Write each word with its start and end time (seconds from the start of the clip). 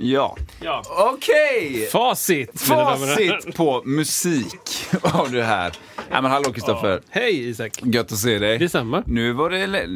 Ja. 0.00 0.36
Ja. 0.60 0.82
Okej! 1.14 1.88
Facit, 1.92 2.50
och 2.50 2.76
herrar. 2.76 2.96
Facit 2.96 3.56
på 3.56 3.82
musik 3.84 4.86
av 5.02 5.30
det 5.32 5.42
här. 5.42 5.72
Ja, 6.10 6.20
men 6.20 6.30
hallå 6.30 6.52
Kristoffer. 6.52 7.00
Hej 7.10 7.48
Isak. 7.48 7.72
Gött 7.82 8.12
att 8.12 8.18
se 8.18 8.38
dig. 8.38 8.58
Detsamma. 8.58 9.02
Nu 9.06 9.32
var 9.32 9.50
det... 9.50 9.88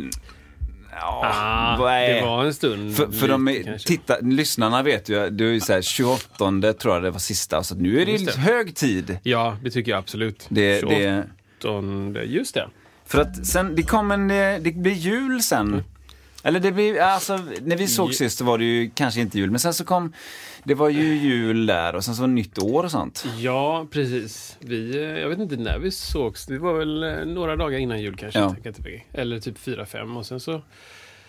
Ja, 1.01 1.23
Ah, 1.35 1.77
vad 1.79 1.93
är- 1.93 2.15
det 2.15 2.21
var 2.23 2.45
en 2.45 2.55
stund. 2.55 2.97
För, 2.97 3.11
för 3.11 3.29
de, 3.29 3.45
lite, 3.49 3.61
är- 3.61 3.65
kanske. 3.65 3.89
titta, 3.89 4.17
lyssnarna 4.23 4.83
vet 4.83 5.09
ju, 5.09 5.31
du 5.31 5.57
är 5.57 5.61
så 5.61 5.73
här 5.73 5.83
28 5.83 6.73
tror 6.73 6.95
jag 6.95 7.03
det 7.03 7.11
var 7.11 7.19
sista, 7.19 7.63
så 7.63 7.75
nu 7.75 8.03
är 8.03 8.07
det, 8.07 8.17
det. 8.27 8.37
hög 8.37 8.75
tid. 8.77 9.19
Ja, 9.23 9.57
det 9.63 9.71
tycker 9.71 9.91
jag 9.93 9.99
absolut. 9.99 10.47
Det, 10.49 10.81
28, 10.81 11.25
det, 12.13 12.25
Just 12.25 12.55
det. 12.55 12.69
för 13.07 13.21
att 13.21 13.47
sen, 13.47 13.75
det 13.77 13.83
kommer 13.83 14.15
en, 14.15 14.29
det 14.29 14.59
det 14.59 14.73
blir 14.73 14.93
jul 14.93 15.43
sen. 15.43 15.67
Mm. 15.69 15.85
Eller 16.43 16.61
det 16.61 16.73
blir, 16.73 17.01
alltså 17.01 17.37
när 17.63 17.77
vi 17.77 17.87
såg 17.87 18.15
sist 18.15 18.39
så 18.39 18.45
var 18.45 18.59
det 18.59 18.65
ju 18.65 18.91
kanske 18.95 19.21
inte 19.21 19.39
jul, 19.39 19.51
men 19.51 19.61
sen 19.61 19.75
så 19.75 19.85
kom, 19.85 20.13
det 20.65 20.75
var 20.75 20.89
ju 20.89 21.17
jul 21.17 21.67
där 21.67 21.95
och 21.95 22.05
sen 22.05 22.15
så 22.15 22.21
var 22.21 22.29
det 22.29 22.35
nytt 22.35 22.59
år 22.59 22.85
och 22.85 22.91
sånt. 22.91 23.25
Ja, 23.39 23.87
precis. 23.91 24.57
Vi, 24.61 24.97
eh, 24.97 25.03
jag 25.03 25.29
vet 25.29 25.39
inte 25.39 25.57
när 25.57 25.79
vi 25.79 25.91
sågs. 25.91 26.47
Det 26.47 26.59
var 26.59 26.73
väl 26.75 27.03
eh, 27.03 27.25
några 27.25 27.57
dagar 27.57 27.79
innan 27.79 28.01
jul 28.01 28.17
kanske. 28.17 28.39
Ja. 28.39 28.57
Eller 29.13 29.41
typ 29.41 29.59
fyra, 29.59 29.87
fem. 29.87 30.17
Och 30.17 30.27
sen 30.27 30.41
så 30.41 30.63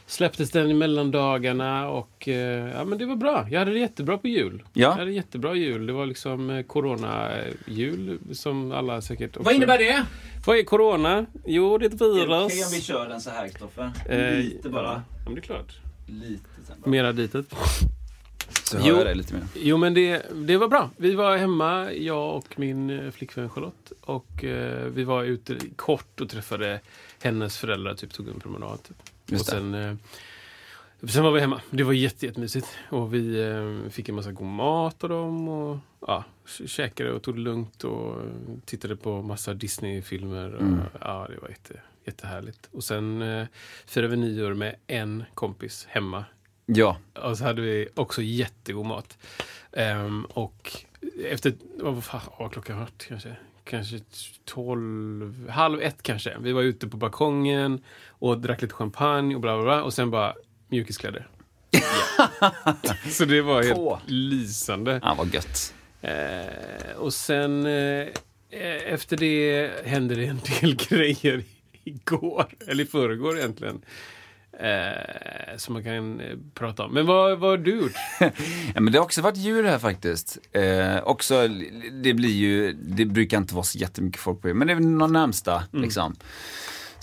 släpptes 0.06 0.52
den 0.52 0.72
i 0.72 0.74
mellandagarna 0.74 1.90
och 1.90 2.28
eh, 2.28 2.70
ja, 2.76 2.86
men 2.86 2.98
det 2.98 3.06
var 3.06 3.16
bra. 3.16 3.48
Jag 3.52 3.60
hade 3.60 3.72
det 3.72 3.80
jättebra 3.80 4.18
på 4.18 4.28
jul. 4.28 4.64
Ja. 4.74 4.82
Jag 4.82 4.92
hade 4.92 5.12
jättebra 5.12 5.56
jul. 5.56 5.86
Det 5.88 5.94
var 5.94 6.06
liksom 6.06 6.50
eh, 6.50 6.64
corona-jul 6.64 8.20
som 8.34 8.72
alla 8.72 9.02
säkert 9.02 9.30
också... 9.30 9.44
Vad 9.44 9.56
innebär 9.56 9.78
det? 9.78 10.06
Vad 10.46 10.58
är 10.58 10.64
corona? 10.64 11.26
Jo, 11.46 11.78
det 11.78 11.86
är 11.86 11.90
ett 11.96 12.02
virus. 12.02 12.84
kör 12.86 13.10
den 13.10 13.22
så 13.22 13.30
här 13.30 13.48
Kristoffer? 13.48 13.92
Eh, 14.10 14.46
Ja, 14.64 15.02
men 15.26 15.36
det 15.36 15.40
är 15.40 15.42
klart. 15.42 15.78
Lite 16.08 16.44
sen 16.68 16.92
Mera 16.92 17.12
ditåt. 17.12 17.46
Så 18.64 18.78
Jo. 18.80 18.84
hör 18.96 18.98
jag 18.98 19.08
det 19.08 19.14
lite 19.16 19.34
mer. 19.34 19.44
Jo, 19.56 19.78
men 19.78 19.94
det, 19.94 20.22
det 20.34 20.58
var 20.58 20.68
bra. 20.68 20.90
Vi 20.98 21.16
var 21.16 21.38
hemma, 21.38 21.92
jag 21.94 22.36
och 22.38 22.60
min 22.60 22.90
eh, 22.90 23.12
flickvän 23.12 23.50
Charlotte. 23.50 23.92
Och 24.02 24.44
eh, 24.44 24.86
vi 24.88 25.04
var 25.04 25.24
ute 25.24 25.58
kort 25.76 26.22
och 26.22 26.30
träffade 26.30 26.80
hennes 27.22 27.58
föräldrar, 27.58 27.94
typ 27.96 28.14
tog 28.14 28.28
en 28.28 28.40
promenad. 28.40 28.84
Typ. 28.84 28.98
Just 29.26 29.42
och 29.42 29.48
sen, 29.48 29.74
eh, 29.74 29.96
sen 31.08 31.24
var 31.24 31.32
vi 31.32 31.40
hemma. 31.40 31.62
Det 31.70 31.84
var 31.84 31.94
jätte, 31.94 32.26
jättemysigt. 32.26 32.68
Och 32.90 33.14
vi 33.14 33.42
eh, 33.42 33.90
fick 33.90 34.10
en 34.10 34.16
massa 34.16 34.32
god 34.32 34.48
mat 34.48 35.04
av 35.04 35.10
dem. 35.10 35.48
Och 35.48 35.78
ja, 36.08 36.24
käkade 36.66 37.12
och 37.12 37.22
tog 37.22 37.36
det 37.36 37.42
lugnt 37.42 37.84
och 37.84 38.22
eh, 38.22 38.28
tittade 38.66 38.96
på 38.96 39.22
massa 39.22 39.54
Disney-filmer. 39.54 40.48
Mm. 40.48 40.80
Ja, 41.02 41.28
det 41.30 41.42
var 41.42 41.50
jätte, 41.50 41.82
jättehärligt. 42.06 42.70
Och 42.72 42.84
sen 42.84 43.22
eh, 43.22 43.48
firade 43.86 44.16
vi 44.16 44.18
nyår 44.18 44.54
med 44.54 44.76
en 44.88 45.24
kompis 45.34 45.88
hemma 45.90 46.26
Ja, 46.66 46.98
och 47.14 47.38
så 47.38 47.44
hade 47.44 47.62
vi 47.62 47.88
också 47.96 48.22
jättegod 48.22 48.86
mat. 48.86 49.18
Ehm, 49.72 50.26
och 50.26 50.72
efter, 51.26 51.54
vad 51.80 52.04
fan 52.04 52.22
vad 52.40 52.52
klockan 52.52 52.80
varit 52.80 53.06
kanske? 53.08 53.36
Kanske 53.64 54.00
tolv, 54.46 55.50
halv 55.50 55.82
ett 55.82 56.04
kanske. 56.04 56.38
Vi 56.40 56.52
var 56.52 56.62
ute 56.62 56.88
på 56.88 56.98
balkongen 56.98 57.84
och 58.10 58.38
drack 58.42 58.62
lite 58.62 58.74
champagne 58.74 59.36
och 59.36 59.42
bla 59.42 59.56
bla 59.56 59.64
bla. 59.64 59.84
Och 59.84 59.94
sen 59.94 60.12
bara 60.12 60.34
mjukiskläder. 60.68 61.28
Ja. 61.72 62.30
så 63.10 63.26
det 63.26 63.42
var 63.42 63.64
helt 63.64 63.76
På. 63.76 64.00
lysande. 64.06 65.00
ah, 65.04 65.16
vad 65.16 65.34
gött. 65.34 65.74
Eh, 66.02 66.96
och 66.98 67.14
sen 67.14 67.66
eh, 67.66 68.08
efter 68.86 69.18
det 69.18 69.72
hände 69.86 70.16
det 70.16 70.26
en 70.26 70.40
del 70.62 70.76
grejer 70.90 71.44
igår, 71.84 72.46
eller 72.68 72.84
i 72.84 72.88
förrgår 72.88 73.38
egentligen. 73.38 73.82
Eh, 74.60 75.58
som 75.58 75.74
man 75.74 75.84
kan 75.84 76.20
eh, 76.20 76.38
prata 76.54 76.84
om. 76.84 76.94
Men 76.94 77.06
vad, 77.06 77.40
vad 77.40 77.50
har 77.50 77.58
du 77.58 77.82
gjort? 77.82 77.94
Ja, 78.76 78.82
men 78.82 78.94
det 78.94 79.00
har 79.00 79.06
också 79.06 79.22
varit 79.22 79.38
jul 79.38 79.66
här 79.66 79.80
faktiskt. 79.80 80.38
Eh, 80.52 81.04
också, 81.04 81.48
det 82.04 82.14
blir 82.14 82.34
ju, 82.34 82.74
det 82.74 83.06
brukar 83.06 83.38
inte 83.38 83.56
vara 83.56 83.64
så 83.64 83.78
jättemycket 83.78 84.22
folk 84.22 84.42
på 84.42 84.48
jul, 84.48 84.58
men 84.58 84.68
det 84.68 84.74
är 84.74 85.00
de 85.00 85.14
närmsta 85.14 85.64
liksom. 85.72 86.16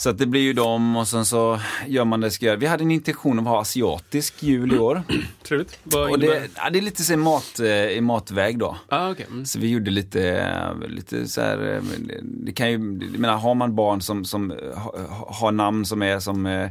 Så 0.01 0.11
att 0.11 0.19
det 0.19 0.27
blir 0.27 0.41
ju 0.41 0.53
dem 0.53 0.97
och 0.97 1.09
sen 1.09 1.25
så 1.25 1.61
gör 1.87 2.05
man 2.05 2.21
det 2.21 2.25
jag 2.25 2.33
ska 2.33 2.47
göra. 2.47 2.57
Vi 2.57 2.67
hade 2.67 2.85
en 2.85 2.91
intention 2.91 3.39
av 3.39 3.47
att 3.47 3.51
ha 3.51 3.61
asiatisk 3.61 4.43
jul 4.43 4.75
i 4.75 4.79
år. 4.79 5.03
Trevligt. 5.43 5.79
Vad 5.83 6.11
Och 6.11 6.19
det, 6.19 6.51
ja, 6.57 6.71
det 6.71 6.79
är 6.79 6.83
lite 6.83 7.03
så 7.03 7.13
i, 7.13 7.17
mat, 7.17 7.61
eh, 7.61 7.69
i 7.69 8.01
matväg 8.01 8.59
då. 8.59 8.77
Ah, 8.89 9.11
okay. 9.11 9.27
mm. 9.27 9.47
Så 9.47 9.59
vi 9.59 9.71
gjorde 9.71 9.91
lite, 9.91 10.31
eh, 10.31 10.89
lite 10.89 11.29
så 11.29 11.41
här, 11.41 11.75
eh, 11.75 11.83
det 12.23 12.53
kan 12.53 12.71
ju, 12.71 12.75
jag 13.13 13.19
menar 13.19 13.37
har 13.37 13.55
man 13.55 13.75
barn 13.75 14.01
som, 14.01 14.25
som 14.25 14.51
ha, 14.77 14.95
har 15.29 15.53
namn 15.53 15.85
som 15.87 16.03
är 16.03 16.21
som 16.21 16.69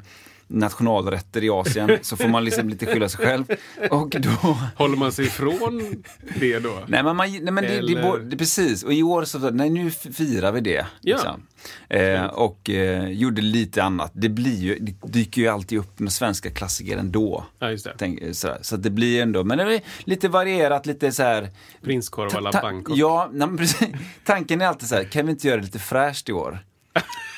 nationalrätter 0.49 1.43
i 1.43 1.49
Asien 1.49 1.97
så 2.01 2.17
får 2.17 2.27
man 2.27 2.45
liksom 2.45 2.69
lite 2.69 2.85
skylla 2.85 3.09
sig 3.09 3.25
själv. 3.25 3.45
Och 3.91 4.09
då 4.09 4.57
Håller 4.75 4.97
man 4.97 5.11
sig 5.11 5.25
ifrån 5.25 6.03
det 6.39 6.59
då? 6.59 6.79
Nej 6.87 7.03
men, 7.03 7.15
man, 7.15 7.31
nej, 7.31 7.41
men 7.41 7.55
det, 7.55 7.61
det, 7.69 7.75
Eller- 7.77 7.97
är 7.99 8.03
både- 8.03 8.23
det, 8.25 8.37
precis, 8.37 8.83
och 8.83 8.93
i 8.93 9.03
år 9.03 9.23
så, 9.23 9.39
nej 9.49 9.69
nu 9.69 9.91
firar 9.91 10.51
vi 10.51 10.61
det. 10.61 10.85
Ja. 11.01 11.15
Liksom. 11.15 11.41
Eh, 11.89 12.25
och 12.25 12.69
eh, 12.69 13.09
gjorde 13.09 13.41
lite 13.41 13.83
annat. 13.83 14.11
Det 14.13 14.29
blir 14.29 14.55
ju, 14.57 14.77
det 14.79 14.93
dyker 15.07 15.41
ju 15.41 15.47
alltid 15.47 15.79
upp 15.79 15.99
med 15.99 16.11
svenska 16.13 16.49
klassiker 16.51 16.97
ändå. 16.97 17.45
Ja, 17.59 17.71
just 17.71 17.83
det. 17.85 17.93
Tänk, 17.97 18.21
eh, 18.21 18.31
sådär. 18.31 18.57
Så 18.61 18.77
det 18.77 18.89
blir 18.89 19.21
ändå, 19.21 19.43
men 19.43 19.57
det 19.57 19.63
är 19.75 19.81
lite 20.03 20.29
varierat, 20.29 20.85
lite 20.85 21.11
så 21.11 21.23
här. 21.23 21.49
Prinskorv 21.83 22.37
à 22.37 22.39
la 22.39 22.51
ta- 22.51 22.61
Bangkok. 22.61 22.97
Ja, 22.97 23.29
nej, 23.33 23.47
precis. 23.57 23.87
tanken 24.25 24.61
är 24.61 24.65
alltid 24.65 24.89
så 24.89 24.95
här, 24.95 25.03
kan 25.03 25.25
vi 25.25 25.31
inte 25.31 25.47
göra 25.47 25.57
det 25.57 25.63
lite 25.63 25.79
fräscht 25.79 26.29
i 26.29 26.33
år? 26.33 26.59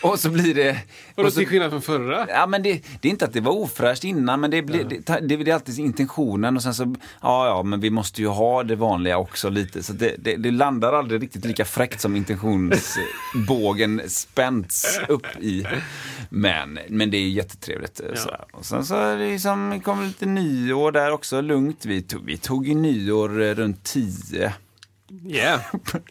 Och 0.03 0.19
så 0.19 0.29
blir 0.29 0.53
det... 0.53 0.77
Vadå 1.15 1.31
till 1.31 1.47
skillnad 1.47 1.69
från 1.69 1.81
förra? 1.81 2.27
Ja, 2.29 2.47
men 2.47 2.63
det, 2.63 2.81
det 3.01 3.07
är 3.07 3.09
inte 3.09 3.25
att 3.25 3.33
det 3.33 3.41
var 3.41 3.51
ofräscht 3.51 4.03
innan, 4.03 4.39
men 4.39 4.51
det, 4.51 4.61
blir, 4.61 4.83
det, 4.83 5.19
det, 5.21 5.37
det 5.37 5.51
är 5.51 5.53
alltid 5.53 5.79
intentionen 5.79 6.55
och 6.55 6.63
sen 6.63 6.73
så, 6.73 6.95
ja, 7.21 7.47
ja, 7.47 7.63
men 7.63 7.79
vi 7.79 7.89
måste 7.89 8.21
ju 8.21 8.27
ha 8.27 8.63
det 8.63 8.75
vanliga 8.75 9.17
också 9.17 9.49
lite. 9.49 9.83
Så 9.83 9.93
det, 9.93 10.15
det, 10.17 10.35
det 10.35 10.51
landar 10.51 10.93
aldrig 10.93 11.23
riktigt 11.23 11.45
lika 11.45 11.65
fräckt 11.65 12.01
som 12.01 12.15
intentionsbågen 12.15 14.01
spänts 14.07 14.99
upp 15.07 15.27
i. 15.39 15.65
Men, 16.29 16.79
men 16.89 17.11
det 17.11 17.17
är 17.17 17.29
jättetrevligt. 17.29 18.01
Så. 18.15 18.35
Och 18.53 18.65
sen 18.65 18.85
så 18.85 19.15
liksom, 19.15 19.81
kom 19.81 20.03
lite 20.03 20.25
nyår 20.25 20.91
där 20.91 21.11
också, 21.11 21.41
lugnt. 21.41 21.85
Vi 21.85 22.01
tog, 22.01 22.25
vi 22.25 22.37
tog 22.37 22.75
nyår 22.75 23.41
eh, 23.41 23.55
runt 23.55 23.83
tio. 23.83 24.53
Yeah. 25.25 25.61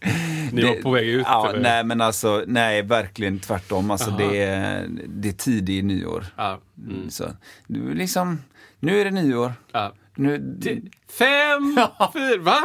Ni 0.52 0.62
var 0.62 0.82
på 0.82 0.90
väg 0.90 1.08
ut? 1.08 1.22
Ja, 1.26 1.48
eller? 1.48 1.60
nej, 1.60 1.84
men 1.84 2.00
alltså, 2.00 2.44
nej, 2.46 2.82
verkligen 2.82 3.38
tvärtom. 3.38 3.90
Alltså, 3.90 4.10
Aha. 4.10 4.18
det, 4.18 4.42
är, 4.42 4.88
det 5.06 5.28
är 5.28 5.32
tidig 5.32 5.84
nyår. 5.84 6.26
Ja. 6.36 6.60
Mm. 6.88 7.10
Så, 7.10 7.24
du, 7.66 7.94
liksom, 7.94 8.42
nu 8.80 9.00
är 9.00 9.04
det 9.04 9.10
nyår. 9.10 9.52
Ja. 9.72 9.92
Nu, 10.20 10.82
Fem, 11.18 11.78
fyra, 12.12 12.38
va? 12.42 12.60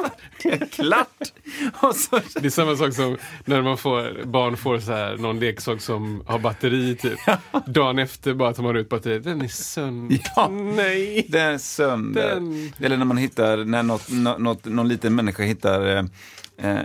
klart! 0.71 1.33
Och 1.81 1.95
så, 1.95 2.19
Det 2.39 2.45
är 2.45 2.49
samma 2.49 2.75
sak 2.75 2.93
som 2.93 3.17
när 3.45 3.61
man 3.61 3.77
får, 3.77 4.25
barn 4.25 4.57
får 4.57 4.79
så 4.79 4.91
här, 4.91 5.17
någon 5.17 5.39
leksak 5.39 5.81
som 5.81 6.23
har 6.27 6.39
batteri 6.39 6.95
typ. 6.95 7.19
Dagen 7.67 7.99
efter 7.99 8.33
bara 8.33 8.53
tar 8.53 8.63
man 8.63 8.75
ut 8.75 8.89
batteriet. 8.89 9.23
Den 9.23 9.41
är 9.41 9.47
sönder. 9.47 10.19
Ja. 10.35 10.47
Nej. 10.49 11.25
det 11.29 11.39
är 11.39 11.57
sönder. 11.57 12.29
Den- 12.35 12.73
Eller 12.79 12.97
när 12.97 13.05
man 13.05 13.17
hittar, 13.17 13.57
när 13.57 13.83
något, 13.83 14.09
nå- 14.11 14.37
något, 14.37 14.65
någon 14.65 14.87
liten 14.87 15.15
människa 15.15 15.43
hittar 15.43 15.95
eh, 15.97 16.05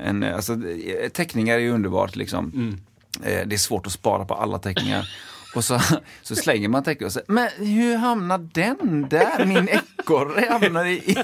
en, 0.08 0.22
alltså, 0.22 0.52
eh, 0.52 1.08
teckningar 1.08 1.54
är 1.54 1.58
ju 1.58 1.70
underbart 1.70 2.16
liksom. 2.16 2.52
Mm. 2.54 2.80
Eh, 3.24 3.46
det 3.46 3.56
är 3.56 3.58
svårt 3.58 3.86
att 3.86 3.92
spara 3.92 4.24
på 4.24 4.34
alla 4.34 4.58
teckningar. 4.58 5.08
Och 5.54 5.64
så, 5.64 5.80
så 6.22 6.36
slänger 6.36 6.68
man 6.68 6.82
teckningar 6.82 7.06
och 7.06 7.12
säger, 7.12 7.32
men 7.32 7.48
hur 7.58 7.96
hamnar 7.96 8.38
den 8.38 9.06
där? 9.10 9.44
Min 9.46 9.68
ekorre 9.68 10.46
hamnar 10.50 10.84
i, 10.84 10.92
i, 10.92 11.16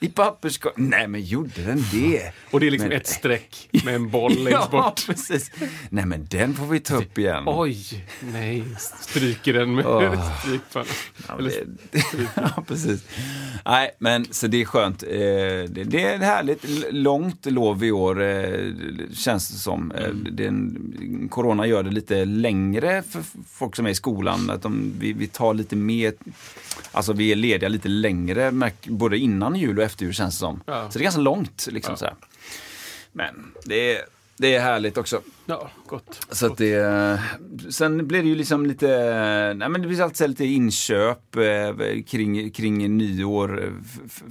I 0.00 0.08
papperskorgen. 0.08 0.88
Nej 0.90 1.08
men 1.08 1.20
gjorde 1.22 1.62
den 1.66 1.84
det? 1.92 2.32
Och 2.50 2.60
det 2.60 2.66
är 2.66 2.70
liksom 2.70 2.88
Men- 2.88 2.96
ett 2.98 3.06
streck 3.06 3.68
med 3.84 3.94
en 3.94 4.10
boll 4.10 4.32
längst 4.44 4.50
Ja, 4.50 4.68
bort. 4.82 5.06
precis. 5.06 5.50
Nej 5.90 6.06
men 6.06 6.26
den 6.30 6.54
får 6.54 6.66
vi 6.66 6.80
ta 6.80 6.96
upp 6.96 7.18
igen. 7.18 7.42
Oj, 7.46 8.06
nej. 8.32 8.64
Stryker 9.00 9.52
den 9.52 9.74
med 9.74 9.86
Åh. 9.86 10.38
strykpanna. 10.40 10.86
Ja, 12.36 12.64
precis. 12.68 13.04
Nej, 13.64 13.90
men 13.98 14.24
så 14.30 14.46
det 14.46 14.60
är 14.62 14.64
skönt. 14.64 15.02
Eh, 15.02 15.08
Det, 15.84 16.02
är 16.04 16.18
härligt. 16.18 16.64
Långt 16.90 17.46
lov 17.46 17.84
i 17.84 17.90
år, 17.90 18.22
eh, 18.22 18.72
känns 19.12 19.48
det 19.48 19.56
som. 19.58 19.92
Eh, 19.92 20.08
Det 20.08 20.44
är 20.44 20.48
en, 20.48 21.28
corona 21.30 21.66
gör 21.66 21.82
det 21.82 21.90
lite 21.90 22.24
längre 22.24 23.02
för 23.10 23.20
f- 23.20 23.32
folk 23.74 23.76
som 23.76 23.86
är 23.86 23.90
i 23.90 23.94
skolan. 23.94 24.50
Att 24.50 24.62
de, 24.62 24.92
vi, 24.98 25.12
vi 25.12 25.26
tar 25.26 25.54
lite 25.54 25.76
mer, 25.76 26.12
alltså 26.92 27.12
vi 27.12 27.32
är 27.32 27.36
lediga 27.36 27.68
lite 27.68 27.88
längre, 27.88 28.52
både 28.86 29.18
innan 29.18 29.56
jul 29.56 29.78
och 29.78 29.84
efter 29.84 30.04
jul 30.04 30.14
känns 30.14 30.34
det 30.34 30.38
som. 30.38 30.60
Ja. 30.66 30.90
Så 30.90 30.98
det 30.98 31.02
är 31.02 31.04
ganska 31.04 31.20
långt. 31.20 31.66
Liksom, 31.70 31.92
Ja. 31.92 31.96
så 31.96 32.04
här. 32.04 32.14
Men 33.12 33.34
det 33.64 33.96
är, 33.96 34.02
det 34.36 34.54
är 34.54 34.60
härligt 34.60 34.96
också. 34.98 35.20
Ja, 35.46 35.70
gott. 35.86 36.26
Så 36.30 36.46
att 36.46 36.56
det, 36.58 37.20
sen 37.70 38.06
blir 38.08 38.22
det 38.22 38.28
ju 38.28 38.34
liksom 38.34 38.66
lite, 38.66 38.86
nej 39.56 39.68
men 39.68 39.82
det 39.82 39.88
blir 39.88 40.00
alltid 40.02 40.28
lite 40.28 40.44
inköp 40.44 41.36
eh, 41.36 42.02
kring, 42.06 42.50
kring 42.50 42.96
nyår 42.96 43.64
eh, 43.64 43.70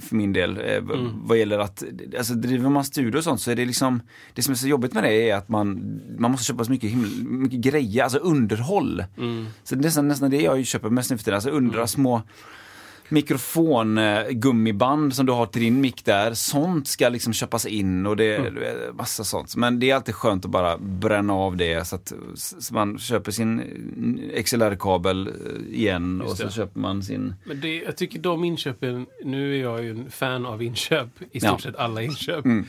för 0.00 0.16
min 0.16 0.32
del. 0.32 0.50
Eh, 0.58 0.64
v- 0.64 1.10
Vad 1.14 1.38
gäller 1.38 1.58
att, 1.58 1.84
alltså 2.18 2.34
driver 2.34 2.70
man 2.70 2.84
studio 2.84 3.18
och 3.18 3.24
sånt 3.24 3.40
så 3.40 3.50
är 3.50 3.54
det 3.54 3.64
liksom, 3.64 4.00
det 4.34 4.42
som 4.42 4.52
är 4.52 4.56
så 4.56 4.68
jobbigt 4.68 4.92
med 4.94 5.02
det 5.04 5.30
är 5.30 5.36
att 5.36 5.48
man, 5.48 6.00
man 6.18 6.30
måste 6.30 6.46
köpa 6.46 6.64
så 6.64 6.70
mycket, 6.70 6.90
himla, 6.90 7.08
mycket 7.30 7.60
grejer, 7.60 8.02
alltså 8.02 8.18
underhåll. 8.18 9.04
Så 9.64 9.74
det 9.74 9.80
är 9.80 9.84
nästan, 9.84 10.08
nästan 10.08 10.30
det 10.30 10.40
jag 10.42 10.66
köper 10.66 10.90
mest 10.90 11.10
nu 11.10 11.16
för 11.18 11.24
tiden, 11.24 11.34
alltså 11.34 11.50
undra 11.50 11.86
små 11.86 12.22
mikrofongummiband 13.14 15.14
som 15.14 15.26
du 15.26 15.32
har 15.32 15.46
till 15.46 15.62
din 15.62 15.80
mick 15.80 16.04
där. 16.04 16.34
Sånt 16.34 16.88
ska 16.88 17.08
liksom 17.08 17.32
köpas 17.32 17.66
in 17.66 18.06
och 18.06 18.16
det 18.16 18.34
Mm. 18.36 18.56
är 18.56 18.92
massa 18.92 19.24
sånt. 19.24 19.56
Men 19.56 19.80
det 19.80 19.90
är 19.90 19.94
alltid 19.94 20.14
skönt 20.14 20.44
att 20.44 20.50
bara 20.50 20.78
bränna 20.78 21.32
av 21.34 21.56
det 21.56 21.86
så 21.86 21.96
att 21.96 22.12
så 22.34 22.74
man 22.74 22.98
köper 22.98 23.32
sin 23.32 23.62
XLR-kabel 24.44 25.28
eh, 25.28 25.34
igen 25.80 26.20
och 26.20 26.36
så 26.36 26.50
köper 26.50 26.80
man 26.80 27.02
sin... 27.02 27.34
Men 27.44 27.60
det, 27.60 27.76
jag 27.82 27.96
tycker 27.96 28.18
de 28.18 28.44
inköpen, 28.44 29.06
nu 29.24 29.56
är 29.58 29.62
jag 29.62 29.82
ju 29.84 29.90
en 29.90 30.10
fan 30.10 30.46
av 30.46 30.62
inköp, 30.62 31.08
i 31.32 31.40
stort 31.40 31.50
Ja. 31.52 31.58
sett 31.58 31.76
alla 31.76 32.02
inköp. 32.02 32.44
Mm. 32.44 32.64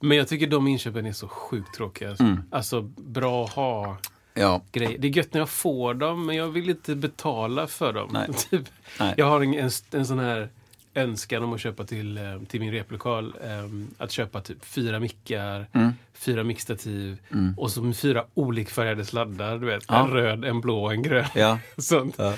Men 0.00 0.16
jag 0.16 0.28
tycker 0.28 0.46
de 0.46 0.68
inköpen 0.68 1.06
är 1.06 1.12
så 1.12 1.28
sjukt 1.28 1.74
tråkiga. 1.74 2.10
Alltså, 2.10 2.36
alltså 2.50 2.82
bra 2.96 3.46
ha 3.46 3.98
Ja, 4.34 4.62
grejer. 4.72 4.98
Det 4.98 5.08
är 5.08 5.16
gött 5.16 5.34
när 5.34 5.40
jag 5.40 5.48
får 5.48 5.94
dem, 5.94 6.26
men 6.26 6.36
jag 6.36 6.48
vill 6.48 6.70
inte 6.70 6.94
betala 6.94 7.66
för 7.66 7.92
dem. 7.92 8.10
Nej. 8.12 8.28
typ. 8.50 8.62
Nej. 9.00 9.14
Jag 9.16 9.26
har 9.26 9.40
en, 9.40 9.54
en, 9.54 9.70
en 9.90 10.06
sån 10.06 10.18
här 10.18 10.48
önskan 10.94 11.42
om 11.42 11.52
att 11.52 11.60
köpa 11.60 11.84
till, 11.84 12.18
eh, 12.18 12.22
till 12.48 12.60
min 12.60 12.72
replokal. 12.72 13.34
Eh, 13.44 14.02
att 14.04 14.10
köpa 14.10 14.40
typ 14.40 14.64
fyra 14.64 15.00
mickar, 15.00 15.66
Mm. 15.72 15.92
fyra 16.14 16.44
mixtativ 16.44 17.18
och 17.56 17.70
så 17.70 17.92
fyra 17.92 18.24
olikfärgade 18.34 19.04
sladdar. 19.04 19.58
Du 19.58 19.66
vet, 19.66 19.84
Ja. 19.88 20.04
En 20.04 20.10
röd, 20.10 20.44
en 20.44 20.60
blå 20.60 20.84
och 20.84 20.92
en 20.92 21.02
grön. 21.02 21.24
ja. 21.34 21.58
Sånt. 21.78 22.14
Ja. 22.18 22.34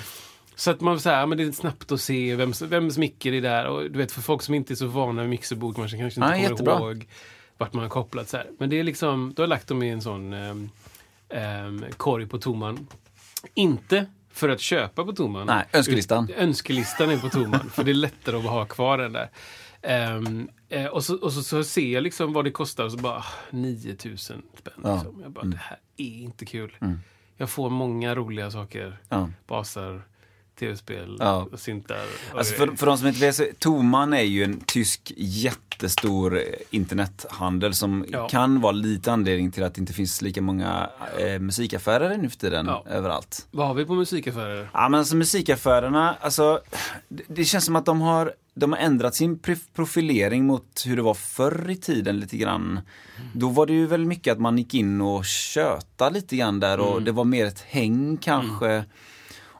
Så 0.55 0.71
att 0.71 0.81
man 0.81 0.99
säger, 0.99 1.25
men 1.25 1.37
det 1.37 1.43
är 1.43 1.51
snabbt 1.51 1.91
att 1.91 2.01
se 2.01 2.35
vems, 2.35 2.61
vems 2.61 2.97
micker 2.97 3.31
det 3.31 3.37
är 3.37 3.41
där. 3.41 3.65
Och 3.67 3.91
du 3.91 3.97
vet, 3.97 4.11
för 4.11 4.21
folk 4.21 4.41
som 4.41 4.53
inte 4.53 4.73
är 4.73 4.75
så 4.75 4.87
vana 4.87 5.13
med 5.13 5.29
mixerbord 5.29 5.75
kanske, 5.75 5.97
kanske 5.97 6.19
inte 6.19 6.27
Ja, 6.29 6.35
kommer 6.35 6.49
jättebra. 6.49 6.73
ihåg 6.79 7.07
vart 7.57 7.73
man 7.73 7.83
har 7.83 7.89
kopplat. 7.89 8.29
Så 8.29 8.37
här. 8.37 8.47
Men 8.59 8.69
det 8.69 8.79
är 8.79 8.83
liksom, 8.83 9.33
då 9.35 9.41
har 9.41 9.43
jag 9.45 9.49
lagt 9.49 9.67
dem 9.67 9.83
i 9.83 9.89
en 9.89 10.01
sån 10.01 10.33
um, 10.33 10.69
korg 11.97 12.27
på 12.27 12.37
Toman. 12.37 12.87
Inte 13.53 14.05
för 14.31 14.49
att 14.49 14.59
köpa 14.59 15.03
på 15.05 15.13
Toman. 15.13 15.47
Nej, 15.47 15.65
önskelistan. 15.73 16.29
Ut- 16.29 16.35
Önskelistan 16.37 17.09
är 17.09 17.17
på 17.17 17.29
Toman, 17.29 17.69
för 17.69 17.83
det 17.83 17.91
är 17.91 17.95
lättare 17.95 18.37
att 18.37 18.43
ha 18.43 18.65
kvar 18.65 18.97
den 18.97 19.13
där. 19.13 19.29
Ehm, 19.81 20.49
eh, 20.69 20.85
och 20.85 21.03
så, 21.03 21.15
och 21.17 21.33
så, 21.33 21.43
så 21.43 21.63
ser 21.63 21.87
jag 21.93 22.03
liksom 22.03 22.33
vad 22.33 22.45
det 22.45 22.51
kostar 22.51 22.83
och 22.83 22.91
så 22.91 22.97
bara, 22.97 23.17
ah, 23.17 23.25
9000 23.51 24.41
spänn. 24.59 24.73
Ja. 24.83 24.93
Liksom. 24.95 25.21
Jag 25.21 25.31
bara, 25.31 25.45
det 25.45 25.57
här 25.57 25.77
är 25.97 26.05
inte 26.21 26.45
kul. 26.45 26.77
Mm. 26.81 26.99
Jag 27.37 27.49
får 27.49 27.69
många 27.69 28.15
roliga 28.15 28.51
saker. 28.51 28.97
Ja. 29.09 29.29
Basar, 29.47 30.01
tv-spel 30.59 31.17
Ja. 31.19 31.47
och 31.51 31.59
syntar. 31.59 31.97
Och 32.31 32.37
Alltså 32.37 32.53
för, 32.53 32.67
för 32.67 32.85
de 32.85 32.97
som 32.97 33.07
inte 33.07 33.19
vet, 33.19 33.35
så 33.35 33.45
Toman 33.59 34.13
är 34.13 34.21
ju 34.21 34.43
en 34.43 34.59
tysk 34.59 35.11
jättestor 35.17 36.37
eh, 36.37 36.43
internethandel 36.69 37.73
som 37.73 38.05
Ja. 38.09 38.27
kan 38.29 38.61
vara 38.61 38.71
lite 38.71 39.11
anledning 39.11 39.51
till 39.51 39.63
att 39.63 39.75
det 39.75 39.81
inte 39.81 39.93
finns 39.93 40.21
lika 40.21 40.41
många 40.41 40.89
eh, 41.19 41.39
musikaffärer 41.39 42.17
nu 42.17 42.29
för 42.29 42.37
tiden 42.37 42.65
Ja. 42.65 42.83
överallt. 42.89 43.47
Vad 43.51 43.67
har 43.67 43.73
vi 43.73 43.85
på 43.85 43.93
musikaffärer? 43.93 44.69
Ja 44.73 44.89
men 44.89 44.99
alltså 44.99 45.15
musikaffärerna, 45.15 46.15
alltså 46.21 46.59
det, 47.09 47.23
det 47.27 47.45
känns 47.45 47.65
som 47.65 47.75
att 47.75 47.85
de 47.85 48.01
har, 48.01 48.33
de 48.55 48.71
har 48.71 48.79
ändrat 48.79 49.15
sin 49.15 49.39
profilering 49.75 50.45
mot 50.45 50.83
hur 50.85 50.95
det 50.95 51.01
var 51.01 51.13
förr 51.13 51.69
i 51.69 51.75
tiden 51.75 52.19
lite 52.19 52.37
grann. 52.37 52.79
Då 53.33 53.49
var 53.49 53.65
det 53.65 53.73
ju 53.73 53.85
väl 53.87 54.05
mycket 54.05 54.31
att 54.31 54.39
man 54.39 54.57
gick 54.57 54.73
in 54.73 55.01
och 55.01 55.25
köta 55.25 56.09
lite 56.09 56.35
grann 56.37 56.59
där 56.59 56.79
och 56.79 57.01
det 57.03 57.11
var 57.11 57.23
mer 57.23 57.45
ett 57.45 57.59
häng 57.61 58.17
kanske. 58.17 58.85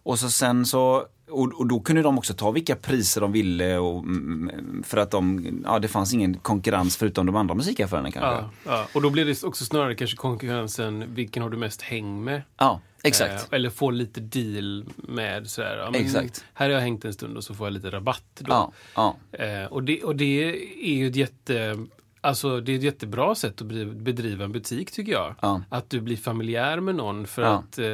Och 0.04 0.20
så 0.20 0.30
sen 0.30 0.66
så 0.66 1.08
och, 1.34 1.54
och 1.54 1.68
då 1.68 1.80
kunde 1.80 2.02
de 2.02 2.18
också 2.18 2.34
ta 2.34 2.52
vilka 2.52 2.76
priser 2.76 3.22
de 3.22 3.32
ville 3.32 3.78
och, 3.78 4.00
mm, 4.00 4.84
för 4.86 4.98
att 4.98 5.12
de, 5.12 5.46
ja 5.66 5.80
det 5.80 5.88
fanns 5.88 6.14
ingen 6.14 6.38
konkurrens 6.38 6.98
förutom 6.98 7.26
de 7.26 7.36
andra 7.36 7.56
musikaffärerna 7.56 8.12
kanske. 8.12 8.30
Ja, 8.32 8.50
ja. 8.66 8.88
Och 8.94 9.02
då 9.02 9.10
blir 9.10 9.26
det 9.26 9.44
också 9.44 9.66
snarare 9.66 9.96
kanske 9.96 10.18
konkurrensen, 10.18 11.16
vilken 11.16 11.44
har 11.44 11.50
du 11.50 11.58
mest 11.58 11.82
häng 11.82 12.24
med? 12.24 12.42
Ja, 12.58 12.82
exakt. 13.04 13.34
Eh, 13.34 13.56
eller 13.58 13.70
får 13.70 13.92
lite 13.92 14.22
deal 14.22 14.86
med 14.96 15.50
sådär. 15.50 15.78
Ja, 15.78 16.00
Exakt. 16.00 16.46
Här 16.54 16.66
har 16.66 16.74
jag 16.74 16.82
hängt 16.82 17.06
en 17.06 17.14
stund 17.14 17.38
och 17.38 17.44
så 17.44 17.54
får 17.54 17.68
jag 17.68 17.74
lite 17.74 17.90
rabatt 17.90 18.24
då. 18.36 18.52
Ja, 18.52 18.72
ja. 18.96 19.16
Eh, 19.32 19.66
och, 19.66 19.84
det, 19.84 20.04
och 20.04 20.16
det 20.16 20.44
är 20.84 20.94
ju 20.94 21.08
ett 21.08 21.16
jätte... 21.16 21.78
Alltså 22.24 22.60
det 22.60 22.72
är 22.72 22.76
ett 22.76 22.84
jättebra 22.84 23.36
sätt 23.36 23.62
att 23.62 23.68
bedriva 23.98 24.46
en 24.46 24.52
butik 24.52 24.92
tycker 24.92 25.12
jag. 25.12 25.36
Ja. 25.42 25.62
Att 25.70 25.90
du 25.90 26.02
blir 26.02 26.18
familjär 26.18 26.80
med 26.80 26.96
någon 26.96 27.28
för 27.28 27.42
Ja. 27.42 27.48
att 27.50 27.78
eh, 27.80 27.86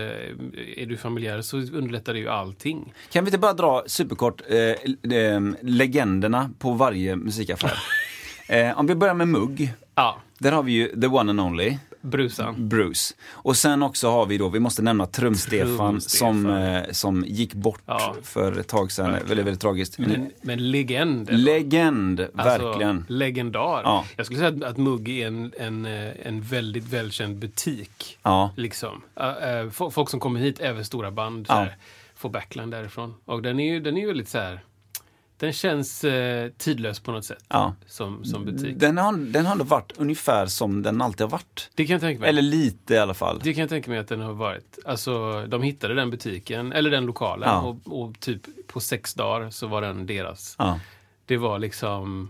är 0.78 0.86
du 0.86 0.98
familjär 0.98 1.42
så 1.42 1.58
underlättar 1.58 2.14
det 2.14 2.20
ju 2.20 2.30
allting. 2.30 2.94
Kan 3.12 3.26
vi 3.26 3.30
inte 3.30 3.38
bara 3.38 3.54
dra 3.54 3.84
superkort 3.88 4.42
eh, 4.48 4.58
eh, 5.18 5.42
legenderna 5.62 6.50
på 6.60 6.72
varje 6.72 7.16
musikaffär? 7.16 7.80
eh, 8.50 8.80
om 8.80 8.88
vi 8.88 8.96
börjar 8.96 9.14
med 9.14 9.28
mugg. 9.28 9.74
Ja, 9.96 10.20
Där 10.38 10.52
har 10.52 10.64
vi 10.64 10.72
ju 10.72 11.02
the 11.02 11.08
one 11.08 11.30
and 11.32 11.42
only, 11.42 11.78
brusan. 12.02 12.70
Bruce. 12.70 13.14
Och 13.32 13.58
sen 13.58 13.84
också 13.84 14.10
har 14.10 14.26
vi 14.26 14.38
då, 14.38 14.50
vi 14.50 14.60
måste 14.60 14.82
nämna 14.82 15.06
Trum-Stefan 15.06 16.00
som, 16.02 16.46
eh, 16.50 16.84
som 16.92 17.24
gick 17.28 17.54
bort 17.54 17.82
Ja. 17.86 18.16
för 18.24 18.60
ett 18.60 18.68
tag 18.68 18.92
sedan. 18.92 19.06
Verkligen. 19.06 19.28
Väldigt, 19.30 19.46
väldigt 19.46 19.62
tragiskt. 19.62 20.00
Men, 20.00 20.32
men 20.42 20.72
legend. 20.72 21.30
Legend, 21.32 22.20
Alltså, 22.20 22.66
verkligen. 22.68 23.06
Legendar. 23.10 23.82
Ja. 23.84 24.06
Jag 24.18 24.26
skulle 24.26 24.40
säga 24.40 24.50
att, 24.50 24.64
att 24.64 24.78
Mugg 24.78 25.10
är 25.10 25.28
en, 25.28 25.52
en, 25.60 25.86
eh, 25.86 26.12
en 26.24 26.42
väldigt 26.42 26.84
välkänd 26.84 27.36
butik. 27.36 28.18
Ja. 28.24 28.52
Liksom. 28.58 29.02
Fo- 29.72 29.90
folk 29.92 30.10
som 30.10 30.20
kommer 30.20 30.40
hit, 30.40 30.60
även 30.60 30.86
stora 30.86 31.12
band, 31.12 31.48
så 31.48 31.54
här, 31.54 31.76
får 32.16 32.30
backline 32.30 32.70
därifrån. 32.70 33.14
Och 33.26 33.42
den 33.42 33.60
är 33.60 33.74
ju, 33.74 33.80
den 33.80 33.98
är 33.98 34.02
ju 34.02 34.08
väldigt 34.08 34.30
så 34.30 34.38
här. 34.38 34.60
Den 35.40 35.54
känns 35.54 36.04
eh, 36.04 36.50
tidlös 36.58 37.00
på 37.00 37.12
något 37.12 37.26
sätt. 37.26 37.44
Ja. 37.48 37.76
Som, 37.88 38.26
som 38.26 38.46
butik. 38.46 38.80
Den 38.80 38.98
har, 38.98 39.14
den 39.18 39.46
har 39.46 39.52
ändå 39.52 39.64
varit 39.64 39.92
ungefär 39.98 40.46
som 40.46 40.82
den 40.84 41.02
alltid 41.02 41.22
har 41.22 41.30
varit. 41.30 41.70
Det 41.76 41.86
kan 41.86 41.94
jag 41.94 42.02
tänka 42.02 42.20
mig. 42.20 42.30
Eller 42.30 42.42
lite 42.42 42.94
i 42.94 42.98
alla 42.98 43.14
fall. 43.14 43.40
Det 43.44 43.54
kan 43.54 43.62
jag 43.62 43.70
tänka 43.70 43.92
mig 43.92 44.00
att 44.00 44.08
den 44.08 44.22
har 44.22 44.34
varit. 44.34 44.80
Alltså, 44.86 45.46
de 45.48 45.64
hittade 45.64 45.94
den 45.94 46.10
butiken, 46.10 46.72
eller 46.74 46.90
den 46.92 47.06
lokalen, 47.06 47.50
Ja. 47.50 47.62
och, 47.86 48.02
och 48.04 48.20
typ 48.20 48.68
på 48.68 48.80
sex 48.80 49.14
dagar 49.14 49.50
så 49.50 49.68
var 49.68 49.82
den 49.82 50.06
deras. 50.06 50.56
Ja. 50.58 50.80
Det 51.26 51.38
var 51.38 51.60
liksom... 51.60 52.30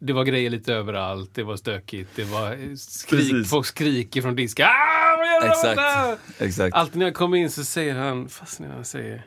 Det 0.00 0.12
var 0.12 0.24
grejer 0.24 0.50
lite 0.50 0.74
överallt, 0.74 1.30
det 1.34 1.42
var 1.42 1.56
stökigt, 1.56 2.10
det 2.16 2.24
var 2.24 2.52
eh, 2.52 2.74
skrik, 2.76 3.20
Precis. 3.20 3.50
folk 3.50 3.66
skriker 3.66 4.22
från 4.22 4.36
disken. 4.36 4.66
Ah, 4.66 5.46
Exakt. 5.46 5.76
där?" 5.76 6.16
Exakt. 6.46 6.76
Alltid 6.76 6.96
när 6.96 7.06
jag 7.06 7.14
kommer 7.14 7.36
in 7.36 7.50
så 7.50 7.64
säger 7.64 7.94
han, 7.94 8.28
fast 8.28 8.60
när 8.60 8.68
han 8.68 8.84
säger 8.84 9.16
"Ha- 9.16 9.22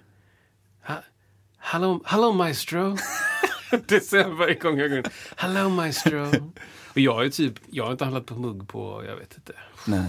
Hello, 1.63 2.01
hello 2.06 2.32
maestro. 2.34 2.98
det 3.88 4.00
säger 4.00 4.24
han 4.24 4.38
varje 4.38 4.53
gång 4.53 4.80
jag 4.80 4.89
går 4.89 4.98
in. 5.00 5.06
Hello 5.36 5.70
maestro. 5.70 6.25
Och 6.94 6.98
jag 7.00 7.25
är 7.25 7.30
typ, 7.30 7.53
jag 7.70 7.84
har 7.84 7.91
inte 7.91 8.03
handlat 8.03 8.25
på 8.25 8.36
mugg 8.36 8.68
på, 8.68 9.03
jag 9.08 9.15
vet 9.15 9.36
inte, 9.36 9.53
Nej. 9.88 10.06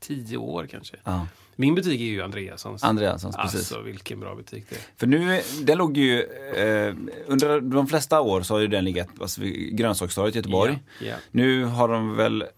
tio 0.00 0.36
år 0.36 0.66
kanske. 0.66 0.96
Ja. 1.04 1.26
Min 1.56 1.74
butik 1.74 2.00
är 2.00 2.04
ju 2.04 2.22
Andreassons. 2.22 2.84
Andreassons, 2.84 3.36
precis. 3.36 3.58
Alltså 3.60 3.80
vilken 3.80 4.20
bra 4.20 4.34
butik 4.34 4.64
det 4.68 4.76
är. 4.76 4.82
För 4.96 5.06
nu, 5.06 5.42
den 5.62 5.78
låg 5.78 5.96
ju, 5.96 6.22
eh, 6.22 6.94
under 7.26 7.60
de 7.60 7.86
flesta 7.86 8.20
år 8.20 8.42
så 8.42 8.54
har 8.54 8.60
ju 8.60 8.66
den 8.66 8.84
legat 8.84 9.08
alltså, 9.20 9.40
vid 9.40 9.76
grönsakstorget 9.76 10.34
i 10.34 10.38
Göteborg. 10.38 10.78
Ja, 11.00 11.06
ja. 11.06 11.14
Nu 11.30 11.64
har 11.64 11.88
de 11.88 12.16
väl 12.16 12.42
eh, 12.42 12.48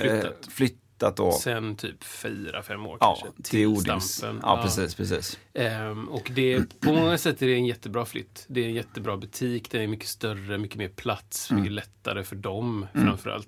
Flyttat. 0.00 0.48
flyttat 0.50 0.78
då. 1.16 1.32
Sen 1.32 1.76
typ 1.76 2.04
fyra, 2.04 2.62
fem 2.62 2.86
år 2.86 2.96
Ja, 3.00 3.18
kanske. 3.22 3.42
till 3.42 3.66
Odins. 3.66 4.14
Stampen. 4.14 4.40
Ja, 4.42 4.60
precis, 4.62 4.94
precis. 4.94 5.38
Ehm, 5.54 6.08
och 6.08 6.30
det, 6.34 6.80
på 6.80 6.92
många 6.92 7.18
sätt 7.18 7.42
är 7.42 7.46
det 7.46 7.54
en 7.54 7.66
jättebra 7.66 8.04
flytt. 8.04 8.44
Det 8.48 8.60
är 8.60 8.64
en 8.64 8.74
jättebra 8.74 9.16
butik, 9.16 9.70
den 9.70 9.80
är 9.82 9.86
mycket 9.86 10.08
större, 10.08 10.58
mycket 10.58 10.76
mer 10.76 10.88
plats, 10.88 11.50
Mm. 11.50 11.62
mycket 11.62 11.74
lättare 11.74 12.24
för 12.24 12.36
dem 12.36 12.86
framförallt. 12.94 13.46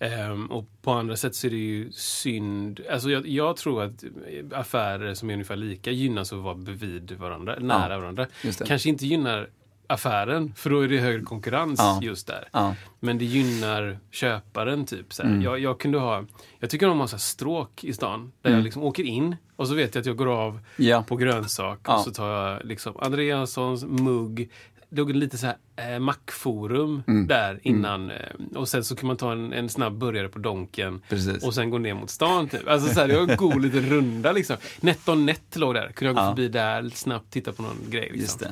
Ehm, 0.00 0.46
och 0.46 0.64
på 0.82 0.90
andra 0.92 1.16
sätt 1.16 1.34
så 1.34 1.46
är 1.46 1.50
det 1.50 1.56
ju 1.56 1.92
synd. 1.92 2.80
Alltså 2.90 3.10
jag, 3.10 3.26
jag 3.28 3.56
tror 3.56 3.82
att 3.82 4.04
affärer 4.52 5.14
som 5.14 5.30
är 5.30 5.32
ungefär 5.34 5.56
lika 5.56 5.90
gynnas 5.90 6.32
av 6.32 6.38
att 6.38 6.44
vara 6.44 6.54
bredvid 6.54 7.12
varandra, 7.12 7.56
nära 7.60 7.98
varandra. 7.98 8.26
just 8.44 8.58
det. 8.58 8.64
Kanske 8.66 8.88
inte 8.88 9.06
gynnar 9.06 9.48
affären, 9.88 10.52
för 10.56 10.70
då 10.70 10.80
är 10.80 10.88
det 10.88 10.98
högre 10.98 11.22
konkurrens 11.22 11.78
Ja. 11.80 12.00
just 12.02 12.26
där. 12.26 12.48
Ja. 12.52 12.74
Men 13.00 13.18
det 13.18 13.24
gynnar 13.24 13.98
köparen 14.10 14.86
typ. 14.86 15.12
Så 15.12 15.22
här. 15.22 15.40
Jag, 15.44 15.58
jag 15.58 15.80
kunde 15.80 15.98
ha, 15.98 16.24
jag 16.60 16.70
tycker 16.70 16.88
om 16.88 17.00
att 17.00 17.10
ha 17.10 17.18
så 17.18 17.24
stråk 17.24 17.84
i 17.84 17.92
stan, 17.92 18.32
där 18.42 18.50
jag 18.50 18.62
liksom 18.64 18.82
åker 18.82 19.02
in 19.02 19.36
och 19.56 19.68
så 19.68 19.74
vet 19.74 19.94
jag 19.94 20.00
att 20.02 20.06
jag 20.06 20.16
går 20.16 20.32
av 20.42 20.60
Ja. 20.76 21.04
på 21.08 21.16
grönsak 21.16 21.88
och 21.88 22.00
så 22.00 22.10
tar 22.10 22.30
jag 22.30 22.64
liksom 22.64 22.96
Andreassons 22.98 23.84
mugg. 23.84 24.50
Det 24.90 24.96
låg 25.00 25.10
lite 25.10 25.38
så 25.38 25.46
här 25.46 25.56
eh, 25.94 25.98
mackforum 25.98 27.02
Mm. 27.06 27.26
där 27.26 27.60
innan. 27.62 28.10
Eh, 28.10 28.16
och 28.54 28.68
sen 28.68 28.84
så 28.84 28.96
kan 28.96 29.06
man 29.06 29.16
ta 29.16 29.32
en, 29.32 29.52
en 29.52 29.68
snabb 29.68 29.98
burgare 29.98 30.28
på 30.28 30.38
Donken. 30.38 31.02
Precis. 31.08 31.44
Och 31.44 31.54
sen 31.54 31.70
gå 31.70 31.78
ner 31.78 31.94
mot 31.94 32.10
stan 32.10 32.48
typ. 32.48 32.68
Alltså 32.68 32.94
så 32.94 33.00
här, 33.00 33.08
det 33.08 33.14
var 33.14 33.28
en 33.30 33.36
god 33.36 33.62
liten 33.62 33.86
runda 33.90 34.32
liksom. 34.32 34.56
NetOn 34.80 35.26
Net 35.26 35.56
låg 35.56 35.74
där. 35.74 35.92
Kunde 35.92 36.08
jag 36.08 36.16
gå 36.16 36.22
Ja. 36.22 36.28
förbi 36.30 36.48
där 36.48 36.90
snabbt, 36.94 37.30
titta 37.32 37.52
på 37.52 37.62
någon 37.62 37.76
grej. 37.90 38.10
Liksom. 38.14 38.48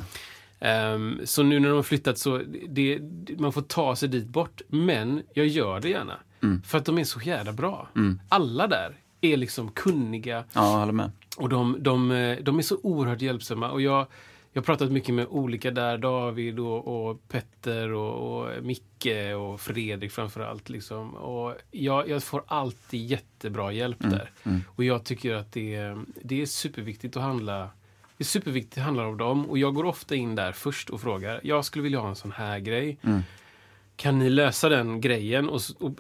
Ehm, 0.60 1.20
så 1.24 1.42
nu 1.42 1.60
när 1.60 1.68
de 1.68 1.74
har 1.74 1.82
flyttat 1.82 2.18
så 2.18 2.40
det, 2.68 3.00
man 3.38 3.52
får 3.52 3.62
ta 3.62 3.96
sig 3.96 4.08
dit 4.08 4.26
bort. 4.28 4.60
Men 4.68 5.22
jag 5.34 5.46
gör 5.46 5.80
det 5.80 5.88
gärna. 5.88 6.16
Mm. 6.42 6.62
För 6.62 6.78
att 6.78 6.84
de 6.84 6.98
är 6.98 7.04
så 7.04 7.20
jävla 7.20 7.52
bra. 7.52 7.88
Alla 8.28 8.66
där 8.66 8.96
är 9.20 9.36
liksom 9.36 9.70
kunniga. 9.70 10.44
Ja, 10.52 10.60
håller 10.60 10.92
med. 10.92 11.10
Och 11.36 11.48
de, 11.48 11.76
de, 11.80 12.10
eh, 12.10 12.38
de 12.42 12.58
är 12.58 12.62
så 12.62 12.78
oerhört 12.82 13.20
hjälpsamma. 13.22 13.70
Och 13.70 13.80
jag, 13.80 14.06
jag 14.52 14.60
har 14.62 14.64
pratat 14.64 14.92
mycket 14.92 15.14
med 15.14 15.26
olika 15.26 15.70
där, 15.70 15.98
David 15.98 16.58
och, 16.58 17.08
och 17.10 17.28
Petter 17.28 17.92
och, 17.92 18.40
och 18.40 18.64
Micke 18.64 19.06
och 19.38 19.60
Fredrik 19.60 20.12
framförallt. 20.12 20.68
Liksom. 20.68 21.14
Och 21.14 21.54
jag, 21.70 22.08
jag 22.08 22.22
får 22.22 22.42
alltid 22.46 23.06
jättebra 23.06 23.72
hjälp 23.72 23.98
där. 24.00 24.30
Och 24.68 24.84
jag 24.84 25.04
tycker 25.04 25.34
att 25.34 25.52
det, 25.52 25.74
är- 25.74 26.04
det 26.22 26.42
är 26.42 26.46
superviktigt 26.46 27.16
att 27.16 27.22
handla 27.22 27.70
är 28.18 28.24
superviktigt 28.24 28.78
att 28.78 28.84
handla 28.84 29.06
om 29.06 29.16
dem 29.16 29.50
och 29.50 29.58
jag 29.58 29.74
går 29.74 29.84
ofta 29.84 30.14
in 30.14 30.34
där 30.34 30.52
först 30.52 30.90
och 30.90 31.00
frågar. 31.00 31.40
Jag 31.42 31.64
skulle 31.64 31.82
vilja 31.82 31.98
ha 31.98 32.08
en 32.08 32.16
sån 32.16 32.32
här 32.32 32.58
grej. 32.58 32.98
Kan 33.96 34.18
ni 34.18 34.30
lösa 34.30 34.68
den 34.68 35.00
grejen? 35.00 35.48
Och, 35.48 35.60
och, 35.78 35.92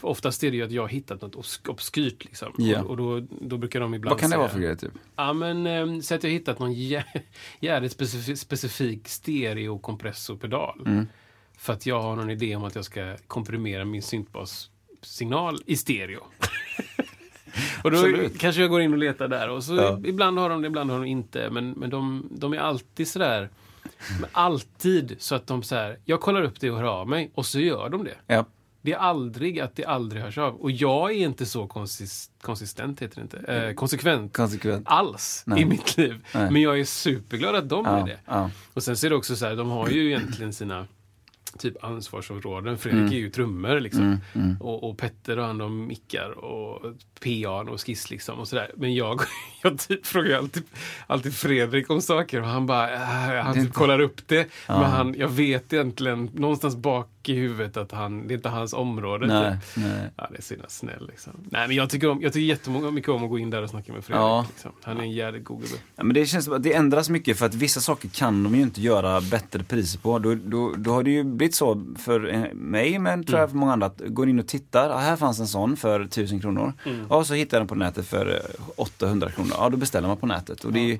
oftast 0.00 0.44
är 0.44 0.50
det 0.50 0.56
ju 0.56 0.62
att 0.64 0.70
jag 0.70 0.82
har 0.82 0.88
hittat 0.88 1.22
något 1.22 1.34
obs- 1.34 1.68
obskyrt. 1.68 2.24
Liksom. 2.24 2.52
Ja. 2.58 2.82
Och, 2.82 2.90
och 2.90 2.96
då, 2.96 3.20
då 3.40 3.56
brukar 3.56 3.80
de 3.80 3.94
ibland 3.94 4.12
Vad 4.12 4.20
kan 4.20 4.30
det 4.30 4.32
säga, 4.32 4.38
vara 4.38 4.48
för 4.48 4.60
grej 4.60 4.76
typ? 4.76 4.92
Ja, 5.16 5.32
men 5.32 5.66
eh, 5.66 6.00
säg 6.00 6.16
att 6.16 6.24
jag 6.24 6.30
har 6.30 6.34
hittat 6.34 6.58
någon 6.58 6.72
jä- 6.74 7.20
jävligt 7.60 7.92
specifik, 7.92 8.38
specifik 8.38 9.08
stereokompressorpedal. 9.08 10.82
Mm. 10.86 11.06
För 11.58 11.72
att 11.72 11.86
jag 11.86 12.02
har 12.02 12.16
någon 12.16 12.30
idé 12.30 12.56
om 12.56 12.64
att 12.64 12.74
jag 12.74 12.84
ska 12.84 13.16
komprimera 13.26 13.84
min 13.84 14.02
syntbassignal 14.02 15.58
i 15.66 15.76
stereo. 15.76 16.20
Och 17.84 17.90
då 17.90 17.96
Absolut. 17.96 18.38
kanske 18.38 18.60
jag 18.60 18.70
går 18.70 18.80
in 18.80 18.92
och 18.92 18.98
letar 18.98 19.28
där. 19.28 19.48
Och 19.48 19.64
så 19.64 19.74
Ja. 19.76 20.00
Ibland 20.04 20.38
har 20.38 20.50
de 20.50 20.62
det, 20.62 20.68
ibland 20.68 20.90
har 20.90 20.98
de 20.98 21.06
inte. 21.06 21.50
Men, 21.50 21.70
men 21.70 21.90
de, 21.90 22.28
de 22.30 22.52
är 22.52 22.58
alltid 22.58 23.08
sådär... 23.08 23.48
Alltid 24.32 25.16
så 25.18 25.34
att 25.34 25.46
de 25.46 25.62
så 25.62 25.74
här, 25.74 25.98
jag 26.04 26.20
kollar 26.20 26.42
upp 26.42 26.60
det 26.60 26.70
och 26.70 26.76
hör 26.78 26.84
av 27.00 27.08
mig 27.08 27.30
och 27.34 27.46
så 27.46 27.60
gör 27.60 27.88
de 27.88 28.04
det. 28.04 28.14
Ja. 28.26 28.44
Det 28.82 28.92
är 28.92 28.96
aldrig 28.98 29.60
att 29.60 29.76
det 29.76 29.84
aldrig 29.84 30.22
hörs 30.22 30.38
av. 30.38 30.54
Och 30.56 30.70
jag 30.70 31.10
är 31.10 31.14
inte 31.14 31.46
så 31.46 31.66
konsis 31.66 32.30
konsistent, 32.42 33.02
heter 33.02 33.16
det 33.16 33.22
inte. 33.22 33.52
Eh, 33.52 33.74
konsekvent 33.74 34.32
Konsekvent. 34.36 34.86
alls 34.88 35.42
Nej. 35.46 35.62
i 35.62 35.64
mitt 35.64 35.96
liv. 35.96 36.26
Nej. 36.34 36.50
Men 36.50 36.62
jag 36.62 36.80
är 36.80 36.84
superglad 36.84 37.54
att 37.54 37.68
de 37.68 37.86
är 37.86 37.98
Ja, 37.98 38.04
det. 38.06 38.18
ja. 38.26 38.50
Och 38.74 38.82
sen 38.82 38.96
så 38.96 39.06
är 39.06 39.10
det 39.10 39.16
också 39.16 39.36
så 39.36 39.46
här, 39.46 39.56
de 39.56 39.70
har 39.70 39.88
ju 39.88 40.06
egentligen 40.06 40.52
sina 40.52 40.86
typ 41.58 41.84
ansvarsområden. 41.84 42.78
Fredrik 42.78 43.00
Mm. 43.00 43.12
är 43.12 43.16
ju 43.18 43.30
trummor 43.30 43.80
liksom. 43.80 44.20
Och, 44.60 44.90
och 44.90 44.98
Petter 44.98 45.36
har 45.36 45.46
hand 45.46 45.62
om 45.62 45.86
mickar 45.86 46.30
och 46.30 46.94
PA 47.24 47.72
och 47.72 47.80
skiss 47.80 48.10
liksom 48.10 48.38
och 48.38 48.48
sådär. 48.48 48.70
Men 48.76 48.94
jag, 48.94 49.20
jag 49.62 49.78
typ 49.78 50.06
frågar 50.06 50.38
alltid, 50.38 50.62
alltid 51.06 51.34
Fredrik 51.34 51.90
om 51.90 52.00
saker 52.00 52.40
och 52.40 52.48
han 52.48 52.66
bara, 52.66 52.94
äh, 52.94 53.44
han 53.44 53.54
typ 53.54 53.72
kollar 53.72 54.00
upp 54.00 54.28
det. 54.28 54.48
Men 54.68 54.84
han, 54.84 55.14
jag 55.18 55.28
vet 55.28 55.72
egentligen 55.72 56.30
någonstans 56.34 56.76
bak 56.76 57.08
i 57.28 57.34
huvudet 57.34 57.76
att 57.76 57.92
han, 57.92 58.28
det 58.28 58.34
är 58.34 58.36
inte 58.36 58.48
hans 58.48 58.72
område. 58.72 59.26
Nej, 59.26 59.52
typ. 59.52 59.84
nej. 59.84 60.10
Ja, 60.16 60.28
det 60.30 60.38
är 60.38 60.42
så 60.42 60.54
snäll 60.68 61.06
liksom. 61.08 61.32
Nej, 61.50 61.68
men 61.68 61.76
jag 61.76 61.90
tycker, 61.90 62.10
om, 62.10 62.22
jag 62.22 62.32
tycker 62.32 62.46
jättemånga 62.46 62.90
mycket 62.90 63.10
om 63.10 63.24
att 63.24 63.30
gå 63.30 63.38
in 63.38 63.50
där 63.50 63.62
och 63.62 63.70
snacka 63.70 63.92
med 63.92 64.04
Fredrik. 64.04 64.22
Ja. 64.22 64.46
Liksom. 64.48 64.72
Han 64.82 64.96
är 64.96 65.02
en 65.02 65.12
jävligt 65.12 65.44
god 65.44 65.60
gubbe. 65.60 65.74
Ja, 65.96 66.04
men 66.04 66.14
det 66.14 66.26
känns 66.26 66.44
som 66.44 66.54
att 66.54 66.62
det 66.62 66.74
ändras 66.74 67.10
mycket 67.10 67.38
för 67.38 67.46
att 67.46 67.54
vissa 67.54 67.80
saker 67.80 68.08
kan 68.08 68.42
de 68.42 68.54
ju 68.54 68.62
inte 68.62 68.80
göra 68.80 69.20
bättre 69.20 69.64
priser 69.64 69.98
på. 69.98 70.18
Då, 70.18 70.34
då, 70.34 70.74
då 70.76 70.92
har 70.92 71.02
det 71.02 71.10
ju 71.10 71.24
blivit 71.24 71.54
så 71.54 71.84
för 71.98 72.34
eh, 72.34 72.52
mig, 72.52 72.98
men 72.98 73.24
tror 73.24 73.40
jag 73.40 73.50
för 73.50 73.56
många 73.56 73.72
andra, 73.72 73.86
att 73.86 74.02
går 74.06 74.28
in 74.28 74.38
och 74.38 74.48
tittar, 74.48 74.90
ah, 74.90 74.98
här 74.98 75.16
fanns 75.16 75.40
en 75.40 75.46
sån 75.46 75.76
för 75.76 76.00
1000 76.00 76.40
kronor. 76.40 76.72
Och 77.16 77.26
så 77.26 77.34
hittar 77.34 77.56
jag 77.56 77.60
den 77.62 77.68
på 77.68 77.74
nätet 77.74 78.06
för 78.06 78.26
eh, 78.58 78.68
800 78.76 79.30
kronor. 79.30 79.52
Ja, 79.58 79.68
då 79.68 79.76
beställer 79.76 80.08
man 80.08 80.16
på 80.16 80.26
nätet. 80.26 80.64
Och 80.64 80.72
det 80.72 80.92
är, 80.92 80.98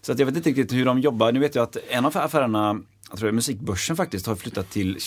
så 0.00 0.12
att 0.12 0.18
jag 0.18 0.26
vet 0.26 0.36
inte 0.36 0.48
riktigt 0.48 0.72
hur 0.72 0.84
de 0.84 1.00
jobbar. 1.00 1.32
Nu 1.32 1.40
vet 1.40 1.54
jag 1.54 1.62
att 1.62 1.76
en 1.90 2.04
av 2.06 2.16
affärerna, 2.18 2.80
jag 3.10 3.18
tror 3.18 3.26
det 3.28 3.30
är 3.30 3.34
Musikbörsen 3.34 3.96
faktiskt, 3.96 4.26
har 4.26 4.36
flyttat 4.36 4.70
till 4.70 4.98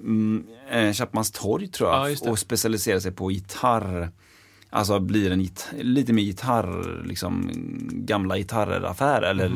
mm, 0.00 0.46
eh, 0.70 0.92
Chapmans 0.92 1.30
torg 1.30 1.68
tror 1.68 1.90
jag. 1.90 2.10
Ja, 2.10 2.30
och 2.30 2.38
specialiserar 2.38 3.00
sig 3.00 3.12
på 3.12 3.30
gitarr. 3.30 4.10
Alltså 4.70 5.00
blir 5.00 5.30
en 5.30 5.48
lite 5.94 6.12
mer 6.12 6.22
gitarr, 6.22 7.02
liksom 7.06 7.50
gamla 7.92 8.36
gitarraffär 8.38 9.22
eller 9.22 9.52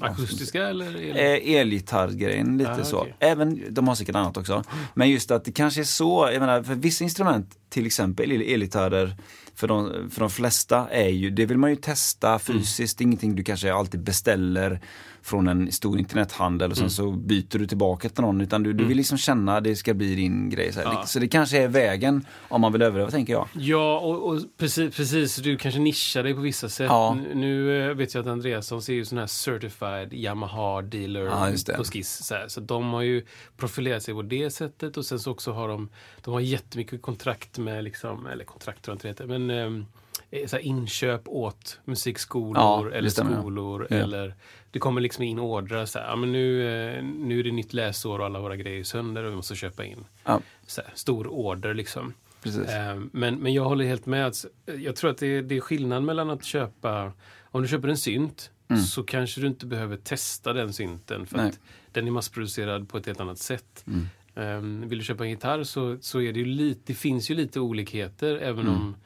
ja, 0.00 0.06
Akustiska 0.06 0.68
eller? 0.68 0.86
eller? 0.86 1.14
Eh, 1.50 1.54
elgitarrgrejen, 1.60 2.58
lite 2.58 2.70
Ah, 2.72 2.84
så. 2.84 2.98
okej. 2.98 3.14
Även, 3.18 3.74
de 3.74 3.88
har 3.88 3.94
säkert 3.94 4.14
annat 4.16 4.36
också. 4.36 4.64
Men 4.94 5.10
just 5.10 5.30
att 5.30 5.44
det 5.44 5.52
kanske 5.52 5.80
är 5.80 5.84
så, 5.84 6.28
jag 6.32 6.40
menar, 6.40 6.62
för 6.62 6.74
vissa 6.74 7.04
instrument, 7.04 7.56
till 7.68 7.86
exempel 7.86 8.32
el- 8.32 8.42
elgitarrer, 8.42 9.16
för 9.54 9.68
de, 9.68 10.10
för 10.10 10.20
de 10.20 10.30
flesta 10.30 10.88
är 10.88 11.08
ju, 11.08 11.30
det 11.30 11.46
vill 11.46 11.58
man 11.58 11.70
ju 11.70 11.76
testa 11.76 12.38
fysiskt, 12.38 12.98
det 12.98 13.02
är 13.02 13.06
ingenting 13.06 13.36
du 13.36 13.44
kanske 13.44 13.72
alltid 13.72 14.00
beställer 14.00 14.80
från 15.22 15.48
en 15.48 15.72
stor 15.72 15.98
internethandel 15.98 16.70
och 16.70 16.76
sen 16.76 16.90
så 16.90 17.10
byter 17.10 17.58
du 17.58 17.66
tillbaka 17.66 18.08
till 18.08 18.22
någon, 18.24 18.40
utan 18.40 18.62
du, 18.62 18.72
du 18.72 18.84
vill 18.84 18.96
liksom 18.96 19.18
känna 19.18 19.60
det 19.60 19.76
ska 19.76 19.94
bli 19.94 20.14
din 20.14 20.50
grej. 20.50 20.72
Så. 20.72 20.80
Ja. 20.80 21.04
så 21.06 21.18
det 21.18 21.28
kanske 21.28 21.58
är 21.62 21.68
vägen 21.68 22.26
om 22.48 22.60
man 22.60 22.72
vill 22.72 22.82
överleva, 22.82 23.10
tänker 23.10 23.32
jag. 23.32 23.48
Ja, 23.52 23.98
och, 23.98 24.28
och 24.28 24.40
precis, 24.58 24.96
precis, 24.96 25.36
du 25.36 25.56
kanske 25.56 25.80
nischar 25.80 26.22
dig 26.22 26.34
på 26.34 26.40
vissa 26.40 26.68
sätt. 26.68 26.86
Ja. 26.88 27.16
Nu, 27.34 27.82
eh, 27.90 27.94
vet 27.94 28.14
jag 28.14 28.20
att 28.20 28.26
Andreasson 28.32 28.82
ser 28.82 28.92
ju 28.92 29.04
sån 29.04 29.18
här 29.18 29.26
certified 29.26 30.12
Yamaha 30.14 30.82
dealer 30.82 31.24
Ja, 31.24 31.48
på 31.76 31.84
Skiss. 31.84 32.24
Så, 32.26 32.34
här. 32.34 32.48
så 32.48 32.60
de 32.60 32.92
har 32.92 33.02
ju 33.02 33.24
profilerat 33.56 34.02
sig 34.02 34.14
på 34.14 34.22
det 34.22 34.50
sättet 34.50 34.96
och 34.96 35.04
sen 35.06 35.18
så 35.18 35.30
också 35.30 35.52
har 35.52 35.68
de, 35.68 35.88
de 36.24 36.32
har 36.34 36.40
jättemycket 36.40 37.02
kontrakt 37.02 37.58
med, 37.58 37.84
liksom, 37.84 38.26
eller 38.26 38.44
kontrakt 38.44 38.82
tror 38.84 38.92
jag 38.92 38.96
inte 38.96 39.24
det 39.24 39.32
heter, 39.32 39.38
men 39.38 39.50
ehm, 39.50 39.86
eh, 40.30 40.46
så 40.46 40.58
inköp 40.58 41.22
åt 41.28 41.80
musikskolor 41.84 42.90
Ja, 42.90 42.96
eller 42.96 43.08
stämmer, 43.10 43.38
skolor 43.40 43.86
Ja. 43.90 43.96
eller 43.96 44.34
det 44.72 44.78
kommer 44.78 45.00
liksom 45.00 45.24
in 45.24 45.38
ordrar 45.38 45.86
så 45.86 45.98
här, 45.98 46.06
ja, 46.06 46.16
men 46.16 46.32
nu, 46.32 46.62
eh, 46.96 47.04
nu 47.04 47.38
är 47.40 47.44
det 47.44 47.52
nytt 47.52 47.72
läsår 47.72 48.18
och 48.18 48.24
alla 48.26 48.40
våra 48.40 48.56
grejer 48.56 48.80
är 48.80 48.84
sönder 48.84 49.24
och 49.24 49.32
vi 49.32 49.36
måste 49.36 49.54
köpa 49.56 49.84
in. 49.84 50.04
Ja, 50.24 50.40
Så 50.66 50.80
här, 50.82 50.90
stor 50.94 51.26
order 51.26 51.74
liksom. 51.74 52.14
precis. 52.42 52.68
Eh, 52.68 53.00
Men, 53.12 53.34
men 53.34 53.52
jag 53.54 53.64
håller 53.64 53.84
helt 53.84 54.06
med. 54.06 54.26
att- 54.26 54.44
Jag 54.78 54.96
tror 54.96 55.10
att 55.10 55.18
det 55.18 55.26
är, 55.26 55.42
det 55.42 55.56
är 55.56 55.60
skillnad 55.60 56.02
mellan 56.02 56.30
att 56.30 56.44
köpa... 56.44 57.12
Om 57.42 57.62
du 57.62 57.68
köper 57.68 57.88
en 57.88 57.96
synt 57.96 58.50
så 58.86 59.02
kanske 59.02 59.40
du 59.40 59.46
inte 59.46 59.66
behöver 59.66 59.96
testa 59.96 60.52
den 60.52 60.72
synten 60.72 61.26
för 61.26 61.36
Nej. 61.36 61.48
att 61.48 61.58
den 61.92 62.06
är 62.06 62.10
massproducerad 62.10 62.88
på 62.88 62.98
ett 62.98 63.06
helt 63.06 63.20
annat 63.20 63.38
sätt. 63.38 63.84
Mm. 63.86 64.82
Eh, 64.84 64.88
Vill 64.88 64.98
du 64.98 65.04
köpa 65.04 65.24
en 65.24 65.30
gitarr 65.30 65.64
så, 65.64 65.98
så 66.00 66.20
är 66.20 66.32
det 66.32 66.38
ju 66.38 66.44
lite, 66.46 66.80
det 66.86 66.94
finns 66.94 67.30
ju 67.30 67.34
lite 67.34 67.60
olikheter 67.60 68.36
även 68.36 68.66
Mm. 68.66 68.74
om 68.74 68.96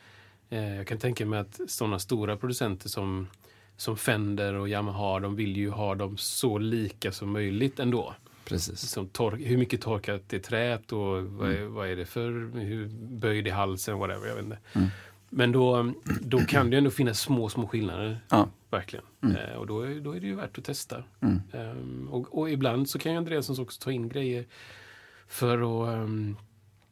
eh, 0.50 0.76
jag 0.76 0.87
kan 0.87 0.99
tänka 0.99 1.26
mig 1.26 1.38
att 1.38 1.61
sådana 1.68 1.99
stora 1.99 2.37
producenter 2.37 2.88
som, 2.88 3.26
som 3.76 3.97
Fender 3.97 4.54
och 4.54 4.68
Yamaha 4.68 5.21
de 5.21 5.37
vill 5.37 5.56
ju 5.56 5.71
ha 5.71 5.95
dem 5.95 6.16
så 6.16 6.59
lika 6.59 7.12
som 7.12 7.33
möjligt 7.33 7.80
ändå 7.80 8.14
precis. 8.45 8.80
som 8.80 9.09
tork, 9.09 9.40
hur 9.40 9.56
mycket 9.59 9.80
torkat 9.80 10.33
är 10.33 10.38
träet 10.38 10.92
och 10.92 10.99
vad 11.25 11.49
Mm. 11.50 11.62
är, 11.62 11.66
vad 11.66 11.88
är 11.88 11.97
det 11.97 12.04
för 12.06 12.59
hur 12.61 12.88
böjd 13.18 13.47
i 13.47 13.50
halsen, 13.50 13.99
whatever, 13.99 14.26
jag 14.28 14.35
vet 14.35 14.45
inte. 14.45 14.59
Mm. 14.73 14.88
Men 15.30 15.52
då, 15.52 15.92
då 16.21 16.38
kan 16.38 16.71
det 16.71 16.76
ändå 16.76 16.90
finnas 16.90 17.21
små, 17.21 17.49
små 17.49 17.66
skillnader. 17.68 18.21
Ja. 18.28 18.49
Verkligen. 18.71 19.04
Mm. 19.23 19.37
Eh, 19.37 19.52
och 19.56 19.66
då 19.66 19.80
är, 19.80 20.00
då 20.00 20.12
är 20.16 20.21
det 20.21 20.26
ju 20.26 20.35
värt 20.35 20.59
att 20.59 20.64
testa. 20.64 21.04
Mm. 21.21 21.40
Ehm, 21.52 22.09
och, 22.11 22.38
och 22.38 22.50
ibland 22.50 22.88
så 22.90 22.99
kan 22.99 23.12
ju 23.12 23.18
Andreasson 23.18 23.61
också 23.61 23.80
ta 23.85 23.92
in 23.92 24.09
grejer 24.09 24.45
för 25.28 25.54
att, 25.88 25.95
ehm, 25.95 26.37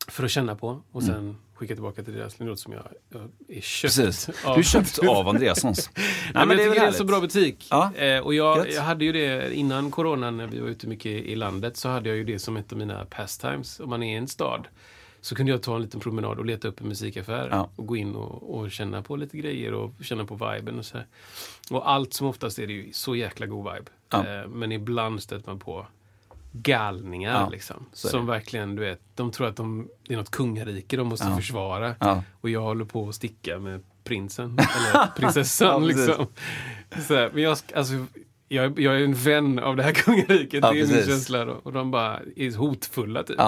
för 0.09 0.25
att 0.25 0.31
känna 0.31 0.55
på 0.57 0.83
och 0.93 1.03
Mm. 1.03 1.14
sen 1.14 1.37
skicka 1.54 1.75
tillbaka 1.75 2.02
till 2.02 2.14
deras 2.14 2.40
låt 2.40 2.58
som 2.61 2.73
jag, 2.73 2.82
jag 3.08 3.23
är 3.49 3.61
köpt. 3.61 3.96
Precis. 3.96 4.28
av. 4.28 4.34
Du 4.54 4.61
är 4.61 4.62
köpt 4.62 4.99
av 4.99 5.28
Andreassons. 5.28 5.90
Nej, 5.96 6.06
men 6.34 6.40
jag 6.40 6.46
väl 6.49 6.58
tycker 6.58 6.75
det 6.75 6.80
är 6.80 6.87
en 6.87 6.94
så 6.94 7.04
bra 7.04 7.20
butik. 7.20 7.66
Ja. 7.70 7.94
Eh, 7.94 8.18
och 8.20 8.34
jag, 8.34 8.70
jag 8.70 8.82
hade 8.82 9.04
ju 9.04 9.12
det 9.12 9.54
innan 9.54 9.90
coronan 9.90 10.37
när 10.37 10.46
vi 10.46 10.61
var 10.61 10.68
ute 10.68 10.87
mycket 10.87 11.12
i 11.12 11.37
landet 11.37 11.76
så 11.76 11.88
hade 11.88 12.08
jag 12.08 12.18
ju 12.18 12.25
det 12.25 12.38
som 12.38 12.56
ett 12.56 12.73
av 12.73 12.78
mina 12.78 13.04
pastimes. 13.04 13.80
Om 13.80 13.90
man 13.90 14.02
är 14.02 14.14
i 14.14 14.16
en 14.16 14.28
stad 14.28 14.66
så 15.20 15.34
kunde 15.34 15.52
jag 15.52 15.62
ta 15.62 15.76
en 15.76 15.82
liten 15.82 16.00
promenad 16.00 16.38
och 16.38 16.44
leta 16.44 16.68
upp 16.68 16.80
en 16.80 16.88
musikaffär 16.88 17.49
Ja. 17.50 17.70
och 17.76 17.87
gå 17.87 17.96
in 17.96 18.14
och, 18.14 18.54
och 18.58 18.70
känna 18.70 19.02
på 19.02 19.16
lite 19.16 19.37
grejer 19.38 19.75
och 19.75 19.92
känna 20.02 20.25
på 20.25 20.34
viben 20.34 20.78
och 20.78 20.84
så 20.84 20.96
här. 20.96 21.06
Och 21.70 21.90
allt 21.90 22.14
som 22.14 22.26
oftast 22.26 22.58
är 22.58 22.66
det 22.66 22.73
ju 22.73 22.92
så 22.92 23.16
jäkla 23.16 23.46
god 23.46 23.73
vibe. 23.75 23.90
Ja. 24.11 24.26
Eh, 24.28 24.49
men 24.49 24.73
ibland 24.73 25.23
stöter 25.23 25.46
man 25.46 25.58
på 25.58 25.87
galningar 26.56 27.40
Ja, 27.40 27.49
liksom. 27.49 27.87
Som 27.92 28.26
verkligen, 28.26 28.75
du 28.76 28.82
vet, 28.82 29.00
de 29.14 29.30
tror 29.30 29.46
att 29.46 29.56
de, 29.56 29.88
det 30.08 30.14
är 30.14 30.18
något 30.18 30.30
kungarike 30.30 30.96
de 30.96 31.06
måste 31.08 31.26
Ja. 31.26 31.37
försvara. 31.37 31.94
Ja. 32.00 32.23
Och 32.40 32.50
jag 32.50 32.61
håller 32.61 32.84
på 32.84 33.08
att 33.08 33.14
sticka 33.14 33.58
med 33.58 33.82
prinsen, 34.04 34.58
eller 34.92 35.06
prinsessan 35.16 35.87
liksom. 35.87 36.26
Så 37.08 37.14
här, 37.14 37.30
men 37.34 37.42
jag, 37.42 37.58
alltså, 37.75 37.94
jag, 38.49 38.80
jag 38.80 38.94
är 39.00 39.04
en 39.04 39.14
vän 39.14 39.58
av 39.58 39.76
det 39.76 39.82
här 39.82 39.92
kungariket. 39.94 40.62
Det 40.62 40.68
är 40.68 40.73
min 40.75 40.87
precis. 40.88 41.06
känsla. 41.06 41.44
Då. 41.44 41.52
Och 41.62 41.73
de 41.73 41.90
bara 41.90 42.20
är 42.37 42.56
hotfulla 42.56 43.23
typ. 43.23 43.40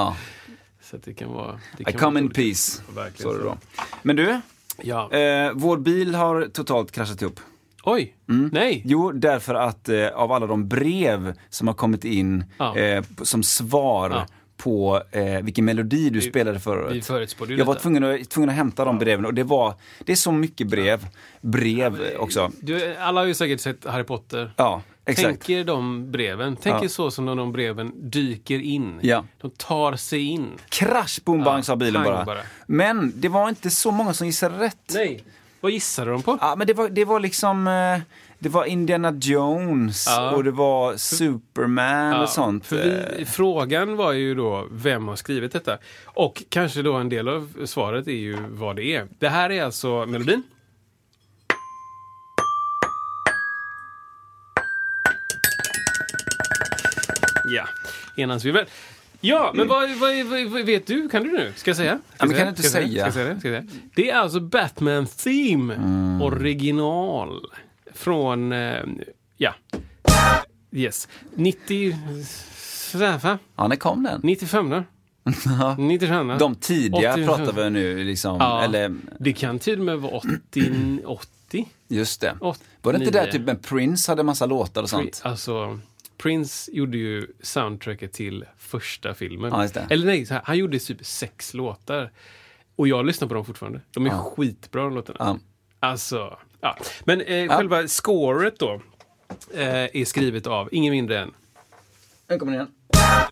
Så 0.83 0.97
det 1.05 1.15
kan 1.15 1.33
vara... 1.33 1.61
Det 1.77 1.83
I 1.83 1.85
kan 1.85 2.01
come 2.01 2.21
vara 2.21 2.25
in 2.25 2.31
peace. 2.31 2.83
Det 2.95 3.23
så. 3.23 3.33
då. 3.39 3.57
Men 4.03 4.17
du, 4.17 4.41
Ja. 4.83 5.13
eh, 5.13 5.53
vår 5.55 5.77
bil 5.77 6.15
har 6.15 6.47
totalt 6.53 6.93
kraschat 6.93 7.23
ihop. 7.23 7.41
Oj! 7.89 8.15
Nej! 8.53 8.83
Jo, 8.85 9.13
därför 9.13 9.55
att 9.55 9.89
eh, 9.89 10.07
av 10.09 10.33
alla 10.33 10.47
de 10.47 10.69
brev 10.69 11.35
som 11.49 11.67
har 11.69 11.75
kommit 11.75 12.05
in 12.05 12.45
Ja. 12.59 12.77
eh, 12.79 13.05
som 13.23 13.43
svar 13.43 14.11
Ja. 14.11 14.27
på 14.57 15.03
eh, 15.11 15.25
vilken 15.43 15.65
melodi 15.65 16.11
du 16.11 16.21
spelade 16.21 16.61
Vi 16.93 17.03
förutspådde 17.03 17.53
ju 17.53 17.59
Jag 17.59 17.67
var 17.67 17.75
tvungen 17.75 18.05
att, 18.05 18.31
tvungen 18.31 18.51
att 18.51 18.57
hämta 18.57 18.85
de 18.85 18.99
breven 18.99 19.27
och 19.27 19.35
det 19.35 19.43
var, 19.45 19.75
det 20.05 20.13
är 20.13 20.17
så 20.17 20.33
mycket 20.33 20.67
brev. 20.67 21.07
Brev 21.41 22.01
också. 22.19 22.51
Du, 22.61 22.97
alla 22.97 23.21
har 23.21 23.27
ju 23.27 23.35
säkert 23.35 23.61
sett 23.61 23.85
Harry 23.85 24.05
Potter. 24.05 24.53
Ja, 24.57 24.83
exakt. 25.05 25.29
Tänk 25.29 25.51
er 25.51 25.65
de 25.65 26.11
breven. 26.13 26.57
Tänk 26.63 26.83
Ja. 26.85 26.89
så 26.89 27.11
som 27.11 27.25
när 27.25 27.35
de 27.35 27.53
breven 27.53 28.11
dyker 28.11 28.59
in. 28.59 28.99
Ja. 29.03 29.25
De 29.41 29.51
tar 29.51 29.97
sig 29.97 30.23
in. 30.23 30.49
Krasch, 30.69 31.21
boom, 31.25 31.45
bang 31.45 31.59
Ja, 31.59 31.63
sa 31.63 31.77
bilen 31.77 32.05
bara. 32.05 32.25
bara. 32.25 32.41
Men 32.67 33.13
det 33.17 33.29
var 33.29 33.49
inte 33.49 33.71
så 33.71 33.91
många 33.91 34.15
som 34.15 34.27
gissade 34.27 34.59
rätt. 34.59 34.93
Nej. 34.95 35.25
Vad 35.61 35.73
gissade 35.73 36.11
de 36.11 36.23
på? 36.23 36.39
Ja, 36.41 36.55
men 36.59 36.67
det 36.67 36.75
var, 36.75 36.89
det 36.89 37.05
var 37.05 37.21
liksom, 37.21 37.67
eh, 37.69 38.01
det 38.39 38.49
var 38.49 38.65
Indiana 38.65 39.19
Jones 39.21 40.07
Ja. 40.09 40.31
och 40.31 40.45
det 40.45 40.51
var 40.51 40.97
Superman 40.97 42.13
Ja, 42.13 42.23
och 42.23 42.29
sånt. 42.29 42.67
För 42.67 42.77
vi, 42.77 43.21
Eh, 43.23 43.27
frågan 43.27 43.97
var 43.97 44.13
ju 44.13 44.35
då, 44.35 44.67
vem 44.71 45.09
har 45.09 45.17
skrivit 45.17 45.53
detta? 45.53 45.79
Och 46.05 46.43
kanske 46.49 46.83
då 46.83 46.95
en 46.95 47.09
del 47.09 47.29
av 47.29 47.53
svaret 47.67 48.07
är 48.09 48.13
ju 48.13 48.37
vad 48.51 48.77
det 48.77 48.85
är. 48.85 49.09
Det 49.19 49.29
här 49.29 49.51
är 49.51 49.65
alltså 49.65 50.07
melodin. 50.07 50.43
Ja, 57.45 57.69
enhandsvirvel. 58.17 58.67
Ja, 59.27 59.53
men 59.55 59.69
vad, 59.69 59.91
vad, 59.91 60.25
vad, 60.27 60.45
vad 60.47 60.63
vet 60.63 60.87
du? 60.87 61.09
Kan 61.09 61.23
du 61.23 61.33
nu? 61.33 61.53
Ska 61.57 61.71
jag 61.71 61.77
säga? 61.77 61.99
Ska 62.09 62.17
Ja, 62.19 62.27
men 62.27 62.37
kan 62.37 62.45
du 62.47 62.51
inte 62.51 62.63
jag 62.63 62.73
säga? 62.73 62.89
Ska 62.89 62.99
jag 63.07 63.13
säga 63.15 63.35
det? 63.35 63.41
Ska 63.41 63.49
jag 63.49 63.65
säga 63.65 63.81
det? 63.95 64.11
Är 64.11 64.15
alltså 64.17 64.41
Batman 64.41 65.07
Theme 65.07 65.75
original. 66.23 67.41
Från, 67.95 68.53
eh, 68.53 68.83
ja. 69.37 69.55
Yes. 70.73 71.09
90... 71.35 71.97
va? 73.23 73.39
ja, 73.57 73.69
när 73.69 73.77
kom 73.77 74.03
den? 74.03 74.21
95 74.25 74.71
då? 74.71 74.85
95 75.79 76.29
då? 76.29 76.37
De 76.37 76.55
tidiga 76.55 77.13
85. 77.13 77.27
pratar 77.27 77.53
vi 77.65 77.71
nu 77.71 78.05
liksom, 78.05 78.37
Ja. 78.41 78.63
eller 78.65 78.95
Det 79.19 79.33
kan 79.33 79.59
till 79.59 79.79
och 79.79 79.85
med 79.85 79.99
vara 79.99 80.13
80... 80.13 81.01
80? 81.05 81.69
just 81.89 82.21
det. 82.21 82.35
Åt- 82.41 82.61
Var 82.83 82.93
det 82.93 82.99
inte 82.99 83.11
där 83.11 83.31
typ 83.33 83.43
med 83.43 83.63
Prince 83.63 84.13
hade 84.13 84.23
massa 84.23 84.47
låtar 84.47 84.83
och 84.83 84.91
sånt? 84.91 85.21
Alltså, 85.25 85.81
Prince 86.19 86.71
gjorde 86.73 86.99
ju 86.99 87.27
soundtracket 87.41 88.13
till 88.13 88.45
första 88.59 89.15
filmen. 89.15 89.69
Ja. 89.75 89.83
Eller 89.91 90.07
nej, 90.07 90.27
här, 90.31 90.41
han 90.45 90.59
gjorde 90.59 90.79
typ 90.79 91.07
sex 91.07 91.55
låtar. 91.55 92.11
Och 92.77 92.89
jag 92.89 93.07
lyssnar 93.07 93.29
på 93.29 93.35
dem 93.35 93.45
fortfarande. 93.45 93.81
De 93.91 94.07
är 94.07 94.11
skitbra 94.11 94.83
de 94.83 94.95
låtarna. 94.95 95.19
Ja. 95.19 95.39
Alltså, 95.81 96.39
ja. 96.61 96.77
Men 97.05 97.21
eh, 97.21 97.57
själva 97.57 97.89
scoret 97.89 98.59
då 98.59 98.81
eh, 99.55 99.85
är 99.97 100.05
skrivet 100.05 100.47
av 100.47 100.69
ingen 100.73 100.91
mindre 100.91 101.19
än 101.19 101.35
Nu 102.29 102.39
kommer 102.39 102.53
den 102.53 102.61
igen. 102.61 102.73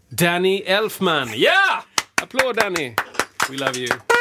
Danny 0.09 0.57
Elfman. 0.57 1.29
Ja! 1.35 1.85
Applåd 2.23 2.57
Danny! 2.57 2.95
We 3.51 3.57
love 3.57 3.79
you. 3.79 4.14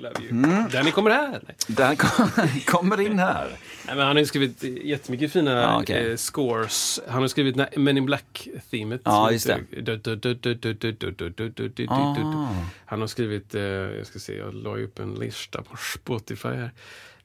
Love 0.00 0.14
you. 0.20 0.30
Mm. 0.30 0.68
Danny 0.72 0.90
kommer 0.90 1.10
här. 1.10 1.96
Kom, 1.96 2.30
kommer 2.66 3.00
in 3.00 3.18
här. 3.18 3.48
Nej, 3.86 3.96
men 3.96 4.06
han 4.06 4.16
har 4.16 4.20
ju 4.20 4.26
skrivit 4.26 4.64
eh, 4.64 4.70
jättemycket 4.86 5.32
fina 5.32 5.50
Ja, 5.50 5.94
eh, 5.94 6.16
scores. 6.16 7.00
Han 7.08 7.20
har 7.20 7.28
skrivit 7.28 7.56
Men 7.76 7.96
in 7.96 8.06
Black-themet. 8.06 9.00
Ja, 9.04 9.32
just 9.32 9.46
det. 9.46 9.60
Han 12.86 13.00
har 13.00 13.06
skrivit, 13.06 13.54
eh, 13.54 13.62
jag 13.62 14.06
ska 14.06 14.18
se, 14.18 14.36
jag 14.36 14.54
la 14.54 14.76
upp 14.76 14.98
en 14.98 15.14
lista 15.14 15.62
på 15.62 15.76
Spotify 15.76 16.48
här. 16.48 16.70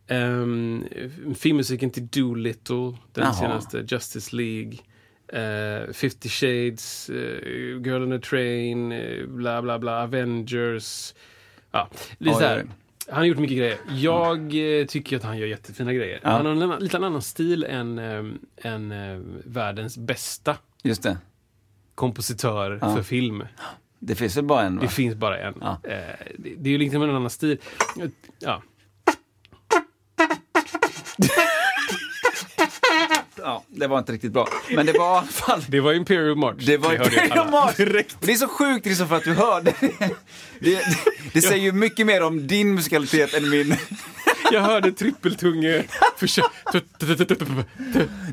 Um, 0.08 0.86
filmmusiken 1.36 1.90
till 1.92 2.08
Doolittle, 2.08 2.94
den 3.14 3.24
Jaha. 3.24 3.34
senaste, 3.34 3.86
Justice 3.88 4.36
League. 4.36 4.78
Uh, 5.34 5.94
50 5.94 6.30
Shades, 6.30 7.10
eh, 7.10 7.82
Girl 7.82 8.04
on 8.04 8.14
a 8.14 8.20
Train, 8.20 8.92
eh, 8.92 9.26
bla 9.28 9.62
bla 9.62 9.80
bla, 9.80 10.04
Avengers. 10.04 11.14
Ja, 11.76 11.90
Oj, 12.20 12.34
så 12.34 12.40
här. 12.40 12.66
Han 13.10 13.18
har 13.18 13.26
gjort 13.26 13.38
mycket 13.38 13.58
grejer. 13.58 13.78
Jag 13.96 14.80
eh, 14.80 14.86
tycker 14.86 15.18
att 15.18 15.24
han 15.24 15.38
gör 15.38 15.48
jättefina 15.48 15.94
grejer. 15.94 16.20
Ja. 16.24 16.30
Han 16.30 16.46
har 16.46 16.52
en 16.54 16.62
annan- 16.62 16.80
lite 16.80 16.98
annan 16.98 17.22
stil 17.22 17.64
än, 17.64 18.00
eh, 18.00 18.24
än 18.72 18.92
eh, 18.92 19.20
världens 19.46 19.98
bästa 19.98 20.58
Just 20.84 21.04
det. 21.04 21.18
kompositör 21.96 22.80
för 22.80 23.04
film. 23.04 23.44
Det 24.00 24.16
finns 24.16 24.38
väl 24.38 24.46
bara 24.46 24.62
en 24.62 24.76
va? 24.76 24.82
Det 24.82 24.88
finns 24.88 25.16
bara 25.16 25.38
en. 25.40 25.54
Ja. 25.62 25.80
Eh, 25.84 25.98
det, 26.38 26.54
det 26.58 26.70
är 26.70 26.72
ju 26.72 26.78
liksom 26.78 27.02
en 27.04 27.10
annan 27.10 27.30
stil. 27.30 27.58
Ja. 28.40 28.62
Ja, 33.46 33.64
det 33.68 33.88
var 33.88 34.00
inte 34.00 34.12
riktigt 34.12 34.32
bra. 34.32 34.48
Men 34.76 34.86
det 34.86 34.94
var 34.94 35.16
i 35.16 35.18
alla 35.18 35.28
fall... 35.28 35.64
Det 35.68 35.80
var 35.80 35.94
Imperial 35.94 36.36
March. 36.36 36.58
Det 36.66 36.78
var 36.78 36.94
Imperial. 36.94 37.50
March. 37.52 37.76
Direkt. 37.78 38.14
Och 38.20 38.26
Det 38.26 38.32
är 38.32 38.36
så 38.36 38.48
sjukt 38.48 38.86
liksom 38.86 39.08
för 39.08 39.16
att 39.16 39.24
du 39.24 39.34
hörde. 39.34 39.74
Det, 39.80 39.96
det, 40.60 40.82
det 41.34 41.42
säger 41.42 41.64
ju 41.64 41.72
mycket 41.72 42.06
mer 42.06 42.24
om 42.24 42.48
din 42.48 42.76
musikalitet 42.76 43.34
än 43.34 43.50
min. 43.50 43.76
Jag 44.52 44.62
hörde 44.62 44.92
trippeltunge. 44.92 45.84
Försök- 46.18 46.46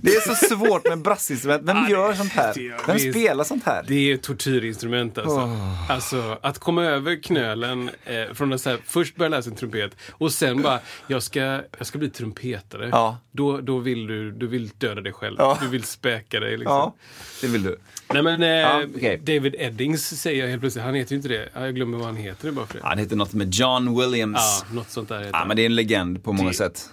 Det 0.03 0.11
är 0.11 0.35
så 0.35 0.47
svårt 0.57 0.89
med 0.89 0.99
brassinstrument. 0.99 1.63
Vem 1.69 1.89
gör 1.89 2.13
sånt 2.15 2.33
här? 2.33 2.55
Vem 2.87 2.99
spelar 2.99 3.45
sånt 3.45 3.65
här? 3.65 3.85
Det 3.89 4.13
är 4.13 4.17
tortyrinstrument 4.17 5.19
alltså. 5.19 5.51
Alltså 5.89 6.39
att 6.43 6.59
komma 6.59 6.85
över 6.85 7.23
knölen 7.23 7.91
eh, 8.05 8.35
från 8.35 8.53
att 8.53 8.61
så 8.61 8.71
här, 8.71 8.79
först 8.87 9.17
börja 9.17 9.29
läsa 9.29 9.51
en 9.51 9.57
trumpet 9.57 9.97
och 10.13 10.33
sen 10.33 10.63
bara, 10.63 10.81
jag 11.07 11.23
ska, 11.23 11.41
jag 11.79 11.87
ska 11.87 11.99
bli 11.99 12.11
trumpetare. 12.11 12.89
Ja. 12.93 13.19
Då, 13.33 13.61
då 13.61 13.79
vill 13.79 14.07
du, 14.07 14.31
du 14.33 14.47
vill 14.47 14.71
döda 14.79 15.01
dig 15.01 15.13
själv. 15.13 15.37
Ja. 15.39 15.59
Du 15.61 15.69
vill 15.69 15.85
späka 15.85 16.41
dig 16.41 16.51
liksom. 16.57 16.77
Ja, 16.77 16.95
det 17.41 17.47
vill 17.47 17.63
du. 17.63 17.77
Nej 18.13 18.23
men 18.23 18.43
eh, 18.43 18.49
Ja, 18.49 18.83
okej. 18.97 19.19
David 19.19 19.55
Eddings 19.59 20.21
säger 20.21 20.41
jag 20.43 20.49
helt 20.51 20.61
plötsligt, 20.61 20.85
han 20.85 20.95
heter 20.95 21.11
ju 21.13 21.17
inte 21.17 21.29
det. 21.29 21.49
Ja, 21.55 21.61
Jag 21.65 21.75
glömmer 21.75 21.99
vad 21.99 22.07
han 22.07 22.17
heter 22.17 22.47
nu 22.47 22.53
bara 22.53 22.67
för 22.67 22.75
det. 22.79 22.87
Han 22.87 22.99
heter 22.99 23.17
något 23.17 23.33
med 23.33 23.55
John 23.55 23.99
Williams. 24.01 24.65
Ja, 24.69 24.75
något 24.75 24.91
sånt 24.91 25.09
där 25.09 25.19
heter 25.19 25.31
Ja, 25.33 25.39
han. 25.39 25.49
men 25.49 25.57
det 25.57 25.63
är 25.63 25.67
en 25.67 25.75
legend 25.75 26.02
på 26.23 26.33
många 26.33 26.49
Det- 26.49 26.55
sätt. 26.55 26.91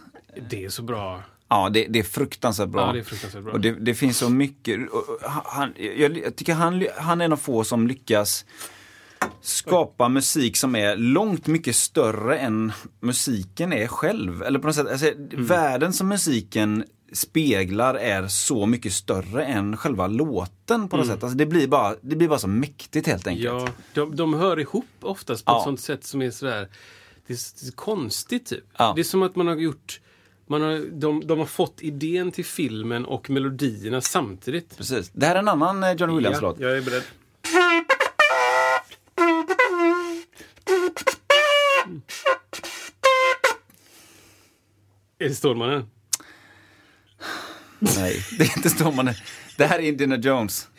Det 0.50 0.66
är 0.66 0.70
så 0.70 0.82
bra. 0.84 1.24
Ja, 1.50 1.70
det, 1.70 1.86
det 1.90 2.00
är 2.00 2.04
fruktansvärt 2.04 2.70
bra. 2.70 2.88
Ja, 2.88 2.94
det 2.94 3.00
är 3.00 3.04
fruktansvärt 3.04 3.44
bra. 3.44 3.54
Och 3.54 3.60
det, 3.60 3.72
det 3.72 3.94
finns 3.96 4.18
så 4.18 4.30
mycket. 4.30 4.90
och- 4.92 5.18
Han, 5.46 5.74
jag, 5.98 6.18
jag 6.18 6.36
tycker 6.36 6.54
han, 6.54 6.88
han 6.98 7.22
är 7.22 7.26
en 7.26 7.34
av 7.34 7.38
få 7.38 7.64
som 7.64 7.88
lyckas 7.88 8.46
skapa 9.42 10.10
musik 10.10 10.58
som 10.58 10.76
är 10.76 10.96
långt 10.96 11.48
mycket 11.48 11.76
större 11.76 12.38
än 12.38 12.72
musiken 13.00 13.74
är 13.74 13.88
själv. 13.88 14.44
Eller 14.44 14.60
på 14.60 14.68
något 14.68 14.76
sätt, 14.76 14.88
alltså, 14.92 15.08
Mm. 15.08 15.46
världen 15.46 15.94
som 15.94 16.08
musiken 16.08 16.84
speglar 17.14 17.96
är 17.96 18.28
så 18.28 18.66
mycket 18.66 18.94
större 18.94 19.44
än 19.46 19.78
själva 19.78 20.08
låten 20.08 20.90
på 20.90 20.98
något 20.98 21.08
sätt. 21.08 21.24
Alltså, 21.24 21.38
det, 21.38 21.46
blir 21.46 21.68
bara, 21.68 21.96
det 22.02 22.16
blir 22.16 22.28
bara 22.28 22.40
så 22.40 22.48
mäktigt 22.48 23.08
helt 23.08 23.28
enkelt. 23.28 23.50
Mm. 23.50 23.64
Ja, 23.64 23.70
de, 23.94 24.16
de 24.16 24.34
hör 24.34 24.60
ihop 24.60 24.86
oftast 25.02 25.46
på 25.46 25.52
Ja. 25.52 25.58
ett 25.58 25.64
sånt 25.64 25.80
sätt 25.82 26.04
som 26.04 26.22
är 26.22 26.32
sådär, 26.32 26.68
det 27.30 27.34
är, 27.34 27.66
det 27.66 27.68
är 27.68 27.72
konstigt 27.72 28.46
typ. 28.46 28.64
Ja. 28.78 28.94
Det 28.96 29.02
är 29.02 29.04
som 29.04 29.24
att 29.24 29.36
man 29.36 29.48
har 29.48 29.56
gjort, 29.56 30.02
man 30.48 30.62
har, 30.62 30.86
de, 30.92 31.28
de 31.28 31.40
har 31.40 31.46
fått 31.46 31.82
idén 31.82 32.32
till 32.32 32.46
filmen 32.46 33.06
och 33.06 33.30
melodierna 33.30 34.02
samtidigt. 34.02 34.78
Precis. 34.78 35.10
Det 35.14 35.26
här 35.26 35.36
är 35.36 35.40
en 35.40 35.48
annan 35.48 35.84
eh, 35.84 35.92
John 35.92 36.16
Williams-låt. 36.16 36.60
Ja, 36.60 36.68
jag 36.68 36.78
är 36.78 36.82
beredd. 36.82 37.04
Är 45.20 45.30
det 45.30 45.36
Stålmannen? 45.36 45.90
Nej, 47.80 48.26
det 48.38 48.44
är 48.44 48.58
inte 48.58 48.70
Stålmannen. 48.70 49.14
Det 49.58 49.66
här 49.66 49.80
är 49.80 49.84
Indiana 49.84 50.16
Jones. 50.18 50.68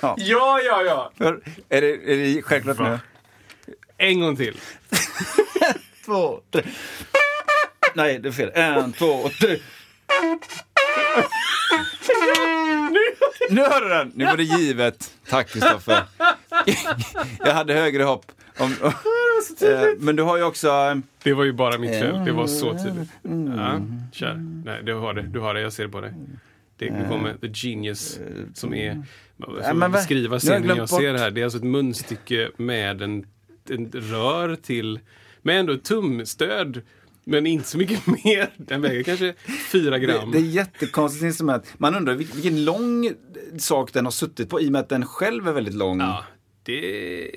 Ja, 0.00 0.16
ja, 0.60 0.82
ja! 0.82 1.12
För, 1.16 1.40
är, 1.68 1.80
det, 1.80 2.12
är 2.12 2.16
det 2.16 2.42
självklart 2.42 2.78
nu? 2.78 2.98
En 3.98 4.20
gång 4.20 4.36
till. 4.36 4.56
Två, 6.04 6.40
tre. 6.50 6.62
Nej, 7.94 8.18
det 8.18 8.28
är 8.28 8.32
fel. 8.32 8.50
En, 8.54 8.92
två, 8.92 9.28
tre. 9.40 9.58
Nu 13.50 13.60
hör 13.60 13.80
du 13.80 13.88
den! 13.88 14.12
Nu 14.14 14.24
var 14.24 14.36
det 14.36 14.42
givet. 14.42 15.10
Tack 15.28 15.48
Kristoffer. 15.48 16.02
Jag 17.44 17.54
hade 17.54 17.74
högre 17.74 18.02
hopp. 18.02 18.32
Om, 18.58 18.72
eh, 18.82 18.92
men 19.98 20.16
du 20.16 20.22
har 20.22 20.36
ju 20.36 20.42
också... 20.42 20.68
eh, 20.68 20.96
Det 21.22 21.32
var 21.32 21.44
ju 21.44 21.52
bara 21.52 21.78
mitt 21.78 21.90
fel. 21.90 22.24
Det 22.24 22.32
var 22.32 22.46
så 22.46 22.78
tydligt. 22.78 23.08
Ja, 23.56 23.80
kör. 24.12 24.34
Nej, 24.64 24.80
du 24.82 24.94
har 24.94 25.14
det. 25.14 25.22
Du 25.22 25.38
har 25.40 25.54
det. 25.54 25.60
Jag 25.60 25.72
ser 25.72 25.82
det 25.82 25.88
på 25.88 26.00
dig. 26.00 26.12
Det 26.78 26.90
nu 26.90 27.08
kommer 27.08 27.34
the 27.34 27.48
genius 27.54 28.18
som 28.54 28.74
är... 28.74 29.02
För 29.64 29.74
men 29.74 29.92
beskriva 29.92 30.34
jag 30.34 30.40
scenen 30.42 30.62
glömt 30.62 30.78
jag 30.78 30.88
ser 30.88 31.14
här. 31.14 31.30
Det 31.30 31.40
är 31.40 31.44
alltså 31.44 31.58
ett 31.58 31.64
munstycke 31.64 32.50
med 32.56 33.02
en, 33.02 33.26
en 33.70 33.92
rör 33.92 34.56
till... 34.56 35.00
Med 35.42 35.60
ändå 35.60 35.76
tumstöd 35.76 36.82
Men 37.24 37.46
inte 37.46 37.68
så 37.68 37.78
mycket 37.78 38.06
mer. 38.24 38.50
Den 38.56 38.82
väger 38.82 39.02
kanske 39.02 39.34
fyra 39.72 39.90
Det, 39.90 39.98
gram. 39.98 40.30
det 40.30 40.38
är 40.38 40.42
jättekonstigt 40.42 41.24
instrument. 41.24 41.64
Man 41.78 41.94
undrar 41.94 42.14
vil- 42.14 42.32
vilken 42.34 42.64
lång 42.64 43.10
sak 43.58 43.92
den 43.92 44.04
har 44.04 44.12
suttit 44.12 44.48
på 44.50 44.60
i 44.60 44.68
och 44.68 44.72
med 44.72 44.80
att 44.80 44.88
den 44.88 45.06
själv 45.06 45.48
är 45.48 45.52
väldigt 45.52 45.74
lång. 45.74 46.00
Ja, 46.00 46.24
det... 46.62 47.30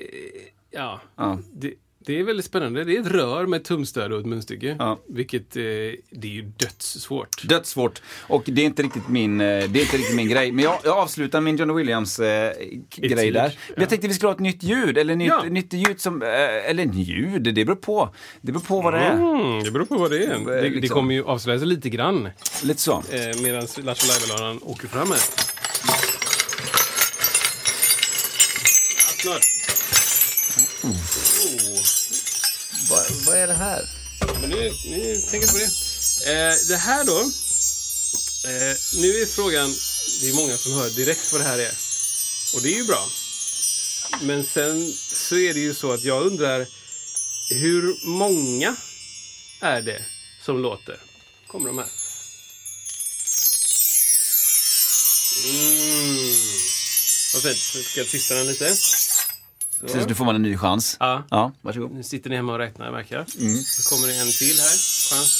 Ja. 0.70 1.00
Ja. 1.16 1.38
Det, 1.52 1.74
det 2.06 2.18
är 2.18 2.22
väldigt 2.24 2.46
spännande. 2.46 2.84
Det 2.84 2.96
är 2.96 3.00
ett 3.00 3.06
rör 3.06 3.46
med 3.46 3.64
tumstöd 3.64 4.12
och 4.12 4.20
ett 4.20 4.26
munstycke. 4.26 4.76
Ja. 4.78 5.00
Vilket, 5.08 5.56
eh, 5.56 5.62
det 5.62 5.98
är 6.22 6.26
ju 6.26 6.42
dödssvårt. 6.42 7.42
Dödssvårt. 7.48 8.02
Och 8.28 8.42
det 8.46 8.62
är 8.62 8.66
inte 8.66 8.82
riktigt 8.82 9.08
min, 9.08 9.40
eh, 9.40 9.46
det 9.46 9.52
är 9.54 9.82
inte 9.82 9.96
riktigt 9.96 10.16
min 10.16 10.28
grej. 10.28 10.52
Men 10.52 10.64
jag, 10.64 10.78
jag 10.84 10.96
avslutar 10.98 11.40
min 11.40 11.56
John 11.56 11.74
Williams 11.76 12.18
eh, 12.18 12.24
där. 12.24 13.34
ja. 13.34 13.50
Men 13.68 13.80
Jag 13.80 13.88
tänkte 13.88 14.08
vi 14.08 14.14
skulle 14.14 14.28
ha 14.28 14.34
ett 14.34 14.40
nytt 14.40 14.62
ljud. 14.62 14.98
Eller 14.98 15.16
nytt, 15.16 15.28
Ja. 15.28 15.42
nytt 15.42 15.72
ljud 15.72 16.00
som, 16.00 16.22
eh, 16.22 16.28
eller 16.70 16.84
ljud, 16.84 17.42
det 17.54 17.64
beror 17.64 17.76
på. 17.76 18.14
Det 18.40 18.52
beror 18.52 18.62
på 18.64 18.80
vad 18.80 18.94
det 18.94 19.00
är. 19.00 19.12
Mm, 19.12 19.64
det 19.64 19.70
beror 19.70 19.84
på 19.86 19.96
vad 19.96 20.10
det 20.10 20.24
är. 20.24 20.38
Det, 20.38 20.60
det 20.60 20.68
liksom- 20.70 20.94
kommer 20.94 21.14
ju 21.14 21.24
avslöja 21.24 21.58
sig 21.58 21.68
lite 21.68 21.88
grann 21.90 22.28
Lite 22.62 22.80
så. 22.80 22.92
eh, 22.92 23.42
medan 23.42 23.66
Lattjo 23.82 23.82
Lajban-lådan 24.08 24.60
åker 24.62 24.88
fram 24.88 25.10
här. 25.10 25.20
Snart. 29.22 29.59
Oh. 30.82 30.96
Vad, 32.90 33.10
vad 33.26 33.36
är 33.36 33.46
det 33.46 33.54
här? 33.54 33.88
Men 34.40 34.50
nu, 34.50 34.72
nu 34.84 35.20
tänker 35.30 35.46
jag 35.46 35.52
på 35.52 35.58
det. 35.58 35.70
Eh, 36.32 36.56
det 36.68 36.76
här 36.76 37.04
då. 37.04 37.20
Eh, 38.44 38.76
nu 38.94 39.22
är 39.22 39.26
frågan, 39.26 39.74
det 40.20 40.28
är 40.28 40.34
många 40.34 40.56
som 40.56 40.72
hör 40.72 40.90
direkt 40.90 41.32
vad 41.32 41.40
det 41.40 41.44
här 41.44 41.58
är. 41.58 41.74
Och 42.54 42.62
det 42.62 42.68
är 42.68 42.76
ju 42.76 42.84
bra. 42.84 43.08
Men 44.20 44.44
sen 44.44 44.92
så 45.12 45.36
är 45.36 45.54
det 45.54 45.60
ju 45.60 45.74
så 45.74 45.92
att 45.92 46.04
jag 46.04 46.26
undrar 46.26 46.66
hur 47.50 48.06
många 48.06 48.76
är 49.60 49.82
det 49.82 50.04
som 50.44 50.62
låter? 50.62 51.00
Kommer 51.46 51.68
de 51.68 51.78
här. 51.78 51.88
Mm. 55.44 56.34
Vad 57.34 57.42
fint. 57.42 57.72
Nu 57.74 57.82
ska 57.82 58.00
jag 58.00 58.08
tysta 58.08 58.34
den 58.34 58.46
lite. 58.46 58.76
Så. 59.80 59.86
Precis, 59.86 60.06
nu 60.08 60.14
får 60.14 60.24
man 60.24 60.34
en 60.34 60.42
ny 60.42 60.56
chans. 60.56 60.96
Ja. 61.00 61.26
Ja, 61.30 61.52
varsågod. 61.62 61.92
Nu 61.92 62.02
sitter 62.02 62.30
ni 62.30 62.36
hemma 62.36 62.52
och 62.52 62.58
räknar, 62.58 62.92
märker 62.92 63.14
jag. 63.16 63.26
Mm. 63.40 63.62
Så 63.64 63.88
kommer 63.88 64.06
det 64.08 64.14
en 64.14 64.32
till 64.32 64.58
här. 64.58 64.76
Chans. 65.10 65.30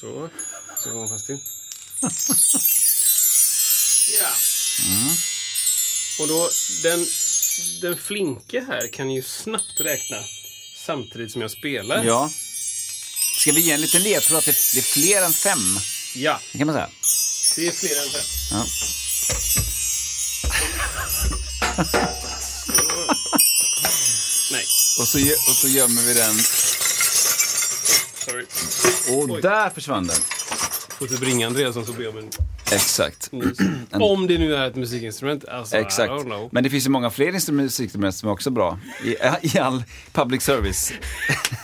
Så. 0.00 0.28
Så 0.84 0.90
går 0.90 1.00
man 1.00 1.08
fast 1.08 1.26
till. 1.26 1.38
Ja. 4.20 4.28
Och 6.20 6.28
då, 6.28 6.50
den, 6.82 7.06
den 7.80 7.96
flinke 7.96 8.64
här 8.68 8.88
kan 8.92 9.10
ju 9.10 9.22
snabbt 9.22 9.80
räkna 9.80 10.16
samtidigt 10.86 11.32
som 11.32 11.42
jag 11.42 11.50
spelar. 11.50 12.04
Ja. 12.04 12.30
Ska 13.38 13.52
vi 13.52 13.60
ge 13.60 13.72
en 13.72 13.80
liten 13.80 14.02
ledtråd 14.02 14.38
att 14.38 14.44
det, 14.44 14.56
det 14.74 14.78
är 14.78 14.82
fler 14.82 15.22
än 15.22 15.32
fem? 15.32 15.58
Ja, 16.14 16.40
Det 16.52 16.58
kan 16.58 16.66
man 16.66 16.76
säga. 16.76 16.90
det 17.56 17.66
är 17.66 17.72
fler 17.72 18.02
än 18.04 18.10
fem. 18.10 18.22
Ja. 18.50 18.66
Nej, 24.52 24.64
Och 25.00 25.06
så, 25.08 25.18
och 25.18 25.54
så 25.56 25.68
gömmer 25.68 26.02
vi 26.02 26.14
den. 26.14 26.34
sorry. 28.26 28.44
Och 29.16 29.30
Oj. 29.34 29.42
där 29.42 29.70
försvann 29.70 30.06
den. 30.06 30.16
Får 30.98 31.06
typ 31.06 31.22
ringa 31.22 31.46
Andreasson 31.46 31.86
så 31.86 31.92
ber 31.92 32.08
om 32.08 32.18
en 32.18 32.30
Exakt. 32.72 33.30
Om 33.92 34.26
det 34.26 34.38
nu 34.38 34.54
är 34.54 34.66
ett 34.66 34.76
musikinstrument. 34.76 35.44
Alltså, 35.48 35.76
Exakt. 35.76 36.12
Men 36.50 36.64
det 36.64 36.70
finns 36.70 36.86
ju 36.86 36.90
många 36.90 37.10
fler 37.10 37.32
instrument- 37.32 37.62
musikinstrument 37.64 38.14
som 38.14 38.28
är 38.28 38.32
också 38.32 38.50
bra. 38.50 38.78
I, 39.04 39.16
i 39.56 39.58
all 39.58 39.82
public 40.12 40.42
service. 40.42 40.92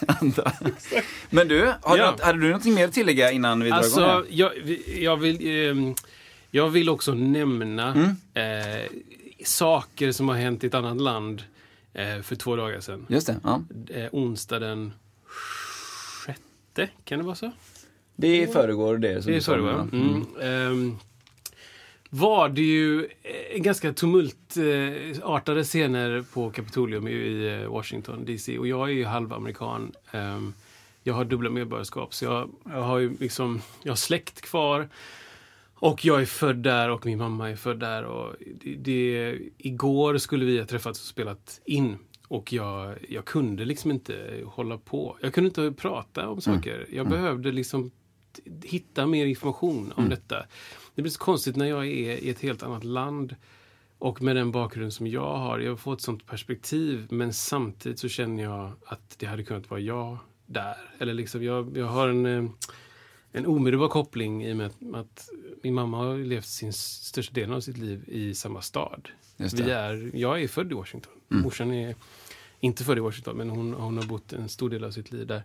anda. 0.06 0.52
Men 1.30 1.48
du, 1.48 1.60
har 1.82 1.96
Ja. 1.96 2.04
du, 2.04 2.10
något- 2.10 2.20
hade 2.20 2.38
du 2.40 2.46
någonting 2.46 2.74
mer 2.74 2.84
att 2.88 2.92
tillägga 2.94 3.30
innan 3.32 3.60
vi 3.64 3.70
drar 3.70 3.76
igång? 3.78 3.84
Alltså, 3.84 4.00
här? 4.06 4.24
jag, 4.30 4.52
jag, 4.98 5.16
vill, 5.16 5.68
ehm, 5.70 5.94
jag 6.50 6.68
vill 6.68 6.88
också 6.88 7.14
nämna 7.14 7.88
Mm. 7.92 8.16
eh, 8.34 8.86
saker 9.46 10.12
som 10.12 10.28
har 10.28 10.36
hänt 10.36 10.64
i 10.64 10.66
ett 10.66 10.74
annat 10.74 11.00
land 11.00 11.42
eh, 11.92 12.20
för 12.22 12.36
två 12.36 12.56
dagar 12.56 12.80
sedan. 12.80 13.06
Just 13.08 13.26
det, 13.26 13.40
ja. 13.42 13.62
Eh, 13.90 14.08
onsdag 14.12 14.58
den 14.58 14.92
sjätte, 15.26 16.88
kan 17.04 17.18
det 17.18 17.24
vara 17.24 17.34
så? 17.36 17.52
Det 18.16 18.42
är 18.42 18.46
föregår 18.46 18.98
det. 18.98 19.22
Som 19.22 19.32
Det 19.32 19.48
var. 19.48 19.72
va? 19.72 19.88
Mm. 19.92 20.26
Ehm, 20.40 20.98
var 22.10 22.48
det 22.48 22.62
ju 22.62 23.08
eh, 23.22 23.58
ganska 23.58 23.92
tumultartade 23.92 25.64
scener 25.64 26.24
på 26.32 26.50
Kapitolium 26.50 27.08
i, 27.08 27.12
i 27.12 27.62
eh, 27.62 27.68
Washington 27.68 28.24
DC. 28.24 28.58
Och 28.58 28.66
jag 28.66 28.88
är 28.88 28.92
ju 28.92 29.04
halvamerikan. 29.04 29.92
Ehm, 30.10 30.54
jag 31.02 31.14
har 31.14 31.24
dubbla 31.24 31.50
medborgarskap, 31.50 32.14
så 32.14 32.24
jag, 32.24 32.50
jag 32.64 32.82
har 32.82 32.98
ju 32.98 33.16
liksom, 33.20 33.62
jag 33.82 33.90
har 33.90 33.96
släkt 33.96 34.40
kvar. 34.40 34.88
Och 35.78 36.04
jag 36.04 36.20
är 36.20 36.26
född 36.26 36.56
där 36.56 36.90
och 36.90 37.06
min 37.06 37.18
mamma 37.18 37.50
är 37.50 37.56
född 37.56 37.80
där. 37.80 38.04
Och 38.04 38.34
det, 38.60 38.74
det, 38.74 39.38
igår 39.58 40.18
skulle 40.18 40.44
vi 40.44 40.58
ha 40.58 40.66
träffats 40.66 41.00
och 41.00 41.06
spelat 41.06 41.60
in. 41.64 41.98
Och 42.28 42.52
jag, 42.52 42.98
jag 43.08 43.24
kunde 43.24 43.64
liksom 43.64 43.90
inte 43.90 44.40
hålla 44.44 44.78
på. 44.78 45.18
Jag 45.22 45.34
kunde 45.34 45.48
inte 45.48 45.72
prata 45.82 46.28
om 46.28 46.40
saker. 46.40 46.86
Jag 46.92 47.08
behövde 47.08 47.52
liksom 47.52 47.90
hitta 48.64 49.06
mer 49.06 49.26
information 49.26 49.92
om 49.96 50.08
detta. 50.08 50.46
Det 50.94 51.02
blir 51.02 51.12
så 51.12 51.18
konstigt 51.18 51.56
när 51.56 51.66
jag 51.66 51.86
är 51.86 52.16
i 52.24 52.30
ett 52.30 52.40
helt 52.40 52.62
annat 52.62 52.84
land 52.84 53.36
och 53.98 54.22
med 54.22 54.36
den 54.36 54.50
bakgrund 54.50 54.92
som 54.92 55.06
jag 55.06 55.36
har. 55.36 55.58
Jag 55.58 55.80
får 55.80 55.92
ett 55.94 56.00
sånt 56.00 56.26
perspektiv 56.26 57.06
men 57.10 57.32
samtidigt 57.32 57.98
så 57.98 58.08
känner 58.08 58.42
jag 58.42 58.72
att 58.86 59.18
det 59.18 59.26
hade 59.26 59.44
kunnat 59.44 59.70
vara 59.70 59.80
jag 59.80 60.18
där. 60.46 60.76
Eller 60.98 61.14
liksom 61.14 61.42
jag, 61.42 61.76
jag 61.76 61.86
har 61.86 62.08
en, 62.08 62.26
eh, 62.26 62.50
en 63.32 63.46
omedelbar 63.46 63.88
koppling 63.88 64.44
i 64.44 64.52
och 64.52 64.56
med 64.56 64.66
att, 64.66 64.94
att 64.94 65.28
min 65.66 65.74
mamma 65.74 65.96
har 65.96 66.18
levt 66.18 66.46
sin 66.46 66.72
största 66.72 67.34
delen 67.34 67.54
av 67.54 67.60
sitt 67.60 67.78
liv 67.78 68.04
i 68.08 68.34
samma 68.34 68.62
stad. 68.62 69.08
Vi 69.36 69.70
är, 69.70 70.10
jag 70.14 70.42
är 70.42 70.48
född 70.48 70.72
i 70.72 70.74
Washington. 70.74 71.12
Morsan 71.28 71.72
är 71.72 71.94
inte 72.60 72.84
född 72.84 72.98
i 72.98 73.00
Washington 73.00 73.36
men 73.36 73.50
hon, 73.50 73.74
hon 73.74 73.96
har 73.96 74.04
bott 74.04 74.32
en 74.32 74.48
stor 74.48 74.70
del 74.70 74.84
av 74.84 74.90
sitt 74.90 75.12
liv 75.12 75.26
där. 75.26 75.42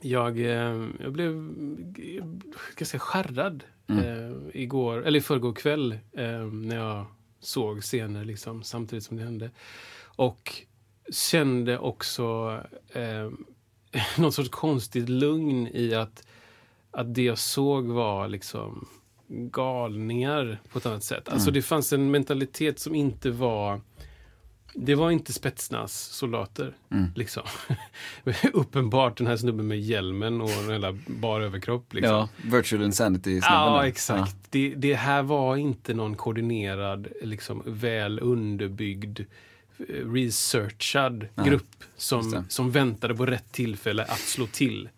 Jag, 0.00 0.38
eh, 0.40 0.86
jag 1.00 1.12
blev 1.12 1.54
ganska 2.76 2.98
skärrad 2.98 3.64
eh, 3.86 4.60
igår, 4.62 5.06
eller 5.06 5.18
i 5.18 5.22
förrgår 5.22 5.52
kväll 5.52 5.92
eh, 6.12 6.44
när 6.46 6.76
jag 6.76 7.06
såg 7.40 7.82
scener 7.82 8.24
liksom, 8.24 8.62
samtidigt 8.62 9.04
som 9.04 9.16
det 9.16 9.24
hände. 9.24 9.50
Och 10.16 10.52
kände 11.12 11.78
också 11.78 12.58
eh, 12.92 13.30
något 14.18 14.34
sorts 14.34 14.50
konstigt 14.50 15.08
lugn 15.08 15.68
i 15.68 15.94
att, 15.94 16.26
att 16.90 17.14
det 17.14 17.22
jag 17.22 17.38
såg 17.38 17.86
var 17.86 18.28
liksom 18.28 18.88
galningar 19.28 20.60
på 20.72 20.78
ett 20.78 20.86
annat 20.86 21.04
sätt. 21.04 21.28
Alltså 21.28 21.50
det 21.50 21.62
fanns 21.62 21.92
en 21.92 22.10
mentalitet 22.10 22.78
som 22.78 22.94
inte 22.94 23.30
var 23.30 23.80
det 24.74 24.94
var 24.94 25.10
inte 25.10 25.32
spetsnas 25.32 25.92
soldater. 25.94 26.74
Liksom. 27.14 27.42
Uppenbart 28.52 29.16
den 29.16 29.26
här 29.26 29.36
snubben 29.36 29.66
med 29.66 29.80
hjälmen 29.80 30.40
och 30.40 30.50
en 30.50 30.70
jävla 30.70 30.98
bar 31.06 31.40
överkropp. 31.40 31.94
Liksom. 31.94 32.14
Ja, 32.14 32.28
virtual 32.42 32.82
insanity 32.82 33.40
Ja, 33.42 33.86
exakt. 33.86 34.36
Det, 34.50 34.74
det 34.76 34.94
här 34.94 35.22
var 35.22 35.56
inte 35.56 35.94
någon 35.94 36.14
koordinerad, 36.14 37.08
liksom, 37.22 37.62
väl 37.66 38.20
underbyggd, 38.20 39.20
eh, 39.20 40.12
researchad 40.12 41.26
grupp 41.44 41.66
Just 41.80 42.02
som, 42.02 42.44
som 42.48 42.70
väntade 42.70 43.14
på 43.14 43.26
rätt 43.26 43.52
tillfälle 43.52 44.04
att 44.04 44.18
slå 44.18 44.46
till. 44.46 44.88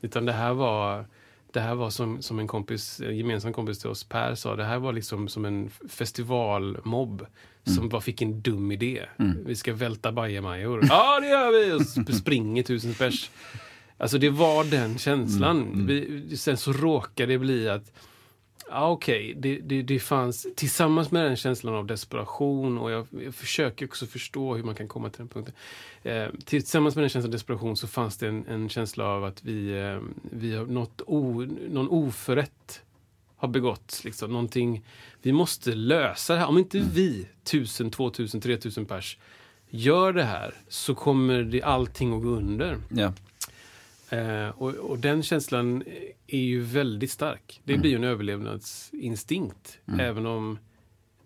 Utan 0.00 0.24
det 0.24 0.32
här 0.32 0.52
var, 0.52 1.06
det 1.52 1.60
här 1.60 1.74
var 1.74 1.90
som, 1.90 2.22
som 2.22 2.38
en 2.38 2.46
kompis, 2.46 3.00
en 3.00 3.16
gemensam 3.16 3.52
kompis 3.52 3.78
till 3.78 3.90
oss, 3.90 4.04
Per, 4.04 4.34
sa, 4.34 4.56
det 4.56 4.64
här 4.64 4.78
var 4.78 4.92
liksom 4.92 5.28
som 5.28 5.44
en 5.44 5.70
festivalmobb 5.88 7.26
som 7.64 7.88
bara 7.88 8.00
fick 8.00 8.22
en 8.22 8.40
dum 8.40 8.72
idé. 8.72 9.06
Vi 9.46 9.56
ska 9.56 9.74
välta 9.74 10.12
bajamajor. 10.12 10.84
ja, 10.88 11.20
det 11.20 11.28
gör 11.28 11.52
vi! 11.66 11.72
Och 11.72 11.80
sp- 11.80 12.12
springer 12.12 12.62
tusen 12.62 12.94
pers. 12.94 13.30
Alltså 13.98 14.18
det 14.18 14.30
var 14.30 14.64
den 14.64 14.98
känslan. 14.98 15.86
Vi, 15.86 16.36
sen 16.36 16.56
så 16.56 16.72
råkade 16.72 17.32
det 17.32 17.38
bli 17.38 17.68
att 17.68 17.92
Ja, 18.70 18.90
okej. 18.90 19.34
Det, 19.36 19.58
det, 19.58 19.82
det 19.82 19.98
fanns, 19.98 20.46
tillsammans 20.56 21.10
med 21.10 21.24
den 21.24 21.36
känslan 21.36 21.74
av 21.74 21.86
desperation 21.86 22.78
och 22.78 22.90
jag, 22.90 23.06
jag 23.10 23.34
försöker 23.34 23.86
också 23.86 24.06
förstå 24.06 24.54
hur 24.54 24.62
man 24.62 24.74
kan 24.74 24.88
komma 24.88 25.10
till 25.10 25.18
den 25.18 25.28
punkten. 25.28 25.54
Eh, 26.02 26.28
tillsammans 26.44 26.94
med 26.94 27.02
den 27.02 27.08
känslan 27.08 27.28
av 27.28 27.32
desperation 27.32 27.76
så 27.76 27.86
fanns 27.86 28.16
det 28.16 28.28
en, 28.28 28.46
en 28.46 28.68
känsla 28.68 29.04
av 29.04 29.24
att 29.24 29.44
vi, 29.44 29.78
eh, 29.78 30.00
vi 30.22 30.56
har 30.56 30.66
något 30.66 31.02
o, 31.06 31.46
någon 31.70 31.88
oförrätt 31.88 32.82
har 33.36 33.48
begåtts. 33.48 34.04
Liksom. 34.04 34.32
Någonting, 34.32 34.84
vi 35.22 35.32
måste 35.32 35.74
lösa 35.74 36.34
det 36.34 36.40
här. 36.40 36.46
Om 36.46 36.58
inte 36.58 36.78
vi, 36.78 37.26
tusen, 37.44 37.90
två 37.90 38.10
tusen, 38.10 38.40
tre 38.40 38.56
tusen 38.56 38.86
pers, 38.86 39.18
gör 39.68 40.12
det 40.12 40.24
här 40.24 40.54
så 40.68 40.94
kommer 40.94 41.42
det 41.42 41.62
allting 41.62 42.16
att 42.16 42.22
gå 42.22 42.28
under. 42.28 42.78
Ja. 42.88 43.12
Eh, 44.10 44.48
och, 44.48 44.74
och 44.74 44.98
den 44.98 45.22
känslan 45.22 45.82
är 46.26 46.40
ju 46.40 46.60
väldigt 46.60 47.10
stark. 47.10 47.60
Det 47.64 47.78
blir 47.78 47.90
ju 47.90 47.96
en 47.96 48.04
överlevnadsinstinkt. 48.04 49.78
Även 49.98 50.26
om 50.26 50.58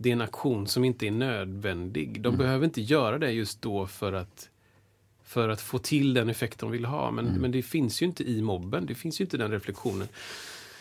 det 0.03 0.09
är 0.09 0.13
en 0.13 0.21
aktion 0.21 0.67
som 0.67 0.85
inte 0.85 1.07
är 1.07 1.11
nödvändig. 1.11 2.21
De 2.21 2.37
behöver 2.37 2.65
inte 2.65 2.81
göra 2.81 3.19
det 3.19 3.31
just 3.31 3.63
då 3.63 3.87
för 3.87 4.13
att, 4.13 4.51
för 5.25 5.49
att 5.49 5.61
få 5.61 5.79
till 5.79 6.15
den 6.15 6.29
effekt 6.29 6.59
de 6.59 6.71
vill 6.71 6.85
ha. 6.85 7.11
Men, 7.11 7.27
men 7.27 7.53
det 7.53 7.63
finns 7.63 8.03
ju 8.03 8.07
inte 8.07 8.31
i 8.31 8.43
mobben, 8.43 8.87
det 8.87 8.95
finns 8.95 9.21
ju 9.21 9.25
inte 9.25 9.37
den 9.37 9.51
reflektionen. 9.51 10.09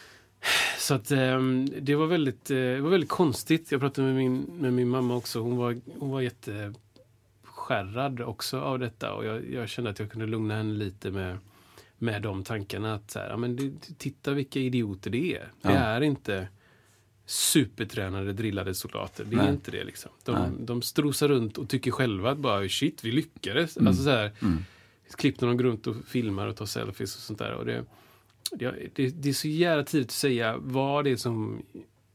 Så 0.78 0.94
att 0.94 1.12
ehm, 1.12 1.70
det 1.82 1.96
var 1.96 2.08
väldigt, 2.08 2.52
eh, 2.52 2.56
det 2.56 2.82
var 2.82 2.90
väldigt 2.90 3.10
konstigt. 3.10 3.72
Jag 3.72 3.82
pratade 3.82 4.08
med 4.08 4.16
min, 4.16 4.46
med 4.60 4.74
min 4.74 4.90
mamma 4.90 5.16
också. 5.16 5.40
Hon 5.40 5.58
var, 5.58 5.82
hon 6.00 6.10
var 6.10 6.22
jätteskärrad 6.22 8.22
också 8.22 8.60
av 8.60 8.80
detta. 8.80 9.14
Och 9.14 9.26
jag, 9.26 9.52
jag 9.52 9.70
kände 9.70 9.90
att 9.90 10.00
jag 10.00 10.12
kunde 10.12 10.28
lugna 10.28 10.56
henne 10.56 10.74
lite 10.74 11.12
med, 11.12 11.38
med 12.02 12.22
de 12.22 12.44
tankarna. 12.44 12.94
Att 12.94 13.12
så 13.12 13.20
här, 13.20 13.30
ja, 13.30 13.38
men 13.38 13.56
det, 13.56 13.72
titta 13.98 14.34
vilka 14.34 14.60
idioter 14.60 15.10
det 15.10 15.36
är. 15.36 15.52
Det 15.62 15.70
Ja. 15.70 15.70
är 15.72 16.02
inte 16.02 16.48
supertränade, 17.26 18.34
drillade 18.34 18.74
soldater. 18.74 19.26
Det 19.26 19.36
är 19.36 19.38
Nej. 19.38 19.50
inte 19.50 19.72
det. 19.72 19.84
Liksom. 19.84 20.12
Nej. 20.26 20.36
De, 20.58 20.66
de 20.66 20.82
strosar 20.82 21.28
runt 21.28 21.58
och 21.58 21.70
tycker 21.70 21.92
själva 21.92 22.32
att 22.32 22.38
bara 22.38 22.70
shit, 22.70 23.04
vi 23.04 23.12
lyckades. 23.12 23.78
Alltså 23.78 24.04
så 24.04 24.10
här, 24.10 24.32
Mm. 24.42 24.58
klipp 25.18 25.42
när 25.42 25.48
de 25.48 25.58
går 25.58 25.64
runt 25.64 25.88
och 25.88 25.96
filmar 26.08 26.48
och 26.48 26.56
tar 26.56 26.66
selfies 26.66 27.16
och 27.16 27.22
sånt 27.22 27.40
där. 27.40 27.54
Och 27.54 27.66
det, 27.66 27.84
det, 28.52 28.74
det, 28.96 29.10
det 29.10 29.30
är 29.30 29.34
så 29.34 29.48
jävla 29.48 29.84
tidigt 29.84 30.08
att 30.08 30.12
säga 30.12 30.58
vad 30.58 31.04
det 31.04 31.12
är 31.12 31.16
som, 31.16 31.62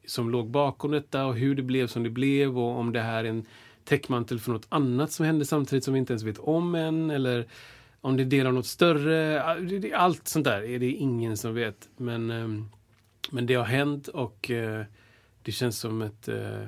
som 0.07 0.31
låg 0.31 0.51
bakom 0.51 0.90
detta 0.90 1.27
och 1.27 1.37
hur 1.37 1.55
det 1.55 1.62
blev 1.62 1.87
som 1.87 2.03
det 2.03 2.11
blev 2.11 2.59
och 2.59 2.79
om 2.79 2.92
det 2.92 3.01
här 3.01 3.25
är 3.25 3.29
en 3.29 3.44
täckmantel 3.85 4.40
för 4.40 4.53
något 4.53 4.66
annat 4.68 5.12
som 5.12 5.27
hände 5.27 5.44
samtidigt 5.44 5.85
som 5.85 5.94
vi 5.94 6.01
inte 6.01 6.12
ens 6.12 6.22
vet 6.22 6.38
om 6.38 6.75
än 6.75 7.11
eller 7.11 7.46
om 8.07 8.16
det 8.16 8.23
är 8.23 8.25
del 8.25 8.47
av 8.47 8.55
något 8.55 8.66
större. 8.66 9.55
Det- 9.61 9.79
det- 9.79 9.92
Allt 9.95 10.29
sånt 10.29 10.45
där 10.45 10.62
är 10.62 10.79
det 10.79 10.90
ingen 10.90 11.37
som 11.37 11.55
vet. 11.55 11.88
Men, 11.97 12.31
ehm, 12.31 12.69
men 13.31 13.47
det 13.47 13.55
har 13.55 13.64
hänt 13.64 14.09
och 14.09 14.51
eh, 14.51 14.85
det 15.42 15.53
känns 15.53 15.79
som 15.79 16.03
ett... 16.03 16.29
eh, 16.29 16.61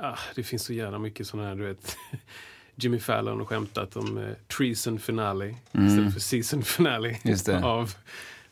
Ah, 0.00 0.18
det 0.34 0.42
finns 0.42 0.64
så 0.64 0.72
jävla 0.72 0.98
mycket 0.98 1.26
sådana 1.26 1.48
här, 1.48 1.54
du 1.56 1.64
vet. 1.64 1.96
Jimmy 2.74 2.98
Fallon 2.98 3.38
har 3.38 3.44
skämtat 3.46 3.96
om 3.96 4.18
eh, 4.18 4.30
treason 4.58 4.98
finale 4.98 5.54
istället 5.72 6.12
för 6.12 6.20
season 6.20 6.62
finale 6.62 7.16
Mm. 7.48 7.64
Av 7.64 7.94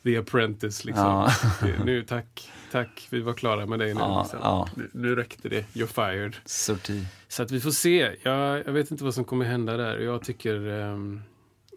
The 0.05 0.16
Apprentice. 0.16 0.85
Liksom. 0.85 1.05
Ja. 1.05 1.33
Nu, 1.85 2.03
tack, 2.05 2.51
tack, 2.73 3.07
vi 3.11 3.21
var 3.21 3.33
klara 3.35 3.66
med 3.66 3.79
dig 3.79 3.95
nu. 3.95 4.01
Ja, 4.01 4.23
liksom. 4.23 4.38
ja. 4.43 4.69
Nu, 4.93 5.14
räckte 5.16 5.49
det, 5.49 5.64
you're 5.75 5.87
fired. 6.12 6.37
Sorti. 6.45 7.05
Så 7.29 7.43
att 7.43 7.51
vi 7.51 7.61
får 7.61 7.71
se. 7.71 8.16
Jag, 8.23 8.59
jag 8.66 8.73
vet 8.73 8.90
inte 8.90 9.05
vad 9.05 9.14
som 9.14 9.25
kommer 9.25 9.45
hända 9.45 9.77
där. 9.77 9.99
Jag 9.99 10.23
tycker, 10.25 10.69
ehm, 10.69 11.23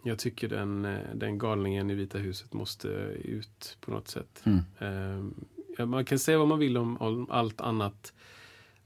jag 0.04 0.18
tycker 0.18 0.48
den, 0.48 0.84
eh, 0.84 0.98
den 1.14 1.38
galningen 1.38 1.90
i 1.90 1.94
Vita 1.94 2.18
huset 2.18 2.52
måste 2.52 2.88
ut 3.24 3.76
på 3.80 3.90
något 3.90 4.08
sätt. 4.08 4.42
Mm. 4.44 5.34
Ja, 5.78 5.86
man 5.86 6.04
kan 6.04 6.18
säga 6.18 6.38
vad 6.38 6.48
man 6.48 6.58
vill 6.58 6.76
om, 6.76 6.96
om 6.96 7.26
allt 7.30 7.60
annat. 7.60 8.12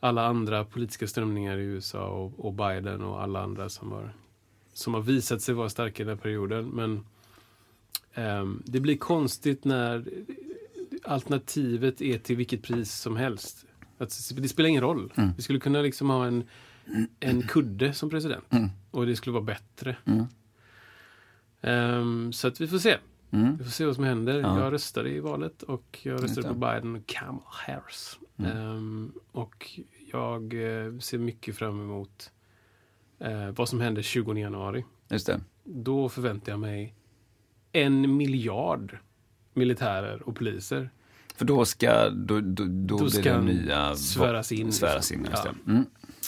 Alla 0.01 0.27
andra 0.27 0.65
politiska 0.65 1.07
strömningar 1.07 1.57
i 1.57 1.63
USA 1.63 2.09
och, 2.09 2.47
och 2.47 2.55
Biden 2.55 3.03
och 3.03 3.23
alla 3.23 3.43
andra 3.43 3.69
som 3.69 3.93
har, 3.93 4.13
som 4.73 4.95
har 4.95 5.01
visat 5.01 5.43
sig 5.43 5.55
vara 5.55 5.69
starka 5.69 6.03
i 6.03 6.07
den 6.07 6.17
här 6.17 6.23
perioden. 6.23 6.69
Men 6.69 7.05
ehm, 8.15 8.63
det 8.67 8.81
blir 8.81 8.97
konstigt 8.97 9.65
när 9.65 10.05
alternativet 11.05 12.03
är 12.03 12.19
till 12.19 12.37
vilket 12.37 12.63
pris 12.63 12.95
som 12.95 13.17
helst. 13.17 13.67
Att 13.99 14.33
det 14.37 14.49
spelar 14.49 14.69
ingen 14.69 14.83
roll. 14.83 15.13
Mm. 15.17 15.31
Vi 15.37 15.43
skulle 15.43 15.61
kunna 15.61 15.83
liksom 15.83 16.11
ha 16.11 16.27
en, 16.27 16.45
en 17.21 17.43
kudde 17.43 17.93
som 17.93 18.11
president. 18.11 18.45
Mm. 18.51 18.69
Och 18.91 19.07
det 19.07 19.17
skulle 19.17 19.35
vara 19.35 19.45
bättre. 19.45 19.97
Mm. 20.05 20.25
Ehm, 21.63 22.33
så 22.33 22.49
att 22.49 22.61
vi 22.61 22.69
får 22.69 22.79
se. 22.79 22.97
Mm. 23.31 23.57
Vi 23.57 23.65
får 23.65 23.71
se 23.71 23.87
vad 23.87 23.95
som 23.95 24.05
händer. 24.05 24.41
Ja. 24.41 24.61
Jag 24.61 24.73
röstade 24.73 25.11
i 25.11 25.21
valet 25.21 25.63
och 25.63 25.99
jag 26.03 26.23
röstade 26.25 26.49
det. 26.49 26.55
på 26.55 26.59
Biden 26.61 26.97
och 26.97 27.07
Kamala 27.07 27.43
Harris. 27.47 28.19
Mm. 28.37 28.57
Ehm, 28.57 29.13
och 29.33 29.71
jag 30.13 30.55
eh, 30.55 30.99
ser 30.99 31.19
mycket 31.19 31.57
fram 31.57 31.81
emot 31.83 32.31
eh, 33.19 33.51
vad 33.51 33.69
som 33.69 33.81
händer 33.81 34.03
20 34.03 34.33
januari. 34.35 34.85
Just 35.09 35.27
det. 35.27 35.41
Då 35.65 36.09
förväntar 36.09 36.53
jag 36.53 36.61
mig 36.61 36.95
en 37.73 38.17
miljard 38.17 38.99
militärer 39.55 40.23
och 40.29 40.37
poliser. 40.37 40.91
För 41.37 41.45
då 41.45 41.65
ska, 41.65 42.11
då, 42.11 42.41
då, 42.41 42.65
då, 42.65 42.97
Då 42.99 43.11
ska 43.11 43.37
det 43.37 43.43
nya... 43.43 43.97
sväras 43.97 44.53
in, 44.53 44.73
Sväras 44.73 45.11
liksom. 45.11 45.25
in, 45.27 45.31
just 45.31 45.45
Ja. 45.45 45.53
det. 45.65 45.71
Mm. 45.71 45.85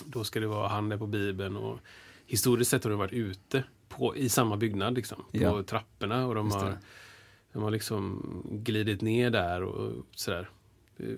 Då 0.06 0.24
ska 0.24 0.40
det 0.40 0.46
vara 0.46 0.68
handen 0.68 0.98
på 0.98 1.06
Bibeln. 1.06 1.56
Och 1.56 1.78
historiskt 2.26 2.70
sett 2.70 2.84
har 2.84 2.90
de 2.90 2.98
varit 2.98 3.12
ute 3.12 3.64
på, 3.96 4.16
i 4.16 4.28
samma 4.28 4.56
byggnad, 4.56 4.94
liksom, 4.94 5.18
på 5.18 5.38
Ja. 5.38 5.62
trapporna. 5.62 6.26
Och 6.26 6.34
de 6.34 6.50
har, 6.50 6.78
de 7.52 7.62
har 7.62 7.70
liksom 7.70 8.22
glidit 8.50 9.00
ner 9.00 9.30
där 9.30 9.62
och 9.62 10.06
sådär. 10.14 10.50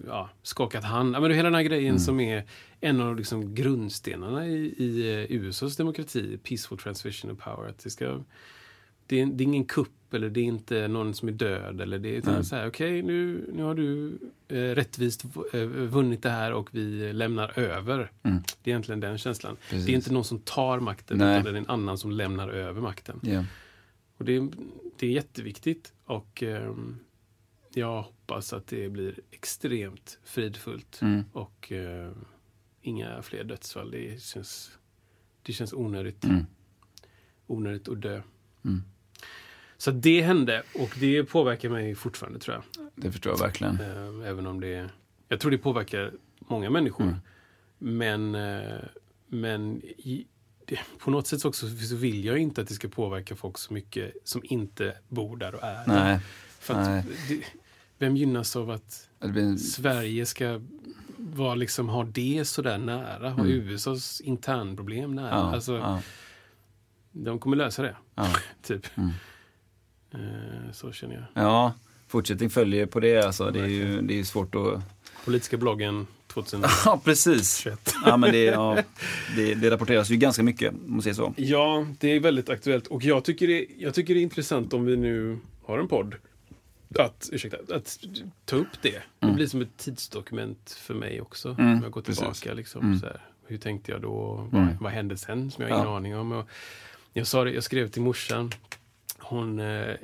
Ja, 0.07 0.31
skakat 0.43 0.85
hand. 0.85 1.15
Ja, 1.15 1.21
men 1.21 1.31
hela 1.31 1.43
den 1.51 1.55
här 1.55 1.63
grejen 1.63 1.89
Mm. 1.89 1.99
som 1.99 2.21
är 2.21 2.45
en 2.81 3.01
av 3.01 3.17
liksom 3.17 3.55
grundstenarna 3.55 4.47
i, 4.47 4.75
i 4.79 5.13
eh, 5.31 5.33
USAs 5.37 5.77
demokrati, 5.77 6.39
peaceful 6.39 6.79
transition 6.79 7.31
of 7.31 7.39
power. 7.39 7.69
Att 7.69 7.79
det, 7.79 7.91
ska, 7.91 8.21
det, 9.07 9.21
är, 9.21 9.27
det 9.27 9.43
är 9.43 9.47
ingen 9.47 9.65
kupp 9.65 10.15
eller 10.15 10.31
det 10.31 10.41
är 10.41 10.45
inte 10.45 10.89
någon 10.89 11.15
som 11.15 11.29
är 11.29 11.33
död. 11.33 11.81
Eller 11.81 11.99
det 11.99 12.09
är 12.09 12.13
utan 12.13 12.35
Nej. 12.35 12.45
så 12.45 12.57
här, 12.57 12.67
okej 12.69 13.03
nu, 13.03 13.51
nu 13.53 13.63
har 13.63 13.75
du 13.75 14.19
eh, 14.49 14.55
rättvist 14.57 15.25
eh, 15.53 15.61
vunnit 15.65 16.23
det 16.23 16.31
här 16.31 16.53
och 16.53 16.69
vi 16.75 17.13
lämnar 17.13 17.59
över. 17.59 18.11
Mm. 18.23 18.43
Det 18.63 18.71
är 18.71 18.73
egentligen 18.73 19.01
den 19.01 19.19
känslan. 19.19 19.57
Precis. 19.71 19.87
Det 19.87 19.93
är 19.93 19.97
inte 19.97 20.13
någon 20.13 20.25
som 20.25 20.39
tar 20.39 20.81
makten 20.81 21.19
Nej. 21.19 21.41
utan 21.41 21.53
det 21.53 21.59
är 21.59 21.63
en 21.63 21.69
annan 21.71 21.99
som 21.99 22.11
lämnar 22.11 22.49
över 22.49 22.81
makten. 22.81 23.21
Ja. 23.23 23.45
Och 24.19 24.25
det, 24.25 24.37
är- 24.37 24.49
det 24.99 25.07
är 25.07 25.11
jätteviktigt 25.11 25.93
och 26.05 26.43
ehm, 26.43 26.97
jag 27.75 28.03
hoppas 28.03 28.53
att 28.53 28.67
det 28.67 28.89
blir 28.89 29.19
extremt 29.31 30.19
fridfullt 30.25 30.99
Mm. 31.03 31.25
och 31.33 31.73
eh, 31.73 32.13
inga 32.83 33.23
fler 33.23 33.45
dödsfall. 33.45 33.91
Det 33.91 34.23
känns, 34.23 34.79
det 35.43 35.53
känns 35.53 35.73
onödigt, 35.73 36.25
Mm. 36.25 36.47
onödigt 37.47 37.89
att 37.89 38.01
dö. 38.03 38.23
Mm. 38.65 38.83
Så 39.83 39.91
det 39.91 40.23
hände 40.23 40.63
och 40.75 40.97
det 41.01 41.25
påverkar 41.25 41.69
mig 41.69 41.95
fortfarande 41.95 42.39
tror 42.39 42.57
jag. 42.57 42.87
Det 42.95 43.13
förstår 43.13 43.33
jag 43.33 43.39
verkligen. 43.39 43.81
Eh, 43.81 44.29
även 44.29 44.47
om 44.47 44.61
det... 44.61 44.91
Jag 45.29 45.41
tror 45.41 45.51
det 45.51 45.59
påverkar 45.59 46.13
många 46.39 46.71
människor. 46.71 47.05
Mm. 47.05 47.19
Men, 47.79 48.35
eh, 48.35 48.79
men 49.27 49.83
i, 49.83 50.27
på 50.99 51.11
något 51.11 51.27
sätt 51.27 51.45
också 51.45 51.69
så 51.69 51.97
vill 51.97 52.25
jag 52.25 52.39
inte 52.39 52.61
att 52.61 52.69
det 52.69 52.75
ska 52.75 52.89
påverka 52.89 53.37
folk 53.37 53.59
så 53.59 53.73
mycket 53.73 54.13
som 54.25 54.41
inte 54.45 54.97
bor 55.09 55.37
där 55.37 55.55
och 55.55 55.63
är. 55.63 55.87
Nej. 55.87 56.21
För 56.59 56.75
nej. 56.75 57.05
det, 57.29 57.43
vem 57.99 58.17
gynnas 58.17 58.57
av 58.57 58.71
att 58.71 59.09
en, 59.21 59.59
Sverige 59.59 60.27
ska 60.27 60.61
vara 61.17 61.55
liksom, 61.55 61.89
ha 61.89 62.05
det 62.05 62.45
sådär 62.45 62.79
nära? 62.79 63.31
Ha 63.31 63.45
Mm. 63.45 63.53
USAs 63.53 64.21
internproblem 64.21 65.15
nära? 65.15 65.29
ja, 65.29 65.55
alltså, 65.55 65.77
ja, 65.77 66.03
De 67.13 67.39
kommer 67.39 67.57
lösa 67.57 67.83
det, 67.83 67.97
ja. 68.15 68.29
typ. 68.63 68.99
Mm. 68.99 69.11
Eh, 70.15 70.73
så 70.73 70.93
känner 70.93 71.15
jag. 71.15 71.45
ja, 71.45 71.73
fortsättning 72.09 72.51
följer 72.51 72.87
på 72.87 73.01
det. 73.01 73.23
Alltså, 73.27 73.51
det 73.51 73.61
är 73.61 73.67
ju 73.67 74.03
det 74.03 74.19
är 74.21 74.25
svårt 74.25 74.55
att... 74.55 74.81
Politiska 75.25 75.57
bloggen 75.57 76.07
2021. 76.33 76.71
Ja, 76.85 77.01
precis. 77.05 77.67
Ja, 78.07 78.17
men 78.17 78.33
det, 78.33 78.45
ja, 78.45 78.79
det, 79.37 79.55
det 79.55 79.71
rapporteras 79.71 80.11
ju 80.11 80.17
ganska 80.17 80.43
mycket, 80.43 80.73
om 80.73 80.81
man 80.87 81.03
säger 81.03 81.15
så. 81.15 81.35
Ja, 81.37 81.87
det 82.01 82.09
är 82.17 82.21
väldigt 82.21 82.49
aktuellt. 82.51 82.87
Och 82.87 83.03
jag 83.05 83.25
tycker 83.25 83.47
det, 83.49 83.67
jag 83.79 83.95
tycker 83.95 84.15
det 84.15 84.21
är 84.21 84.23
intressant 84.23 84.73
om 84.73 84.85
vi 84.85 84.97
nu 84.97 85.39
har 85.65 85.79
en 85.79 85.89
podd. 85.89 86.15
Att, 86.99 87.29
ursäkta, 87.33 87.75
att 87.77 87.99
ta 88.45 88.57
upp 88.57 88.67
det. 88.83 88.91
Det 88.91 89.03
Mm. 89.27 89.37
blir 89.37 89.47
som 89.47 89.61
ett 89.63 89.77
tidsdokument 89.77 90.71
för 90.81 90.95
mig 90.95 91.21
också. 91.21 91.49
Mm, 91.59 91.73
om 91.77 91.83
jag 91.83 91.93
går 91.93 92.01
precis. 92.03 92.19
tillbaka. 92.19 92.55
Liksom, 92.55 92.83
Mm. 92.83 92.99
så 92.99 93.07
här, 93.07 93.21
hur 93.47 93.59
tänkte 93.59 93.93
jag 93.93 94.01
då? 94.01 94.49
Mm. 94.53 94.67
Vad, 94.67 94.77
vad 94.81 94.93
hände 94.93 95.17
sen? 95.17 95.51
Som 95.51 95.63
jag 95.65 95.71
har 95.71 95.77
ingen 95.77 95.91
Ja. 95.91 95.97
aning 95.97 96.17
om. 96.17 96.33
Och 96.33 96.49
jag, 97.13 97.27
sa 97.27 97.45
det, 97.45 97.51
jag 97.53 97.65
skrev 97.65 97.89
till 97.89 98.03
morsan. 98.03 98.51
Hon, 99.33 99.59
eh, 99.61 99.95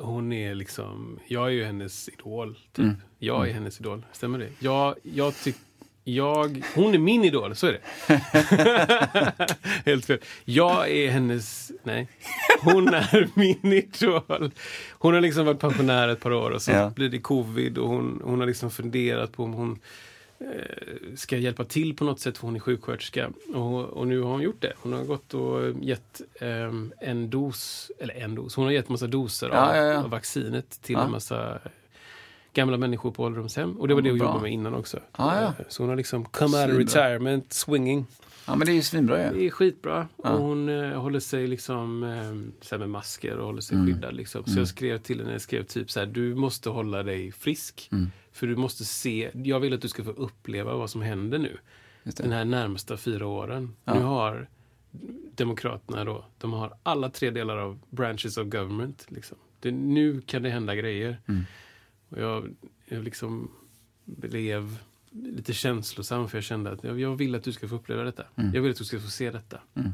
hon 0.00 0.32
är 0.32 0.54
liksom... 0.54 1.18
Jag 1.26 1.46
är 1.46 1.50
ju 1.50 1.64
hennes 1.64 2.08
idol. 2.08 2.54
Typ. 2.72 2.78
Mm. 2.84 2.96
Jag 3.18 3.48
är 3.48 3.52
hennes 3.52 3.80
idol. 3.80 4.06
Stämmer 4.12 4.38
det? 4.38 4.48
Jag, 4.58 4.94
jag 5.02 5.34
tycker... 5.36 5.60
Jag, 6.04 6.62
hon 6.74 6.94
är 6.94 6.98
min 6.98 7.24
idol, 7.24 7.56
så 7.56 7.66
är 7.66 7.72
det. 7.72 7.80
Helt 9.84 10.04
fel. 10.04 10.18
Jag 10.44 10.90
är 10.90 11.10
hennes... 11.10 11.72
Nej. 11.82 12.08
Hon 12.60 12.88
är 12.88 13.28
min 13.38 13.72
idol. 13.72 14.50
Hon 14.90 15.14
har 15.14 15.20
liksom 15.20 15.46
varit 15.46 15.60
pensionär 15.60 16.08
ett 16.08 16.20
par 16.20 16.32
år 16.32 16.50
och 16.50 16.62
så 16.62 16.70
Ja. 16.70 16.90
blir 16.90 17.08
det 17.08 17.18
covid 17.18 17.78
och 17.78 17.88
hon, 17.88 18.20
hon 18.24 18.40
har 18.40 18.46
liksom 18.46 18.70
funderat 18.70 19.32
på 19.32 19.44
om 19.44 19.52
hon 19.52 19.78
ska 21.14 21.36
hjälpa 21.36 21.64
till 21.64 21.96
på 21.96 22.04
något 22.04 22.20
sätt 22.20 22.38
för 22.38 22.46
hon 22.46 22.56
är 22.56 22.60
sjuksköterska. 22.60 23.30
Och, 23.54 23.84
och 23.84 24.06
nu 24.08 24.20
har 24.20 24.30
hon 24.30 24.42
gjort 24.42 24.60
det. 24.62 24.72
Hon 24.76 24.92
har 24.92 25.04
gått 25.04 25.34
och 25.34 25.70
gett 25.82 26.20
eh, 26.40 26.72
en 27.00 27.30
dos, 27.30 27.90
eller 27.98 28.14
en 28.14 28.34
dos, 28.34 28.54
hon 28.56 28.64
har 28.64 28.72
gett 28.72 28.88
massa 28.88 29.06
doser 29.06 29.48
Ja, 29.52 29.68
av, 29.70 29.76
ja, 29.76 29.82
ja. 29.84 30.02
av 30.04 30.10
vaccinet 30.10 30.82
till 30.82 30.96
en 30.96 31.10
massa 31.10 31.58
gamla 32.54 32.76
människor 32.76 33.10
på 33.10 33.22
ålderdomshem. 33.24 33.80
Och 33.80 33.88
det 33.88 33.94
var 33.94 34.02
det 34.02 34.10
hon 34.10 34.18
bra. 34.18 34.26
jobbade 34.28 34.42
med 34.42 34.52
innan 34.52 34.74
också. 34.74 34.96
Eh, 35.18 35.50
Så 35.68 35.82
hon 35.82 35.90
har 35.90 35.96
liksom 35.96 36.24
come 36.24 36.62
out 36.62 36.70
of 36.72 36.78
retirement, 36.78 37.52
swinging. 37.52 38.06
Ja, 38.46 38.56
men 38.56 38.66
det 38.66 38.72
är 38.72 38.74
ju 38.74 38.82
svinbra 38.82 39.24
ju. 39.26 39.38
Det 39.38 39.46
är 39.46 39.50
skitbra. 39.50 40.08
Och 40.16 40.30
hon 40.30 40.68
eh, 40.68 41.00
håller 41.00 41.20
sig 41.20 41.46
liksom 41.46 42.02
eh, 42.02 42.68
här 42.70 42.78
med 42.78 42.90
masker 42.90 43.36
och 43.38 43.46
håller 43.46 43.60
sig 43.60 43.76
Mm. 43.76 43.86
skyddad. 43.94 44.14
Liksom. 44.14 44.44
Så 44.44 44.58
jag 44.60 44.68
skrev 44.68 44.98
till 44.98 45.18
henne, 45.20 45.32
jag 45.32 45.40
skrev 45.40 45.62
typ 45.62 45.90
så 45.90 46.00
här, 46.00 46.06
du 46.06 46.34
måste 46.34 46.70
hålla 46.70 47.02
dig 47.02 47.32
frisk. 47.32 47.88
Mm. 47.92 48.10
För 48.32 48.46
du 48.46 48.56
måste 48.56 48.84
se, 48.84 49.30
jag 49.34 49.60
vill 49.60 49.72
att 49.72 49.82
du 49.82 49.88
ska 49.88 50.04
få 50.04 50.10
uppleva 50.10 50.76
vad 50.76 50.90
som 50.90 51.02
händer 51.02 51.38
nu. 51.38 51.58
Den 52.02 52.32
här 52.32 52.44
närmsta 52.44 52.96
fyra 52.96 53.26
åren. 53.26 53.76
Ja. 53.84 53.94
Nu 53.94 54.00
har 54.00 54.48
Demokraterna 55.34 56.04
då, 56.04 56.24
de 56.38 56.52
har 56.52 56.76
alla 56.82 57.10
tre 57.10 57.30
delar 57.30 57.56
av 57.56 57.78
branches 57.90 58.36
of 58.36 58.48
government. 58.48 59.06
Liksom. 59.08 59.38
Det, 59.60 59.70
nu 59.70 60.20
kan 60.20 60.42
det 60.42 60.50
hända 60.50 60.74
grejer. 60.74 61.20
Mm. 61.26 61.44
Och 62.08 62.20
jag, 62.20 62.54
jag 62.86 63.04
liksom 63.04 63.50
blev 64.04 64.78
lite 65.10 65.52
känslosam 65.52 66.28
för 66.28 66.36
jag 66.38 66.44
kände 66.44 66.70
att 66.70 66.84
jag, 66.84 67.00
jag 67.00 67.16
vill 67.16 67.34
att 67.34 67.44
du 67.44 67.52
ska 67.52 67.68
få 67.68 67.74
uppleva 67.74 68.02
detta. 68.02 68.24
Mm. 68.36 68.54
Jag 68.54 68.62
vill 68.62 68.70
att 68.70 68.78
du 68.78 68.84
ska 68.84 69.00
få 69.00 69.10
se 69.10 69.30
detta. 69.30 69.60
Mm. 69.74 69.92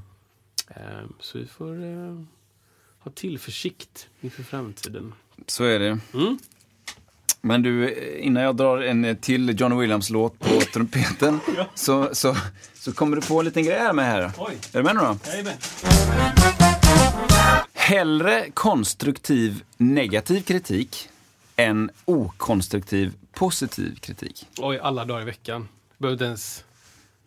Ehm, 0.69 1.13
så 1.21 1.39
vi 1.39 1.47
får 1.47 1.85
eh, 1.85 2.23
ha 2.99 3.13
tillförsikt 3.13 4.09
inför 4.21 4.43
framtiden. 4.43 5.15
Så 5.47 5.65
är 5.65 5.79
det. 5.79 5.99
Mm. 6.15 6.39
Men 7.41 7.63
du, 7.63 7.95
innan 8.19 8.43
jag 8.43 8.57
drar 8.57 8.79
en 8.79 9.17
till 9.17 9.61
John 9.61 9.79
Williams-låt 9.79 10.39
på 10.39 10.61
trumpeten 10.73 11.41
så, 11.75 12.09
så, 12.13 12.37
så 12.75 12.93
kommer 12.93 13.17
du 13.17 13.23
på 13.23 13.39
en 13.39 13.45
liten 13.45 13.65
grej 13.65 13.79
här 13.79 13.93
med 13.93 14.05
här. 14.05 14.33
Oj. 14.39 14.59
Är 14.73 14.79
du 14.79 14.83
med 14.83 14.95
nu 14.97 15.01
då? 15.01 15.17
Hellre 17.73 18.51
konstruktiv 18.55 19.63
negativ 19.77 20.43
kritik 20.43 21.09
än 21.57 21.91
okonstruktiv 22.05 23.13
positiv 23.33 23.95
kritik. 24.01 24.47
Oj, 24.59 24.79
alla 24.79 25.05
dagar 25.05 25.23
i 25.23 25.25
veckan. 25.25 25.69
Behöver 25.99 26.15
inte 26.15 26.25
ens, 26.25 26.65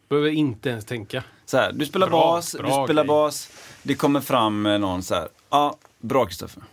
behöver 0.09 0.29
inte 0.29 0.69
ens 0.69 0.85
tänka. 0.85 1.23
Så 1.45 1.57
här, 1.57 1.71
du 1.71 1.85
spelar 1.85 2.07
Bra, 2.09 2.19
bas, 2.19 2.55
bra 2.59 2.79
du 2.79 2.85
spelar 2.87 3.03
grej. 3.03 3.07
bas. 3.07 3.49
Det 3.83 3.95
kommer 3.95 4.21
fram 4.21 4.63
någon 4.63 5.03
så 5.03 5.15
här. 5.15 5.27
Ja, 5.49 5.77
bra 5.99 6.25
Kristoffer. 6.25 6.63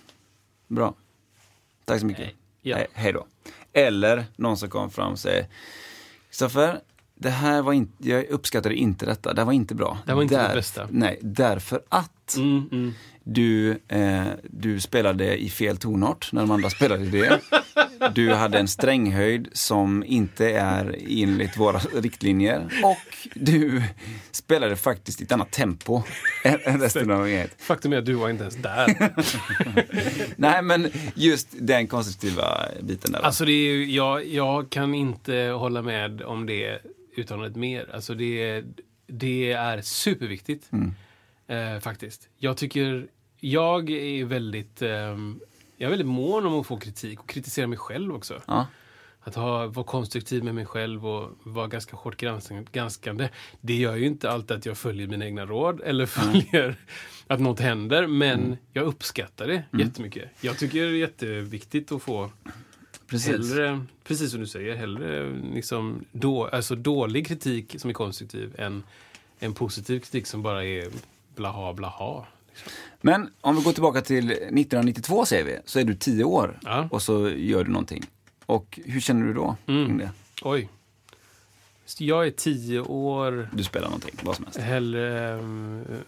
Bra. 0.69 0.95
Tack 1.85 2.01
så 2.01 2.07
mycket. 2.07 2.25
Hej. 2.25 2.35
Ja. 2.63 2.77
Hej, 2.77 2.87
hej 2.93 3.13
då. 3.13 3.27
Eller 3.73 4.25
någon 4.37 4.57
som 4.57 4.69
kommer 4.71 4.89
fram 4.89 5.13
och 5.13 5.19
säger 5.19 5.47
Kristoffer, 6.29 6.81
det 7.15 7.31
här 7.31 7.63
var 7.63 7.73
inte, 7.73 8.09
jag 8.09 8.27
uppskattade 8.27 8.75
inte 8.75 9.07
detta. 9.07 9.33
Det 9.33 9.41
här 9.41 9.47
var 9.47 9.53
inte 9.53 9.75
bra. 9.75 9.99
Det 10.07 10.15
var 10.15 10.23
inte 10.23 10.49
det 10.49 10.55
bästa. 10.55 10.89
Nej, 10.91 11.19
därför 11.23 11.83
att 11.89 12.37
Mm, 12.37 12.69
mm. 12.73 12.93
du, 13.25 13.79
eh, 13.89 14.25
du 14.43 14.81
spelade 14.81 15.37
i 15.43 15.51
fel 15.51 15.77
tonart 15.77 16.33
när 16.33 16.41
de 16.41 16.51
andra 16.51 16.71
spelade 16.71 17.05
det. 17.05 17.41
Du 18.15 18.35
hade 18.35 18.59
en 18.59 18.69
stränghöjd 18.69 19.49
som 19.53 20.05
inte 20.05 20.51
är 20.51 20.97
enligt 21.09 21.57
våra 21.57 21.79
riktlinjer. 21.79 22.69
Och 22.85 23.29
du 23.35 23.83
spelade 24.31 24.77
faktiskt 24.77 25.21
i 25.21 25.25
ett 25.25 25.33
annat 25.33 25.51
tempo 25.51 26.03
än 26.45 26.81
resten 26.81 27.11
av 27.11 27.29
gänget. 27.29 27.63
Faktum 27.63 27.93
är 27.93 27.97
att 27.97 28.07
du 28.07 28.15
var 28.15 28.29
inte 28.31 28.43
ens 28.43 28.57
där. 28.57 29.13
Nej, 30.37 30.63
men 30.63 30.91
just 31.15 31.49
den 31.59 31.87
konstruktiva 31.87 32.69
biten 32.81 33.13
där. 33.13 33.21
Alltså 33.21 33.45
det 33.45 33.53
är 33.53 33.73
ju, 33.73 33.91
jag, 33.91 34.27
jag 34.27 34.71
kan 34.71 34.95
inte 34.95 35.35
hålla 35.35 35.83
med 35.83 36.23
om 36.23 36.47
det 36.47 36.79
uttalandet 37.17 37.57
mer. 37.57 37.91
Alltså 37.95 38.15
det, 38.15 38.65
det 39.07 39.53
är 39.53 39.83
superviktigt. 39.83 40.71
Eh, 41.49 41.81
faktiskt. 41.81 42.29
Jag 42.39 42.57
tycker, 42.57 43.07
jag 43.41 43.91
är 43.91 44.25
väldigt, 44.25 44.83
ehm, 44.83 45.41
jag 45.79 45.87
är 45.87 45.91
väldigt 45.91 46.07
mån 46.07 46.47
om 46.47 46.61
att 46.61 46.67
få 46.67 46.77
kritik 46.77 47.21
och 47.21 47.29
kritisera 47.29 47.67
mig 47.67 47.79
själv 47.79 48.15
också. 48.15 48.43
ja. 48.47 48.67
Att 49.21 49.35
ha, 49.35 49.67
vara 49.67 49.87
konstruktiv 49.87 50.45
med 50.45 50.55
mig 50.55 50.67
själv 50.67 51.07
och 51.07 51.31
vara 51.43 51.67
ganska 51.67 51.97
hårt 51.97 52.17
granskande. 52.73 53.29
Det 53.61 53.75
gör 53.75 53.97
ju 53.97 54.07
inte 54.07 54.31
alltid 54.31 54.57
att 54.57 54.67
jag 54.67 54.79
följer 54.79 55.07
mina 55.07 55.25
egna 55.25 55.47
råd 55.47 55.81
eller 55.81 56.07
följer 56.07 56.77
att 57.27 57.41
något 57.41 57.61
händer. 57.61 58.07
Men 58.07 58.57
jag 58.73 58.85
uppskattar 58.85 59.47
det 59.47 59.63
jättemycket. 59.79 60.31
Jag 60.41 60.59
tycker 60.59 60.81
det 60.81 60.89
är 60.89 60.93
jätteviktigt 60.93 61.93
att 61.93 62.03
få 62.03 62.31
Precis. 63.07 63.29
hellre, 63.29 63.85
precis 64.05 64.31
som 64.31 64.41
du 64.41 64.47
säger, 64.47 64.77
hellre 64.77 65.33
liksom 65.55 66.05
då, 66.13 66.47
alltså 66.47 66.75
dålig 66.75 67.27
kritik 67.27 67.75
som 67.79 67.91
är 67.91 67.95
konstruktiv 67.95 68.55
än 68.59 68.83
en 69.39 69.55
positiv 69.55 70.01
kritik 70.01 70.27
som 70.27 70.43
bara 70.43 70.65
är 70.65 70.89
blaha 71.37 71.73
blaha. 71.73 72.27
Men 73.01 73.31
om 73.41 73.57
vi 73.57 73.63
går 73.63 73.73
tillbaka 73.73 74.01
till 74.01 74.31
1992 74.31 75.25
säger 75.25 75.45
vi, 75.45 75.59
så 75.65 75.79
är 75.81 75.85
du 75.85 75.95
tio 75.95 76.25
år 76.25 76.59
Ja. 76.63 76.89
och 76.91 77.03
så 77.03 77.29
gör 77.31 77.65
du 77.65 77.71
någonting. 77.71 78.05
Och 78.47 78.79
hur 78.85 79.01
känner 79.01 79.27
du 79.27 79.33
då 79.35 79.57
Mm. 79.67 79.99
det? 79.99 80.11
Oj. 80.43 80.69
Jag 81.99 82.27
är 82.27 82.31
tio 82.31 82.81
år, 82.81 83.49
Du 83.53 83.65
spelar 83.65 83.87
någonting, 83.87 84.15
vad 84.23 84.37
som 84.37 84.45
helst. 84.45 84.59
hellre... 84.61 85.33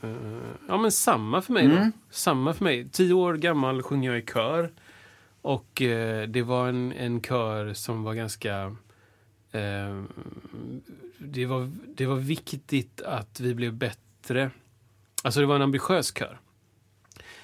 eh, 0.02 0.10
ja, 0.68 0.76
men 0.76 0.92
samma 0.92 1.42
för 1.42 1.52
mig 1.52 1.66
då. 1.68 1.76
Mm. 1.76 1.92
Samma 2.10 2.54
för 2.54 2.64
mig. 2.64 2.88
Tio 2.88 3.14
år 3.14 3.34
gammal 3.34 3.82
sjunger 3.82 4.10
jag 4.10 4.18
i 4.22 4.26
kör. 4.26 4.70
Och 5.42 5.82
eh, 5.82 6.28
det 6.28 6.42
var 6.42 6.68
en, 6.68 6.92
en 6.92 7.20
kör 7.22 7.72
som 7.74 8.02
var 8.02 8.14
ganska... 8.14 8.76
Eh, 9.52 10.02
det, 11.18 11.46
var, 11.46 11.70
det 11.96 12.06
var 12.06 12.16
viktigt 12.16 13.02
att 13.02 13.40
vi 13.40 13.54
blev 13.54 13.72
bättre. 13.74 14.50
Alltså 15.22 15.40
det 15.40 15.46
var 15.46 15.56
en 15.56 15.62
ambitiös 15.62 16.12
kör. 16.18 16.40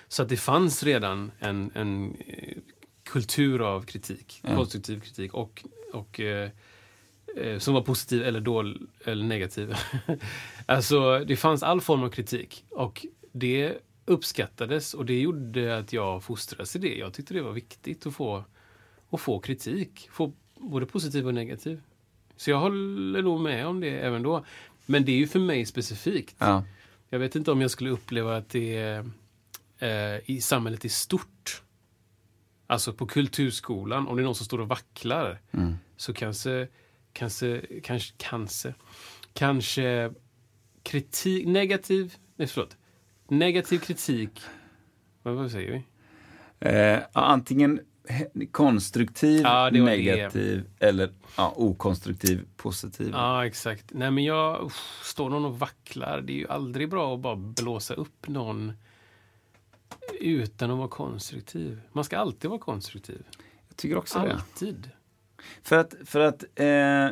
Så 0.08 0.22
att 0.22 0.28
det 0.28 0.36
fanns 0.36 0.82
redan 0.82 1.30
en, 1.38 1.70
en 1.74 2.16
eh, 2.26 2.56
kultur 3.04 3.60
av 3.62 3.82
kritik, 3.82 4.40
Ja. 4.42 4.56
konstruktiv 4.56 5.00
kritik 5.00 5.34
och, 5.34 5.64
och 5.92 6.20
eh, 6.20 6.50
eh, 7.36 7.58
som 7.58 7.74
var 7.74 7.82
positiv 7.82 8.22
eller 8.22 8.40
dålig 8.40 8.80
eller 9.04 9.24
negativ. 9.24 9.74
alltså 10.66 11.18
det 11.18 11.36
fanns 11.36 11.62
all 11.62 11.80
form 11.80 12.02
av 12.02 12.08
kritik 12.10 12.64
och 12.70 13.06
det 13.32 13.78
uppskattades 14.04 14.94
och 14.94 15.06
det 15.06 15.20
gjorde 15.20 15.78
att 15.78 15.92
jag 15.92 16.24
fostrades 16.24 16.76
i 16.76 16.78
det. 16.78 16.94
Jag 16.96 17.12
tyckte 17.14 17.34
det 17.34 17.42
var 17.42 17.52
viktigt 17.52 18.06
att 18.06 18.14
få, 18.14 18.44
att 19.10 19.20
få 19.20 19.38
kritik, 19.38 20.08
få 20.12 20.32
både 20.54 20.86
positiv 20.86 21.26
och 21.26 21.34
negativ. 21.34 21.80
Så 22.36 22.50
jag 22.50 22.58
håller 22.58 23.22
nog 23.22 23.40
med 23.40 23.66
om 23.66 23.80
det 23.80 23.90
även 23.98 24.22
då. 24.22 24.44
Men 24.86 25.04
det 25.04 25.12
är 25.12 25.16
ju 25.16 25.26
för 25.26 25.38
mig 25.38 25.66
specifikt. 25.66 26.36
Ja. 26.38 26.64
Jag 27.08 27.18
vet 27.18 27.36
inte 27.36 27.50
om 27.50 27.60
jag 27.60 27.70
skulle 27.70 27.90
uppleva 27.90 28.36
att 28.36 28.48
det 28.48 29.04
eh, 29.78 30.30
i 30.30 30.40
samhället 30.40 30.84
i 30.84 30.88
stort. 30.88 31.62
Alltså 32.66 32.92
på 32.92 33.06
kulturskolan, 33.06 34.08
om 34.08 34.16
det 34.16 34.22
är 34.22 34.24
någon 34.24 34.34
som 34.34 34.46
står 34.46 34.60
och 34.60 34.68
vacklar. 34.68 35.40
Mm. 35.50 35.74
Så 35.96 36.12
kanske, 36.14 36.68
kanske, 37.12 37.62
kanske, 37.82 38.14
kanske, 38.18 38.74
kanske 39.32 40.12
kritik, 40.82 41.46
negativ, 41.46 42.14
nej 42.36 42.48
förlåt, 42.48 42.76
negativ 43.28 43.78
kritik, 43.78 44.40
vad, 45.22 45.34
vad 45.34 45.50
säger 45.50 45.70
vi? 45.72 45.84
Eh, 46.70 46.98
antingen 47.12 47.80
konstruktiv, 48.50 49.40
Ja, 49.42 49.50
var 49.52 49.70
det. 49.70 49.82
negativ 49.84 50.64
eller 50.78 51.12
ja, 51.36 51.52
okonstruktiv, 51.56 52.44
positiv. 52.56 53.10
Ja, 53.12 53.46
exakt. 53.46 53.84
Nej 53.88 54.10
men 54.10 54.24
jag, 54.24 54.64
uff, 54.64 55.00
står 55.04 55.30
någon 55.30 55.44
och 55.44 55.58
vacklar, 55.58 56.20
det 56.20 56.32
är 56.32 56.36
ju 56.36 56.48
aldrig 56.48 56.90
bra 56.90 57.14
att 57.14 57.20
bara 57.20 57.36
blåsa 57.36 57.94
upp 57.94 58.28
någon 58.28 58.72
utan 60.20 60.70
att 60.70 60.78
vara 60.78 60.88
konstruktiv. 60.88 61.80
Man 61.92 62.04
ska 62.04 62.18
alltid 62.18 62.50
vara 62.50 62.60
konstruktiv. 62.60 63.22
Jag 63.68 63.76
tycker 63.76 63.98
också 63.98 64.18
det. 64.18 64.32
Alltid. 64.34 64.90
För 65.62 65.78
att, 65.78 65.94
för 66.04 66.20
att 66.20 66.44
eh, 66.54 67.06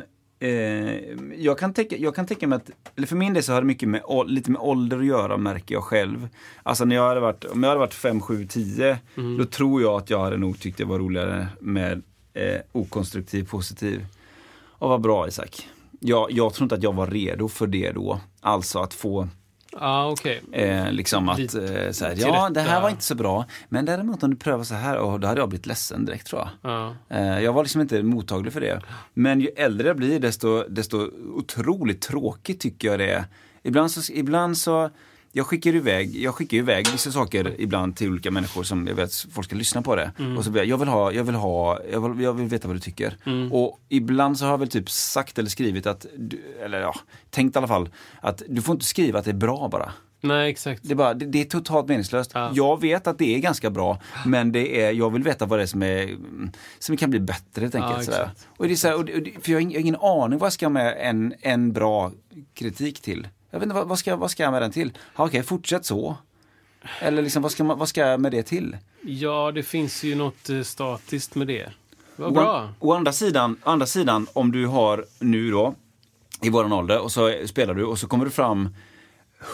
eh, 0.49 0.95
jag, 1.37 1.59
kan 1.59 1.73
tänka, 1.73 1.97
jag 1.97 2.15
kan 2.15 2.25
tänka 2.25 2.47
mig 2.47 2.55
att, 2.55 2.69
eller 2.95 3.07
för 3.07 3.15
min 3.15 3.33
del 3.33 3.43
så 3.43 3.53
har 3.53 3.61
det 3.61 3.67
mycket 3.67 3.89
med, 3.89 4.01
lite 4.25 4.51
med 4.51 4.61
ålder 4.61 4.99
att 4.99 5.05
göra 5.05 5.37
märker 5.37 5.75
jag 5.75 5.83
själv. 5.83 6.27
Alltså 6.63 6.85
när 6.85 6.95
jag 6.95 7.07
hade 7.07 7.19
varit, 7.19 7.45
om 7.45 7.63
jag 7.63 7.69
hade 7.69 7.79
varit 7.79 7.93
5, 7.93 8.21
7, 8.21 8.47
10, 8.47 8.97
Mm. 9.15 9.37
då 9.37 9.45
tror 9.45 9.81
jag 9.81 9.93
att 9.93 10.09
jag 10.09 10.19
hade 10.19 10.37
nog 10.37 10.59
tyckt 10.59 10.77
det 10.77 10.85
var 10.85 10.99
roligare 10.99 11.47
med 11.59 12.01
eh, 12.33 12.61
okonstruktiv, 12.71 13.47
positiv. 13.47 14.05
Och 14.77 14.89
vad 14.89 15.01
bra 15.01 15.27
Isak. 15.27 15.69
Jag, 15.99 16.31
jag 16.31 16.53
tror 16.53 16.65
inte 16.65 16.75
att 16.75 16.83
jag 16.83 16.93
var 16.93 17.07
redo 17.07 17.47
för 17.47 17.67
det 17.67 17.91
då. 17.91 18.19
Alltså 18.41 18.79
att 18.79 18.93
få 18.93 19.27
Ja, 19.79 20.11
okej. 20.11 20.41
Eh, 20.51 20.91
liksom 20.91 21.29
att, 21.29 21.39
eh, 21.39 21.91
så 21.91 22.05
här, 22.05 22.15
ja 22.17 22.49
det 22.49 22.61
här 22.61 22.81
var 22.81 22.89
inte 22.89 23.03
så 23.03 23.15
bra. 23.15 23.45
Men 23.69 23.85
däremot 23.85 24.23
om 24.23 24.29
du 24.29 24.35
prövar 24.35 24.63
så 24.63 24.75
här, 24.75 24.97
och 24.97 25.19
då 25.19 25.27
hade 25.27 25.41
jag 25.41 25.49
blivit 25.49 25.65
ledsen 25.65 26.05
direkt 26.05 26.27
tror 26.27 26.41
jag. 26.41 26.71
Ja. 26.71 26.95
Eh, 27.09 27.39
jag 27.39 27.53
var 27.53 27.63
liksom 27.63 27.81
inte 27.81 28.03
mottaglig 28.03 28.53
för 28.53 28.61
det. 28.61 28.81
Men 29.13 29.41
ju 29.41 29.47
äldre 29.47 29.87
jag 29.87 29.97
blir 29.97 30.19
desto, 30.19 30.63
desto 30.69 31.09
otroligt 31.35 32.01
tråkigt 32.01 32.59
tycker 32.59 32.87
jag 32.87 32.99
det 32.99 33.11
är. 33.11 33.25
Ibland 33.63 33.91
så, 33.91 34.13
ibland 34.13 34.57
så 34.57 34.89
jag 35.37 35.47
skickar 35.47 35.75
iväg, 35.75 36.15
jag 36.15 36.35
skickar 36.35 36.57
iväg 36.57 36.87
vissa 36.91 37.11
saker 37.11 37.55
ibland 37.61 37.95
till 37.95 38.09
olika 38.09 38.31
människor 38.31 38.63
som 38.63 38.87
jag 38.87 38.95
vet 38.95 39.13
folk 39.15 39.47
ska 39.47 39.55
lyssna 39.55 39.81
på 39.81 39.95
det. 39.95 40.11
Och 40.37 40.43
så 40.43 40.51
blir 40.51 40.61
jag, 40.61 40.69
jag 40.69 40.77
vill 40.77 40.87
ha, 40.87 41.11
jag 41.11 41.23
vill 41.23 41.35
ha, 41.35 41.79
jag 41.91 42.09
vill, 42.09 42.23
jag 42.23 42.33
vill 42.33 42.47
veta 42.47 42.67
vad 42.67 42.75
du 42.75 42.79
tycker. 42.79 43.17
Och 43.51 43.79
ibland 43.89 44.37
så 44.39 44.45
har 44.45 44.51
jag 44.51 44.57
väl 44.57 44.67
typ 44.69 44.89
sagt 44.89 45.39
eller 45.39 45.49
skrivit 45.49 45.87
att, 45.87 46.05
du, 46.17 46.41
eller 46.65 46.79
ja, 46.81 46.95
tänkt 47.29 47.55
i 47.55 47.57
alla 47.57 47.67
fall, 47.67 47.89
att 48.21 48.41
du 48.49 48.61
får 48.61 48.73
inte 48.75 48.85
skriva 48.85 49.19
att 49.19 49.25
det 49.25 49.31
är 49.31 49.35
bra 49.35 49.67
bara. 49.71 49.91
Nej, 50.21 50.51
exakt. 50.51 50.81
Det 50.83 50.91
är, 50.93 50.95
bara, 50.95 51.13
det, 51.13 51.25
det 51.25 51.41
är 51.41 51.45
totalt 51.45 51.87
meningslöst. 51.87 52.31
Ja. 52.33 52.51
Jag 52.53 52.81
vet 52.81 53.07
att 53.07 53.17
det 53.17 53.35
är 53.35 53.39
ganska 53.39 53.69
bra, 53.69 53.99
men 54.25 54.51
det 54.51 54.81
är, 54.81 54.91
jag 54.91 55.09
vill 55.13 55.23
veta 55.23 55.45
vad 55.45 55.59
det 55.59 55.63
är 55.63 55.67
som, 55.67 55.83
är, 55.83 56.17
som 56.79 56.97
kan 56.97 57.09
bli 57.09 57.19
bättre 57.19 57.61
helt 57.61 57.75
enkelt. 57.75 57.97
Ja, 57.97 58.03
sådär. 58.03 58.21
exakt. 58.21 58.47
Och 58.57 58.67
det 58.67 58.73
är 58.73 58.75
så 58.75 58.87
här, 58.87 58.95
och, 58.97 59.05
det- 59.05 59.13
och, 59.13 59.21
det- 59.21 59.31
för 59.45 59.51
jag 59.51 59.57
har 59.59 59.61
ing- 59.61 59.71
jag 59.71 59.79
har 59.79 59.81
ingen 59.81 59.95
aning 59.95 60.39
vad 60.39 60.45
jag 60.45 60.53
ska 60.53 60.69
med 60.69 60.95
en, 60.99 61.33
en 61.41 61.73
bra 61.73 62.11
kritik 62.53 63.01
till. 63.01 63.27
Jag 63.55 63.59
vet 63.59 63.69
inte, 63.69 63.83
vad, 63.83 63.99
ska, 63.99 64.15
vad 64.15 64.31
ska 64.31 64.43
jag 64.43 64.51
med 64.51 64.61
den 64.61 64.71
till? 64.71 64.91
Ja, 65.15 65.25
Okej, 65.25 65.43
fortsätt 65.43 65.85
så. 65.85 66.17
Eller 66.99 67.21
liksom, 67.21 67.41
vad 67.41 67.51
ska, 67.51 67.63
man, 67.63 67.77
vad 67.79 67.89
ska 67.89 68.01
jag 68.01 68.19
med 68.19 68.31
det 68.31 68.43
till? 68.43 68.77
Ja, 69.01 69.51
det 69.51 69.63
finns 69.63 70.03
ju 70.03 70.15
något 70.15 70.49
eh, 70.49 70.61
statiskt 70.61 71.35
med 71.35 71.47
det. 71.47 71.71
Vad 72.15 72.27
Å, 72.27 72.31
bra. 72.31 72.69
å 72.79 72.93
andra 72.93 73.13
sidan, 73.13 73.57
å 73.63 73.69
andra 73.69 73.85
sidan, 73.85 74.27
om 74.33 74.51
du 74.51 74.65
har 74.65 75.05
nu 75.19 75.51
då, 75.51 75.75
i 76.41 76.49
våran 76.49 76.73
ålder, 76.73 76.99
och 76.99 77.11
så 77.11 77.33
spelar 77.45 77.73
du 77.73 77.85
och 77.85 77.99
så 77.99 78.07
kommer 78.07 78.25
du 78.25 78.31
fram 78.31 78.69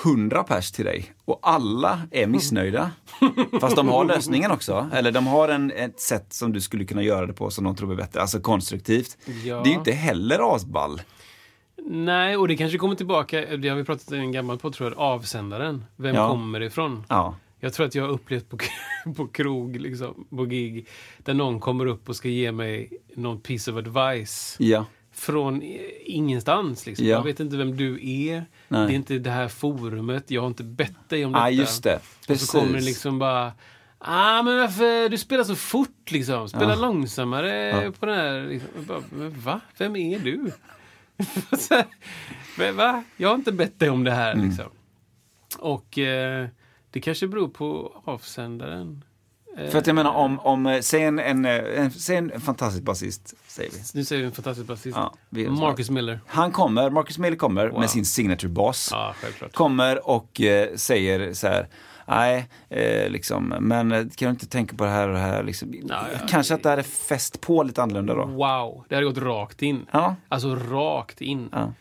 hundra 0.04 0.43
pers 0.43 0.72
till 0.72 0.86
dig 0.86 1.14
och 1.26 1.39
alla 1.41 2.02
är 2.12 2.28
missnöjda. 2.28 2.91
Fast 3.60 3.76
de 3.76 3.89
har 3.89 4.06
lösningen 4.06 4.52
också. 4.52 4.89
Eller 4.93 5.12
de 5.12 5.28
har 5.28 5.49
en, 5.49 5.72
ett 5.72 5.99
sätt 5.99 6.34
som 6.34 6.54
du 6.54 6.62
skulle 6.62 6.86
kunna 6.86 7.04
göra 7.04 7.26
det 7.26 7.34
på 7.34 7.49
som 7.49 7.64
de 7.64 7.76
tror 7.76 7.91
är 7.91 7.95
bättre. 7.95 8.22
Alltså 8.22 8.39
konstruktivt. 8.39 9.18
Ja. 9.43 9.62
Det 9.64 9.70
är 9.70 9.72
ju 9.72 9.78
inte 9.78 9.91
heller 9.91 10.56
asball. 10.56 11.02
Nej, 11.86 12.38
och 12.38 12.48
det 12.48 12.58
kanske 12.58 12.78
kommer 12.78 12.96
tillbaka, 12.96 13.58
det 13.58 13.70
har 13.70 13.76
vi 13.76 13.84
pratat 13.84 14.12
en 14.12 14.32
gammal 14.32 14.58
på 14.58 14.72
tror 14.72 14.90
jag, 14.90 15.00
avsändaren. 15.00 15.86
Vem 15.96 16.16
Ja. 16.16 16.30
kommer 16.30 16.62
ifrån? 16.62 17.04
Ja. 17.10 17.36
Jag 17.60 17.74
tror 17.74 17.86
att 17.86 17.96
jag 17.96 18.04
har 18.04 18.10
upplevt 18.10 18.50
på, 18.50 18.58
på 19.16 19.28
krog, 19.28 19.76
liksom, 19.80 20.28
på 20.30 20.46
gig, 20.46 20.88
där 21.18 21.34
någon 21.34 21.60
kommer 21.60 21.86
upp 21.86 22.10
och 22.10 22.16
ska 22.16 22.30
ge 22.30 22.52
mig 22.52 22.90
någon 23.16 23.40
piece 23.40 23.72
of 23.72 23.78
advice. 23.78 24.56
Ja. 24.60 24.86
Från 25.14 25.64
i- 25.64 26.02
ingenstans. 26.06 26.86
Liksom. 26.86 27.06
Ja. 27.06 27.12
Jag 27.12 27.24
vet 27.24 27.40
inte 27.40 27.58
vem 27.58 27.78
du 27.78 27.94
är. 28.28 28.46
Nej. 28.68 28.88
Det 28.88 28.94
är 28.94 28.96
inte 28.96 29.18
det 29.20 29.32
här 29.32 29.48
forumet. 29.48 30.32
Jag 30.32 30.42
har 30.42 30.48
inte 30.48 30.64
bett 30.64 31.10
dig 31.10 31.26
om 31.26 31.32
detta. 31.32 31.50
just 31.50 31.84
det. 31.84 31.96
Och 31.96 32.28
Precis. 32.28 32.50
så 32.50 32.60
kommer 32.60 32.74
det 32.74 32.82
liksom 32.86 33.20
bara... 33.20 33.52
Ah, 34.00 34.44
men 34.44 34.58
varför? 34.58 35.10
Du 35.10 35.18
spelar 35.18 35.44
så 35.44 35.56
fort 35.56 36.12
liksom. 36.12 36.50
Spela 36.50 36.70
Ja. 36.70 36.76
långsammare 36.82 37.84
Ja. 37.84 37.92
på 38.00 38.06
den 38.06 38.16
här... 38.16 38.48
Liksom. 38.48 38.70
Bara, 38.88 39.02
va? 39.30 39.60
Vem 39.78 39.96
är 39.96 40.20
du? 40.20 40.52
Men 42.58 42.76
va? 42.76 43.04
Jag 43.18 43.30
har 43.30 43.36
inte 43.36 43.52
bett 43.52 43.80
dig 43.80 43.90
om 43.90 44.04
det 44.04 44.12
här 44.12 44.34
Mm. 44.34 44.48
liksom. 44.50 44.66
Och 45.60 45.98
eh, 45.98 46.48
det 46.92 47.02
kanske 47.02 47.28
beror 47.28 47.48
på 47.48 48.02
avsändaren. 48.06 49.04
Eh, 49.58 49.70
För 49.70 49.78
att 49.80 49.88
jag 49.88 49.96
menar 49.96 50.12
om, 50.12 50.40
om 50.40 50.66
eh, 50.66 50.82
säg 50.82 51.04
en, 51.04 51.20
en, 51.20 51.46
eh, 51.46 51.80
en, 51.82 51.92
säg 51.92 52.16
en 52.18 52.42
fantastisk 52.42 52.84
basist, 52.84 53.34
säger 53.48 53.72
vi. 53.72 53.78
Nu 53.94 54.06
säger 54.06 54.22
vi 54.22 54.26
en 54.26 54.32
fantastisk 54.32 54.68
basist. 54.68 54.98
Ja, 54.98 55.14
Marcus 55.50 55.90
Miller. 55.90 56.20
Han 56.28 56.52
kommer, 56.52 56.90
Marcus 56.90 57.18
Miller 57.18 57.38
kommer 57.38 57.68
Wow. 57.70 57.80
med 57.80 57.90
sin 57.90 58.06
signature 58.06 58.50
bass. 58.50 58.90
Ja. 58.92 59.16
Kommer 59.54 60.08
och 60.10 60.42
eh, 60.42 60.76
säger 60.76 61.34
så 61.34 61.48
här, 61.48 61.68
nej, 62.16 62.49
eh, 62.70 63.09
liksom, 63.09 63.53
men 63.59 63.91
eh, 63.91 63.97
kan 63.99 64.26
du 64.28 64.30
inte 64.30 64.47
tänka 64.47 64.76
på 64.76 64.84
det 64.84 64.89
här 64.89 65.07
och 65.07 65.14
det 65.14 65.20
här? 65.20 65.43
Liksom. 65.43 65.74
Ja. 65.89 66.05
Kanske 66.30 66.53
att 66.53 66.64
det 66.64 66.70
hade 66.70 66.84
fäst 66.84 67.41
på 67.41 67.64
lite 67.64 67.84
annorlunda 67.84 68.14
då. 68.16 68.26
Wow, 68.26 68.86
det 68.89 68.95
hade 68.95 69.07
gått 69.07 69.18
rakt 69.18 69.62
in. 69.62 69.86
Ja. 69.91 70.16
Alltså 70.30 70.55
rakt 70.55 71.22
in. 71.22 71.49
Ja. 71.51 71.74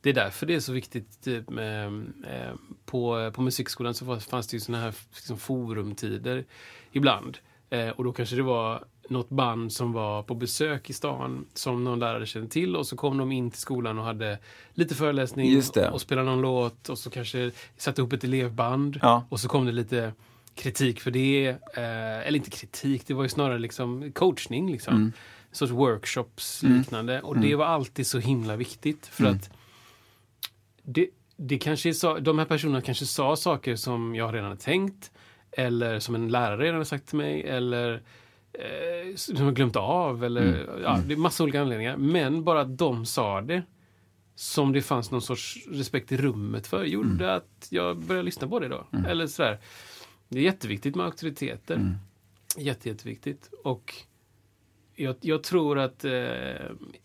Det 0.00 0.10
är 0.10 0.14
därför 0.14 0.46
det 0.46 0.54
är 0.54 0.60
så 0.60 0.72
viktigt. 0.72 1.22
Typ, 1.24 1.50
med, 1.50 1.86
eh, 2.26 2.54
på, 2.84 3.30
på 3.34 3.42
musikskolan 3.42 3.94
så 3.94 4.04
fanns- 4.06 4.26
fanns 4.26 4.46
det 4.46 4.56
ju 4.56 4.60
såna 4.60 4.80
här 4.80 4.94
liksom, 5.14 5.38
forumtider 5.38 6.44
ibland. 6.92 7.38
Eh, 7.70 7.88
och 7.88 8.04
då 8.04 8.12
kanske 8.12 8.36
det 8.36 8.42
var 8.42 8.84
något 9.12 9.28
band 9.28 9.72
som 9.72 9.92
var 9.92 10.22
på 10.22 10.34
besök 10.34 10.90
i 10.90 10.92
stan 10.92 11.46
som 11.54 11.84
någon 11.84 11.98
lärare 11.98 12.26
kände 12.26 12.48
till 12.48 12.76
och 12.76 12.86
så 12.86 12.96
kom 12.96 13.18
de 13.18 13.32
in 13.32 13.50
till 13.50 13.60
skolan 13.60 13.98
och 13.98 14.04
hade 14.04 14.38
lite 14.74 14.94
föreläsning 14.94 15.62
och 15.92 16.00
spelade 16.00 16.26
någon 16.30 16.40
låt 16.40 16.88
och 16.88 16.98
så 16.98 17.10
kanske 17.10 17.50
satte 17.76 18.00
ihop 18.00 18.12
ett 18.12 18.24
elevband 18.24 18.98
Ja. 19.02 19.24
och 19.28 19.40
så 19.40 19.48
kom 19.48 19.66
det 19.66 19.72
lite 19.72 20.12
kritik 20.54 21.00
för 21.00 21.10
det. 21.10 21.48
Eh, 21.74 22.26
eller 22.26 22.36
inte 22.36 22.50
kritik, 22.50 23.06
det 23.06 23.14
var 23.14 23.22
ju 23.22 23.28
snarare 23.28 23.58
liksom 23.58 24.12
coachning. 24.12 24.72
Liksom. 24.72 24.94
Mm. 24.94 25.12
Sorts 25.52 25.72
workshops 25.72 26.62
liknande. 26.62 27.20
Och 27.20 27.38
det 27.38 27.54
var 27.54 27.66
alltid 27.66 28.06
så 28.06 28.18
himla 28.18 28.56
viktigt. 28.56 29.06
För 29.06 29.24
Mm. 29.24 29.36
att 29.36 29.50
det, 30.82 31.08
det 31.36 31.58
kanske 31.58 31.94
sa, 31.94 32.18
de 32.20 32.38
här 32.38 32.46
personerna 32.46 32.80
kanske 32.80 33.06
sa 33.06 33.36
saker 33.36 33.76
som 33.76 34.14
jag 34.14 34.34
redan 34.34 34.44
hade 34.48 34.60
tänkt. 34.60 35.10
Eller 35.52 35.98
som 36.00 36.14
en 36.14 36.28
lärare 36.28 36.64
redan 36.64 36.84
sagt 36.84 37.06
till 37.08 37.16
mig. 37.18 37.42
Eller 37.42 38.02
eh, 38.52 39.14
som 39.16 39.36
jag 39.46 39.54
glömt 39.54 39.76
av. 39.76 40.24
Eller, 40.24 40.42
Mm. 40.42 40.82
ja, 40.82 41.00
det 41.06 41.12
är 41.14 41.16
massa 41.16 41.42
olika 41.42 41.60
anledningar. 41.60 41.96
Men 41.96 42.44
bara 42.44 42.60
att 42.60 42.78
de 42.78 43.06
sa 43.06 43.40
det. 43.40 43.62
Som 44.34 44.72
det 44.72 44.82
fanns 44.82 45.10
någon 45.10 45.22
sorts 45.22 45.58
respekt 45.70 46.12
i 46.12 46.16
rummet 46.16 46.66
för. 46.66 46.84
Gjorde 46.84 47.24
Mm. 47.24 47.36
att 47.36 47.66
jag 47.70 47.96
började 47.98 48.24
lyssna 48.24 48.48
på 48.48 48.58
det 48.60 48.68
då. 48.68 48.86
Eller 49.08 49.26
sådär. 49.26 49.58
Det 50.28 50.38
är 50.38 50.42
jätteviktigt 50.42 50.94
med 50.96 51.06
auktoriteter. 51.06 51.74
Mm. 51.74 51.94
Jätte, 52.58 52.88
jätteviktigt. 52.88 53.50
Och 53.64 53.94
jag, 54.96 55.16
jag 55.20 55.42
tror 55.42 55.78
att 55.78 56.04
eh, 56.04 56.10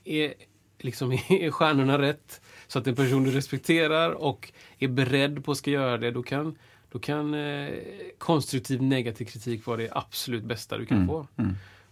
är, 0.04 0.34
liksom, 0.80 1.12
är 1.30 1.52
stjärnorna 1.52 2.00
rätt 2.02 2.42
så 2.68 2.80
att 2.80 2.88
en 2.88 2.96
person 2.96 3.24
du 3.24 3.32
respekterar 3.32 4.12
och 4.12 4.52
är 4.80 4.88
beredd 4.88 5.46
på 5.46 5.52
att 5.52 5.58
ska 5.58 5.72
göra 5.72 5.98
det, 5.98 6.12
då 6.12 6.24
kan, 6.24 6.58
då 6.92 7.00
kan 7.00 7.34
eh, 7.34 7.70
konstruktiv 8.18 8.82
negativ 8.82 9.26
kritik 9.26 9.66
vara 9.66 9.78
det 9.78 9.90
absolut 9.92 10.44
bästa 10.44 10.78
du 10.78 10.86
kan 10.86 11.08
få. 11.08 11.28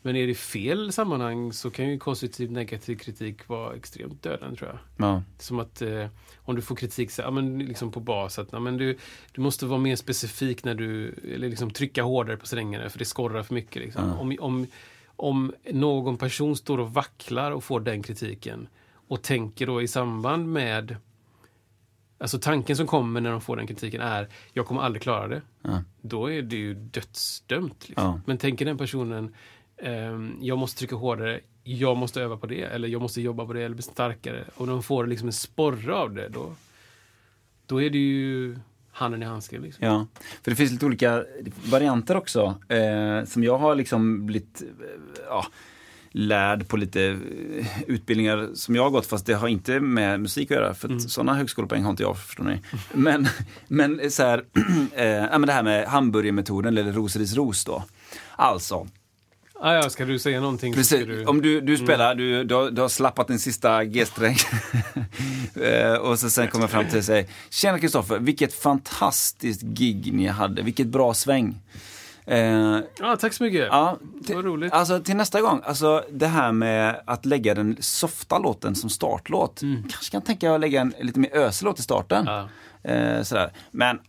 Men 0.06 0.16
är 0.16 0.28
det 0.28 0.36
fel 0.36 0.92
sammanhang 0.92 1.54
så 1.54 1.72
kan 1.72 1.90
ju 1.90 2.00
konstruktiv 2.00 2.52
negativ 2.52 2.96
kritik 2.98 3.48
vara 3.48 3.76
extremt 3.76 4.24
dödande 4.24 4.58
tror 4.58 4.70
jag. 4.70 5.08
Ja. 5.08 5.24
Som 5.40 5.60
att 5.60 5.82
eh, 5.82 6.08
om 6.38 6.56
du 6.56 6.62
får 6.62 6.76
kritik 6.76 7.12
så, 7.12 7.22
ja, 7.22 7.32
men, 7.32 7.60
liksom 7.60 7.92
på 7.92 8.00
bas 8.00 8.40
att 8.40 8.48
ja, 8.52 8.60
men 8.60 8.78
du, 8.78 8.98
du 9.32 9.42
måste 9.42 9.66
vara 9.66 9.80
mer 9.80 9.96
specifik 9.96 10.64
när 10.64 10.76
du, 10.76 11.16
eller 11.34 11.50
liksom 11.50 11.72
trycka 11.72 12.04
hårdare 12.04 12.38
på 12.38 12.46
strängarna 12.46 12.90
för 12.90 13.00
det 13.00 13.06
skorrar 13.06 13.44
för 13.44 13.54
mycket. 13.54 13.82
Liksom. 13.82 14.14
Om, 14.14 14.36
om, 14.40 14.68
om 15.16 15.54
någon 15.72 16.18
person 16.18 16.56
står 16.56 16.78
och 16.78 16.94
vacklar 16.94 17.52
och 17.52 17.64
får 17.64 17.80
den 17.80 18.04
kritiken 18.04 18.68
och 19.08 19.22
tänker 19.22 19.68
då 19.68 19.82
i 19.82 19.88
samband 19.88 20.54
med 20.54 20.96
Alltså 22.18 22.40
tanken 22.40 22.76
som 22.76 22.88
kommer 22.88 23.22
när 23.22 23.32
de 23.32 23.42
får 23.42 23.56
den 23.56 23.68
kritiken 23.68 24.02
är 24.02 24.28
jag 24.54 24.66
kommer 24.66 24.82
aldrig 24.82 25.02
klara 25.02 25.28
det. 25.28 25.42
Ja. 25.62 25.84
Då 26.02 26.32
är 26.32 26.42
det 26.42 26.56
ju 26.56 26.74
dödsdömt. 26.74 27.88
Liksom. 27.90 28.04
Ja. 28.06 28.20
Men 28.26 28.38
tänker 28.38 28.66
den 28.66 28.78
personen 28.78 29.36
ehm, 29.78 30.38
jag 30.42 30.58
måste 30.58 30.80
trycka 30.80 30.96
hårdare, 30.96 31.40
jag 31.64 31.98
måste 31.98 32.22
öva 32.22 32.38
på 32.38 32.48
det 32.48 32.62
eller 32.62 32.88
jag 32.88 33.02
måste 33.02 33.22
jobba 33.22 33.46
på 33.46 33.54
det 33.54 33.64
eller 33.64 33.76
bli 33.76 33.84
starkare. 33.84 34.46
Och 34.56 34.68
de 34.68 34.84
får 34.84 35.08
liksom 35.08 35.28
en 35.28 35.34
sporre 35.34 35.96
av 35.96 36.14
det 36.14 36.30
då, 36.30 36.56
då 37.66 37.82
är 37.82 37.90
det 37.90 37.98
ju 37.98 38.58
handen 38.92 39.24
i 39.24 39.26
handsken. 39.26 39.62
Liksom. 39.62 39.86
Ja, 39.86 40.08
för 40.44 40.52
det 40.52 40.56
finns 40.56 40.72
lite 40.72 40.86
olika 40.86 41.26
varianter 41.66 42.18
också. 42.18 42.56
Eh, 42.70 43.26
som 43.26 43.44
jag 43.44 43.58
har 43.58 43.76
liksom 43.76 44.26
blivit 44.26 44.62
eh, 44.62 44.68
ja, 45.28 45.46
lärd 46.16 46.68
på 46.68 46.78
lite 46.78 47.04
eh, 47.04 47.82
utbildningar 47.88 48.50
som 48.54 48.76
jag 48.76 48.84
har 48.84 48.90
gått, 48.90 49.06
fast 49.06 49.26
det 49.26 49.34
har 49.34 49.48
inte 49.48 49.80
med 49.80 50.20
musik 50.20 50.52
att 50.52 50.58
göra. 50.58 50.74
För 50.74 50.96
att 50.96 51.10
sådana 51.12 51.34
högskolepoäng 51.34 51.84
har 51.84 51.92
inte 51.92 52.04
jag, 52.04 52.18
förstår 52.18 52.44
ni. 52.44 52.60
Men, 52.94 53.28
men 53.68 54.12
så 54.12 54.24
här, 54.24 54.44
ja, 55.32 55.38
men 55.38 55.48
det 55.48 55.54
här 55.54 55.64
med 55.64 55.88
hamburgermetoden, 55.88 56.78
eller 56.78 56.92
ros, 56.92 57.16
ris, 57.16 57.36
ros 57.36 57.66
då. 57.66 57.84
Alltså, 58.36 58.88
Ah, 59.60 59.74
ja, 59.74 59.90
ska 59.90 60.06
du 60.06 60.20
säga 60.20 60.42
någonting 60.42 60.74
Precis. 60.74 61.06
du... 61.06 61.26
Om 61.26 61.42
du, 61.42 61.62
du 61.62 61.78
spelar, 61.78 62.16
du, 62.16 62.44
du, 62.44 62.56
har, 62.56 62.72
du 62.72 62.82
har 62.82 62.90
slappat 62.90 63.28
den 63.28 63.40
sista 63.40 63.84
G-sträng. 63.84 64.36
Eh, 65.62 65.94
och 65.94 66.20
så 66.20 66.30
sen 66.30 66.48
kommer 66.48 66.64
jag 66.64 66.72
fram 66.72 66.86
till 66.86 67.04
säger, 67.04 67.26
Tjena 67.50 67.80
Kristoffer, 67.80 68.20
vilket 68.20 68.54
fantastiskt 68.54 69.62
gig 69.62 70.14
ni 70.14 70.28
hade, 70.28 70.62
vilket 70.62 70.88
bra 70.88 71.14
sväng. 71.14 71.62
Eh, 72.28 72.80
Ja, 73.00 73.16
tack 73.20 73.34
så 73.34 73.44
mycket. 73.44 73.68
ja, 73.72 73.98
Vad 74.34 74.46
roligt. 74.46 74.74
Alltså 74.74 75.00
till 75.00 75.16
nästa 75.16 75.42
gång, 75.42 75.62
alltså 75.66 76.04
det 76.12 76.28
här 76.28 76.52
med 76.52 77.02
att 77.06 77.26
lägga 77.26 77.54
den 77.56 77.78
softa 77.80 78.38
låten 78.40 78.76
som 78.76 78.90
startlåt. 78.90 79.60
Kanske 79.90 80.12
kan 80.12 80.22
tänka 80.22 80.54
att 80.56 80.62
lägga 80.62 80.82
en 80.82 80.94
lite 81.02 81.20
mer 81.20 81.36
ösig 81.36 81.66
låt 81.66 81.80
i 81.80 81.82
starten. 81.84 82.26
Ja. 82.26 82.50
Eh, 82.92 83.24
sådär. 83.24 83.52
Men, 83.72 84.00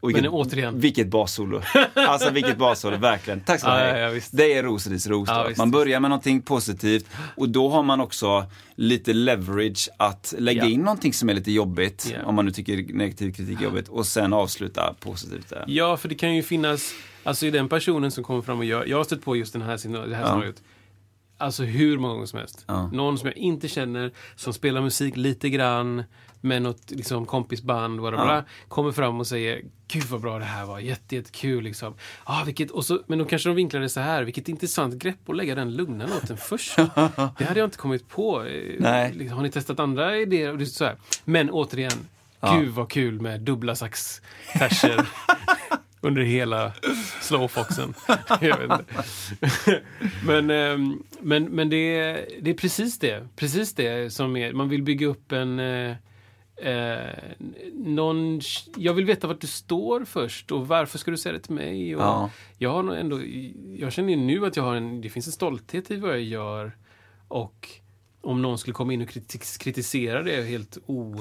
och 0.00 0.08
vilket, 0.08 0.24
Men 0.24 0.32
återigen. 0.32 0.80
vilket 0.80 1.08
bassolo. 1.08 1.62
alltså 1.94 2.30
vilket 2.30 2.58
bassolo, 2.58 2.96
verkligen. 2.96 3.40
Tack 3.40 3.60
så 3.60 3.66
mycket. 3.66 3.98
ja, 3.98 4.10
ja. 4.14 4.20
Det 4.32 4.52
är 4.54 4.62
ros, 4.62 4.86
ris, 4.86 5.06
ros. 5.06 5.28
Ja, 5.28 5.48
man 5.58 5.70
börjar 5.70 6.00
med 6.00 6.10
någonting 6.10 6.42
positivt 6.42 7.06
och 7.36 7.48
då 7.48 7.68
har 7.68 7.82
man 7.82 8.00
också 8.00 8.44
lite 8.74 9.12
leverage 9.12 9.88
att 9.96 10.34
lägga 10.38 10.64
in 10.64 10.80
någonting 10.80 11.12
som 11.12 11.28
är 11.28 11.34
lite 11.34 11.52
jobbigt. 11.52 12.14
Om 12.24 12.34
man 12.34 12.44
nu 12.44 12.50
tycker 12.50 12.94
negativ 12.94 13.32
kritik 13.32 13.60
är 13.60 13.64
jobbigt. 13.64 13.88
Och 13.88 14.06
sen 14.06 14.32
avsluta 14.32 14.94
positivt. 15.00 15.48
Där. 15.48 15.64
Ja, 15.66 15.96
för 15.96 16.08
det 16.08 16.14
kan 16.14 16.34
ju 16.34 16.42
finnas, 16.42 16.92
alltså 17.24 17.46
i 17.46 17.50
den 17.50 17.68
personen 17.68 18.10
som 18.10 18.24
kommer 18.24 18.42
fram 18.42 18.58
och 18.58 18.64
gör, 18.64 18.86
jag 18.86 18.96
har 18.96 19.04
stött 19.04 19.24
på 19.24 19.36
just 19.36 19.52
den 19.52 19.62
här, 19.62 20.06
det 20.08 20.14
här 20.16 20.22
Ja. 20.22 20.28
scenariot. 20.28 20.62
Alltså 21.38 21.62
hur 21.62 21.98
många 21.98 22.14
gånger 22.14 22.26
som 22.26 22.38
helst. 22.38 22.64
Ja. 22.68 22.86
Någon 22.92 23.18
som 23.18 23.26
jag 23.28 23.36
inte 23.36 23.68
känner, 23.68 24.12
som 24.36 24.52
spelar 24.52 24.80
musik 24.80 25.16
lite 25.16 25.50
grann, 25.50 26.02
med 26.40 26.62
något 26.62 26.90
liksom, 26.90 27.26
kompisband, 27.26 28.00
vad 28.00 28.12
det 28.12 28.16
Ja. 28.16 28.44
kommer 28.68 28.92
fram 28.92 29.20
och 29.20 29.26
säger 29.26 29.62
Gud 29.88 30.04
vad 30.04 30.20
bra 30.20 30.38
det 30.38 30.44
här 30.44 30.64
var, 30.64 30.78
jätte, 30.78 31.16
jättekul 31.16 31.64
liksom. 31.64 31.94
Ah, 32.24 32.44
vilket, 32.44 32.70
och 32.70 32.84
så, 32.84 33.02
men 33.06 33.18
då 33.18 33.24
kanske 33.24 33.48
de 33.48 33.56
vinklar 33.56 33.80
det 33.80 33.88
så 33.88 34.00
här, 34.00 34.22
vilket 34.22 34.48
intressant 34.48 34.94
grepp 34.94 35.28
att 35.28 35.36
lägga 35.36 35.54
den 35.54 35.74
lugna 35.76 36.06
låten 36.06 36.36
först. 36.36 36.76
det 37.38 37.44
hade 37.44 37.60
jag 37.60 37.66
inte 37.66 37.78
kommit 37.78 38.08
på. 38.08 38.44
Eh, 38.44 38.74
Nej. 38.78 39.12
Liksom, 39.14 39.36
har 39.36 39.42
ni 39.42 39.50
testat 39.50 39.80
andra 39.80 40.16
idéer? 40.18 40.64
Så 40.64 40.84
här. 40.84 40.96
Men 41.24 41.50
återigen, 41.50 42.08
Ja. 42.40 42.56
gud 42.58 42.68
vad 42.68 42.90
kul 42.90 43.20
med 43.20 43.40
dubbla 43.40 43.74
sax-terser 43.74 45.06
under 46.04 46.22
hela 46.22 46.72
slowfoxen. 47.20 47.94
Men 50.26 50.50
ehm, 50.50 51.02
men, 51.20 51.44
men 51.44 51.70
det, 51.70 51.76
är, 51.96 52.26
det 52.40 52.50
är 52.50 52.54
precis 52.54 52.98
det. 52.98 53.28
Precis 53.36 53.74
det 53.74 54.12
som 54.12 54.36
är, 54.36 54.52
man 54.52 54.68
vill 54.68 54.82
bygga 54.82 55.06
upp 55.06 55.32
en 55.32 55.58
eh, 55.60 55.96
eh, 56.56 57.14
någon, 57.74 58.40
jag 58.76 58.94
vill 58.94 59.04
veta 59.04 59.26
vart 59.26 59.40
du 59.40 59.46
står 59.46 60.04
först 60.04 60.52
och 60.52 60.68
varför 60.68 60.98
ska 60.98 61.10
du 61.10 61.16
säga 61.16 61.32
det 61.32 61.40
till 61.40 61.54
mig? 61.54 61.96
Och 61.96 62.02
Ja. 62.02 62.30
Jag 62.58 62.70
har 62.70 62.94
ändå, 62.94 63.20
jag 63.78 63.92
känner 63.92 64.10
ju 64.10 64.16
nu 64.16 64.46
att 64.46 64.56
jag 64.56 64.64
har 64.64 64.76
en, 64.76 65.00
det 65.00 65.08
finns 65.10 65.26
en 65.26 65.32
stolthet 65.32 65.90
i 65.90 65.96
vad 65.96 66.10
jag 66.10 66.22
gör 66.22 66.76
och 67.28 67.68
om 68.20 68.42
någon 68.42 68.58
skulle 68.58 68.74
komma 68.74 68.92
in 68.92 69.02
och 69.02 69.08
kritis- 69.08 69.58
kritisera 69.60 70.22
det 70.22 70.42
helt 70.42 70.78
o, 70.86 71.16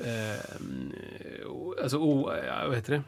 eh, 0.00 1.46
o- 1.46 1.74
alltså, 1.82 1.98
o, 1.98 2.22
vad 2.68 2.74
heter 2.76 2.92
det? 2.92 3.02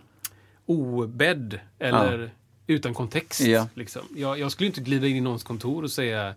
Obädd 0.69 1.61
eller 1.79 2.31
utan 2.67 2.95
kontext. 2.95 3.41
Ja. 3.41 3.69
Liksom. 3.75 4.03
Jag, 4.17 4.39
jag 4.39 4.53
skulle 4.53 4.67
inte 4.67 4.81
glida 4.81 5.07
in 5.07 5.17
i 5.17 5.21
någons 5.21 5.43
kontor 5.45 5.83
och 5.83 5.91
säga 5.91 6.35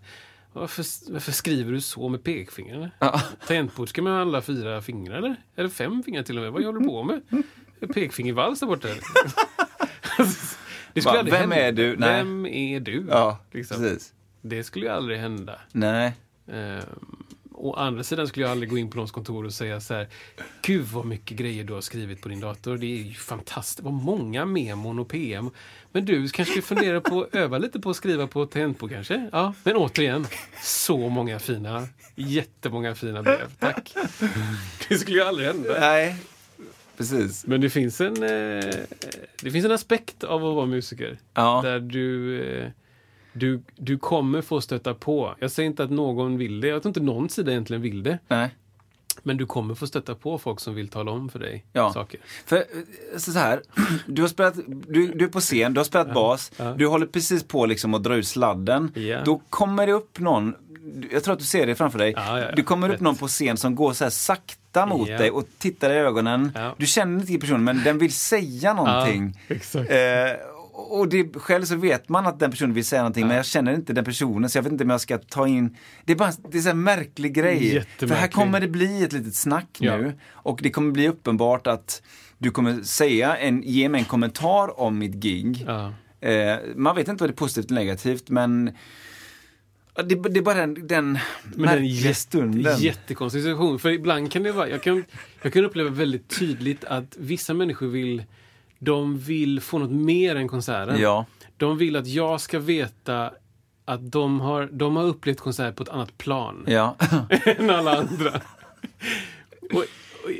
varför, 0.52 0.84
varför 1.12 1.32
skriver 1.32 1.72
du 1.72 1.80
så 1.80 2.08
med 2.08 2.24
pekfingret? 2.24 2.90
Ja. 2.98 3.20
Tangentbord 3.46 3.88
ska 3.88 4.02
man 4.02 4.12
ha 4.12 4.20
alla 4.20 4.42
fyra 4.42 4.82
fingrar 4.82 5.16
eller? 5.18 5.36
Eller 5.56 5.68
fem 5.68 6.02
fingrar 6.02 6.22
till 6.22 6.36
och 6.38 6.42
med. 6.42 6.52
Vad 6.52 6.64
håller 6.64 6.80
du 6.80 6.86
på 6.86 7.02
med? 7.02 7.22
Pekfingervals 7.94 8.60
där 8.60 8.66
borta. 8.66 8.88
Det 10.94 11.00
skulle 11.00 11.16
Va, 11.16 11.22
vem 11.22 11.34
hända. 11.50 11.56
är 11.56 11.72
du? 11.72 11.96
Nej. 11.96 12.16
Vem 12.16 12.46
är 12.46 12.80
du? 12.80 13.06
Ja, 13.10 13.38
Liksom. 13.52 13.76
precis. 13.82 14.12
Det 14.40 14.64
skulle 14.64 14.86
ju 14.86 14.92
aldrig 14.92 15.18
hända. 15.18 15.60
Nej. 15.72 16.12
Eh, 16.46 16.84
å 17.62 17.72
andra 17.74 18.02
sidan 18.02 18.28
skulle 18.28 18.44
jag 18.44 18.50
aldrig 18.50 18.70
gå 18.70 18.78
in 18.78 18.90
på 18.90 18.96
någons 18.96 19.10
kontor 19.10 19.44
och 19.44 19.54
säga 19.54 19.80
så 19.80 19.94
här 19.94 20.08
Gud 20.62 20.84
vad 20.84 21.06
mycket 21.06 21.36
grejer 21.36 21.64
du 21.64 21.72
har 21.72 21.80
skrivit 21.80 22.22
på 22.22 22.28
din 22.28 22.40
dator. 22.40 22.76
Det 22.76 22.86
är 22.86 23.02
ju 23.02 23.14
fantastiskt. 23.14 23.80
Vad 23.80 23.92
många 23.92 24.44
memon 24.44 24.98
och 24.98 25.08
PM. 25.08 25.50
Men 25.92 26.04
du 26.04 26.28
kanske 26.28 26.44
skulle 26.44 26.62
fundera 26.62 27.00
på 27.00 27.22
att 27.22 27.34
öva 27.34 27.58
lite 27.58 27.80
på 27.80 27.90
att 27.90 27.96
skriva 27.96 28.26
på 28.26 28.46
tangentbord 28.46 28.90
kanske? 28.90 29.28
Ja, 29.32 29.54
men 29.64 29.76
återigen. 29.76 30.26
Så 30.62 31.08
många 31.08 31.38
fina, 31.38 31.88
jättemånga 32.14 32.94
fina 32.94 33.22
brev. 33.22 33.54
Tack. 33.58 33.94
Det 34.88 34.98
skulle 34.98 35.16
ju 35.16 35.22
aldrig 35.22 35.46
hända. 35.46 35.80
Nej. 35.80 36.16
Precis. 36.96 37.46
Men 37.46 37.60
det 37.60 37.70
finns 37.70 38.00
en, 38.00 38.22
eh, 38.22 38.74
det 39.42 39.50
finns 39.50 39.64
en 39.64 39.72
aspekt 39.72 40.24
av 40.24 40.44
att 40.44 40.54
vara 40.54 40.66
musiker. 40.66 41.18
Ja. 41.34 41.60
Där 41.64 41.80
du, 41.80 42.40
eh, 42.42 42.70
du, 43.32 43.62
du 43.76 43.98
kommer 43.98 44.42
få 44.42 44.60
stöta 44.60 44.94
på. 44.94 45.34
Jag 45.38 45.50
säger 45.50 45.66
inte 45.66 45.84
att 45.84 45.90
någon 45.90 46.38
vill 46.38 46.60
det. 46.60 46.68
Jag 46.68 46.82
tror 46.82 46.90
inte 46.90 47.00
någon 47.00 47.28
sida 47.28 47.50
egentligen 47.50 47.82
vill 47.82 48.02
det. 48.02 48.18
Nej. 48.28 48.54
Men 49.22 49.36
du 49.36 49.46
kommer 49.46 49.74
få 49.74 49.86
stöta 49.86 50.14
på 50.14 50.38
folk 50.38 50.60
som 50.60 50.74
vill 50.74 50.88
tala 50.88 51.10
om 51.10 51.28
för 51.28 51.38
dig 51.38 51.64
Ja. 51.72 51.92
saker. 51.92 52.20
För 52.46 52.56
eh, 52.56 53.18
så 53.18 53.32
här, 53.38 53.62
du 54.06 54.22
har 54.22 54.28
spelat, 54.28 54.54
du, 54.88 55.06
du 55.06 55.24
är 55.24 55.28
på 55.28 55.40
scen, 55.40 55.74
du 55.74 55.80
har 55.80 55.84
spelat 55.84 56.14
bas, 56.14 56.52
ja. 56.56 56.74
du 56.78 56.86
håller 56.86 57.06
precis 57.06 57.44
på 57.44 57.66
liksom 57.66 57.94
att 57.94 58.02
dra 58.02 58.14
ut 58.16 58.26
sladden. 58.26 58.92
Ja. 58.94 59.20
Då 59.24 59.40
kommer 59.50 59.86
det 59.86 59.92
upp 59.92 60.18
någon, 60.18 60.54
jag 61.12 61.24
tror 61.24 61.32
att 61.32 61.38
du 61.38 61.44
ser 61.44 61.66
det 61.66 61.74
framför 61.74 61.98
dig, 61.98 62.12
Ja, 62.16 62.38
ja, 62.40 62.44
ja. 62.46 62.54
det 62.56 62.62
kommer 62.62 62.88
upp 62.88 62.94
Rätt. 62.94 63.00
någon 63.00 63.16
på 63.16 63.28
scen 63.28 63.56
som 63.56 63.74
går 63.74 63.92
så 63.92 64.04
här 64.04 64.10
sakta 64.10 64.86
mot 64.86 65.08
Ja. 65.08 65.18
dig 65.18 65.30
och 65.30 65.44
tittar 65.58 65.90
i 65.90 65.94
ögonen. 65.96 66.52
Du 66.76 66.86
känner 66.86 67.20
inte 67.20 67.38
personen 67.38 67.64
men 67.64 67.82
den 67.84 67.98
vill 67.98 68.12
säga 68.12 68.74
någonting. 68.74 69.40
exakt. 69.48 69.90
Eh, 69.90 69.96
och 70.74 71.08
det, 71.08 71.32
själv 71.36 71.64
så 71.64 71.76
vet 71.76 72.08
man 72.08 72.26
att 72.26 72.38
den 72.38 72.50
personen 72.50 72.74
vill 72.74 72.84
säga 72.84 73.02
någonting 73.02 73.26
men 73.26 73.36
jag 73.36 73.46
känner 73.46 73.74
inte 73.74 73.92
den 73.92 74.04
personen 74.04 74.50
så 74.50 74.58
jag 74.58 74.62
vet 74.62 74.72
inte 74.72 74.84
om 74.84 74.90
jag 74.90 75.00
ska 75.00 75.18
ta 75.18 75.48
in 75.48 75.76
Det 76.04 76.12
är 76.12 76.16
bara 76.16 76.32
det 76.50 76.58
är 76.58 76.62
så 76.62 76.68
här 76.68 76.74
märklig 76.74 77.34
grej. 77.34 77.84
För 77.98 78.06
här 78.06 78.28
kommer 78.28 78.60
det 78.60 78.68
bli 78.68 79.02
ett 79.04 79.12
litet 79.12 79.34
snack 79.34 79.68
Ja. 79.78 79.96
nu 79.96 80.12
och 80.32 80.60
det 80.62 80.70
kommer 80.70 80.92
bli 80.92 81.08
uppenbart 81.08 81.66
att 81.66 82.02
du 82.38 82.50
kommer 82.50 82.82
säga 82.82 83.36
en, 83.36 83.62
ge 83.62 83.88
mig 83.88 83.98
en 83.98 84.04
kommentar 84.04 84.80
om 84.80 84.98
mitt 84.98 85.14
gig. 85.14 85.64
Ja. 85.66 85.92
Eh, 86.28 86.56
man 86.76 86.96
vet 86.96 87.08
inte 87.08 87.22
vad 87.22 87.30
det 87.30 87.34
är 87.34 87.36
positivt 87.36 87.70
eller 87.70 87.80
negativt 87.80 88.30
men 88.30 88.76
ja, 89.96 90.02
det, 90.02 90.14
det 90.14 90.38
är 90.38 90.42
bara 90.42 90.54
den, 90.66 90.86
den 90.86 91.12
Men 91.12 91.18
en 91.54 91.60
märkliga 91.62 91.90
jätte, 91.90 92.14
stunden. 92.14 92.78
jättekonstig 92.80 93.42
situation. 93.42 93.78
För 93.78 93.90
ibland 93.90 94.32
kan 94.32 94.42
det 94.42 94.52
vara, 94.52 94.68
jag 94.68 94.82
kan, 94.82 95.04
jag 95.42 95.52
kan 95.52 95.64
uppleva 95.64 95.90
väldigt 95.90 96.38
tydligt 96.38 96.84
att 96.84 97.16
vissa 97.18 97.54
människor 97.54 97.86
vill, 97.86 98.22
de 98.84 99.18
vill 99.18 99.60
få 99.60 99.78
något 99.78 99.90
mer 99.90 100.36
än 100.36 100.48
konserten. 100.48 101.00
Ja, 101.00 101.26
De 101.56 101.78
vill 101.78 101.96
att 101.96 102.06
jag 102.06 102.40
ska 102.40 102.58
veta 102.58 103.30
att 103.84 104.12
de 104.12 104.40
har, 104.40 104.68
de 104.72 104.96
har 104.96 105.04
upplevt 105.04 105.40
konsert 105.40 105.76
på 105.76 105.82
ett 105.82 105.88
annat 105.88 106.18
plan 106.18 106.64
ja. 106.66 106.96
än 107.44 107.70
alla 107.70 107.98
andra. 107.98 108.30
och, 109.72 109.78
och, 110.24 110.30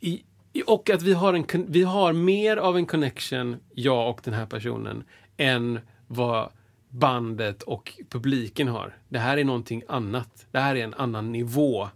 i, 0.00 0.22
i- 0.52 0.62
och 0.66 0.90
att 0.90 1.02
vi 1.02 1.12
har, 1.12 1.34
en, 1.34 1.44
vi 1.68 1.82
har 1.82 2.12
mer 2.12 2.56
av 2.56 2.76
en 2.76 2.86
connection, 2.86 3.56
jag 3.74 4.10
och 4.10 4.20
den 4.24 4.34
här 4.34 4.46
personen, 4.46 5.04
än 5.36 5.80
vad 6.06 6.48
bandet 6.88 7.62
och 7.62 7.92
publiken 8.10 8.68
har. 8.68 8.96
Det 9.08 9.18
här 9.18 9.36
är 9.36 9.44
någonting 9.44 9.82
annat. 9.88 10.46
Det 10.50 10.58
här 10.58 10.76
är 10.76 10.84
en 10.84 10.94
annan 10.94 11.32
nivå 11.32 11.88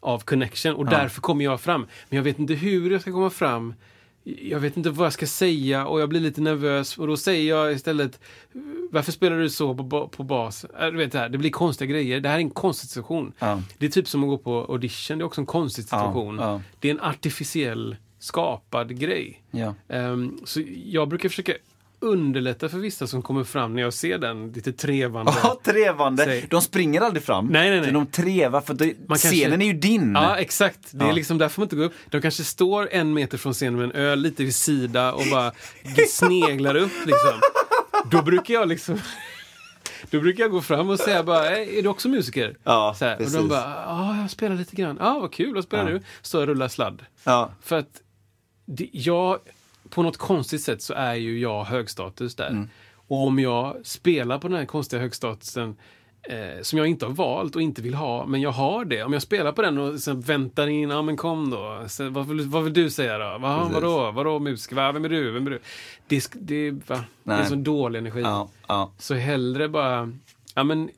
av 0.00 0.18
connection 0.18 0.74
och 0.74 0.86
därför 0.86 1.20
kommer 1.20 1.44
jag 1.44 1.60
fram. 1.60 1.86
Men 2.08 2.16
jag 2.16 2.24
vet 2.24 2.38
inte 2.38 2.54
hur 2.54 2.90
jag 2.90 3.00
ska 3.00 3.12
komma 3.12 3.30
fram. 3.30 3.74
Jag 4.42 4.60
vet 4.60 4.76
inte 4.76 4.90
vad 4.90 5.06
jag 5.06 5.12
ska 5.12 5.26
säga 5.26 5.86
och 5.86 6.00
jag 6.00 6.08
blir 6.08 6.20
lite 6.20 6.40
nervös 6.40 6.98
och 6.98 7.06
då 7.06 7.16
säger 7.16 7.48
jag 7.56 7.72
istället 7.72 8.20
Varför 8.90 9.12
spelar 9.12 9.38
du 9.38 9.50
så 9.50 9.74
på, 9.74 10.08
på 10.08 10.22
bas? 10.22 10.64
Äh, 10.64 10.86
Du 10.86 10.96
vet 10.96 11.12
det 11.12 11.18
här, 11.18 11.28
det 11.28 11.38
blir 11.38 11.50
konstiga 11.50 11.90
grejer. 11.90 12.20
Det 12.20 12.28
här 12.28 12.36
är 12.36 12.40
en 12.40 12.50
konstig 12.50 12.88
situation. 12.90 13.32
Ja. 13.38 13.62
Det 13.78 13.86
är 13.86 13.90
typ 13.90 14.08
som 14.08 14.22
att 14.24 14.28
gå 14.28 14.38
på 14.38 14.66
audition, 14.72 15.18
det 15.18 15.22
är 15.22 15.26
också 15.26 15.40
en 15.40 15.46
konstig 15.46 15.84
situation. 15.84 16.38
ja. 16.38 16.62
Det 16.80 16.88
är 16.88 16.92
en 16.94 17.00
artificiell 17.00 17.96
skapad 18.18 18.98
grej. 19.00 19.42
ja. 19.50 19.74
Ehm, 19.88 20.38
så 20.44 20.62
jag 20.84 21.08
brukar 21.08 21.28
försöka 21.28 21.52
underlätta 22.00 22.68
för 22.68 22.78
vissa 22.78 23.06
som 23.06 23.22
kommer 23.22 23.44
fram 23.44 23.74
när 23.74 23.82
jag 23.82 23.92
ser 23.92 24.18
den 24.18 24.52
lite 24.52 24.72
trevande. 24.72 25.32
Ja, 25.42 25.60
trevande. 25.64 26.24
Säg. 26.24 26.46
De 26.50 26.62
springer 26.62 27.00
aldrig 27.00 27.22
fram. 27.22 27.46
Nej, 27.46 27.70
nej, 27.70 27.80
nej. 27.80 27.92
De 27.92 28.06
trevar 28.06 28.60
för 28.60 28.74
det, 28.74 28.84
Man 28.84 28.94
kanske- 29.08 29.28
scenen 29.28 29.62
är 29.62 29.66
ju 29.66 29.72
din. 29.72 30.12
Ja, 30.14 30.36
exakt. 30.36 30.78
Det 30.90 31.04
är 31.04 31.08
Ja. 31.08 31.14
liksom 31.14 31.38
därför 31.38 31.60
man 31.60 31.64
inte 31.64 31.76
går 31.76 31.84
upp. 31.84 31.92
De 32.10 32.22
kanske 32.22 32.44
står 32.44 32.88
en 32.92 33.14
meter 33.14 33.38
från 33.38 33.52
scenen 33.52 33.76
med 33.76 33.84
en 33.84 33.92
öl 33.92 34.18
lite 34.20 34.44
vid 34.44 34.54
sida 34.54 35.12
och 35.12 35.22
bara 35.30 35.52
sneglar 36.08 36.74
upp 36.76 36.92
liksom. 37.06 37.40
Då 38.10 38.22
brukar 38.22 38.54
jag 38.54 38.68
liksom 38.68 38.98
Då 40.10 40.20
brukar 40.20 40.44
jag 40.44 40.50
gå 40.50 40.60
fram 40.60 40.88
och 40.90 40.98
säga 40.98 41.22
bara, 41.22 41.56
"Är 41.56 41.82
du 41.82 41.88
också 41.88 42.08
musiker? 42.08 42.56
Ja, 42.64 42.94
så 42.98 43.04
här. 43.04 43.12
Och 43.12 43.18
precis. 43.18 43.34
de 43.36 43.48
bara, 43.48 43.84
ja, 43.86 44.16
jag 44.20 44.30
spelar 44.30 44.56
lite 44.56 44.76
grann. 44.76 44.96
Ja, 45.00 45.18
vad 45.18 45.32
kul, 45.32 45.54
vad 45.54 45.64
spelar 45.64 45.84
Ja. 45.84 45.90
du? 45.90 46.02
Så 46.22 46.38
jag 46.38 46.48
rullar 46.48 46.68
sladd. 46.68 47.02
Ja. 47.24 47.50
För 47.62 47.78
att 47.78 47.88
det, 48.66 48.88
jag, 48.92 49.38
på 49.90 50.02
något 50.02 50.16
konstigt 50.16 50.62
sätt 50.62 50.82
så 50.82 50.94
är 50.94 51.14
ju 51.14 51.38
jag 51.40 51.64
högstatus 51.64 52.34
där. 52.36 52.50
Mm. 52.50 52.68
Och 53.08 53.26
om 53.26 53.38
jag 53.38 53.76
spelar 53.86 54.38
på 54.38 54.48
den 54.48 54.56
här 54.58 54.64
konstiga 54.64 55.02
högstatusen 55.02 55.76
eh, 56.22 56.62
som 56.62 56.78
jag 56.78 56.86
inte 56.88 57.06
har 57.06 57.12
valt 57.12 57.56
och 57.56 57.62
inte 57.62 57.82
vill 57.82 57.94
ha, 57.94 58.26
men 58.26 58.40
jag 58.40 58.50
har 58.50 58.84
det. 58.84 59.02
Om 59.02 59.12
jag 59.12 59.22
spelar 59.22 59.52
på 59.52 59.62
den 59.62 59.78
och 59.78 60.00
sen 60.00 60.20
väntar 60.20 60.66
in, 60.66 60.90
ja 60.90 61.02
men 61.02 61.16
kom 61.16 61.50
då. 61.50 61.84
Så, 61.88 62.08
vad, 62.10 62.26
vill, 62.28 62.40
vad 62.40 62.64
vill 62.64 62.72
du 62.72 62.90
säga 62.90 63.18
då? 63.18 63.38
Va, 63.38 63.58
Precis. 63.58 63.74
vadå? 63.74 64.10
Vadå 64.10 64.38
musiker? 64.38 64.76
Va, 64.76 64.92
vem 64.92 65.04
är 65.04 65.08
du? 65.08 65.30
Vem 65.30 65.46
är 65.46 65.50
du? 65.50 65.60
Det, 66.06 66.28
det, 66.34 66.70
va? 66.70 66.80
det 67.22 67.32
är 67.32 67.36
Nej. 67.36 67.46
så 67.46 67.54
dålig 67.54 67.98
energi. 67.98 68.20
Ja, 68.20 68.48
ja, 68.68 68.92
Så 68.98 69.14
hellre 69.14 69.68
bara, 69.68 70.12
ja 70.54 70.64
men 70.64 70.90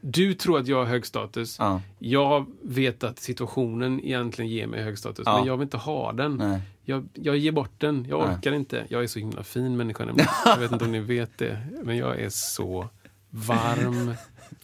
du 0.00 0.34
tror 0.34 0.58
att 0.58 0.66
jag 0.68 0.76
har 0.76 0.84
hög 0.84 1.06
status. 1.06 1.56
ja. 1.58 1.80
Jag 1.98 2.46
vet 2.62 3.04
att 3.04 3.18
situationen 3.18 4.00
egentligen 4.04 4.50
ger 4.50 4.66
mig 4.66 4.82
hög 4.82 4.98
status, 4.98 5.22
Ja. 5.26 5.36
men 5.38 5.46
jag 5.46 5.56
vill 5.56 5.62
inte 5.64 5.76
ha 5.76 6.12
den. 6.12 6.36
Nej. 6.36 6.60
Jag, 6.88 7.08
jag 7.14 7.36
ger 7.36 7.52
bort 7.52 7.80
den. 7.80 8.06
Jag 8.08 8.26
Nej. 8.26 8.36
orkar 8.36 8.52
inte. 8.52 8.86
Jag 8.88 9.02
är 9.02 9.06
så 9.06 9.18
himla 9.18 9.42
fin 9.42 9.76
människa 9.76 10.04
nämligen. 10.04 10.30
Jag 10.44 10.58
vet 10.58 10.72
inte 10.72 10.84
om 10.84 10.92
ni 10.92 11.00
vet 11.00 11.38
det, 11.38 11.58
men 11.84 11.96
jag 11.96 12.20
är 12.20 12.28
så 12.28 12.88
varm 13.30 14.14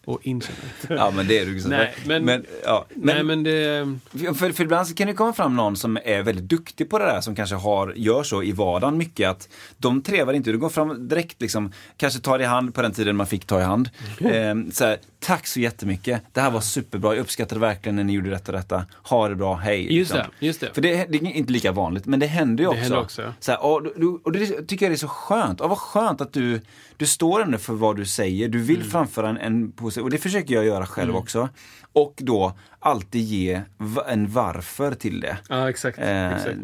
och 0.04 0.20
inkännande. 0.22 0.66
ja, 0.88 1.12
men 1.16 1.26
det 1.28 1.38
är 1.38 1.46
du. 1.46 1.68
Nej, 1.68 1.94
men- 2.06 2.24
men, 2.24 2.44
ja, 2.64 2.86
men, 2.94 3.14
Nej, 3.16 3.24
men 3.24 3.42
det... 3.42 4.34
För, 4.38 4.52
för 4.52 4.64
ibland 4.64 4.86
så 4.86 4.94
kan 4.94 5.06
det 5.06 5.14
komma 5.14 5.32
fram 5.32 5.56
någon 5.56 5.76
som 5.76 5.98
är 6.04 6.22
väldigt 6.22 6.44
duktig 6.44 6.90
på 6.90 6.98
det 6.98 7.04
där, 7.04 7.20
som 7.20 7.34
kanske 7.34 7.56
har, 7.56 7.92
gör 7.96 8.22
så 8.22 8.42
i 8.42 8.52
vardagen 8.52 8.98
mycket 8.98 9.28
att 9.30 9.48
de 9.78 10.02
trevar 10.02 10.32
inte, 10.32 10.52
du 10.52 10.58
går 10.58 10.68
fram 10.68 11.08
direkt 11.08 11.40
liksom, 11.42 11.72
kanske 11.96 12.20
tar 12.20 12.38
i 12.38 12.44
hand 12.44 12.74
på 12.74 12.82
den 12.82 12.92
tiden 12.92 13.16
man 13.16 13.26
fick 13.26 13.44
ta 13.46 13.60
i 13.60 13.62
hand. 13.64 13.90
Eh, 14.20 14.54
så 14.72 14.84
här, 14.84 14.96
Tack 15.20 15.46
så 15.46 15.60
jättemycket, 15.60 16.22
det 16.32 16.40
här 16.40 16.50
var 16.50 16.60
superbra, 16.60 17.14
jag 17.14 17.20
uppskattade 17.20 17.60
verkligen 17.60 17.96
när 17.96 18.04
ni 18.04 18.12
gjorde 18.12 18.30
detta 18.30 18.52
och 18.52 18.58
detta. 18.58 18.84
Ha 19.02 19.28
det 19.28 19.34
bra, 19.34 19.54
hej. 19.54 19.96
Just 19.96 20.12
liksom. 20.14 20.30
det, 20.40 20.46
just 20.46 20.60
det. 20.60 20.74
För 20.74 20.82
det, 20.82 21.06
det 21.10 21.18
är 21.18 21.24
inte 21.26 21.52
lika 21.52 21.72
vanligt, 21.72 22.06
men 22.06 22.20
det 22.20 22.26
händer 22.26 22.64
ju 22.64 22.70
Det 22.70 22.70
också. 22.70 22.82
händer 22.82 23.00
också. 23.00 23.32
Så 23.40 23.50
här, 23.52 23.64
och, 23.64 23.82
du- 23.82 24.20
och 24.24 24.32
det 24.32 24.46
tycker 24.68 24.86
jag 24.86 24.92
är 24.92 24.96
så 24.96 25.08
skönt. 25.08 25.60
Och 25.60 25.68
vad 25.68 25.78
skönt 25.78 26.20
att 26.20 26.32
du, 26.32 26.60
du 26.96 27.06
står 27.06 27.42
ändå 27.42 27.58
för 27.58 27.72
vad 27.74 27.96
du 27.96 28.04
säger. 28.06 28.48
Du 28.48 28.58
Mm. 28.58 28.66
vill 28.66 28.82
framföra 28.84 29.28
en, 29.28 29.36
en 29.36 29.72
positiv, 29.72 29.93
och 30.02 30.10
det 30.10 30.18
försöker 30.18 30.54
jag 30.54 30.64
göra 30.64 30.86
själv 30.86 31.16
också. 31.16 31.48
Och 31.92 32.14
då 32.16 32.52
alltid 32.80 33.22
ge 33.22 33.60
en 34.06 34.30
varför 34.32 34.94
till 34.94 35.20
det. 35.20 35.36
Ja, 35.48 35.70
exakt. 35.70 35.98
Eh, 35.98 36.32
exakt. 36.32 36.56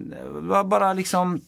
bara 0.64 0.92
liksom 0.92 1.40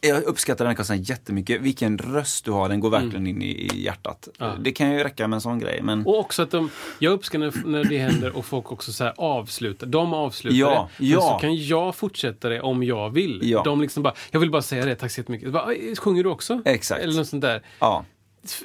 jag 0.00 0.22
uppskattar 0.22 0.64
den 0.64 0.70
här 0.70 0.76
konserten 0.76 1.02
jättemycket. 1.02 1.60
Vilken 1.60 1.98
röst 1.98 2.44
du 2.44 2.50
har, 2.50 2.68
den 2.68 2.80
går 2.80 2.90
verkligen 2.90 3.26
in 3.26 3.42
i, 3.42 3.70
hjärtat. 3.74 4.28
Mm. 4.38 4.52
Ja. 4.52 4.58
Det 4.62 4.72
kan 4.72 4.90
ju 4.92 4.98
räcka 5.04 5.28
med 5.28 5.36
en 5.36 5.40
sån 5.40 5.58
grej. 5.58 5.80
Men 5.82 6.06
Och 6.06 6.18
också 6.18 6.42
att 6.42 6.50
de, 6.50 6.70
jag 6.98 7.12
uppskattar 7.12 7.66
när- 7.68 7.84
det 7.84 7.98
händer 7.98 8.36
och 8.36 8.44
folk 8.44 8.72
också 8.72 8.92
så 8.92 9.04
här 9.04 9.14
avslutar. 9.16 9.86
De 9.86 10.14
avslutar 10.14 10.56
Ja, 10.58 10.88
det. 10.98 11.06
ja. 11.06 11.16
Men 11.20 11.28
så 11.28 11.38
kan 11.38 11.56
jag 11.66 11.94
fortsätta 11.96 12.48
det 12.48 12.60
om 12.60 12.82
jag 12.82 13.10
vill. 13.10 13.40
Ja. 13.42 13.62
De 13.64 13.80
liksom 13.80 14.02
bara, 14.02 14.14
jag 14.30 14.40
vill 14.40 14.50
bara 14.50 14.62
säga 14.62 14.84
det, 14.84 14.94
tack 14.94 15.10
så 15.10 15.20
jättemycket. 15.20 15.52
Bara, 15.52 15.66
"Oj, 15.66 15.96
Sjunger 15.96 16.22
du 16.24 16.30
också? 16.30 16.62
Exakt. 16.64 17.02
Eller 17.02 17.14
något 17.16 17.28
sånt 17.28 17.42
där. 17.42 17.62
ja, 17.78 18.04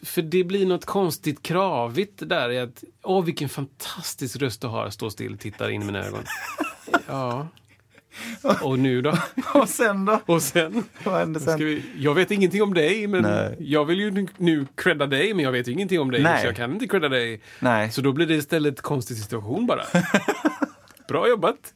För 0.03 0.21
det 0.21 0.43
blir 0.43 0.65
något 0.65 0.85
konstigt 0.85 1.41
kravigt 1.43 2.29
där 2.29 2.49
i 2.51 2.59
att, 2.59 2.83
åh 3.03 3.23
vilken 3.25 3.49
fantastisk 3.49 4.35
röst 4.41 4.61
du 4.61 4.67
har, 4.67 4.89
stå 4.89 5.09
still, 5.09 5.37
tittar 5.37 5.69
in 5.69 5.81
i 5.81 5.85
mina 5.85 6.05
ögon. 6.05 6.23
Ja. 7.07 7.47
Och 8.61 8.79
nu 8.79 9.01
då? 9.01 9.17
och 9.53 9.69
sen 9.69 10.05
då? 10.05 10.19
Och 10.25 10.41
sen? 10.41 10.83
Vad 11.03 11.19
händer 11.19 11.39
sen? 11.39 11.59
vi, 11.59 11.83
jag 11.97 12.13
vet 12.15 12.31
ingenting 12.31 12.63
om 12.63 12.73
dig, 12.73 13.07
men 13.07 13.21
Nej. 13.21 13.55
jag 13.59 13.85
vill 13.85 13.99
ju 13.99 14.27
nu- 14.37 14.67
credda 14.75 15.05
dig, 15.07 15.33
men 15.33 15.45
jag 15.45 15.51
vet 15.51 15.67
ingenting 15.67 15.99
om 15.99 16.11
dig, 16.11 16.23
Nej. 16.23 16.41
så 16.41 16.47
jag 16.47 16.55
kan 16.55 16.71
inte 16.73 16.87
credda 16.87 17.09
dig. 17.09 17.41
Nej. 17.59 17.91
Så 17.91 18.01
då 18.01 18.11
blir 18.11 18.25
det 18.27 18.35
istället 18.35 18.81
konstig 18.81 19.17
situation 19.17 19.65
bara. 19.65 19.83
Bra 21.07 21.29
jobbat! 21.29 21.73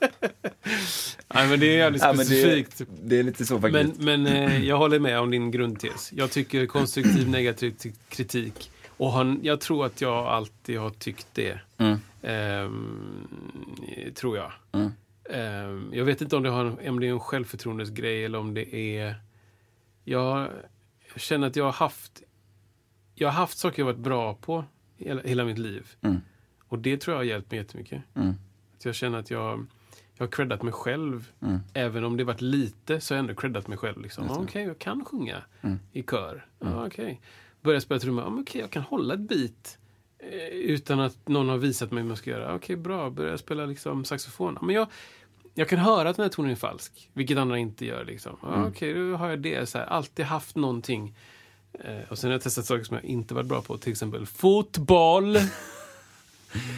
Nej, 1.34 1.48
men 1.48 1.60
det 1.60 1.66
är 1.66 1.76
jävligt 1.78 2.02
Ja, 2.02 2.14
specifikt. 2.14 2.78
det, 2.78 2.86
det 3.02 3.18
är 3.18 3.22
lite 3.22 3.46
så 3.46 3.60
faktiskt. 3.60 4.00
Men, 4.00 4.22
men 4.24 4.36
eh, 4.36 4.64
jag 4.64 4.78
håller 4.78 4.98
med 4.98 5.20
om 5.20 5.30
din 5.30 5.50
grundtes. 5.50 6.12
Jag 6.12 6.30
tycker 6.30 6.66
konstruktiv 6.66 7.28
negativ 7.30 7.74
kritik. 8.08 8.70
Och 8.88 9.12
han, 9.12 9.40
jag 9.42 9.60
tror 9.60 9.86
att 9.86 10.00
jag 10.00 10.26
alltid 10.26 10.78
har 10.78 10.90
tyckt 10.90 11.26
det. 11.32 11.60
Mm. 11.78 11.98
Ehm, 12.22 13.28
tror 14.14 14.36
jag. 14.36 14.52
Mm. 14.72 14.92
Ehm, 15.30 15.90
jag 15.92 16.04
vet 16.04 16.20
inte 16.20 16.36
om 16.36 16.42
det, 16.42 16.50
har, 16.50 16.88
om 16.88 17.00
det 17.00 17.06
är 17.06 17.10
en 17.10 17.20
självförtroendesgrej 17.20 18.24
eller 18.24 18.38
om 18.38 18.54
det 18.54 18.74
är... 18.74 19.14
Jag, 20.04 20.48
jag 21.12 21.20
känner 21.20 21.46
att 21.46 21.56
jag 21.56 21.64
har 21.64 21.72
haft... 21.72 22.22
Jag 23.14 23.28
har 23.28 23.32
haft 23.32 23.58
saker 23.58 23.82
jag 23.82 23.86
varit 23.86 23.98
bra 23.98 24.34
på 24.34 24.64
hela, 24.96 25.22
hela 25.22 25.44
mitt 25.44 25.58
liv. 25.58 25.86
Mm. 26.00 26.20
Och 26.68 26.78
det 26.78 26.96
tror 26.96 27.14
jag 27.14 27.18
har 27.18 27.24
hjälpt 27.24 27.50
mig 27.50 27.60
jättemycket. 27.60 28.02
Mm. 28.14 28.34
Att 28.76 28.84
jag 28.84 28.94
känner 28.94 29.18
att 29.18 29.30
jag, 29.30 29.66
jag 30.20 30.26
har 30.26 30.30
creddat 30.30 30.62
mig 30.62 30.72
själv. 30.72 31.32
Mm. 31.42 31.58
Även 31.74 32.04
om 32.04 32.16
det 32.16 32.24
varit 32.24 32.40
lite 32.40 33.00
så 33.00 33.14
har 33.14 33.16
jag 33.16 33.22
ändå 33.22 33.40
creddat 33.40 33.68
mig 33.68 33.78
själv. 33.78 34.00
Liksom. 34.00 34.30
Okej, 34.30 34.64
jag 34.64 34.78
kan 34.78 35.04
sjunga 35.04 35.42
Mm. 35.60 35.78
i 35.92 36.02
kör. 36.02 36.46
Ja, 36.58 36.86
okej. 36.86 37.20
Börja 37.62 37.80
spela 37.80 38.00
trummor. 38.00 38.24
Ja, 38.24 38.30
men 38.30 38.42
okej, 38.42 38.60
jag 38.60 38.70
kan 38.70 38.82
hålla 38.82 39.14
ett 39.14 39.20
beat. 39.20 39.78
eh, 40.18 40.48
Utan 40.48 41.00
att 41.00 41.28
någon 41.28 41.48
har 41.48 41.56
visat 41.58 41.90
mig 41.90 42.02
hur 42.02 42.08
man 42.08 42.16
ska 42.16 42.30
göra. 42.30 42.54
Okej, 42.54 42.76
bra. 42.76 43.10
Börja 43.10 43.38
spela 43.38 43.66
liksom 43.66 44.04
saxofon. 44.04 44.58
Men 44.62 44.74
jag, 44.74 44.88
jag 45.54 45.68
kan 45.68 45.78
höra 45.78 46.08
att 46.10 46.16
den 46.16 46.22
här 46.24 46.30
tonen 46.30 46.50
är 46.50 46.56
falsk. 46.56 47.10
Vilket 47.12 47.38
andra 47.38 47.58
inte 47.58 47.86
gör. 47.86 48.04
Liksom. 48.04 48.36
Ja, 48.42 48.54
Mm. 48.54 48.68
Okej, 48.68 48.94
då 48.94 49.16
har 49.16 49.30
jag 49.30 49.38
det. 49.40 49.68
Så 49.68 49.78
här, 49.78 49.84
alltid 49.86 50.24
haft 50.24 50.56
någonting. 50.56 51.16
Eh, 51.72 52.10
och 52.10 52.18
sen 52.18 52.30
har 52.30 52.34
jag 52.34 52.42
testat 52.42 52.64
saker 52.66 52.84
som 52.84 52.94
jag 52.96 53.04
inte 53.04 53.34
varit 53.34 53.46
bra 53.46 53.62
på. 53.62 53.78
Till 53.78 53.92
exempel 53.92 54.26
fotboll. 54.26 55.36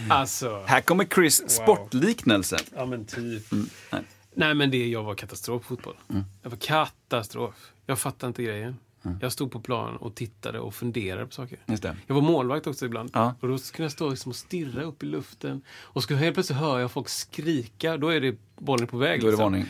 alltså. 0.09 0.63
Här 0.67 0.81
kommer 0.81 1.05
Chris 1.05 1.51
sportliknelse. 1.51 2.57
Ja 2.77 2.87
men 2.87 3.05
typ. 3.05 3.53
Mm, 3.53 3.67
nej. 3.93 4.03
Nej 4.35 4.55
men 4.55 4.71
det, 4.71 4.89
jag 4.89 5.03
var 5.03 5.15
katastrof 5.15 5.65
fotboll. 5.65 5.97
Mm. 6.11 6.23
Jag 6.43 6.51
var 6.51 6.57
katastrof. 6.57 7.55
Jag 7.87 7.99
fattade 7.99 8.29
inte 8.29 8.43
grejen. 8.43 8.77
Jag 9.21 9.33
stod 9.33 9.51
på 9.53 9.61
plan 9.61 9.97
och 9.97 10.15
tittade 10.15 10.61
och 10.61 10.75
funderade 10.75 11.27
på 11.27 11.33
saker. 11.33 11.59
Just 11.67 11.83
det. 11.83 11.97
Jag 12.07 12.15
var 12.15 12.23
målvakt 12.23 12.67
också 12.67 12.87
ibland. 12.87 13.11
Ja. 13.13 13.35
Och 13.41 13.49
då 13.49 13.59
kunde 13.59 13.83
jag 13.85 13.93
stå 13.93 14.11
liksom 14.11 14.31
och 14.31 14.37
stirra 14.37 14.83
upp 14.83 15.03
i 15.03 15.07
luften. 15.07 15.63
Och 15.83 16.03
så 16.03 16.15
helt 16.15 16.35
plötsligt 16.35 16.59
hör 16.59 16.79
jag 16.79 16.91
folk 16.91 17.09
skrika. 17.09 17.97
Då 17.97 18.09
är 18.09 18.21
det 18.21 18.37
bollen 18.59 18.87
på 18.87 18.97
väg. 18.97 19.21
Då 19.21 19.27
är 19.27 19.31
det 19.31 19.51
liksom. 19.51 19.65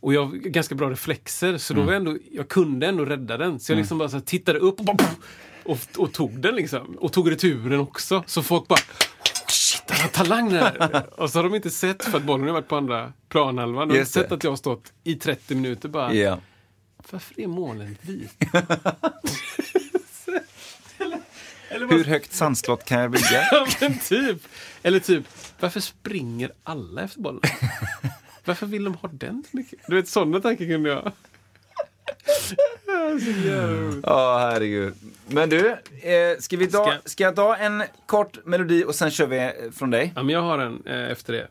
Och 0.00 0.14
jag 0.14 0.24
har 0.26 0.32
ganska 0.32 0.74
bra 0.74 0.90
reflexer. 0.90 1.58
Så 1.58 1.74
Mm. 1.74 1.82
då 1.82 1.86
var 1.86 1.92
jag, 1.92 2.00
ändå, 2.00 2.18
jag 2.32 2.48
kunde 2.48 2.86
ändå 2.86 3.04
rädda 3.04 3.36
den. 3.36 3.60
Så 3.60 3.72
jag 3.72 3.76
liksom 3.76 3.98
bara 3.98 4.08
så 4.08 4.20
tittade 4.20 4.58
upp 4.58 4.78
och, 4.80 4.84
bara, 4.84 5.10
och, 5.64 5.78
och 5.98 6.12
tog 6.12 6.40
den 6.40 6.54
liksom. 6.56 6.96
Och 7.00 7.12
tog 7.12 7.30
returen 7.30 7.80
också. 7.80 8.24
Så 8.26 8.42
folk 8.42 8.68
bara 8.68 8.80
"Oh, 9.88 9.94
Shit, 9.94 9.96
han 9.96 10.00
har 10.00 10.08
talang 10.08 10.48
den 10.52 10.62
här. 10.62 11.20
och 11.20 11.30
så 11.30 11.38
har 11.38 11.44
de 11.44 11.54
inte 11.54 11.70
sett, 11.70 12.04
för 12.04 12.18
att 12.18 12.24
bollen 12.24 12.46
har 12.46 12.52
varit 12.54 12.68
på 12.68 12.76
andra 12.76 13.12
planhalvan. 13.28 13.88
De 13.88 13.98
har 13.98 14.04
sett 14.04 14.32
att 14.32 14.44
jag 14.44 14.50
har 14.50 14.56
stått 14.56 14.92
i 15.04 15.14
30 15.14 15.54
minuter 15.54 15.88
bara. 15.88 16.14
Ja. 16.14 16.38
Varför 17.10 17.40
är 17.40 17.46
målen 17.46 17.96
vit? 18.00 18.34
Eller 21.68 21.86
bara, 21.86 21.96
Hur 21.96 22.04
högt 22.04 22.32
sandslott 22.32 22.84
kan 22.84 23.00
jag 23.00 23.10
bygga? 23.10 23.48
Ja, 23.50 23.66
men 23.80 23.98
typ. 23.98 24.42
Eller 24.82 24.98
typ, 25.00 25.24
varför 25.60 25.80
springer 25.80 26.50
alla 26.62 27.02
efter 27.02 27.20
bollen? 27.20 27.40
Varför 28.46 28.66
vill 28.66 28.84
de 28.84 28.94
ha 28.94 29.08
den? 29.12 29.44
Du 29.86 29.94
vet, 29.96 30.08
sådana 30.08 30.40
tankar 30.40 30.64
kunde 30.64 30.88
jag. 30.90 31.12
Ja, 32.86 33.18
så 33.20 33.30
jävla 33.48 33.72
roligt. 33.72 34.00
Ja, 34.06 34.38
herregud. 34.38 34.94
Men 35.26 35.48
du, 35.50 35.68
eh, 36.02 36.38
ska, 36.38 36.56
vi 36.56 36.66
ta, 36.66 36.84
Ska- 36.84 36.98
ska 37.04 37.24
jag 37.24 37.36
ta 37.36 37.56
en 37.56 37.82
kort 38.06 38.46
melodi 38.46 38.84
och 38.84 38.94
sen 38.94 39.10
kör 39.10 39.26
vi 39.26 39.38
eh, 39.38 39.50
från 39.74 39.90
dig? 39.90 40.12
Ja, 40.16 40.22
men 40.22 40.34
jag 40.34 40.42
har 40.42 40.58
en 40.58 40.82
eh, 40.86 41.10
efter 41.10 41.32
det. 41.32 41.48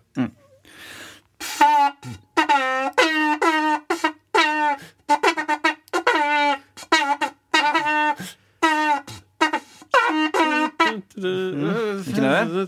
Vilken 12.05 12.23
är 12.23 12.67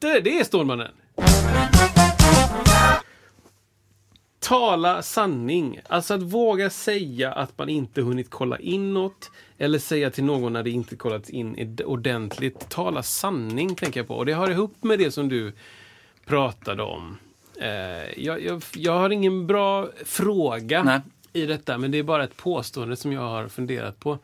det? 0.00 0.20
Det 0.20 0.38
är 0.40 0.44
Stålmannen. 0.44 0.88
Tala 4.48 5.02
sanning. 5.02 5.80
Alltså 5.88 6.14
att 6.14 6.22
våga 6.22 6.70
säga 6.70 7.32
att 7.32 7.58
man 7.58 7.68
inte 7.68 8.02
hunnit 8.02 8.30
kolla 8.30 8.58
in 8.58 8.94
något. 8.94 9.30
Eller 9.58 9.78
säga 9.78 10.10
till 10.10 10.24
någon 10.24 10.52
när 10.52 10.62
det 10.62 10.70
inte 10.70 10.96
kollats 10.96 11.30
in 11.30 11.78
ordentligt. 11.84 12.68
Tala 12.68 13.02
sanning 13.02 13.74
tänker 13.74 14.00
jag 14.00 14.06
på. 14.08 14.14
Och 14.14 14.26
det 14.26 14.32
har 14.32 14.50
ihop 14.50 14.84
med 14.84 14.98
det 14.98 15.10
som 15.10 15.28
du 15.28 15.52
pratade 16.26 16.82
om. 16.82 17.18
Eh, 17.60 18.24
jag, 18.24 18.42
jag, 18.42 18.62
jag 18.76 18.98
har 18.98 19.10
ingen 19.10 19.46
bra 19.46 19.88
fråga 20.04 20.82
Nej. 20.82 21.00
i 21.32 21.46
detta. 21.46 21.78
Men 21.78 21.90
det 21.90 21.98
är 21.98 22.02
bara 22.02 22.24
ett 22.24 22.36
påstående 22.36 22.96
som 22.96 23.12
jag 23.12 23.20
har 23.20 23.48
funderat 23.48 24.00
på. 24.00 24.18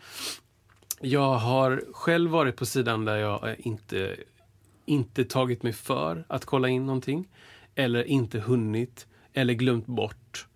Jag 1.01 1.35
har 1.35 1.85
själv 1.93 2.31
varit 2.31 2.57
på 2.57 2.67
sidan 2.67 3.05
där 3.05 3.17
jag 3.17 3.49
eh, 3.49 3.55
inte, 3.59 4.17
inte 4.87 5.25
tagit 5.25 5.63
mig 5.63 5.73
för 5.73 6.25
att 6.29 6.45
kolla 6.45 6.69
in 6.69 6.87
någonting. 6.87 7.29
Eller 7.75 8.05
inte 8.05 8.39
hunnit. 8.39 9.07
Eller 9.35 9.55
glömt 9.55 9.87
bort. 9.87 10.47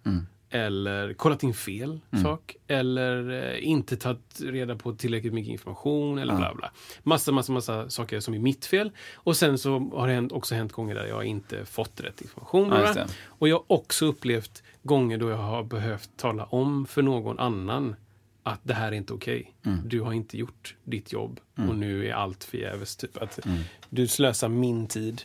Eller 0.51 1.15
kollat 1.15 1.43
in 1.43 1.55
fel 1.55 2.01
sak. 2.23 2.57
Eller 2.67 3.31
eh, 3.55 3.69
inte 3.69 3.97
tagit 3.97 4.41
reda 4.41 4.77
på 4.77 4.93
tillräckligt 4.95 5.33
mycket 5.33 5.53
information. 5.53 6.19
Eller 6.19 6.37
bla 6.37 6.55
bla. 6.55 6.71
Massa, 7.03 7.33
massa, 7.33 7.53
massa 7.53 7.91
saker 7.91 8.21
som 8.21 8.35
är 8.35 8.39
mitt 8.39 8.67
fel. 8.67 8.91
Och 9.15 9.37
sen 9.37 9.59
så 9.59 9.79
har 9.79 10.09
det 10.09 10.15
hänt, 10.15 10.33
också 10.33 10.55
hänt 10.55 10.73
gånger 10.73 10.95
där 10.95 11.07
jag 11.07 11.25
inte 11.25 11.65
fått 11.65 12.01
rätt 12.01 12.21
information. 12.21 12.69
Ja. 12.71 13.07
Och 13.25 13.49
jag 13.49 13.57
har 13.57 13.65
också 13.67 14.07
upplevt 14.07 14.63
gånger 14.83 15.19
då 15.19 15.31
jag 15.31 15.37
har 15.37 15.63
behövt 15.65 16.11
tala 16.17 16.45
om 16.45 16.87
för 16.87 17.03
någon 17.03 17.39
annan 17.39 17.97
att 18.43 18.61
det 18.63 18.75
här 18.75 18.89
är 18.89 18.97
inte 18.97 19.13
okej. 19.13 19.55
Mm. 19.67 19.81
Du 19.89 20.01
har 20.01 20.13
inte 20.13 20.39
gjort 20.39 20.75
ditt 20.85 21.13
jobb 21.13 21.41
och 21.69 21.77
nu 21.77 22.09
är 22.09 22.13
allt 22.13 22.45
förgäves. 22.45 22.97
Typ. 22.97 23.17
Att 23.17 23.47
Mm. 23.47 23.59
Du 23.91 24.07
slösar 24.07 24.49
min 24.49 24.87
tid 24.87 25.23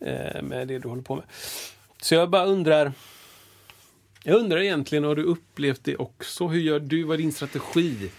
eh, 0.00 0.42
med 0.42 0.68
det 0.68 0.78
du 0.78 0.88
håller 0.88 1.02
på 1.02 1.14
med. 1.16 1.24
Så 2.02 2.14
jag 2.14 2.30
bara 2.30 2.44
undrar. 2.44 2.92
Jag 4.22 4.36
undrar 4.38 4.58
egentligen, 4.58 5.04
har 5.04 5.14
du 5.14 5.22
upplevt 5.22 5.84
det 5.84 5.96
också? 5.96 6.48
Hur 6.48 6.60
gör 6.60 6.80
du? 6.80 7.02
Vad 7.04 7.14
är 7.14 7.18
din 7.18 7.32
strategi? 7.32 8.10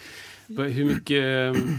Hur 0.48 0.86
mycket, 0.86 1.24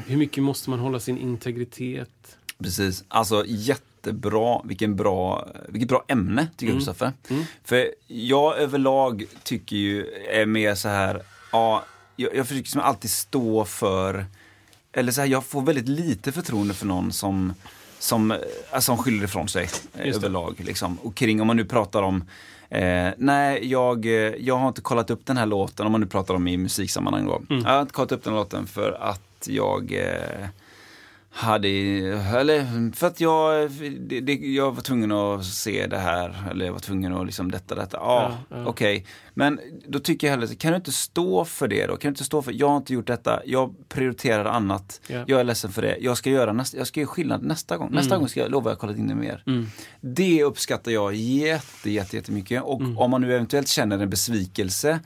hur 0.07 0.16
mycket 0.16 0.42
måste 0.42 0.70
man 0.70 0.78
hålla 0.78 1.01
sin 1.01 1.18
integritet? 1.18 2.36
Precis. 2.59 3.05
Alltså 3.09 3.44
jättebra, 3.46 4.62
vilken 4.64 4.96
bra, 4.96 5.49
vilket 5.68 5.88
bra 5.88 6.05
ämne 6.09 6.49
tycker 6.57 6.72
jag 6.72 6.78
Kristoffer. 6.78 7.12
För 7.64 7.94
jag 8.07 8.59
överlag 8.59 9.24
tycker 9.42 9.76
ju, 9.76 10.07
är 10.30 10.46
mer 10.46 10.74
så 10.74 10.88
här, 10.88 11.22
ja, 11.53 11.84
jag, 12.16 12.36
jag 12.36 12.49
försöker 12.49 12.68
som 12.68 12.80
alltid 12.80 13.11
stå 13.11 13.64
för, 13.64 14.26
eller 14.92 15.12
så 15.12 15.20
här, 15.20 15.28
jag 15.28 15.44
får 15.44 15.62
väldigt 15.62 15.88
lite 15.88 16.32
förtroende 16.32 16.74
för 16.74 16.86
någon 16.86 17.12
som 17.12 17.55
som, 17.99 18.30
eh, 18.30 18.78
som 18.80 18.99
skyller 18.99 19.24
ifrån 19.24 19.49
sig 19.49 19.68
överlag. 19.94 20.55
Liksom. 20.59 20.99
Och 21.03 21.14
kring, 21.14 21.40
om 21.40 21.46
man 21.46 21.57
nu 21.57 21.64
pratar 21.64 22.03
om 22.03 22.24
Eh, 22.70 23.11
nej, 23.16 23.70
jag, 23.70 24.07
eh, 24.07 24.12
jag 24.38 24.57
har 24.57 24.68
inte 24.68 24.80
kollat 24.80 25.11
upp 25.11 25.26
den 25.26 25.36
här 25.36 25.46
låten, 25.46 25.86
om 25.86 25.92
man 25.92 26.01
nu 26.01 26.07
pratar 26.07 26.34
om 26.34 26.49
i 26.49 26.57
musiksammanhang 26.57 27.26
då. 27.26 27.42
Jag 27.49 27.70
har 27.70 27.80
inte 27.80 27.92
kollat 27.92 28.12
upp 28.12 28.24
den 28.24 28.32
här 28.32 28.40
låten 28.40 28.66
för 28.66 28.92
att 29.01 29.49
jag 29.51 29.92
eh, 29.92 30.49
hade, 31.39 31.68
eller 31.68 32.93
för 32.97 33.07
att 33.07 33.20
jag, 33.20 33.70
det, 34.01 34.20
det, 34.20 34.32
jag 34.34 34.72
var 34.74 34.82
tvungen 34.82 35.12
att 35.12 35.45
se 35.45 35.86
det 35.86 35.99
här, 35.99 36.34
eller 36.51 36.64
jag 36.66 36.72
var 36.72 36.80
tvungen 36.80 37.12
att 37.14 37.26
liksom 37.26 37.51
detta, 37.51 37.74
detta. 37.74 37.97
Ja, 37.97 38.39
Ja, 38.51 38.57
ja. 38.57 38.66
okej. 38.66 39.07
Men 39.34 39.61
då 39.89 39.99
tycker 39.99 40.26
jag 40.26 40.32
hellre, 40.39 40.55
kan 40.55 40.70
du 40.72 40.76
inte 40.76 40.93
stå 40.93 41.45
för 41.45 41.68
det 41.68 41.86
då? 41.86 41.93
Kan 41.97 41.99
du 42.01 42.09
inte 42.09 42.24
stå 42.24 42.43
för, 42.43 42.53
jag 42.53 42.68
har 42.68 42.76
inte 42.76 42.95
gjort 42.95 43.07
detta, 43.07 43.41
jag 43.45 43.74
prioriterar 43.89 44.45
annat. 44.45 45.01
Ja. 45.07 45.24
Jag 45.26 45.41
är 45.41 45.45
ledsen 45.45 45.72
för 45.72 45.82
det. 45.82 45.97
Jag 46.01 46.16
ska 46.16 46.30
göra 46.30 46.53
nästa, 46.53 46.76
jag 46.78 46.86
ska 46.86 47.01
göra 47.01 47.09
skillnad 47.09 47.43
nästa 47.43 47.76
gång. 47.76 47.91
Nästa 47.93 48.14
Mm. 48.14 48.20
gång 48.20 48.28
ska 48.28 48.41
jag 48.41 48.51
lova 48.51 48.70
jag 48.70 48.78
kollat 48.78 48.97
in 48.97 49.09
det 49.09 49.14
mer. 49.14 49.43
Det 50.01 50.43
uppskattar 50.45 50.91
jag 50.93 51.14
jätte, 51.14 51.91
jätte, 51.91 52.16
jättemycket. 52.16 52.62
Och 52.62 52.80
Mm. 52.80 52.99
om 52.99 53.11
man 53.11 53.20
nu 53.20 53.34
eventuellt 53.34 53.68
känner 53.68 53.99
en 53.99 54.11
besvikelse 54.11 55.01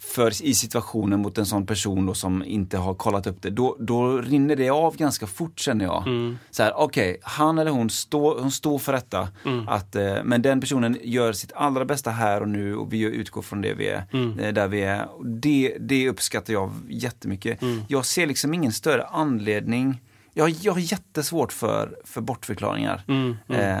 för, 0.00 0.42
i 0.44 0.54
situationen 0.54 1.20
mot 1.22 1.38
en 1.38 1.46
sån 1.46 1.66
person 1.66 2.06
då 2.06 2.14
som 2.14 2.44
inte 2.44 2.78
har 2.78 2.94
kollat 2.94 3.26
upp 3.26 3.42
det, 3.42 3.50
då, 3.50 3.76
då 3.80 4.18
rinner 4.18 4.56
det 4.56 4.70
av 4.70 4.96
ganska 4.96 5.26
fort 5.26 5.58
känner 5.58 5.84
jag. 5.84 6.06
Mm. 6.06 6.38
Så 6.50 6.62
här, 6.62 6.72
okej, 6.76 7.18
han 7.22 7.58
eller 7.58 7.70
hon, 7.70 7.90
står 7.90 8.40
hon 8.40 8.50
står 8.50 8.78
för 8.78 8.92
detta. 8.92 9.28
Mm. 9.44 9.68
Att, 9.68 9.96
eh, 9.96 10.16
men 10.24 10.42
den 10.42 10.60
personen 10.60 10.96
gör 11.02 11.32
sitt 11.32 11.52
allra 11.52 11.84
bästa 11.84 12.10
här 12.10 12.40
och 12.40 12.48
nu 12.48 12.76
och 12.76 12.92
vi 12.92 13.00
utgår 13.00 13.42
från 13.42 13.62
det 13.62 13.74
vi 13.74 13.88
är, 13.88 14.04
Mm. 14.12 14.38
eh, 14.38 14.52
där 14.52 14.68
vi 14.68 14.80
är. 14.82 15.08
Det, 15.24 15.76
det 15.80 16.08
uppskattar 16.08 16.52
jag 16.52 16.72
jättemycket. 16.88 17.62
Mm. 17.62 17.82
Jag 17.88 18.06
ser 18.06 18.26
liksom 18.26 18.54
ingen 18.54 18.72
större 18.72 19.04
anledning 19.04 20.00
jag, 20.34 20.50
jag 20.50 20.72
har 20.72 20.80
jättesvårt 20.80 21.52
för, 21.52 21.96
för 22.04 22.20
bortförklaringar. 22.20 23.02
Mm, 23.08 23.36
Eh, 23.48 23.78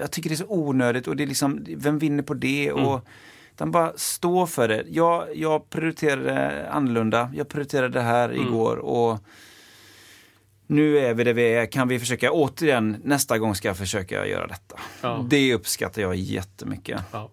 jag 0.00 0.10
tycker 0.10 0.28
det 0.30 0.34
är 0.34 0.36
så 0.36 0.44
onödigt 0.48 1.08
och 1.08 1.16
det 1.16 1.22
är 1.22 1.26
liksom, 1.26 1.64
vem 1.76 1.98
vinner 1.98 2.22
på 2.22 2.34
det? 2.34 2.68
Mm. 2.68 2.84
Och, 2.84 3.06
utan 3.60 3.70
bara 3.70 3.92
stå 3.96 4.46
för 4.46 4.68
det. 4.68 4.84
Jag, 4.88 5.36
jag 5.36 5.70
prioriterade 5.70 6.68
annorlunda. 6.70 7.30
Jag 7.34 7.48
prioriterade 7.48 7.88
det 7.88 8.00
här 8.00 8.28
Mm. 8.28 8.46
igår 8.46 8.76
och 8.76 9.18
nu 10.66 10.98
är 10.98 11.14
vi 11.14 11.24
där 11.24 11.32
vi 11.32 11.54
är, 11.54 11.66
kan 11.66 11.88
vi 11.88 11.98
försöka 11.98 12.32
återigen, 12.32 12.96
nästa 13.04 13.38
gång 13.38 13.54
ska 13.54 13.68
jag 13.68 13.76
försöka 13.76 14.26
göra 14.26 14.46
detta. 14.46 14.76
Ja. 15.00 15.26
Det 15.28 15.54
uppskattar 15.54 16.02
jag 16.02 16.16
jättemycket. 16.16 17.00
Ja. 17.12 17.30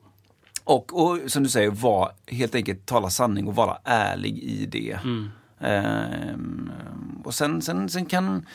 Och, 0.64 1.02
och 1.02 1.20
som 1.32 1.44
du 1.44 1.50
säger, 1.50 1.70
var, 1.70 2.12
helt 2.28 2.56
enkelt 2.56 2.86
tala 2.86 3.10
sanning 3.10 3.48
och 3.48 3.56
vara 3.56 3.78
ärlig 3.84 4.38
i 4.38 4.66
det. 4.66 5.00
Mm. 5.04 5.30
Ehm, 5.60 6.72
och 7.24 7.34
sen, 7.34 7.62
sen, 7.62 7.90
sen, 7.90 8.06
kan, 8.06 8.46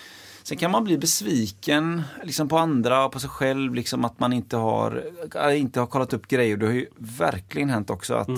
sen 0.43 0.59
kan 0.59 0.71
man 0.71 0.85
bli 0.85 0.99
besviken 0.99 2.03
liksom 2.23 2.49
på 2.49 2.59
andra 2.59 3.05
och 3.05 3.13
på 3.13 3.21
sig 3.21 3.31
själv, 3.31 3.75
liksom 3.75 4.05
att 4.05 4.21
man 4.21 4.33
inte 4.33 4.57
har, 4.57 5.05
äh, 5.35 5.61
inte 5.61 5.81
har 5.81 5.87
kollat 5.87 6.13
upp 6.13 6.29
grejer. 6.29 6.57
Det 6.57 6.67
har 6.67 6.73
ju 6.73 6.87
verkligen 6.99 7.71
hänt 7.71 7.91
också 7.91 8.15
att, 8.15 8.29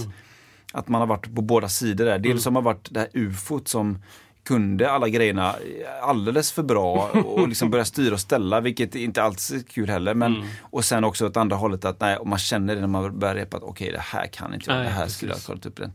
att 0.73 0.89
man 0.89 1.01
har 1.01 1.07
varit 1.07 1.35
på 1.35 1.43
båda 1.43 1.69
sidor 1.69 2.05
där. 2.05 2.19
Dels 2.19 2.45
har 2.45 2.53
man 2.53 2.65
varit 2.65 2.89
det 2.91 3.01
här 3.01 3.09
ufot 3.13 3.69
som 3.69 3.99
kunde 4.45 4.91
alla 4.91 5.09
grejerna 5.09 5.55
alldeles 6.03 6.53
för 6.53 6.63
bra 6.63 7.11
och 7.25 7.49
liksom 7.49 7.71
börja 7.71 7.85
styra 7.85 8.15
och 8.15 8.21
ställa, 8.21 8.61
vilket 8.61 8.95
inte 8.95 9.23
alls 9.23 9.51
är 9.51 9.59
kul 9.59 9.89
heller. 9.89 10.15
Men, 10.15 10.45
Och 10.63 10.85
sen 10.85 11.05
också 11.05 11.27
åt 11.27 11.37
andra 11.37 11.57
hållet 11.57 11.85
att 11.85 12.01
nej, 12.01 12.17
och 12.17 12.27
man 12.27 12.39
känner 12.39 12.75
det 12.75 12.81
när 12.81 12.89
man 12.89 13.19
börjar 13.19 13.35
repa 13.35 13.57
att 13.57 13.63
okej, 13.63 13.93
det 13.93 13.99
här 13.99 14.27
kan 14.27 14.55
inte 14.55 14.71
jag, 14.71 14.81
det 14.81 14.89
här 14.89 15.09
skulle 15.09 15.33
jag 15.33 15.37
ha 15.37 15.43
kollat 15.47 15.67
upp 15.67 15.77
den. 15.77 15.93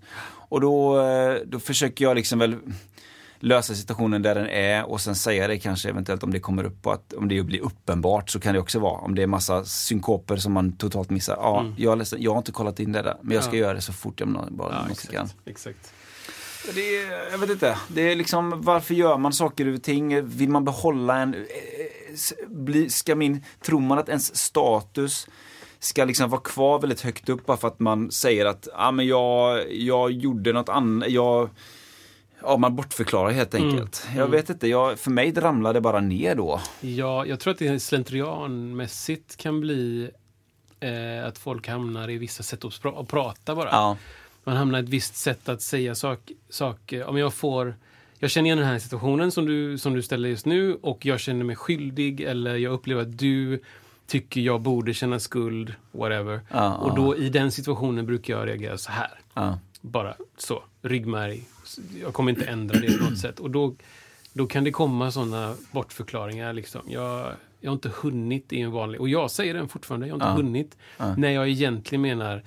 Och 0.49 0.61
då, 0.61 1.01
eh, 1.01 1.35
då 1.45 1.59
försöker 1.59 2.05
jag 2.05 2.15
liksom 2.15 2.39
väl 2.39 2.55
lösa 3.39 3.73
situationen 3.75 4.21
där 4.21 4.35
den 4.35 4.47
är 4.47 4.89
och 4.89 5.01
sen 5.01 5.15
säga 5.15 5.47
det 5.47 5.59
kanske 5.59 5.89
eventuellt 5.89 6.23
om 6.23 6.31
det 6.33 6.39
kommer 6.39 6.63
upp 6.63 6.81
på 6.81 6.91
att 6.91 7.13
om 7.13 7.27
det 7.27 7.43
blir 7.43 7.59
uppenbart 7.59 8.29
så 8.29 8.39
kan 8.39 8.53
det 8.53 8.59
också 8.59 8.79
vara. 8.79 9.01
Om 9.01 9.15
det 9.15 9.23
är 9.23 9.27
massa 9.27 9.65
synkoper 9.65 10.37
som 10.37 10.53
man 10.53 10.71
totalt 10.77 11.09
missar. 11.09 11.35
Ja, 11.39 11.65
jag, 11.77 11.91
är 11.91 11.95
ledsen, 11.95 12.21
jag 12.21 12.31
har 12.31 12.37
inte 12.37 12.51
kollat 12.51 12.79
in 12.79 12.91
det 12.91 13.01
där 13.01 13.17
men 13.21 13.35
jag 13.35 13.43
ska 13.43 13.49
Mm. 13.51 13.59
Ja. 13.61 13.65
göra 13.65 13.73
det 13.75 13.81
så 13.81 13.93
fort 13.93 14.19
jag 14.19 14.29
bara 14.51 14.73
Ja, 14.73 14.81
någonsin 14.81 15.11
kan. 15.11 15.25
exakt. 15.25 15.37
exakt. 15.45 15.93
Det 16.75 16.81
är, 16.97 17.31
jag 17.31 17.37
vet 17.37 17.49
inte. 17.49 17.77
Det 17.87 18.01
är 18.11 18.15
liksom, 18.15 18.61
varför 18.61 18.93
gör 18.93 19.17
man 19.17 19.33
saker 19.33 19.73
och 19.73 19.83
ting? 19.83 20.25
Vill 20.27 20.49
man 20.49 20.65
behålla 20.65 21.17
en... 21.17 21.33
eh, 21.33 21.39
Bli, 22.47 22.89
ska 22.89 23.15
min, 23.15 23.43
tror 23.65 23.79
man 23.79 23.99
att 23.99 24.09
ens 24.09 24.35
status 24.35 25.27
ska 25.79 26.05
liksom 26.05 26.29
vara 26.29 26.41
kvar 26.41 26.79
väldigt 26.79 27.01
högt 27.01 27.29
upp 27.29 27.45
bara 27.45 27.57
för 27.57 27.67
att 27.67 27.79
man 27.79 28.11
säger 28.11 28.45
att 28.45 28.67
ah, 28.73 28.91
men 28.91 29.07
jag, 29.07 29.73
jag 29.73 30.11
gjorde 30.11 30.53
något 30.53 30.69
annat. 30.69 31.09
Jag, 31.09 31.49
ja, 32.41 32.57
man 32.57 32.75
bortförklarar 32.75 33.31
helt 33.31 33.55
enkelt. 33.55 34.07
Jag 34.15 34.27
vet 34.27 34.49
inte, 34.49 34.67
jag, 34.67 34.99
för 34.99 35.11
mig 35.11 35.31
ramlade 35.31 35.77
det 35.77 35.81
bara 35.81 35.99
ner 36.01 36.35
då. 36.35 36.61
Ja, 36.81 37.25
jag 37.25 37.39
tror 37.39 37.53
att 37.53 37.59
det 37.59 37.79
slentrianmässigt 37.79 39.37
kan 39.37 39.59
bli 39.59 40.09
eh, 40.79 41.27
att 41.27 41.37
folk 41.37 41.67
hamnar 41.67 42.09
i 42.09 42.17
vissa 42.17 42.43
sätt 42.43 42.65
att, 42.65 42.85
att 42.85 43.07
prata 43.07 43.55
bara. 43.55 43.69
Ja. 43.71 43.97
Man 44.43 44.55
hamnar 44.57 44.79
i 44.79 44.83
ett 44.83 44.89
visst 44.89 45.15
sätt 45.15 45.49
att 45.49 45.61
säga 45.61 45.95
sak- 45.95 46.31
saker. 46.49 47.05
Om 47.05 47.17
jag 47.17 47.33
får... 47.33 47.75
Jag 48.19 48.31
känner 48.31 48.45
igen 48.45 48.57
den 48.57 48.67
här 48.67 48.79
situationen 48.79 49.31
som 49.31 49.45
du, 49.45 49.77
som 49.77 49.93
du 49.93 50.01
ställer 50.01 50.29
just 50.29 50.45
nu 50.45 50.75
och 50.75 51.05
jag 51.05 51.19
känner 51.19 51.45
mig 51.45 51.55
skyldig 51.55 52.21
eller 52.21 52.55
jag 52.55 52.73
upplever 52.73 53.01
att 53.01 53.17
du 53.17 53.61
tycker 54.07 54.41
jag 54.41 54.61
borde 54.61 54.93
känna 54.93 55.19
skuld, 55.19 55.73
whatever. 55.91 56.41
Ja, 56.51 56.75
och 56.75 56.95
då 56.95 57.17
i 57.17 57.29
den 57.29 57.51
situationen 57.51 58.05
brukar 58.05 58.37
jag 58.37 58.47
reagera 58.47 58.77
så 58.77 58.91
här. 58.91 59.11
Ja. 59.33 59.59
Bara 59.81 60.15
så, 60.37 60.63
ryggmärg. 60.81 61.43
Jag 62.01 62.13
kommer 62.13 62.31
inte 62.31 62.45
ändra 62.45 62.79
det 62.79 62.97
på 62.97 63.03
något 63.03 63.19
sätt. 63.19 63.39
Och 63.39 63.51
då, 63.51 63.75
då 64.33 64.47
kan 64.47 64.63
det 64.63 64.71
komma 64.71 65.11
sådana 65.11 65.55
bortförklaringar. 65.71 66.53
Liksom. 66.53 66.81
Jag, 66.87 67.31
jag 67.59 67.69
har 67.71 67.75
inte 67.75 67.91
hunnit 68.01 68.53
i 68.53 68.61
en 68.61 68.71
vanlig... 68.71 69.01
Och 69.01 69.09
jag 69.09 69.31
säger 69.31 69.53
den 69.53 69.69
fortfarande, 69.69 70.07
jag 70.07 70.13
har 70.13 70.31
inte 70.31 70.41
Ja. 70.41 70.45
hunnit. 70.47 70.77
När 71.17 71.29
jag 71.29 71.49
egentligen 71.49 72.01
menar, 72.01 72.43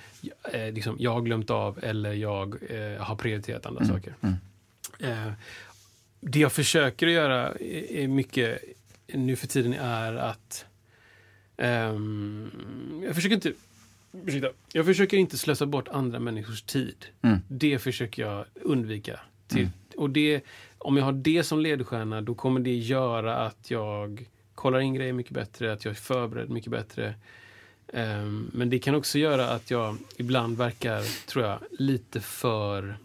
eh, 0.53 0.73
liksom, 0.73 0.97
jag 0.99 1.11
har 1.13 1.21
glömt 1.21 1.51
av 1.51 1.79
eller 1.83 2.13
jag 2.13 2.55
eh, 2.71 3.03
har 3.03 3.17
prioriterat 3.17 3.67
andra 3.67 3.85
saker. 3.85 4.15
Eh, 5.01 5.33
det 6.21 6.39
jag 6.39 6.53
försöker 6.53 7.07
att 7.07 7.13
göra 7.13 7.49
är, 7.49 7.93
är 7.93 8.09
mycket 8.09 8.63
nu 9.07 9.37
för 9.37 9.47
tiden 9.47 9.73
är 9.75 10.13
att 10.15 10.65
ehm, 11.57 12.51
jag 13.05 13.15
försöker 13.15 13.35
inte 13.35 13.53
ursäkta, 14.27 14.49
jag 14.73 14.87
försöker 14.87 15.17
inte 15.17 15.39
slösa 15.39 15.67
bort 15.67 15.89
andra 15.89 16.19
människors 16.19 16.63
tid. 16.63 17.07
Mm. 17.23 17.39
Det 17.49 17.79
försöker 17.79 18.23
jag 18.23 18.45
undvika. 18.55 19.21
Till, 19.47 19.69
Och 19.97 20.11
det, 20.11 20.45
om 20.79 20.97
jag 20.97 21.05
har 21.05 21.13
det 21.13 21.45
som 21.45 21.61
ledstjärna 21.61 22.21
då 22.21 22.35
kommer 22.35 22.61
det 22.61 22.75
göra 22.75 23.37
att 23.37 23.71
jag 23.71 24.29
kollar 24.55 24.81
in 24.81 24.95
grejer 24.95 25.13
mycket 25.13 25.33
bättre, 25.33 25.73
att 25.73 25.85
jag 25.85 25.93
är 25.93 25.95
förberedd 25.95 26.51
mycket 26.51 26.71
bättre. 26.71 27.15
Ehm, 27.93 28.51
men 28.55 28.71
det 28.71 28.79
kan 28.79 28.95
också 28.95 29.19
göra 29.19 29.49
att 29.49 29.71
jag 29.71 29.97
ibland 30.17 30.57
verkar, 30.57 31.27
tror 31.27 31.45
jag, 31.45 31.59
lite 31.71 32.21
för 32.21 32.97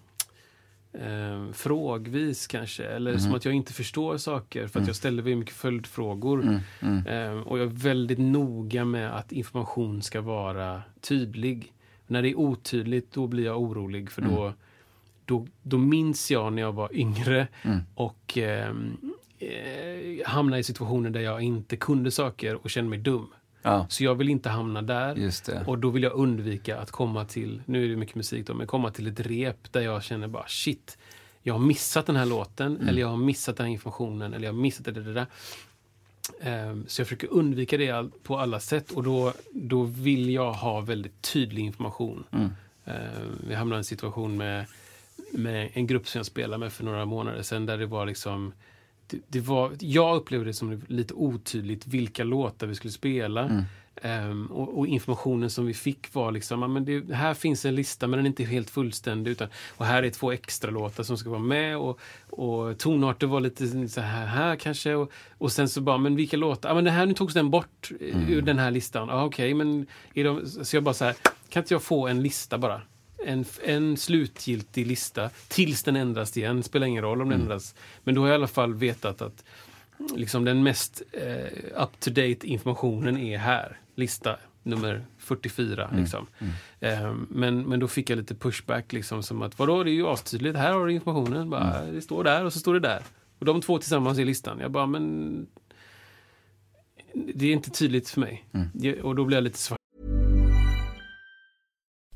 eh, 1.01 1.51
frågvis 1.53 2.47
kanske. 2.47 2.85
Eller 2.85 3.17
som 3.17 3.33
att 3.33 3.45
jag 3.45 3.53
inte 3.53 3.73
förstår 3.73 4.17
saker 4.17 4.67
för 4.67 4.79
att 4.79 4.87
jag 4.87 4.95
ställer 4.95 5.23
väldigt 5.23 5.39
mycket 5.39 5.55
följdfrågor. 5.55 6.61
Eh, 7.07 7.31
och 7.31 7.59
jag 7.59 7.65
är 7.65 7.71
väldigt 7.71 8.19
noga 8.19 8.85
med 8.85 9.15
att 9.17 9.31
information 9.31 10.01
ska 10.01 10.21
vara 10.21 10.81
tydlig. 11.01 11.73
När 12.07 12.21
det 12.21 12.29
är 12.29 12.39
otydligt, 12.39 13.13
då 13.13 13.27
blir 13.27 13.45
jag 13.45 13.61
orolig 13.61 14.11
för 14.11 14.21
då, 14.21 14.53
då, 15.25 15.47
då 15.63 15.77
minns 15.77 16.31
jag 16.31 16.53
när 16.53 16.61
jag 16.61 16.73
var 16.73 16.95
yngre 16.95 17.47
och 17.95 18.37
ehm, 18.37 18.97
eh, 19.39 20.27
hamnade 20.27 20.59
i 20.59 20.63
situationer 20.63 21.09
där 21.09 21.19
jag 21.19 21.41
inte 21.41 21.77
kunde 21.77 22.11
saker 22.11 22.55
och 22.55 22.69
kände 22.69 22.89
mig 22.89 22.99
dum. 22.99 23.27
Ja, 23.67 23.85
Så 23.89 24.03
jag 24.03 24.15
vill 24.15 24.29
inte 24.29 24.49
hamna 24.49 24.81
där. 24.81 25.15
Och 25.67 25.77
då 25.77 25.89
vill 25.89 26.03
jag 26.03 26.13
undvika 26.13 26.77
att 26.79 26.91
komma 26.91 27.25
till, 27.25 27.61
nu 27.65 27.85
är 27.85 27.89
det 27.89 27.95
mycket 27.95 28.15
musik 28.15 28.47
då, 28.47 28.53
men 28.53 28.67
komma 28.67 28.91
till 28.91 29.07
ett 29.07 29.19
rep 29.19 29.71
där 29.71 29.81
jag 29.81 30.03
känner 30.03 30.27
bara 30.27 30.47
shit, 30.47 30.97
jag 31.43 31.53
har 31.53 31.59
missat 31.61 32.05
den 32.05 32.15
här 32.15 32.25
låten, 32.25 32.75
Mm. 32.75 32.87
eller 32.87 33.01
jag 33.01 33.07
har 33.07 33.17
missat 33.17 33.57
den 33.57 33.65
här 33.65 33.73
informationen, 33.73 34.33
eller 34.33 34.45
jag 34.47 34.53
har 34.53 34.61
missat 34.61 34.85
det, 34.85 34.91
det, 34.91 35.03
det 35.03 35.13
där. 35.13 35.25
Ehm, 36.41 36.85
så 36.87 37.01
jag 37.01 37.07
försöker 37.07 37.33
undvika 37.33 37.77
det 37.77 37.91
all, 37.91 38.11
på 38.23 38.37
alla 38.37 38.59
sätt 38.59 38.91
och 38.91 39.03
då, 39.03 39.33
då 39.51 39.83
vill 39.83 40.29
jag 40.29 40.53
ha 40.53 40.81
väldigt 40.81 41.21
tydlig 41.21 41.63
information. 41.63 42.23
Mm. 42.31 42.49
Ehm, 42.85 42.95
vi 43.47 43.55
hamnade 43.55 43.77
i 43.77 43.79
en 43.79 43.83
situation 43.83 44.37
med, 44.37 44.65
med 45.31 45.69
en 45.73 45.87
grupp 45.87 46.07
som 46.07 46.19
jag 46.19 46.25
spelade 46.25 46.57
med 46.57 46.73
för 46.73 46.83
några 46.83 47.05
månader 47.05 47.41
sedan 47.41 47.65
där 47.65 47.77
det 47.77 47.85
var 47.85 48.05
liksom 48.05 48.53
det, 49.07 49.19
det 49.27 49.39
var, 49.39 49.71
jag 49.79 50.15
upplevde 50.15 50.45
det 50.45 50.53
som 50.53 50.81
lite 50.87 51.13
otydligt 51.13 51.87
vilka 51.87 52.23
låtar 52.23 52.67
vi 52.67 52.75
skulle 52.75 52.91
spela. 52.91 53.65
Ehm, 54.01 54.45
och, 54.45 54.77
och 54.77 54.87
informationen 54.87 55.49
som 55.49 55.65
vi 55.65 55.73
fick 55.73 56.13
var 56.13 56.31
liksom, 56.31 56.73
men 56.73 56.85
det, 56.85 57.13
här 57.13 57.33
finns 57.33 57.65
en 57.65 57.75
lista 57.75 58.07
men 58.07 58.17
den 58.17 58.25
är 58.25 58.27
inte 58.27 58.43
helt 58.43 58.69
fullständig. 58.69 59.31
Utan, 59.31 59.47
och 59.77 59.85
här 59.85 60.03
är 60.03 60.09
två 60.09 60.31
extra 60.31 60.71
låtar 60.71 61.03
som 61.03 61.17
ska 61.17 61.29
vara 61.29 61.39
med. 61.39 61.77
Och, 61.77 61.99
och 62.29 62.77
tonarter 62.77 63.27
var 63.27 63.39
lite 63.39 63.87
så 63.89 64.01
här, 64.01 64.25
här 64.25 64.55
kanske. 64.55 64.95
Och, 64.95 65.11
och 65.37 65.51
sen 65.51 65.69
så 65.69 65.81
bara, 65.81 65.97
men 65.97 66.15
vilka 66.15 66.37
låtar? 66.37 66.69
Ja, 66.69 66.75
men 66.75 66.83
det 66.83 66.91
här, 66.91 67.05
nu 67.05 67.13
togs 67.13 67.33
den 67.33 67.49
bort 67.49 67.91
eh, 67.99 68.31
ur 68.31 68.41
den 68.41 68.59
här 68.59 68.71
listan. 68.71 69.09
Okej, 69.09 69.53
men 69.53 69.87
är 70.13 70.23
de, 70.23 70.45
så 70.45 70.75
jag 70.75 70.83
bara 70.83 70.93
så 70.93 71.05
här, 71.05 71.15
kan 71.49 71.63
inte 71.63 71.73
jag 71.73 71.83
få 71.83 72.07
en 72.07 72.23
lista 72.23 72.57
bara? 72.57 72.81
En, 73.25 73.45
en 73.63 73.97
slutgiltig 73.97 74.87
lista 74.87 75.29
tills 75.47 75.83
den 75.83 75.95
ändras 75.95 76.37
igen. 76.37 76.63
Spelar 76.63 76.87
ingen 76.87 77.03
roll 77.03 77.21
om 77.21 77.29
den 77.29 77.41
ändras. 77.41 77.75
Men 78.03 78.15
då 78.15 78.21
har 78.21 78.27
jag 78.27 78.33
i 78.33 78.39
alla 78.39 78.47
fall 78.47 78.73
vetat 78.73 79.21
att 79.21 79.43
liksom 80.15 80.45
den 80.45 80.63
mest 80.63 81.01
eh, 81.11 81.81
up-to-date 81.83 82.47
informationen 82.47 83.17
är 83.17 83.37
här. 83.37 83.79
Lista 83.95 84.37
nummer 84.63 85.05
44. 85.17 85.89
Liksom. 85.97 86.27
Eh, 86.79 87.13
men, 87.29 87.61
men 87.69 87.79
då 87.79 87.87
fick 87.87 88.09
jag 88.09 88.17
lite 88.17 88.35
pushback. 88.35 88.93
Liksom, 88.93 89.23
som 89.23 89.41
att 89.41 89.59
vadå, 89.59 89.83
det 89.83 89.91
är 89.91 89.93
ju 89.93 90.07
astydligt. 90.07 90.55
Här 90.57 90.71
har 90.73 90.85
du 90.87 90.93
informationen. 90.93 91.49
Bara, 91.49 91.81
Det 91.85 92.01
står 92.01 92.23
där 92.23 92.45
och 92.45 92.53
så 92.53 92.59
står 92.59 92.73
det 92.73 92.79
där. 92.79 93.01
Och 93.39 93.45
de 93.45 93.61
två 93.61 93.77
tillsammans 93.77 94.17
är 94.19 94.25
listan. 94.25 94.59
Jag 94.59 94.71
bara, 94.71 94.85
men... 94.85 95.47
Det 97.35 97.45
är 97.47 97.53
inte 97.53 97.69
tydligt 97.71 98.09
för 98.09 98.19
mig. 98.19 98.45
Jag- 98.73 98.97
Och 99.05 99.15
då 99.15 99.25
blir 99.25 99.37
jag 99.37 99.43
lite. 99.43 99.76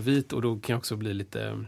Vit 0.00 0.32
och 0.32 0.42
då 0.42 0.58
kan 0.58 0.72
jag 0.74 0.78
också 0.78 0.96
bli 0.96 1.14
lite... 1.14 1.64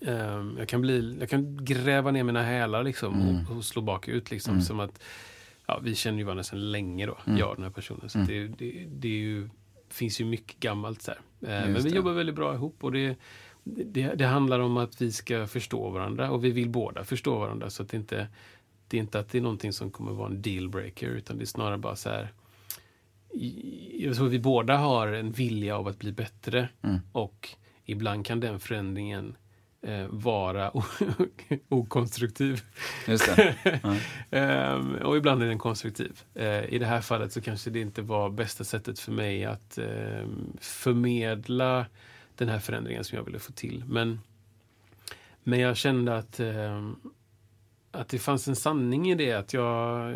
ehm, 0.00 0.56
jag, 0.58 0.68
kan 0.68 0.80
bli, 0.80 1.16
jag 1.20 1.28
kan 1.28 1.64
gräva 1.64 2.10
ner 2.10 2.24
mina 2.24 2.42
hälar 2.42 2.84
liksom 2.84 3.44
och, 3.48 3.56
och 3.56 3.64
slå 3.64 3.82
bakut. 3.82 4.30
Liksom, 4.30 4.60
Som 4.60 4.80
att, 4.80 5.02
ja, 5.66 5.80
vi 5.82 5.94
känner 5.94 6.18
ju 6.18 6.24
varandra 6.24 6.44
sedan 6.44 6.70
länge 6.70 7.06
då, 7.06 7.18
jag 7.24 7.48
och 7.48 7.56
den 7.56 7.64
här 7.64 7.70
personen. 7.70 8.08
Så 8.08 8.18
det, 8.18 8.48
det, 8.48 8.86
det 8.88 9.08
är 9.08 9.12
ju, 9.12 9.48
finns 9.88 10.20
ju 10.20 10.24
mycket 10.24 10.60
gammalt 10.60 11.02
så 11.02 11.10
här. 11.10 11.20
Eh, 11.40 11.70
men 11.70 11.74
vi 11.74 11.90
det. 11.90 11.96
jobbar 11.96 12.12
väldigt 12.12 12.34
bra 12.34 12.54
ihop 12.54 12.84
och 12.84 12.92
det, 12.92 13.16
det, 13.64 14.14
det 14.14 14.26
handlar 14.26 14.60
om 14.60 14.76
att 14.76 15.02
vi 15.02 15.12
ska 15.12 15.46
förstå 15.46 15.90
varandra 15.90 16.30
och 16.30 16.44
vi 16.44 16.50
vill 16.50 16.68
båda 16.68 17.04
förstå 17.04 17.38
varandra. 17.38 17.70
Så 17.70 17.82
att 17.82 17.88
det 17.88 17.96
inte 17.96 18.28
det 18.88 18.96
är 18.96 19.00
inte 19.00 19.18
att 19.18 19.28
det 19.28 19.38
är 19.38 19.42
någonting 19.42 19.72
som 19.72 19.90
kommer 19.90 20.12
vara 20.12 20.28
en 20.28 20.42
dealbreaker 20.42 21.08
utan 21.08 21.38
det 21.38 21.44
är 21.44 21.46
snarare 21.46 21.78
bara 21.78 21.96
så 21.96 22.08
här 22.08 22.32
jag 23.98 24.16
tror 24.16 24.28
vi 24.28 24.38
båda 24.38 24.76
har 24.76 25.08
en 25.08 25.32
vilja 25.32 25.76
av 25.76 25.88
att 25.88 25.98
bli 25.98 26.12
bättre 26.12 26.68
och 27.12 27.48
ibland 27.84 28.26
kan 28.26 28.40
den 28.40 28.60
förändringen 28.60 29.36
eh, 29.82 30.06
vara 30.08 30.72
okonstruktiv. 31.68 32.62
Det. 33.06 33.54
Ehm, 34.30 34.94
och 34.94 35.16
ibland 35.16 35.42
är 35.42 35.46
den 35.46 35.58
konstruktiv. 35.58 36.22
Eh, 36.34 36.64
I 36.64 36.78
det 36.78 36.86
här 36.86 37.00
fallet 37.00 37.32
så 37.32 37.40
kanske 37.40 37.70
det 37.70 37.80
inte 37.80 38.02
var 38.02 38.30
bästa 38.30 38.64
sättet 38.64 38.98
för 38.98 39.12
mig 39.12 39.44
att 39.44 39.78
ehm, 39.78 40.56
förmedla 40.60 41.86
den 42.36 42.48
här 42.48 42.58
förändringen 42.58 43.04
som 43.04 43.16
jag 43.16 43.24
ville 43.24 43.38
få 43.38 43.52
till. 43.52 43.84
Men, 43.86 44.20
men 45.42 45.58
jag 45.58 45.76
kände 45.76 46.16
att, 46.16 46.40
ehm, 46.40 46.96
att 47.90 48.08
det 48.08 48.18
fanns 48.18 48.48
en 48.48 48.56
sanning 48.56 49.10
i 49.10 49.14
det. 49.14 49.32
Att 49.32 49.52
jag, 49.52 50.14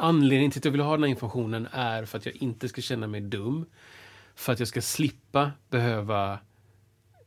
anledningen 0.00 0.50
till 0.50 0.60
att 0.60 0.64
jag 0.64 0.72
vill 0.72 0.80
ha 0.80 0.92
den 0.92 1.02
här 1.02 1.10
informationen 1.10 1.68
är 1.72 2.04
för 2.04 2.18
att 2.18 2.26
jag 2.26 2.36
inte 2.36 2.68
ska 2.68 2.80
känna 2.80 3.06
mig 3.06 3.20
dum. 3.20 3.66
För 4.34 4.52
att 4.52 4.58
jag 4.58 4.68
ska 4.68 4.82
slippa 4.82 5.52
behöva 5.70 6.38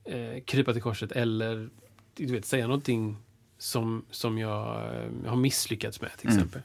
eh, 0.04 0.44
krypa 0.46 0.74
till 0.74 0.82
korset 0.82 1.12
eller 1.12 1.70
du 2.16 2.26
vet, 2.26 2.46
säga 2.46 2.68
någonting 2.68 3.18
som, 3.58 4.06
som 4.12 4.38
jag 4.38 4.86
eh, 4.96 5.30
har 5.30 5.36
misslyckats 5.36 6.02
med 6.02 6.12
till 6.18 6.30
exempel. 6.30 6.62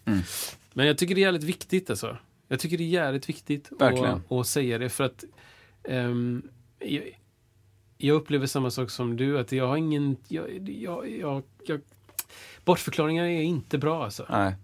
Men 0.73 0.87
jag 0.87 0.99
tycker 0.99 1.15
det 1.15 1.21
är 1.21 1.23
jävligt 1.23 1.45
viktigt 1.45 1.91
alltså. 1.91 2.17
Jag 2.49 2.61
tycker 2.61 2.79
det 2.79 2.85
är 2.85 2.89
jävligt 2.89 3.29
viktigt 3.29 3.71
att, 3.79 4.33
att 4.33 4.47
säga 4.47 4.79
det 4.79 4.89
för 4.89 5.05
att 5.05 5.25
ehm, 5.85 6.43
jag, 6.79 7.19
jag 7.99 8.15
upplever 8.15 8.47
samma 8.47 8.71
sak 8.71 8.91
som 8.91 9.17
du, 9.17 9.39
att 9.39 9.53
jag 9.53 9.67
har 9.67 9.77
ingen... 9.77 10.17
Jag, 10.29 10.69
jag, 10.69 11.43
jag, 11.65 11.81
bortförklaringar 12.65 13.25
är 13.25 13.43
inte 13.43 13.79
bra 13.79 14.05
alltså. 14.05 14.27
Nej. 14.29 14.55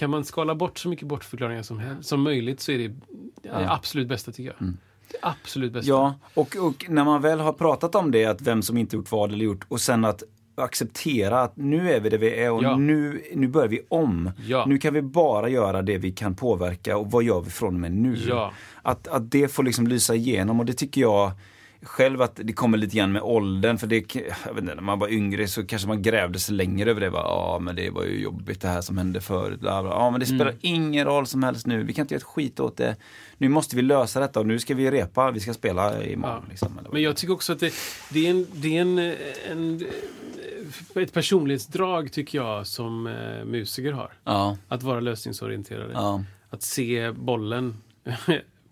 Kan 0.00 0.10
man 0.10 0.24
skala 0.24 0.54
bort 0.54 0.78
så 0.78 0.88
mycket 0.88 1.08
bortförklaringar 1.08 1.62
som, 1.62 1.82
som 2.00 2.22
möjligt 2.22 2.60
så 2.60 2.72
är 2.72 2.78
det 2.78 2.88
det 3.42 3.72
absolut 3.72 4.08
bästa 4.08 4.32
tycker 4.32 4.54
jag. 4.58 4.68
Det 5.10 5.18
absolut 5.22 5.72
bästa. 5.72 5.88
Ja, 5.88 6.14
och, 6.34 6.56
och 6.56 6.86
när 6.88 7.04
man 7.04 7.22
väl 7.22 7.40
har 7.40 7.52
pratat 7.52 7.94
om 7.94 8.10
det, 8.10 8.24
att 8.24 8.42
vem 8.42 8.62
som 8.62 8.76
inte 8.76 8.96
gjort 8.96 9.12
vad 9.12 9.32
eller 9.32 9.44
gjort, 9.44 9.64
och 9.68 9.80
sen 9.80 10.04
att 10.04 10.22
acceptera 10.54 11.42
att 11.42 11.56
nu 11.56 11.92
är 11.92 12.00
vi 12.00 12.08
där 12.08 12.18
vi 12.18 12.40
är 12.40 12.50
och 12.52 12.62
Ja. 12.62 12.76
nu, 12.76 13.22
nu 13.34 13.48
börjar 13.48 13.68
vi 13.68 13.80
om. 13.88 14.30
Ja. 14.46 14.64
Nu 14.66 14.78
kan 14.78 14.94
vi 14.94 15.02
bara 15.02 15.48
göra 15.48 15.82
det 15.82 15.98
vi 15.98 16.12
kan 16.12 16.34
påverka 16.34 16.96
och 16.96 17.10
vad 17.10 17.22
gör 17.22 17.40
vi 17.40 17.50
från 17.50 17.74
och 17.74 17.80
med 17.80 17.92
nu? 17.92 18.16
Ja. 18.28 18.52
Att, 18.82 19.08
att 19.08 19.30
det 19.30 19.48
får 19.48 19.62
liksom 19.62 19.86
lysa 19.86 20.14
igenom 20.14 20.60
och 20.60 20.66
det 20.66 20.72
tycker 20.72 21.00
jag 21.00 21.32
själv 21.82 22.22
att 22.22 22.40
det 22.44 22.52
kommer 22.52 22.78
lite 22.78 22.96
grann 22.96 23.12
med 23.12 23.22
åldern. 23.22 23.78
För 23.78 23.86
det, 23.86 24.14
jag 24.14 24.54
vet 24.54 24.62
inte, 24.62 24.74
när 24.74 24.82
man 24.82 24.98
var 24.98 25.08
yngre 25.08 25.48
så 25.48 25.66
kanske 25.66 25.88
man 25.88 26.02
grävde 26.02 26.38
sig 26.38 26.54
längre 26.54 26.90
över 26.90 27.00
det. 27.00 27.10
Bara, 27.10 27.22
Ja, 27.22 27.58
men 27.62 27.76
det 27.76 27.90
var 27.90 28.04
ju 28.04 28.20
jobbigt 28.22 28.60
det 28.60 28.68
här 28.68 28.80
som 28.80 28.98
hände 28.98 29.20
förut. 29.20 29.60
Bla, 29.60 29.82
bla. 29.82 29.90
Ja, 29.92 30.10
men 30.10 30.20
det 30.20 30.26
spelar 30.26 30.46
Mm. 30.46 30.56
ingen 30.60 31.04
roll 31.06 31.26
som 31.26 31.42
helst 31.42 31.66
nu. 31.66 31.82
Vi 31.82 31.92
kan 31.92 32.02
inte 32.02 32.14
göra 32.14 32.18
ett 32.20 32.24
skit 32.24 32.60
åt 32.60 32.76
det. 32.76 32.96
Nu 33.38 33.48
måste 33.48 33.76
vi 33.76 33.82
lösa 33.82 34.20
detta 34.20 34.40
och 34.40 34.46
nu 34.46 34.58
ska 34.58 34.74
vi 34.74 34.90
repa. 34.90 35.30
Vi 35.30 35.40
ska 35.40 35.54
spela 35.54 36.04
imorgon. 36.04 36.40
Ja. 36.44 36.48
Liksom, 36.50 36.80
Men 36.92 37.02
jag 37.02 37.16
tycker 37.16 37.34
också 37.34 37.52
att 37.52 37.60
det, 37.60 37.72
det 38.10 38.26
är, 38.26 38.30
en, 38.30 38.46
det 38.52 38.76
är 38.76 38.80
en, 38.80 38.98
en, 39.50 39.84
ett 40.94 41.12
personlighetsdrag 41.12 42.12
tycker 42.12 42.38
jag 42.38 42.66
som 42.66 43.06
eh, 43.06 43.44
musiker 43.44 43.92
har. 43.92 44.12
Ja, 44.24 44.56
Att 44.68 44.82
vara 44.82 45.00
lösningsorienterade. 45.00 45.92
ja. 45.92 46.24
Att 46.50 46.62
se 46.62 47.10
bollen. 47.12 47.76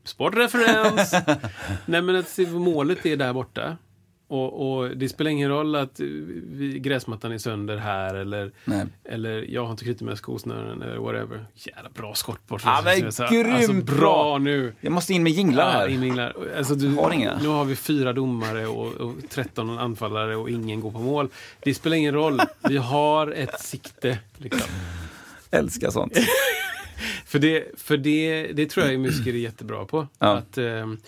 Sportreferens! 0.09 1.13
Nej 1.87 2.03
men 2.03 2.17
att 2.17 2.39
målet 2.51 3.07
är 3.07 3.17
där 3.17 3.33
borta. 3.33 3.77
Och, 4.31 4.79
och 4.79 4.97
det 4.97 5.09
spelar 5.09 5.31
ingen 5.31 5.49
roll 5.49 5.75
att 5.75 6.01
vi, 6.01 6.79
gräsmattan 6.79 7.33
är 7.33 7.39
sönder 7.39 7.77
här 7.77 8.15
eller, 8.15 8.53
Nej. 8.65 8.87
eller 9.05 9.45
jag 9.49 9.65
har 9.65 9.71
inte 9.71 9.85
knutit 9.85 10.03
med 10.03 10.19
skosnören 10.19 10.83
eller 10.83 10.97
whatever. 10.97 11.47
Jävla 11.55 11.91
bra 11.91 12.15
skott 12.15 12.47
bort. 12.47 12.63
Ja, 12.65 12.81
men 12.85 13.07
alltså, 13.07 13.27
grymt 13.31 13.55
alltså, 13.55 13.73
bra 13.73 13.85
bra. 13.95 14.39
nu. 14.39 14.75
Jag 14.81 14.93
måste 14.93 15.15
in 15.15 15.23
med 15.23 15.33
jinglar 15.33 15.65
Ja, 15.65 15.71
här. 15.71 15.89
inminglar. 15.89 16.37
Alltså, 16.57 16.75
du, 16.75 16.95
Har 16.95 17.11
inga? 17.13 17.39
Nu 17.43 17.49
har 17.49 17.65
vi 17.65 17.77
fyra 17.77 18.13
domare 18.13 18.67
och, 18.67 18.87
och 18.93 19.15
13 19.29 19.79
anfallare 19.79 20.37
och 20.37 20.51
ingen 20.51 20.81
går 20.81 20.91
på 20.91 20.99
mål. 21.01 21.29
Det 21.61 21.75
spelar 21.75 21.97
ingen 21.97 22.15
roll. 22.15 22.41
Vi 22.69 22.77
har 22.77 23.27
ett 23.33 23.61
sikte. 23.61 24.19
Liksom. 24.37 24.71
Älskar 25.51 25.91
sånt. 25.91 26.13
För, 27.25 27.39
det, 27.39 27.65
för 27.77 27.97
det, 27.97 28.53
det 28.53 28.67
tror 28.67 28.87
jag 28.87 29.01
musiker 29.01 29.33
är 29.35 29.39
jättebra 29.39 29.85
på. 29.85 30.07
Ja. 30.19 30.37
Att 30.37 30.59
ehm, 30.59 30.99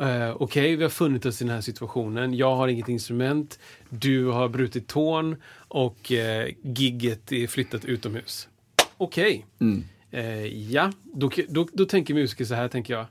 eh, 0.00 0.30
Okej, 0.36 0.76
vi 0.76 0.82
har 0.82 0.90
funnit 0.90 1.26
oss 1.26 1.42
i 1.42 1.44
den 1.44 1.54
här 1.54 1.60
situationen. 1.60 2.34
Jag 2.34 2.56
har 2.56 2.68
inget 2.68 2.88
instrument. 2.88 3.58
Du 3.88 4.24
har 4.26 4.48
brutit 4.48 4.86
tån 4.88 5.36
och 5.56 6.12
eh, 6.12 6.48
gigget 6.62 7.32
är 7.32 7.46
flyttat 7.46 7.84
utomhus. 7.84 8.48
Okej. 8.96 9.46
Mm. 9.60 9.84
Eh, 10.10 10.46
ja, 10.46 10.92
då, 11.02 11.30
då, 11.48 11.68
då 11.72 11.84
tänker 11.84 12.14
musiker 12.14 12.44
så 12.44 12.54
här, 12.54 12.68
tänker 12.68 12.94
jag. 12.94 13.06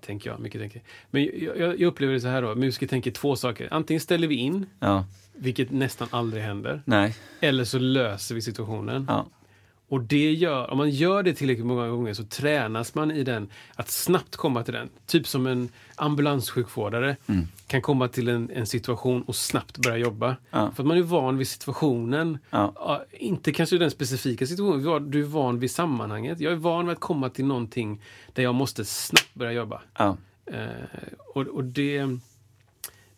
Tänker 0.00 0.30
jag, 0.30 0.40
mycket 0.40 0.60
tänker. 0.60 0.82
Men 1.10 1.22
jag, 1.24 1.58
jag 1.58 1.80
jag 1.80 1.82
upplever 1.82 2.14
det 2.14 2.20
så 2.20 2.28
här 2.28 2.42
då. 2.42 2.54
Musiker 2.54 2.86
tänker 2.86 3.10
två 3.10 3.36
saker. 3.36 3.68
Antingen 3.70 4.00
ställer 4.00 4.28
vi 4.28 4.34
in, 4.34 4.66
Ja, 4.80 5.06
vilket 5.32 5.70
nästan 5.70 6.08
aldrig 6.10 6.42
händer. 6.42 6.82
nej. 6.84 7.14
Eller 7.40 7.64
så 7.64 7.78
löser 7.78 8.34
vi 8.34 8.42
situationen. 8.42 9.04
Ja. 9.08 9.26
Och 9.92 10.00
det 10.00 10.32
gör, 10.32 10.70
om 10.70 10.78
man 10.78 10.90
gör 10.90 11.22
det 11.22 11.34
tillräckligt 11.34 11.66
många 11.66 11.88
gånger 11.88 12.14
så 12.14 12.24
tränas 12.24 12.94
man 12.94 13.10
i 13.10 13.24
den, 13.24 13.48
att 13.74 13.90
snabbt 13.90 14.36
komma 14.36 14.62
till 14.62 14.74
den. 14.74 14.88
Typ 15.06 15.26
som 15.26 15.46
en 15.46 15.68
ambulanssjukvårdare 15.96 17.16
Mm. 17.26 17.46
kan 17.66 17.82
komma 17.82 18.08
till 18.08 18.28
en, 18.28 18.50
en 18.50 18.66
situation 18.66 19.22
och 19.22 19.36
snabbt 19.36 19.78
börja 19.78 19.96
jobba. 19.96 20.36
Ja. 20.50 20.70
För 20.74 20.82
att 20.82 20.86
man 20.86 20.96
är 20.98 21.02
van 21.02 21.38
vid 21.38 21.48
situationen. 21.48 22.38
Ja. 22.50 23.04
Inte 23.12 23.52
kanske 23.52 23.78
den 23.78 23.90
specifika 23.90 24.46
situationen, 24.46 24.82
du 24.84 24.90
är- 24.94 25.00
du 25.00 25.20
är 25.20 25.24
van 25.26 25.58
vid 25.58 25.70
sammanhanget. 25.70 26.40
Jag 26.40 26.52
är 26.52 26.56
van 26.56 26.86
vid 26.86 26.92
att 26.92 27.00
komma 27.00 27.28
till 27.28 27.44
någonting 27.44 28.00
där 28.32 28.42
jag 28.42 28.54
måste 28.54 28.84
snabbt 28.84 29.34
börja 29.34 29.52
jobba. 29.52 29.82
Ja. 29.98 30.16
Eh, 30.46 30.66
och 31.34 31.46
och 31.46 31.64
det, 31.64 32.04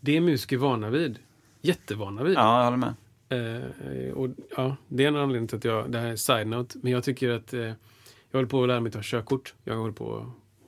det 0.00 0.16
är 0.16 0.20
musiker 0.20 0.56
vana 0.56 0.90
vid. 0.90 1.18
Jättevana 1.62 2.22
vid. 2.22 2.34
ja, 2.36 2.56
jag 2.58 2.64
håller 2.64 2.76
med. 2.76 2.94
Eh, 3.28 4.12
och, 4.12 4.30
ja, 4.56 4.76
det 4.88 5.04
är 5.04 5.08
en 5.08 5.16
anledning 5.16 5.48
till 5.48 5.58
att 5.58 5.64
jag, 5.64 5.90
det 5.90 5.98
här 5.98 6.08
är 6.08 6.16
side-note, 6.16 6.78
men 6.82 6.92
jag 6.92 7.04
tycker 7.04 7.30
att 7.30 7.52
eh, 7.52 7.60
jag 8.30 8.38
håller 8.38 8.48
på 8.48 8.62
att 8.62 8.68
lära 8.68 8.80
mig 8.80 8.92
ta 8.92 9.00
körkort. 9.02 9.54
Jag 9.64 9.76
håller 9.76 9.92
på 9.92 10.16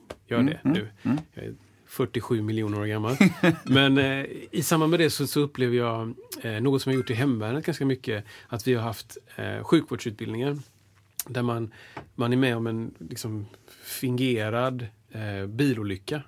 att 0.07 0.31
göra 0.31 0.41
det 0.41 0.59
nu. 0.63 0.87
Jag 1.33 1.45
är 1.45 1.53
47 1.87 2.41
miljoner 2.41 2.79
år 2.79 2.85
gammal. 2.85 3.15
men 3.63 3.97
eh, 3.97 4.25
i 4.51 4.63
samband 4.63 4.89
med 4.89 4.99
det 4.99 5.09
så, 5.09 5.27
så 5.27 5.39
upplever 5.39 5.77
jag 5.77 6.13
eh, 6.41 6.61
något 6.61 6.81
som 6.81 6.91
jag 6.91 6.97
gjort 6.97 7.09
i 7.09 7.13
hemvärnet 7.13 7.65
ganska 7.65 7.85
mycket, 7.85 8.23
att 8.47 8.67
vi 8.67 8.73
har 8.73 8.83
haft 8.83 9.17
eh, 9.35 9.63
sjukvårdsutbildningar 9.63 10.57
där 11.27 11.41
man, 11.41 11.73
man 12.15 12.33
är 12.33 12.37
med 12.37 12.57
om 12.57 12.67
en 12.67 12.93
liksom, 12.99 13.45
fingerad 13.83 14.85
eh, 15.11 15.47
bilolycka. 15.47 16.21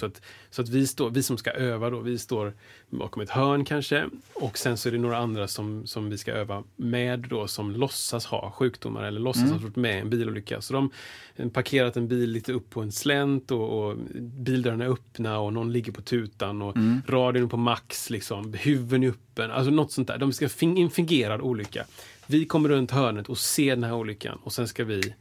Så, 0.00 0.06
att, 0.06 0.22
så 0.50 0.62
att 0.62 0.68
vi, 0.68 0.86
står, 0.86 1.10
vi 1.10 1.22
som 1.22 1.38
ska 1.38 1.50
öva 1.50 1.90
då, 1.90 2.00
vi 2.00 2.18
står 2.18 2.52
bakom 2.90 3.22
ett 3.22 3.30
hörn 3.30 3.64
kanske 3.64 4.04
och 4.34 4.58
sen 4.58 4.76
så 4.76 4.88
är 4.88 4.92
det 4.92 4.98
några 4.98 5.16
andra 5.18 5.48
som, 5.48 5.86
som 5.86 6.10
vi 6.10 6.18
ska 6.18 6.32
öva 6.32 6.62
med 6.76 7.20
då 7.30 7.46
som 7.48 7.70
låtsas 7.70 8.26
ha 8.26 8.50
sjukdomar 8.50 9.02
eller 9.04 9.20
låtsas 9.20 9.50
ha 9.50 9.58
varit 9.58 9.76
med 9.76 9.96
i 9.96 10.00
en 10.00 10.10
bilolycka. 10.10 10.60
Så 10.60 10.72
de 10.72 10.90
har 11.38 11.48
parkerat 11.48 11.96
en 11.96 12.08
bil 12.08 12.30
lite 12.30 12.52
upp 12.52 12.70
på 12.70 12.80
en 12.82 12.92
slänt 12.92 13.50
och, 13.50 13.88
och 13.88 13.96
bildörrarna 14.20 14.84
är 14.84 14.88
öppna 14.88 15.38
och 15.38 15.52
någon 15.52 15.72
ligger 15.72 15.92
på 15.92 16.02
tutan 16.02 16.62
och 16.62 16.76
radion 17.08 17.42
är 17.44 17.48
på 17.48 17.56
max, 17.56 18.10
liksom, 18.10 18.54
huven 18.60 19.02
är 19.02 19.08
öppen, 19.08 19.50
alltså 19.50 19.70
något 19.70 19.92
sånt 19.92 20.08
där. 20.08 20.18
De 20.18 20.32
ska 20.32 20.48
fin- 20.48 20.78
en 20.78 20.90
fingerad 20.90 21.40
olycka. 21.40 21.84
Vi 22.26 22.44
kommer 22.44 22.68
runt 22.68 22.90
hörnet 22.90 23.28
och 23.28 23.38
ser 23.38 23.70
den 23.74 23.84
här 23.84 23.94
olyckan 23.94 24.38
och 24.42 24.52
sen 24.52 24.68
ska 24.68 24.84
vi 24.84 25.14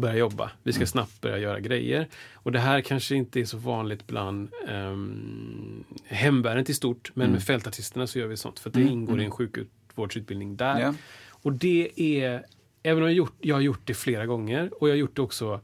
börja 0.00 0.16
jobba. 0.16 0.50
Vi 0.62 0.72
ska 0.72 0.80
Mm. 0.80 0.86
snabbt 0.86 1.20
börja 1.20 1.38
göra 1.38 1.60
grejer. 1.60 2.08
Och 2.34 2.52
det 2.52 2.58
här 2.58 2.80
kanske 2.80 3.14
inte 3.14 3.40
är 3.40 3.44
så 3.44 3.56
vanligt 3.56 4.06
bland 4.06 4.48
um, 4.68 5.84
hemvärnet 6.06 6.70
i 6.70 6.74
stort, 6.74 7.10
men 7.14 7.24
Mm. 7.24 7.32
med 7.32 7.42
fältartisterna 7.42 8.06
så 8.06 8.18
gör 8.18 8.26
vi 8.26 8.36
sånt. 8.36 8.58
För 8.58 8.70
det 8.70 8.82
ingår 8.82 9.20
i 9.20 9.24
en 9.24 9.30
sjukvårdsutbildning 9.30 10.56
där. 10.56 10.80
Ja. 10.80 10.94
Och 11.30 11.52
det 11.52 11.90
är, 11.96 12.44
även 12.82 13.02
om 13.02 13.08
jag, 13.08 13.16
gjort, 13.16 13.34
jag 13.40 13.54
har 13.54 13.60
gjort 13.62 13.80
det 13.84 13.94
flera 13.94 14.26
gånger 14.26 14.70
och 14.82 14.88
jag 14.88 14.92
har 14.92 14.98
gjort 14.98 15.16
det 15.16 15.22
också 15.22 15.60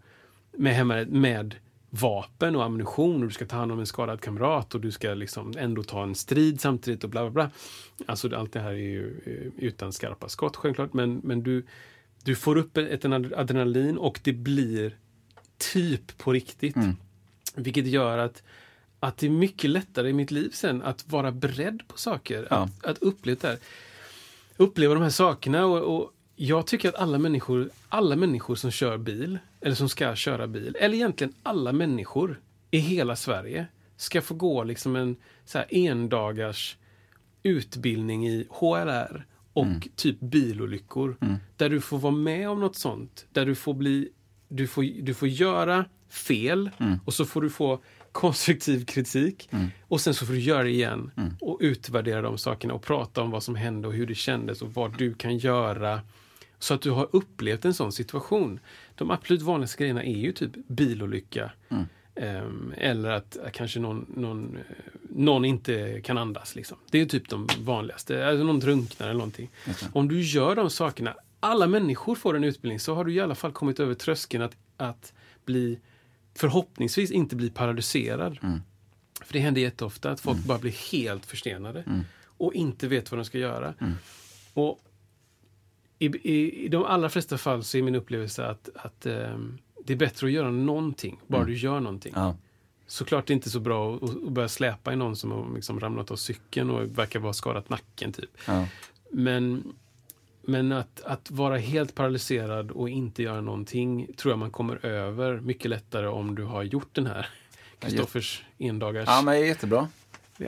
med 0.53 0.75
hemvärnet 0.75 1.09
med 1.09 1.55
vapen 1.91 2.57
och 2.57 2.65
ammunition 2.65 3.23
och 3.23 3.29
du 3.29 3.35
ska 3.35 3.47
ta 3.47 3.57
hand 3.57 3.73
om 3.73 3.79
en 3.81 3.87
skadad 3.87 4.21
kamrat 4.21 4.75
och 4.75 4.81
du 4.81 4.91
ska 4.93 5.15
liksom 5.15 5.53
ändå 5.59 5.83
ta 5.83 6.03
en 6.03 6.15
strid 6.15 6.61
samtidigt 6.61 7.05
och 7.05 7.11
bla 7.11 7.23
bla 7.23 7.31
bla. 7.31 7.51
Alltså 8.07 8.37
allt 8.37 8.53
det 8.53 8.61
här 8.61 8.71
är 8.71 8.75
ju 8.75 9.21
eh, 9.27 9.65
utan 9.65 9.93
skarpa 9.93 10.29
skott 10.29 10.57
självklart 10.57 10.93
men, 10.93 11.21
men 11.25 11.43
du, 11.43 11.67
du 12.27 12.35
får 12.35 12.57
upp 12.57 12.77
ett 12.77 13.05
adrenalin 13.05 13.99
och 13.99 14.21
det 14.23 14.33
blir 14.33 14.97
typ 15.73 16.19
på 16.19 16.33
riktigt. 16.33 16.77
Vilket 17.55 17.87
gör 17.87 18.19
att, 18.19 18.43
att 19.01 19.19
det 19.19 19.27
är 19.27 19.31
mycket 19.31 19.71
lättare 19.71 20.09
i 20.09 20.13
mitt 20.13 20.31
liv 20.31 20.51
sen 20.53 20.83
att 20.83 21.09
vara 21.09 21.33
beredd 21.33 21.83
på 21.89 21.99
saker. 21.99 22.47
Ja. 22.51 22.57
Att, 22.57 22.87
att 22.87 22.99
uppleva 22.99 23.57
uppleva 24.57 24.95
de 24.95 25.03
här 25.03 25.11
sakerna. 25.11 25.67
Och, 25.67 25.97
och 25.97 26.13
jag 26.37 26.67
tycker 26.67 26.89
att 26.89 26.95
alla 26.95 27.19
människor, 27.19 27.71
alla 27.89 28.17
människor 28.17 28.55
som 28.55 28.71
kör 28.71 28.99
bil, 28.99 29.39
eller 29.61 29.75
som 29.75 29.89
ska 29.89 30.15
köra 30.15 30.47
bil, 30.47 30.77
eller 30.81 30.95
egentligen 30.95 31.35
alla 31.43 31.73
människor 31.73 32.41
i 32.71 32.79
hela 32.79 33.17
Sverige, 33.17 33.67
ska 33.97 34.23
få 34.23 34.35
gå 34.35 34.65
liksom 34.65 34.97
en 34.97 35.17
så 35.45 35.59
här 35.59 35.67
endagars 35.71 36.77
utbildning 37.43 38.29
i 38.29 38.47
HLR 38.51 39.27
och 39.57 39.89
typ 39.97 40.21
bilolyckor. 40.21 41.17
Där 41.57 41.69
du 41.69 41.81
får 41.81 41.99
vara 41.99 42.13
med 42.13 42.49
om 42.49 42.61
något 42.61 42.77
sånt. 42.77 43.27
Där 43.33 43.47
du 43.47 43.55
får 43.55 43.75
bli, 43.75 44.09
du 44.49 44.67
får, 44.67 45.03
du 45.03 45.15
får 45.15 45.29
göra 45.29 45.85
fel 46.11 46.71
och 47.05 47.15
så 47.15 47.25
får 47.25 47.43
du 47.43 47.51
få 47.51 47.81
konstruktiv 48.13 48.85
kritik. 48.85 49.49
Och 49.89 50.01
sen 50.01 50.15
så 50.15 50.27
får 50.27 50.33
du 50.33 50.41
göra 50.41 50.63
det 50.63 50.71
igen 50.71 51.11
och 51.41 51.59
utvärdera 51.61 52.23
de 52.23 52.39
sakerna 52.39 52.75
och 52.75 52.83
prata 52.83 53.23
om 53.23 53.31
vad 53.31 53.43
som 53.43 53.55
hände 53.55 53.89
och 53.89 53.95
hur 53.95 54.07
det 54.07 54.15
kändes 54.15 54.63
och 54.63 54.75
vad 54.75 54.99
du 54.99 55.15
kan 55.15 55.39
göra. 55.39 56.01
Så 56.59 56.75
att 56.75 56.83
du 56.83 56.91
har 56.91 57.09
upplevt 57.13 57.65
en 57.65 57.75
sån 57.75 57.93
situation. 57.93 58.61
De 58.95 59.11
absolut 59.11 59.43
vanligaste 59.43 59.79
grejerna 59.83 60.05
är 60.05 60.19
ju 60.19 60.33
typ 60.33 60.69
bilolycka. 60.69 61.53
Ehm, 61.69 61.87
eller 62.77 63.11
att 63.11 63.37
kanske 63.53 63.81
någon, 63.81 64.07
någon, 64.17 64.57
eh, 64.57 64.63
någon 65.11 65.45
inte 65.45 66.01
kan 66.01 66.19
andas. 66.19 66.57
Liksom. 66.57 66.79
Det 66.91 67.01
är 67.01 67.07
typ 67.07 67.29
de 67.29 67.49
vanligaste. 67.61 68.29
Alltså 68.29 68.45
någon 68.45 68.61
drunknar 68.61 69.07
eller 69.07 69.19
någonting. 69.19 69.51
Om 69.93 70.09
du 70.09 70.23
gör 70.23 70.57
de 70.57 70.71
sakerna, 70.71 71.15
alla 71.41 71.67
människor 71.67 72.15
får 72.15 72.37
en 72.37 72.45
utbildning, 72.45 72.81
så 72.81 72.95
har 72.95 73.05
du 73.05 73.15
i 73.15 73.21
alla 73.21 73.35
fall 73.35 73.53
kommit 73.53 73.81
över 73.81 73.95
tröskeln 73.95 74.43
att, 74.43 74.57
att 74.77 75.13
bli 75.45 75.81
förhoppningsvis 76.35 77.11
inte 77.11 77.37
bli 77.37 77.51
paralyserad. 77.51 78.39
För 79.25 79.33
det 79.33 79.39
händer 79.39 79.61
jätteofta 79.61 80.11
att 80.11 80.21
folk 80.21 80.39
bara 80.39 80.59
blir 80.59 80.93
helt 80.93 81.27
förstenade 81.27 81.85
och 82.25 82.55
inte 82.55 82.89
vet 82.89 83.11
vad 83.11 83.19
de 83.19 83.25
ska 83.25 83.39
göra. 83.39 83.75
Och 84.55 84.81
i, 85.99 86.07
i, 86.07 86.65
I 86.65 86.69
de 86.69 86.85
allra 86.85 87.09
flesta 87.09 87.39
fall 87.39 87.65
så 87.65 87.79
är 87.79 87.83
min 87.83 87.95
upplevelse 87.95 88.47
att, 88.47 88.69
att 88.75 89.07
ehm, 89.07 89.59
det 89.87 89.93
är 89.93 89.97
bättre 89.97 90.27
att 90.27 90.33
göra 90.33 90.51
någonting, 90.51 91.19
bara 91.27 91.45
du 91.45 91.57
gör 91.57 91.81
någonting. 91.81 92.13
Ja. 92.17 92.37
Såklart 92.87 93.27
det 93.27 93.33
är 93.33 93.35
inte 93.35 93.51
så 93.51 93.61
bra 93.61 93.97
att, 93.97 94.03
att 94.03 94.33
börja 94.33 94.49
släpa 94.49 94.93
i 94.93 94.97
någon 94.97 95.17
som 95.17 95.31
har 95.31 95.55
liksom 95.55 95.81
ramlat 95.81 96.11
av 96.11 96.17
cykeln 96.17 96.71
och 96.71 96.99
verkar 96.99 97.21
vara 97.21 97.33
skadat 97.33 97.69
nacken. 97.69 98.13
typ. 98.13 98.31
Ja. 98.47 98.67
Men, 99.11 99.75
men 100.43 100.73
att, 100.73 101.01
att 101.05 101.31
vara 101.31 101.57
helt 101.59 101.95
paralyserad 101.95 102.71
och 102.71 102.89
inte 102.89 103.23
göra 103.23 103.41
någonting 103.41 104.07
tror 104.17 104.33
jag 104.33 104.39
man 104.39 104.51
kommer 104.51 104.87
över 104.87 105.41
mycket 105.41 105.71
lättare 105.71 106.07
om 106.07 106.35
du 106.35 106.43
har 106.45 106.63
gjort 106.63 106.89
den 106.93 107.07
här 107.07 107.29
Kristoffers 107.79 108.45
endagars... 108.59 109.09
ja, 109.09 109.23
men 109.23 109.41
jättebra. 109.41 109.89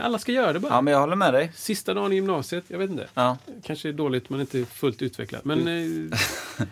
Alla 0.00 0.18
ska 0.18 0.32
göra 0.32 0.52
det 0.52 0.60
bara. 0.60 0.72
Ja, 0.72 0.80
men 0.80 0.92
jag 0.92 1.00
håller 1.00 1.16
med 1.16 1.34
dig. 1.34 1.52
Sista 1.54 1.94
dagen 1.94 2.12
i 2.12 2.14
gymnasiet, 2.14 2.64
jag 2.68 2.78
vet 2.78 2.90
inte. 2.90 3.08
Ja. 3.14 3.38
Kanske 3.64 3.88
är 3.88 3.92
dåligt, 3.92 4.30
man 4.30 4.40
är 4.40 4.42
inte 4.42 4.64
fullt 4.64 5.02
utvecklad. 5.02 5.40
Men 5.44 5.68
eh, 5.68 6.18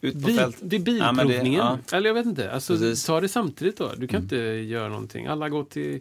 Ut 0.00 0.22
på 0.22 0.28
fält. 0.28 0.56
vid 0.62 0.88
Ja, 0.88 1.12
men 1.12 1.16
det- 1.16 1.24
bilprovningen, 1.32 1.60
ja. 1.88 1.96
eller 1.96 2.08
jag 2.10 2.14
vet 2.14 2.26
inte. 2.26 2.52
Alltså, 2.52 2.72
Precis. 2.72 3.04
ta 3.04 3.20
det 3.20 3.28
samtidigt 3.28 3.76
då. 3.76 3.92
Du 3.96 4.06
kan 4.08 4.22
inte 4.22 4.36
göra 4.36 4.88
någonting. 4.88 5.26
Alla 5.26 5.48
går 5.48 5.64
till 5.64 6.00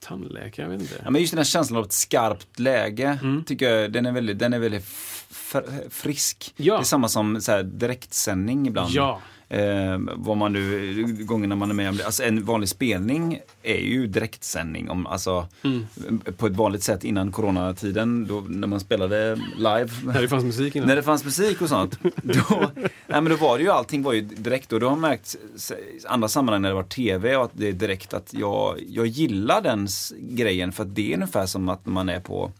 tandläkare, 0.00 0.66
jag 0.66 0.70
vet 0.72 0.80
inte. 0.80 0.94
Ja, 1.04 1.10
men 1.10 1.20
just 1.20 1.32
den 1.32 1.38
här 1.38 1.44
känslan 1.44 1.78
av 1.78 1.84
ett 1.84 1.92
skarpt 1.92 2.58
läge, 2.58 3.18
Mm. 3.22 3.44
tycker 3.44 3.70
jag, 3.74 3.92
den 3.92 4.06
är 4.06 4.12
väldigt, 4.12 4.38
den 4.38 4.52
är 4.52 4.58
väldigt 4.58 4.84
frisk. 5.90 6.54
Ja. 6.56 6.74
Det 6.74 6.80
är 6.80 6.84
samma 6.84 7.08
som 7.08 7.40
så 7.40 7.52
här, 7.52 7.62
direktsändning 7.62 8.66
ibland. 8.66 8.90
Ja. 8.92 9.20
Eh, 9.48 9.98
vad 10.16 10.36
man 10.36 10.52
nu, 10.52 11.04
gångerna 11.20 11.56
man 11.56 11.70
är 11.70 11.74
med 11.74 11.88
om 11.88 11.96
det. 11.96 12.04
Alltså 12.06 12.22
en 12.22 12.44
vanlig 12.44 12.68
spelning 12.68 13.40
är 13.62 13.78
ju 13.80 14.06
direktsändning. 14.06 14.90
Om, 14.90 15.06
alltså, 15.06 15.46
Mm. 15.62 15.86
På 16.36 16.46
ett 16.46 16.56
vanligt 16.56 16.82
sätt 16.82 17.04
innan 17.04 17.32
coronatiden, 17.32 18.26
då, 18.26 18.44
när 18.48 18.66
man 18.68 18.80
spelade 18.80 19.34
live. 19.56 19.88
När 20.04 20.22
det 20.22 20.28
fanns 20.28 20.44
musik 20.44 20.76
innan. 20.76 20.88
När 20.88 20.96
det 20.96 21.02
fanns 21.02 21.24
musik 21.24 21.62
och 21.62 21.68
sånt, 21.68 21.98
då, 22.22 22.70
nej 23.06 23.20
men 23.20 23.24
då 23.24 23.36
var 23.36 23.58
det 23.58 23.64
ju 23.64 23.70
allting 23.70 24.02
var 24.02 24.12
ju 24.12 24.20
direkt 24.20 24.72
och 24.72 24.80
då 24.80 24.88
har 24.88 24.96
märkt 24.96 25.34
i 25.34 26.06
andra 26.06 26.28
sammanhang 26.28 26.62
när 26.62 26.68
det 26.68 26.74
var 26.74 26.82
TV 26.82 27.36
och 27.36 27.44
att 27.44 27.50
det 27.52 27.68
är 27.68 27.72
direkt 27.72 28.14
att 28.14 28.34
jag, 28.34 28.78
jag 28.88 29.06
gillar 29.06 29.62
den 29.62 29.88
grejen 30.18 30.72
för 30.72 30.82
att 30.82 30.94
det 30.94 31.12
är 31.12 31.14
ungefär 31.14 31.46
som 31.46 31.68
att 31.68 31.86
man 31.86 32.08
är 32.08 32.20
på 32.20 32.52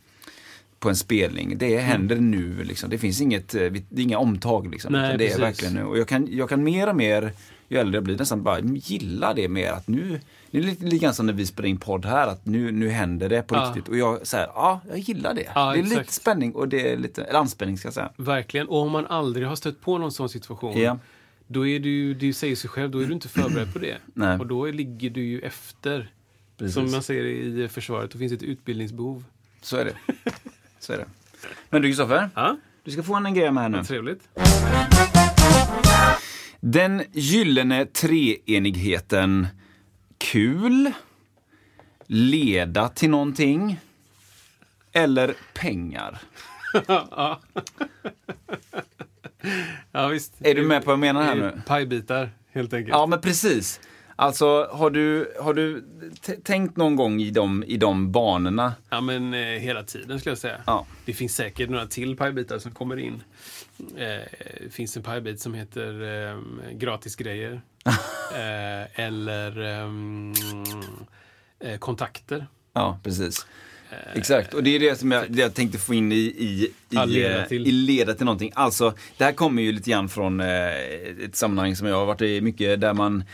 på 0.79 0.89
en 0.89 0.97
spelning. 0.97 1.59
Det 1.59 1.79
händer 1.79 2.17
nu 2.17 2.65
liksom. 2.65 2.91
Det 2.91 2.99
finns 2.99 3.21
inget, 3.21 3.55
eh, 3.55 3.73
det 3.89 4.03
inga 4.03 4.19
omtag 4.19 4.71
liksom. 4.71 4.93
Nej, 4.93 5.19
det 5.19 5.33
är 5.33 5.39
verkligen 5.39 5.75
nu. 5.75 5.85
Och 5.85 5.99
jag 5.99 6.09
kan, 6.09 6.29
jag 6.31 6.49
kan 6.49 6.65
mer 6.65 6.89
och 6.89 6.97
mer, 6.97 7.33
ju 7.69 7.79
äldre 7.79 7.97
jag 7.97 8.05
blir, 8.05 8.19
nästan 8.19 8.43
bara 8.43 8.61
gilla 8.61 9.35
det 9.35 9.49
mer 9.49 9.71
att 9.73 9.89
nu, 9.89 10.21
det 10.51 10.59
är 10.59 10.63
lite, 10.63 10.85
lite 10.85 10.99
grann 10.99 11.15
som 11.15 11.27
när 11.27 11.33
vi 11.33 11.47
spelar 11.47 11.69
in 11.69 11.79
podd 11.79 12.05
här, 12.05 12.27
att 12.29 12.47
nu, 12.47 12.73
nu 12.73 12.89
händer 12.89 13.29
det 13.29 13.43
på 13.43 13.55
Ja. 13.55 13.61
riktigt. 13.69 13.89
Och 13.89 13.97
jag 13.97 14.27
säger, 14.27 14.47
ja, 14.47 14.81
jag 14.89 14.99
gillar 14.99 15.35
det. 15.35 15.47
Ja, 15.55 15.73
det 15.73 15.79
är 15.79 15.83
lite 15.83 15.95
exakt. 16.01 16.13
spänning 16.13 16.55
och 16.55 16.69
det 16.69 16.93
är 16.93 16.97
lite, 16.97 17.25
eller 17.25 17.39
anspänning 17.39 17.79
ska 17.79 17.87
jag 17.87 17.95
säga. 17.95 18.11
Verkligen. 18.17 18.69
Och 18.69 18.79
om 18.83 18.93
man 18.93 19.07
aldrig 19.07 19.47
har 19.47 19.57
stött 19.57 19.81
på 19.81 19.99
någon 19.99 20.13
sån 20.13 20.29
situation, 20.29 20.81
Ja. 20.81 20.99
då 21.47 21.67
är 21.67 21.81
du, 21.81 22.15
det 22.15 22.33
säger 22.33 22.57
sig 22.57 22.71
själv, 22.71 22.91
då 22.91 22.99
är 22.99 23.07
du 23.07 23.13
inte 23.13 23.29
förberedd 23.29 23.73
på 23.73 23.79
det. 23.79 23.97
Nej. 24.15 24.39
Och 24.39 24.47
då 24.47 24.67
ligger 24.67 25.11
du 25.11 25.25
ju 25.25 25.41
efter. 25.41 26.11
Precis. 26.59 26.75
Som 26.75 26.91
man 26.91 27.03
säger 27.03 27.25
i 27.25 27.69
försvaret, 27.69 28.11
då 28.11 28.19
finns 28.19 28.33
ett 28.33 28.43
utbildningsbehov. 28.43 29.25
Så 29.63 29.77
är 29.77 29.85
det. 29.85 29.93
Så 30.87 30.93
är 30.93 30.97
det. 30.99 31.07
Men 31.71 31.83
du 31.83 31.89
Kristoffer, 31.89 32.31
Ja, 32.35 32.57
du 32.85 32.91
ska 32.91 33.03
få 33.03 33.15
en 33.15 33.35
grej 33.35 33.51
med 33.51 33.63
här 33.63 33.69
nu. 33.71 33.85
trevligt. 33.85 34.29
Den 36.61 37.03
gyllene 37.13 37.85
treenigheten 37.87 39.47
kul, 40.19 40.93
leda 42.07 42.89
till 42.89 43.11
någonting 43.11 43.81
eller 44.93 45.35
pengar. 45.55 46.19
Ja, 49.93 50.09
visst. 50.09 50.35
Är 50.41 50.55
du 50.55 50.63
med 50.63 50.83
på 50.85 50.87
vad 50.87 50.93
jag 50.93 50.99
menar 51.01 51.23
här 51.23 51.35
nu? 51.35 51.63
Pajbitar, 51.67 52.31
helt 52.53 52.73
enkelt. 52.73 52.93
Ja, 52.93 53.07
men 53.07 53.21
precis. 53.21 53.81
Alltså, 54.19 54.69
har 54.73 54.91
du, 54.91 55.33
har 55.41 55.55
du 55.55 55.85
tänkt 56.43 56.77
någon 56.77 56.97
gång 56.97 57.21
i 57.21 57.31
de, 57.31 57.65
i 57.67 57.77
de 57.77 58.13
banorna? 58.13 58.75
Ja, 58.91 59.01
men 59.01 59.35
eh, 59.35 59.41
hela 59.41 59.83
tiden 59.83 60.21
skulle 60.21 60.31
jag 60.31 60.39
säga. 60.39 60.61
Ja. 60.67 60.87
Det 61.05 61.13
finns 61.13 61.35
säkert 61.35 61.71
några 61.71 61.87
till 61.87 62.17
pajbitar 62.17 62.59
som 62.59 62.73
kommer 62.73 62.97
in. 62.97 63.23
Eh, 63.97 64.05
det 64.65 64.71
finns 64.71 64.97
en 64.97 65.03
pajbit 65.03 65.41
som 65.41 65.55
heter 65.55 66.03
eh, 66.03 66.39
gratisgrejer. 66.73 67.61
eh, 68.33 69.01
eller 69.01 69.61
ehm, 69.61 70.33
eh, 71.61 71.79
kontakter. 71.79 72.47
Ja, 72.73 72.99
precis. 73.03 73.47
Exakt, 74.15 74.55
och 74.55 74.63
det 74.63 74.71
är 74.77 74.81
det 74.81 74.99
som 74.99 75.13
jag, 75.13 75.25
det 75.33 75.43
jag 75.43 75.55
tänkte 75.55 75.79
få 75.79 75.95
in 75.95 76.13
i, 76.13 76.17
i, 76.17 76.73
i, 76.91 77.07
leda 77.07 77.43
eh, 77.43 77.49
till. 77.49 77.67
i 77.67 77.73
leda 77.73 78.15
till 78.15 78.25
någonting. 78.25 78.53
Alltså, 78.55 78.95
det 79.17 79.25
här 79.25 79.33
kommer 79.33 79.63
ju 79.63 79.73
lite 79.73 79.91
grann 79.91 80.09
från 80.09 80.41
eh, 80.41 80.47
ett 81.25 81.37
sammanhang 81.37 81.77
som 81.77 81.87
jag 81.87 81.97
har 81.97 82.07
varit 82.07 82.23
i 82.23 82.41
mycket 82.41 82.81
där 82.81 82.95
man 82.95 83.21
eh, 83.21 83.25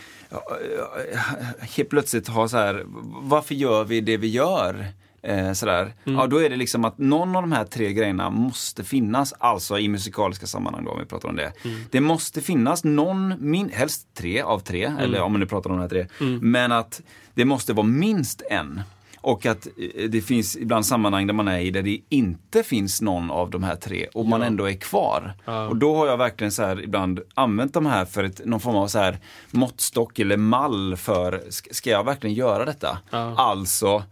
helt 1.77 1.91
plötsligt 1.91 2.29
har 2.29 2.49
så 2.49 2.57
här, 2.57 2.83
varför 3.23 3.55
gör 3.55 3.85
vi 3.85 4.01
det 4.01 4.17
vi 4.17 4.29
gör? 4.29 4.87
Eh, 5.25 5.53
sådär. 5.53 5.93
Mm. 6.05 6.19
Ja, 6.19 6.27
då 6.27 6.39
är 6.43 6.51
det 6.51 6.57
liksom 6.57 6.85
att 6.85 6.99
någon 6.99 7.37
av 7.37 7.43
de 7.43 7.53
här 7.53 7.65
tre 7.65 7.93
grejerna 7.93 8.31
måste 8.31 8.85
finnas, 8.85 9.35
alltså 9.39 9.79
i 9.79 9.89
musikaliska 9.89 10.47
sammanhang 10.47 10.85
då, 10.85 10.91
om 10.91 10.99
vi 10.99 11.05
pratar 11.07 11.29
om 11.29 11.37
det. 11.37 11.53
Mm. 11.65 11.81
Det 11.91 12.01
måste 12.01 12.41
finnas 12.41 12.85
någon, 12.85 13.35
min, 13.39 13.71
helst 13.71 14.09
tre 14.15 14.41
av 14.41 14.59
tre, 14.59 14.85
Mm. 14.85 14.99
eller 14.99 15.21
om 15.21 15.33
man 15.33 15.41
nu 15.41 15.47
pratar 15.47 15.71
om 15.71 15.77
de 15.77 15.83
här 15.83 15.89
tre. 15.89 16.07
Men 16.41 16.73
att 16.73 17.01
det 17.35 17.45
måste 17.45 17.73
vara 17.73 17.87
minst 17.87 18.43
en. 18.51 18.81
Och 19.25 19.47
att 19.47 19.67
eh, 19.67 20.09
det 20.11 20.21
finns 20.21 20.57
ibland 20.57 20.87
sammanhang 20.87 21.27
där 21.27 21.35
man 21.35 21.49
är 21.49 21.59
i 21.61 21.71
där 21.71 21.83
det 21.83 22.01
inte 22.09 22.63
finns 22.63 23.03
någon 23.03 23.31
av 23.31 23.51
de 23.51 23.63
här 23.63 23.77
tre 23.77 24.07
och 24.15 24.27
man 24.27 24.43
ändå 24.43 24.65
är 24.71 24.75
kvar. 24.75 25.35
Ja. 25.45 25.69
Och 25.69 25.77
då 25.77 25.97
har 25.97 26.07
jag 26.07 26.17
verkligen 26.17 26.53
så 26.53 26.63
här 26.63 26.83
ibland 26.83 27.21
använt 27.35 27.75
de 27.75 27.87
här 27.87 28.05
för 28.05 28.25
ett, 28.25 28.41
någon 28.47 28.61
form 28.61 28.77
av 28.77 28.89
så 28.89 28.99
här 28.99 29.19
måttstock 29.51 30.19
eller 30.19 30.37
mall 30.37 30.97
för, 30.97 31.33
sk- 31.49 31.69
ska 31.73 31.91
jag 31.91 32.05
verkligen 32.05 32.35
göra 32.37 32.65
detta? 32.65 32.99
Ja. 33.11 33.35
Alltså, 33.37 34.03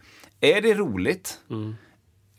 är 0.41 0.61
det 0.63 0.75
roligt? 0.75 1.41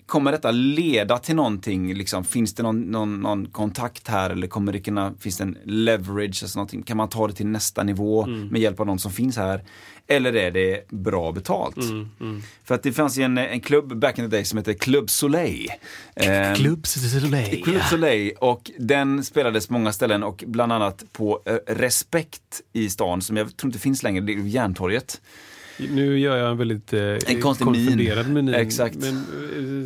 kommer 0.06 0.32
detta 0.32 0.52
leda 0.52 1.18
till 1.18 1.36
någonting? 1.36 1.94
Liksom, 1.94 2.24
finns 2.24 2.54
det 2.56 2.64
någon, 2.64 2.82
någon, 2.82 3.20
någon 3.22 3.46
kontakt 3.46 4.08
här 4.08 4.30
eller 4.30 4.48
kommer 4.48 4.72
det 4.74 4.80
kunna, 4.80 5.14
finns 5.20 5.38
det 5.38 5.44
en 5.44 5.58
leverage? 5.66 6.40
Alltså 6.44 6.60
någonting? 6.60 6.84
Kan 6.84 6.98
man 6.98 7.10
ta 7.10 7.28
det 7.28 7.34
till 7.34 7.48
nästa 7.48 7.84
nivå 7.84 8.24
Mm. 8.24 8.48
med 8.48 8.62
hjälp 8.62 8.80
av 8.80 8.86
någon 8.86 9.00
som 9.00 9.12
finns 9.12 9.38
här? 9.38 9.64
Eller 10.12 10.36
är 10.36 10.52
det 10.52 10.90
bra 10.90 11.32
betalt? 11.32 11.78
Mm, 11.78 12.42
För 12.64 12.76
att 12.76 12.84
det 12.84 12.92
fanns 12.94 13.18
ju 13.18 13.24
en, 13.24 13.38
en 13.38 13.60
klubb 13.62 13.98
back 13.98 14.20
in 14.20 14.30
the 14.30 14.36
day 14.38 14.46
som 14.46 14.58
heter 14.58 14.74
Club 14.74 15.10
Soleil. 15.10 15.68
Eh, 16.16 16.54
Club 16.56 16.88
Soleil. 16.88 17.64
Club 17.64 17.82
Soleil 17.90 18.32
och 18.40 18.72
den 18.80 19.24
spelades 19.24 19.68
på 19.68 19.74
många 19.74 19.94
ställen 19.94 20.24
och 20.24 20.44
bland 20.48 20.72
annat 20.72 21.04
på 21.12 21.42
eh, 21.46 21.56
Respekt 21.74 22.62
i 22.74 22.90
stan 22.90 23.22
som 23.22 23.38
jag 23.38 23.58
tror 23.58 23.68
inte 23.68 23.80
finns 23.80 24.04
längre, 24.04 24.22
det 24.26 24.34
är 24.34 24.38
Järntorget. 24.38 25.22
Nu 25.90 26.20
gör 26.20 26.38
jag 26.38 26.52
en 26.52 26.58
väldigt 26.58 26.94
eh, 26.94 27.02
En 27.02 27.42
konstig 27.42 27.66
konfunderad 27.66 28.30
min. 28.30 28.54
Exakt. 28.54 28.96
Men, 28.96 29.16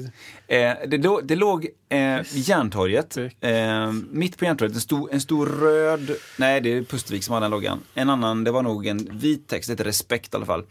eh, 0.04 0.10
Eh, 0.48 0.74
det, 0.88 0.98
det 1.24 1.36
låg 1.36 1.68
eh, 1.96 2.26
Järntorget, 2.32 3.18
eh, 3.18 3.92
mitt 4.12 4.38
på 4.38 4.46
Järntorget, 4.46 4.76
en 4.76 4.82
stor, 4.82 5.10
en 5.12 5.22
stor 5.22 5.46
röd, 5.46 6.16
nej 6.38 6.62
det 6.62 6.74
är 6.74 6.84
Pustervik 6.84 7.24
som 7.24 7.34
har 7.34 7.42
den 7.42 7.52
loggan. 7.52 7.80
En 7.94 8.10
annan, 8.10 8.44
det 8.44 8.52
var 8.52 8.64
nog 8.64 8.88
en 8.88 9.10
vit 9.12 9.48
text, 9.48 9.68
det 9.68 9.74
heter 9.74 9.84
Respekt 9.84 10.34
i 10.34 10.38
alla 10.38 10.46
fall. 10.46 10.64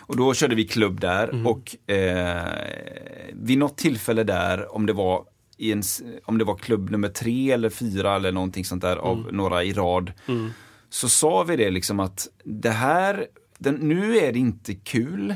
Och 0.00 0.16
då 0.16 0.34
körde 0.34 0.54
vi 0.54 0.64
klubb 0.66 1.00
där 1.00 1.46
och 1.46 1.90
eh, 1.90 3.32
vid 3.32 3.58
något 3.58 3.76
tillfälle 3.76 4.24
där, 4.24 4.74
om 4.74 4.86
det 4.86 4.92
var 4.92 5.24
en, 5.58 5.82
om 6.24 6.38
det 6.38 6.44
var 6.44 6.56
klubb 6.56 6.90
nummer 6.90 7.08
tre 7.08 7.50
eller 7.52 7.70
fyra 7.70 8.16
eller 8.16 8.32
någonting 8.32 8.64
sånt 8.64 8.82
där 8.82 8.96
av 8.96 9.28
några 9.32 9.64
i 9.64 9.72
rad. 9.72 10.12
Så 10.90 11.08
sa 11.08 11.42
vi 11.42 11.56
det 11.56 11.70
liksom 11.70 12.00
att 12.00 12.28
det 12.44 12.70
här, 12.70 13.26
den, 13.58 13.74
nu 13.74 14.16
är 14.18 14.32
det 14.32 14.38
inte 14.38 14.74
kul. 14.74 15.34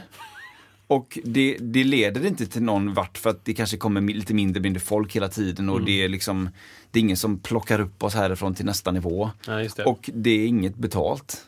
Och 0.94 1.18
det, 1.24 1.56
det 1.60 1.84
leder 1.84 2.26
inte 2.26 2.46
till 2.46 2.62
någon 2.62 2.94
vart 2.94 3.18
för 3.18 3.30
att 3.30 3.44
det 3.44 3.54
kanske 3.54 3.76
kommer 3.76 4.00
lite 4.00 4.34
mindre 4.34 4.62
mindre 4.62 4.80
folk 4.80 5.16
hela 5.16 5.28
tiden 5.28 5.68
och 5.68 5.84
det 5.84 6.04
är 6.04 6.08
liksom 6.08 6.48
Det 6.90 6.98
är 6.98 7.00
ingen 7.00 7.16
som 7.16 7.38
plockar 7.38 7.80
upp 7.80 8.02
oss 8.02 8.14
härifrån 8.14 8.54
till 8.54 8.64
nästa 8.64 8.90
nivå. 8.90 9.30
Ja, 9.46 9.52
det. 9.52 9.84
Och 9.84 10.10
det 10.14 10.30
är 10.30 10.46
inget 10.46 10.76
betalt. 10.76 11.46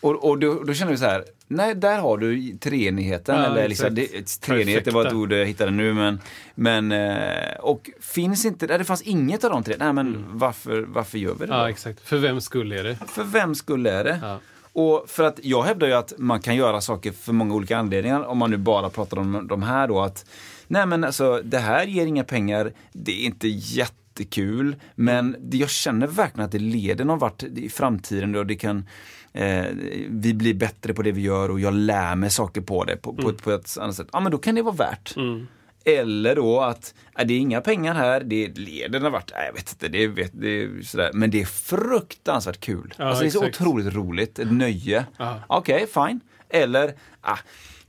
Och, 0.00 0.28
och 0.28 0.38
då, 0.38 0.62
då 0.62 0.74
känner 0.74 0.92
vi 0.92 0.98
så 0.98 1.04
här, 1.04 1.24
nej 1.48 1.74
där 1.74 1.98
har 1.98 2.18
du 2.18 2.56
treenigheten. 2.60 3.36
Ja, 3.36 3.46
eller 3.46 3.68
liksom, 3.68 3.94
det, 3.94 4.40
treenighet, 4.40 4.84
det 4.84 4.90
var 4.90 5.06
ett 5.06 5.12
ord 5.12 5.32
jag 5.32 5.46
hittade 5.46 5.70
nu 5.70 5.94
men, 5.94 6.20
men 6.54 6.92
eh, 6.92 7.54
och 7.60 7.90
finns 8.00 8.44
inte, 8.44 8.66
nej, 8.66 8.78
det 8.78 8.84
fanns 8.84 9.02
inget 9.02 9.44
av 9.44 9.50
de 9.50 9.62
tre, 9.62 9.74
nej 9.78 9.92
men 9.92 10.24
varför, 10.38 10.82
varför 10.82 11.18
gör 11.18 11.34
vi 11.34 11.38
det 11.38 11.46
då? 11.46 11.52
Mm. 11.52 11.62
Ja, 11.62 11.70
exakt. 11.70 12.00
För 12.00 12.18
vem 12.18 12.40
skulle 12.40 12.80
är 12.80 12.84
det? 12.84 12.96
För 13.08 13.24
vem 13.24 13.54
skulle 13.54 13.90
är 13.90 14.04
det? 14.04 14.18
Ja. 14.22 14.40
Och 14.72 15.04
för 15.06 15.24
att 15.24 15.40
jag 15.42 15.62
hävdar 15.62 15.86
ju 15.86 15.92
att 15.92 16.12
man 16.18 16.40
kan 16.40 16.56
göra 16.56 16.80
saker 16.80 17.12
för 17.12 17.32
många 17.32 17.54
olika 17.54 17.78
anledningar. 17.78 18.24
Om 18.24 18.38
man 18.38 18.50
nu 18.50 18.56
bara 18.56 18.90
pratar 18.90 19.18
om 19.18 19.46
de 19.48 19.62
här 19.62 19.88
då. 19.88 20.00
att 20.00 20.24
Nej 20.66 20.86
men 20.86 21.04
alltså 21.04 21.42
det 21.44 21.58
här 21.58 21.86
ger 21.86 22.06
inga 22.06 22.24
pengar, 22.24 22.72
det 22.92 23.22
är 23.22 23.26
inte 23.26 23.48
jättekul. 23.48 24.76
Men 24.94 25.36
jag 25.52 25.70
känner 25.70 26.06
verkligen 26.06 26.46
att 26.46 26.52
det 26.52 26.58
leder 26.58 27.04
någon 27.04 27.18
vart 27.18 27.42
i 27.42 27.68
framtiden 27.68 28.34
och 28.34 28.46
det 28.46 28.56
kan 28.56 28.86
eh, 29.32 29.64
vi 30.08 30.34
blir 30.34 30.54
bättre 30.54 30.94
på 30.94 31.02
det 31.02 31.12
vi 31.12 31.20
gör 31.20 31.50
och 31.50 31.60
jag 31.60 31.74
lär 31.74 32.14
mig 32.14 32.30
saker 32.30 32.60
på 32.60 32.84
det 32.84 32.96
på, 32.96 33.14
på, 33.14 33.28
ett, 33.28 33.42
på 33.42 33.50
ett 33.50 33.78
annat 33.78 33.96
sätt. 33.96 34.08
Ja 34.12 34.20
men 34.20 34.32
då 34.32 34.38
kan 34.38 34.54
det 34.54 34.62
vara 34.62 34.74
värt. 34.74 35.16
Mm. 35.16 35.46
Eller 35.84 36.36
då 36.36 36.60
att 36.60 36.94
äh, 37.18 37.26
det 37.26 37.34
är 37.34 37.38
inga 37.38 37.60
pengar 37.60 37.94
här, 37.94 38.20
det 38.20 38.58
leder 38.58 39.00
någon 39.00 39.12
vart, 39.12 39.30
äh, 39.30 39.36
jag 39.46 39.52
vet 39.52 39.72
inte, 39.72 39.88
det, 39.88 40.06
vet, 40.06 40.30
det 40.34 40.62
är 40.62 40.82
sådär. 40.82 41.10
Men 41.14 41.30
det 41.30 41.40
är 41.40 41.46
fruktansvärt 41.46 42.60
kul. 42.60 42.94
Ja, 42.96 43.04
alltså 43.04 43.22
det 43.22 43.28
är 43.28 43.30
så 43.30 43.44
exakt. 43.44 43.60
otroligt 43.60 43.94
roligt, 43.94 44.38
ett 44.38 44.52
nöje. 44.52 45.06
Okej, 45.46 45.86
fine. 45.94 46.20
Eller, 46.48 46.94
ah, 47.20 47.38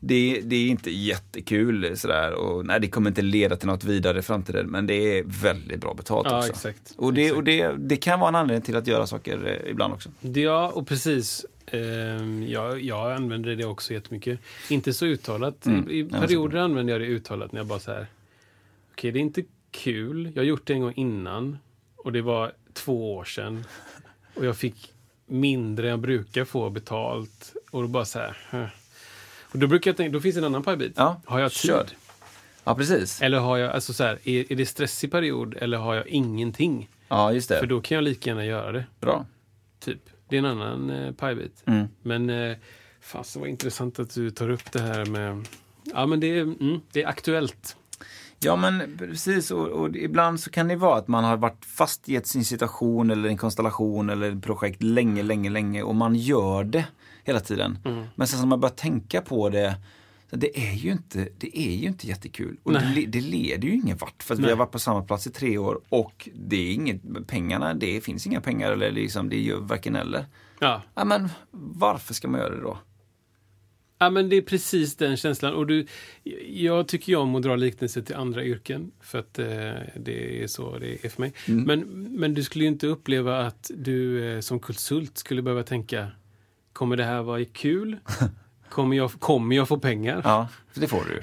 det, 0.04 0.42
det 0.44 0.56
är 0.56 0.68
inte 0.68 0.92
jättekul 0.92 1.98
sådär 1.98 2.34
och 2.34 2.66
nej, 2.66 2.80
det 2.80 2.88
kommer 2.88 3.10
inte 3.10 3.22
leda 3.22 3.56
till 3.56 3.68
något 3.68 3.84
vidare 3.84 4.20
i 4.20 4.22
framtiden 4.22 4.68
men 4.68 4.88
det 4.88 5.18
är 5.20 5.24
väldigt 5.42 5.82
bra 5.82 5.94
betalt 5.94 6.28
Ja, 6.30 6.38
också. 6.38 6.50
exakt. 6.50 6.94
Och, 6.98 7.14
det, 7.14 7.22
Exakt. 7.22 7.38
och 7.38 7.44
det, 7.44 7.72
det 7.78 7.96
kan 7.98 8.20
vara 8.20 8.30
en 8.30 8.36
anledning 8.36 8.62
till 8.62 8.76
att 8.76 8.88
göra 8.88 9.08
saker 9.08 9.62
eh, 9.66 9.72
ibland 9.72 9.94
också. 9.94 10.10
Ja, 10.22 10.72
och 10.76 10.88
precis. 10.88 11.46
Ehm, 11.72 12.48
jag, 12.48 12.82
jag 12.82 13.12
använder 13.12 13.56
det 13.56 13.66
också 13.66 13.94
jättemycket. 13.94 14.40
Inte 14.70 14.94
så 14.94 15.06
uttalat. 15.06 15.66
Mm. 15.66 15.90
I, 15.90 15.94
i 15.94 16.08
Ja, 16.12 16.20
perioder 16.20 16.58
använder 16.58 16.94
jag 16.94 17.02
det 17.02 17.08
uttalat 17.08 17.52
när 17.52 17.60
jag 17.60 17.68
bara 17.68 17.80
så 17.80 17.92
här. 17.92 18.08
Okej, 18.92 19.12
det 19.12 19.20
är 19.20 19.22
inte 19.22 19.44
kul. 19.72 20.32
Jag 20.36 20.42
har 20.42 20.48
gjort 20.48 20.68
det 20.68 20.74
en 20.74 20.82
gång 20.82 20.94
innan. 20.96 21.58
Och 21.96 22.12
det 22.12 22.22
var 22.22 22.52
två 22.74 23.16
år 23.16 23.24
sedan. 23.24 23.64
Och 24.36 24.46
jag 24.46 24.58
fick 24.58 24.94
mindre 25.26 25.86
än 25.88 25.90
jag 25.92 26.00
brukar 26.00 26.46
få 26.46 26.70
betalt. 26.70 27.54
Och 27.72 27.82
då 27.82 27.88
bara 27.88 28.06
så 28.06 28.20
här. 28.20 28.72
Och 29.42 29.60
då 29.60 29.68
brukar 29.68 29.92
jag 29.92 29.98
tänka, 29.98 30.14
då 30.14 30.20
finns 30.22 30.38
en 30.38 30.44
annan 30.44 30.64
pajbit. 30.64 30.94
Ja, 30.96 31.22
har 31.26 31.40
jag 31.40 31.52
tid? 31.52 31.70
kör. 31.70 31.88
Ja, 32.64 32.76
precis. 32.76 33.22
Eller 33.22 33.40
har 33.40 33.58
jag, 33.58 33.72
alltså 33.72 33.94
så 33.94 34.04
här, 34.04 34.20
är, 34.24 34.52
är 34.52 34.56
det 34.56 34.66
stressig 34.66 35.12
period 35.12 35.56
eller 35.58 35.78
har 35.78 35.96
jag 35.96 36.08
ingenting? 36.08 36.90
Ja, 37.08 37.34
just 37.34 37.50
det. 37.50 37.60
För 37.60 37.66
då 37.68 37.82
kan 37.82 37.96
jag 37.96 38.04
lika 38.04 38.30
gärna 38.30 38.46
göra 38.46 38.72
det. 38.72 38.86
Bra. 39.00 39.26
Typ. 39.80 40.10
Det 40.32 40.38
är 40.38 40.40
en 40.40 40.46
annan 40.46 40.90
eh, 40.90 41.12
pajbit. 41.14 41.64
Mm. 41.66 41.88
Men 42.02 42.30
eh, 42.30 42.58
fasen 43.02 43.42
vad 43.42 43.50
intressant 43.50 44.00
att 44.00 44.14
du 44.14 44.30
tar 44.30 44.50
upp 44.50 44.72
det 44.72 44.82
här 44.82 45.06
med... 45.06 45.48
Ja 45.94 46.06
men 46.06 46.20
det 46.20 46.28
är, 46.28 46.42
mm, 46.42 46.82
det 46.92 47.04
är 47.04 47.08
aktuellt. 47.08 47.76
Ja 48.40 48.56
men 48.56 48.98
precis 48.98 49.52
och, 49.52 49.68
och 49.68 49.96
ibland 49.96 50.40
så 50.40 50.50
kan 50.50 50.68
det 50.68 50.76
vara 50.76 50.98
att 50.98 51.08
man 51.08 51.24
har 51.24 51.38
varit 51.38 51.66
fast 51.66 52.10
i 52.10 52.16
ett, 52.16 52.28
sin 52.28 52.46
situation 52.46 53.12
eller 53.12 53.30
en 53.30 53.38
konstellation 53.38 54.10
eller 54.10 54.32
ett 54.32 54.44
projekt 54.44 54.84
länge, 54.84 55.24
länge, 55.24 55.50
länge 55.50 55.84
och 55.84 55.96
man 55.96 56.16
gör 56.16 56.64
det 56.64 56.86
hela 57.24 57.40
tiden. 57.40 57.78
Mm. 57.86 58.06
Men 58.16 58.28
sen 58.28 58.40
när 58.40 58.48
man 58.48 58.60
börjar 58.60 58.76
tänka 58.76 59.22
på 59.22 59.50
det 59.50 59.76
så 60.32 60.38
det 60.38 60.60
är 60.60 60.74
ju 60.74 60.92
inte, 60.92 61.28
det 61.38 61.60
är 61.60 61.76
ju 61.76 61.88
inte 61.88 62.08
jättekul. 62.08 62.58
Och 62.64 62.74
det, 62.74 63.06
det 63.08 63.22
leder 63.22 63.68
ju 63.68 63.74
ingen 63.74 63.98
vart. 63.98 64.24
För 64.24 64.34
att 64.34 64.40
vi 64.40 64.50
har 64.50 64.56
varit 64.56 64.72
på 64.72 64.80
samma 64.80 65.04
plats 65.04 65.28
i 65.28 65.32
tre 65.32 65.58
år 65.58 65.82
och 65.90 66.30
det 66.34 66.56
är 66.56 66.74
inget, 66.74 67.28
pengarna, 67.28 67.74
det 67.74 68.02
finns 68.02 68.28
inga 68.28 68.42
pengar 68.42 68.72
eller 68.72 68.92
liksom, 68.92 69.30
det 69.30 69.42
gör 69.42 69.60
varken 69.60 69.96
eller. 69.96 70.26
Ja. 70.60 70.82
Ja 70.96 71.06
men 71.06 71.30
varför 71.52 72.14
ska 72.14 72.28
man 72.28 72.40
göra 72.40 72.56
det 72.56 72.62
då? 72.62 72.78
ja, 74.02 74.10
men 74.10 74.30
det 74.30 74.36
är 74.36 74.42
precis 74.42 74.96
den 74.96 75.18
känslan. 75.18 75.54
Och 75.54 75.68
du, 75.68 75.86
jag 76.50 76.88
tycker 76.88 77.12
jag 77.12 77.22
om 77.22 77.36
att 77.36 77.44
dra 77.44 77.56
liknelser 77.56 78.02
till 78.02 78.16
andra 78.16 78.44
yrken. 78.44 78.92
För 79.00 79.20
att 79.20 79.40
eh, 79.40 79.46
det 79.96 80.44
är 80.44 80.48
så 80.48 80.80
det 80.80 81.06
är 81.06 81.10
för 81.10 81.22
mig. 81.22 81.34
Mm. 81.48 81.64
Men, 81.64 81.80
men 82.20 82.34
du 82.34 82.44
skulle 82.44 82.64
ju 82.64 82.72
inte 82.72 82.88
uppleva 82.88 83.40
att 83.40 83.72
du 83.76 84.30
eh, 84.30 84.40
som 84.40 84.60
konsult 84.60 85.18
skulle 85.18 85.42
behöva 85.42 85.64
tänka 85.64 86.08
Kommer 86.74 86.98
det 86.98 87.04
här 87.04 87.22
vara 87.22 87.46
kul? 87.46 87.98
Kommer 88.72 88.98
jag, 88.98 89.12
kommer 89.12 89.56
jag 89.56 89.68
få 89.68 89.78
pengar? 89.80 90.22
Ja, 90.24 90.48
för 90.72 90.82
det 90.82 90.88
får 90.88 91.04
du. 91.08 91.22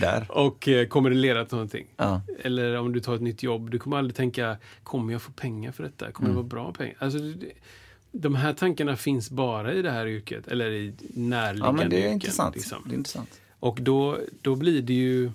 Där. 0.00 0.26
Och 0.32 0.68
eh, 0.68 0.86
kommer 0.86 1.10
det 1.10 1.16
leda 1.16 1.44
till 1.44 1.54
någonting? 1.54 1.86
Ja. 1.96 2.20
Eller 2.44 2.78
om 2.78 2.92
du 2.92 3.00
tar 3.00 3.14
ett 3.14 3.20
nytt 3.20 3.42
jobb, 3.42 3.70
du 3.70 3.78
kommer 3.78 3.96
aldrig 3.98 4.16
tänka, 4.16 4.56
kommer 4.82 5.12
jag 5.12 5.22
få 5.22 5.32
pengar 5.32 5.72
för 5.72 5.82
detta? 5.82 6.12
Kommer 6.12 6.30
Mm. 6.30 6.42
det 6.42 6.54
vara 6.56 6.64
bra 6.64 6.72
pengar? 6.72 6.96
Alltså, 6.98 7.18
de 8.12 8.34
här 8.34 8.52
tankarna 8.52 8.96
finns 8.96 9.30
bara 9.30 9.72
i 9.74 9.82
det 9.82 9.90
här 9.90 10.06
yrket, 10.06 10.48
eller 10.48 10.70
i 10.70 10.92
närliggande 11.14 11.66
ja 11.68 11.72
men 11.72 11.90
det 11.90 11.96
är 11.96 12.00
yrken. 12.00 12.12
intressant. 12.12 12.56
liksom. 12.56 12.82
Det 12.86 12.94
är 12.94 12.96
intressant. 12.96 13.40
Och 13.60 13.78
då, 13.82 14.18
då 14.42 14.54
blir 14.54 14.82
det 14.82 14.94
ju 14.94 15.30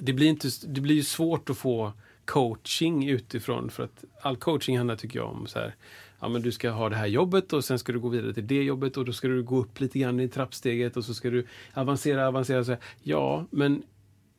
det 0.00 0.12
blir, 0.12 0.26
inte, 0.26 0.48
det 0.66 0.80
blir 0.80 0.94
ju 0.94 1.02
svårt 1.04 1.50
att 1.50 1.58
få 1.58 1.92
coaching 2.26 3.08
utifrån 3.08 3.70
för 3.70 3.82
att 3.84 4.04
all 4.22 4.36
coaching 4.36 4.76
handlar 4.76 4.96
tycker 4.96 5.18
jag 5.18 5.28
om 5.28 5.46
så 5.46 5.58
här 5.58 5.74
Ja 6.20 6.28
men 6.28 6.42
du 6.42 6.52
ska 6.52 6.70
ha 6.70 6.88
det 6.88 6.96
här 6.96 7.06
jobbet 7.06 7.52
och 7.52 7.64
sen 7.64 7.78
ska 7.78 7.92
du 7.92 8.00
gå 8.00 8.08
vidare 8.08 8.34
till 8.34 8.46
det 8.46 8.62
jobbet 8.62 8.96
och 8.96 9.04
då 9.04 9.12
ska 9.12 9.28
du 9.28 9.42
gå 9.42 9.58
upp 9.58 9.80
lite 9.80 9.98
grann 9.98 10.20
i 10.20 10.28
trappsteget 10.28 10.96
och 10.96 11.04
så 11.04 11.14
ska 11.14 11.30
du 11.30 11.46
avancera, 11.74 12.28
avancera. 12.28 12.64
Så 12.64 12.70
här. 12.70 12.80
Ja, 13.02 13.46
men 13.50 13.82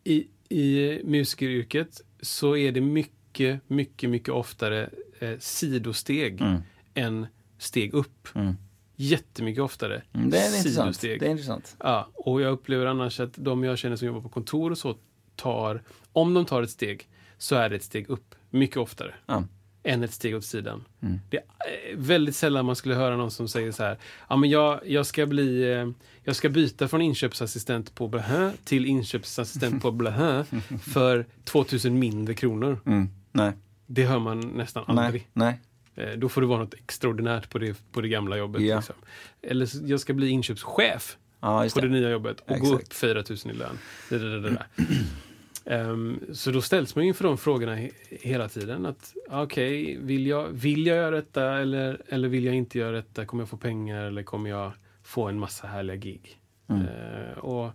i, 0.03 0.27
i 0.49 0.99
musikeryrket 1.03 2.01
så 2.21 2.55
är 2.57 2.71
det 2.71 2.81
mycket, 2.81 3.61
mycket, 3.69 4.09
mycket 4.09 4.29
oftare 4.29 4.89
eh, 5.19 5.37
sidosteg 5.39 6.41
Mm. 6.41 6.61
än 6.93 7.27
steg 7.57 7.93
upp. 7.93 8.27
Mm. 8.35 8.53
Jättemycket 8.95 9.63
oftare. 9.63 10.01
Mm, 10.13 10.29
Det 10.29 10.37
är 10.37 10.57
intressant. 10.57 10.73
sidosteg. 10.95 11.19
Det 11.19 11.25
är 11.27 11.29
intressant. 11.31 11.75
Ja, 11.79 12.07
och 12.13 12.41
jag 12.41 12.51
upplever 12.51 12.85
annars 12.85 13.19
att 13.19 13.33
de 13.35 13.63
jag 13.63 13.77
känner 13.77 13.95
som 13.95 14.07
jobbar 14.07 14.21
på 14.21 14.29
kontor 14.29 14.71
och 14.71 14.77
så 14.77 14.97
tar, 15.35 15.83
om 16.13 16.33
de 16.33 16.45
tar 16.45 16.61
ett 16.63 16.69
steg, 16.69 17.07
så 17.37 17.55
är 17.55 17.69
det 17.69 17.75
ett 17.75 17.83
steg 17.83 18.09
upp. 18.09 18.35
Mycket 18.49 18.77
oftare. 18.77 19.13
Ja. 19.25 19.43
Än 19.83 20.03
ett 20.03 20.13
steg 20.13 20.35
åt 20.35 20.45
sidan. 20.45 20.83
Mm. 21.01 21.19
Det 21.29 21.37
är 21.37 21.41
eh, 21.91 21.97
väldigt 21.97 22.35
sällan 22.35 22.65
man 22.65 22.75
skulle 22.75 22.95
höra 22.95 23.17
någon 23.17 23.31
som 23.31 23.47
säger 23.47 23.71
så 23.71 23.83
här, 23.83 23.97
ja 24.29 24.35
men 24.35 24.49
jag, 24.49 24.79
jag 24.85 25.05
ska 25.05 25.25
bli, 25.25 25.71
eh, 25.73 25.89
jag 26.23 26.35
ska 26.35 26.49
byta 26.49 26.87
från 26.87 27.01
inköpsassistent 27.01 27.95
på 27.95 28.07
Blahö 28.07 28.51
till 28.63 28.85
inköpsassistent 28.85 29.81
på 29.81 29.91
Blahö 29.91 30.43
för 30.81 31.25
2000 31.43 31.99
mindre 31.99 32.33
kronor. 32.33 32.79
Mm. 32.85 33.09
Nej. 33.31 33.51
Det 33.85 34.05
hör 34.05 34.19
man 34.19 34.39
nästan 34.39 34.83
aldrig. 34.87 35.27
Nej. 35.33 35.59
Nej. 35.95 36.07
Eh, 36.07 36.17
Då 36.17 36.29
får 36.29 36.41
det 36.41 36.47
vara 36.47 36.59
något 36.59 36.73
extraordinärt 36.73 37.49
på 37.49 37.57
det, 37.59 37.77
på 37.91 38.01
det 38.01 38.07
gamla 38.07 38.37
jobbet. 38.37 38.61
Ja. 38.61 38.75
Liksom. 38.75 38.95
Eller 39.41 39.69
jag 39.89 39.99
ska 39.99 40.13
bli 40.13 40.27
inköpschef 40.29 41.17
Ja, 41.39 41.67
på 41.73 41.79
det 41.79 41.87
det. 41.87 41.93
nya 41.93 42.09
jobbet 42.09 42.39
och 42.39 42.47
gå 42.59 42.73
Exakt. 42.73 42.83
upp 42.87 42.93
4 42.93 43.23
000 43.29 43.37
i 43.45 43.53
lön. 43.53 43.77
Det, 44.09 44.17
det, 44.17 44.41
det, 44.41 44.49
det, 44.49 44.65
Ehm, 45.69 46.19
så 46.33 46.51
då 46.51 46.61
ställs 46.61 46.95
man 46.95 47.05
inför 47.05 47.23
de 47.23 47.37
frågorna 47.37 47.75
he 47.75 47.89
hela 48.09 48.49
tiden. 48.49 48.85
att 48.85 49.13
Okej, 49.29 49.97
vill, 50.01 50.27
jag, 50.27 50.47
vill 50.47 50.87
jag 50.87 50.97
göra 50.97 51.15
detta 51.15 51.57
eller, 51.57 52.01
eller 52.09 52.27
vill 52.27 52.45
jag 52.45 52.55
inte 52.55 52.79
göra 52.79 52.91
detta? 52.91 53.25
Kommer 53.25 53.41
jag 53.41 53.49
få 53.49 53.57
pengar 53.57 54.03
eller 54.03 54.23
kommer 54.23 54.49
jag 54.49 54.71
få 55.03 55.27
en 55.27 55.39
massa 55.39 55.67
härliga 55.67 55.95
gig? 55.95 56.39
Mm. 56.67 56.81
Eh, 56.81 57.37
och 57.37 57.71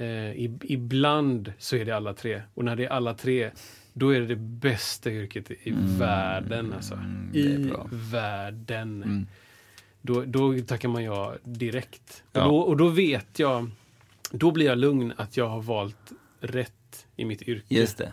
Eh, 0.00 0.32
i, 0.32 0.58
ibland 0.62 1.52
så 1.58 1.76
är 1.76 1.84
det 1.84 1.92
alla 1.92 2.14
tre. 2.14 2.42
Och 2.54 2.64
när 2.64 2.76
det 2.76 2.84
är 2.84 2.90
alla 2.90 3.14
tre, 3.14 3.50
då 3.92 4.10
är 4.10 4.20
det 4.20 4.26
det 4.26 4.36
bästa 4.36 5.10
yrket 5.10 5.50
i 5.50 5.74
världen. 5.98 6.72
Alltså. 6.72 6.94
Mm, 6.94 7.30
I 7.34 7.72
världen. 7.90 9.02
Mm. 9.02 9.26
Då, 10.02 10.24
då 10.24 10.58
tackar 10.66 10.88
man 10.88 11.04
ja 11.04 11.34
direkt. 11.44 12.24
Ja. 12.32 12.44
Och, 12.44 12.50
då, 12.50 12.58
och 12.58 12.76
då 12.76 12.88
vet 12.88 13.38
jag, 13.38 13.70
då 14.30 14.50
blir 14.50 14.66
jag 14.66 14.78
lugn 14.78 15.12
att 15.16 15.36
jag 15.36 15.48
har 15.48 15.62
valt 15.62 16.12
rätt 16.40 16.72
i 17.18 17.24
mitt 17.24 17.42
yrke. 17.42 17.64
Just 17.74 17.98
det. 17.98 18.12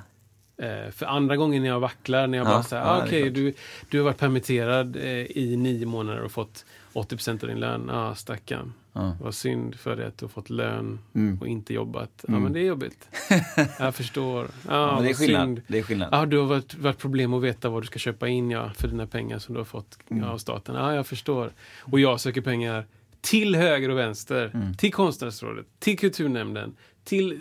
Eh, 0.57 0.91
för 0.91 1.06
andra 1.06 1.38
gången 1.38 1.61
när 1.64 1.69
jag 1.69 1.80
vacklar, 1.80 2.27
när 2.27 2.38
jag 2.38 2.48
Ja, 2.48 2.52
bara 2.52 2.64
säger, 2.64 2.84
ja, 2.84 2.90
ah, 2.90 3.03
okej, 3.06 3.22
klart. 3.22 3.34
du, 3.36 3.53
du 3.90 3.98
har 3.98 4.06
varit 4.06 4.18
permitterad 4.18 4.95
eh, 4.95 5.03
i 5.38 5.56
nio 5.57 5.86
månader 5.86 6.22
och 6.22 6.32
fått 6.32 6.65
80% 6.94 7.44
av 7.44 7.49
din 7.49 7.60
lön. 7.60 7.86
Ja, 7.88 8.10
ah, 8.10 8.15
stackarn. 8.15 8.73
Ja. 8.94 9.18
Vad 9.22 9.34
synd 9.36 9.76
för 9.76 9.95
dig 9.95 10.06
att 10.06 10.18
du 10.18 10.26
har 10.26 10.30
fått 10.30 10.49
lön 10.49 10.99
Mm. 11.15 11.38
och 11.41 11.48
inte 11.48 11.73
jobbat. 11.73 12.11
Ja, 12.22 12.27
Mm. 12.30 12.44
men 12.44 12.53
det 12.53 12.60
är 12.60 12.64
jobbigt. 12.65 13.10
jag 13.80 13.95
förstår. 13.95 14.48
Ja, 14.68 14.95
Ja, 14.95 15.02
det 15.02 15.10
är 15.10 15.14
skillnad. 15.14 15.41
synd. 15.48 15.61
Det 15.68 15.77
är 15.80 15.84
skillnad. 15.84 16.10
Ja, 16.11 16.26
du 16.26 16.38
har 16.38 16.45
varit, 16.45 16.76
varit 16.76 16.98
problem 16.98 17.34
att 17.34 17.44
veta 17.44 17.69
vad 17.69 17.84
du 17.84 17.88
ska 17.88 17.99
köpa 17.99 18.27
in 18.27 18.52
ja, 18.52 18.69
för 18.76 18.88
dina 18.88 19.07
pengar 19.07 19.40
som 19.40 19.53
du 19.53 19.60
har 19.60 19.65
fått 19.65 19.98
Mm. 20.10 20.23
ja, 20.23 20.30
av 20.30 20.38
staten. 20.38 20.76
Ja, 20.76 20.95
jag 20.95 21.07
förstår. 21.07 21.52
Och 21.80 21.99
jag 21.99 22.19
söker 22.19 22.41
pengar 22.41 22.86
till 23.22 23.56
höger 23.56 23.90
och 23.90 23.98
vänster. 23.98 24.52
Mm. 24.53 24.73
Till 24.73 24.94
Konstnärsrådet, 24.94 25.65
till 25.80 25.98
Kulturnämnden, 25.99 26.76
till 27.03 27.40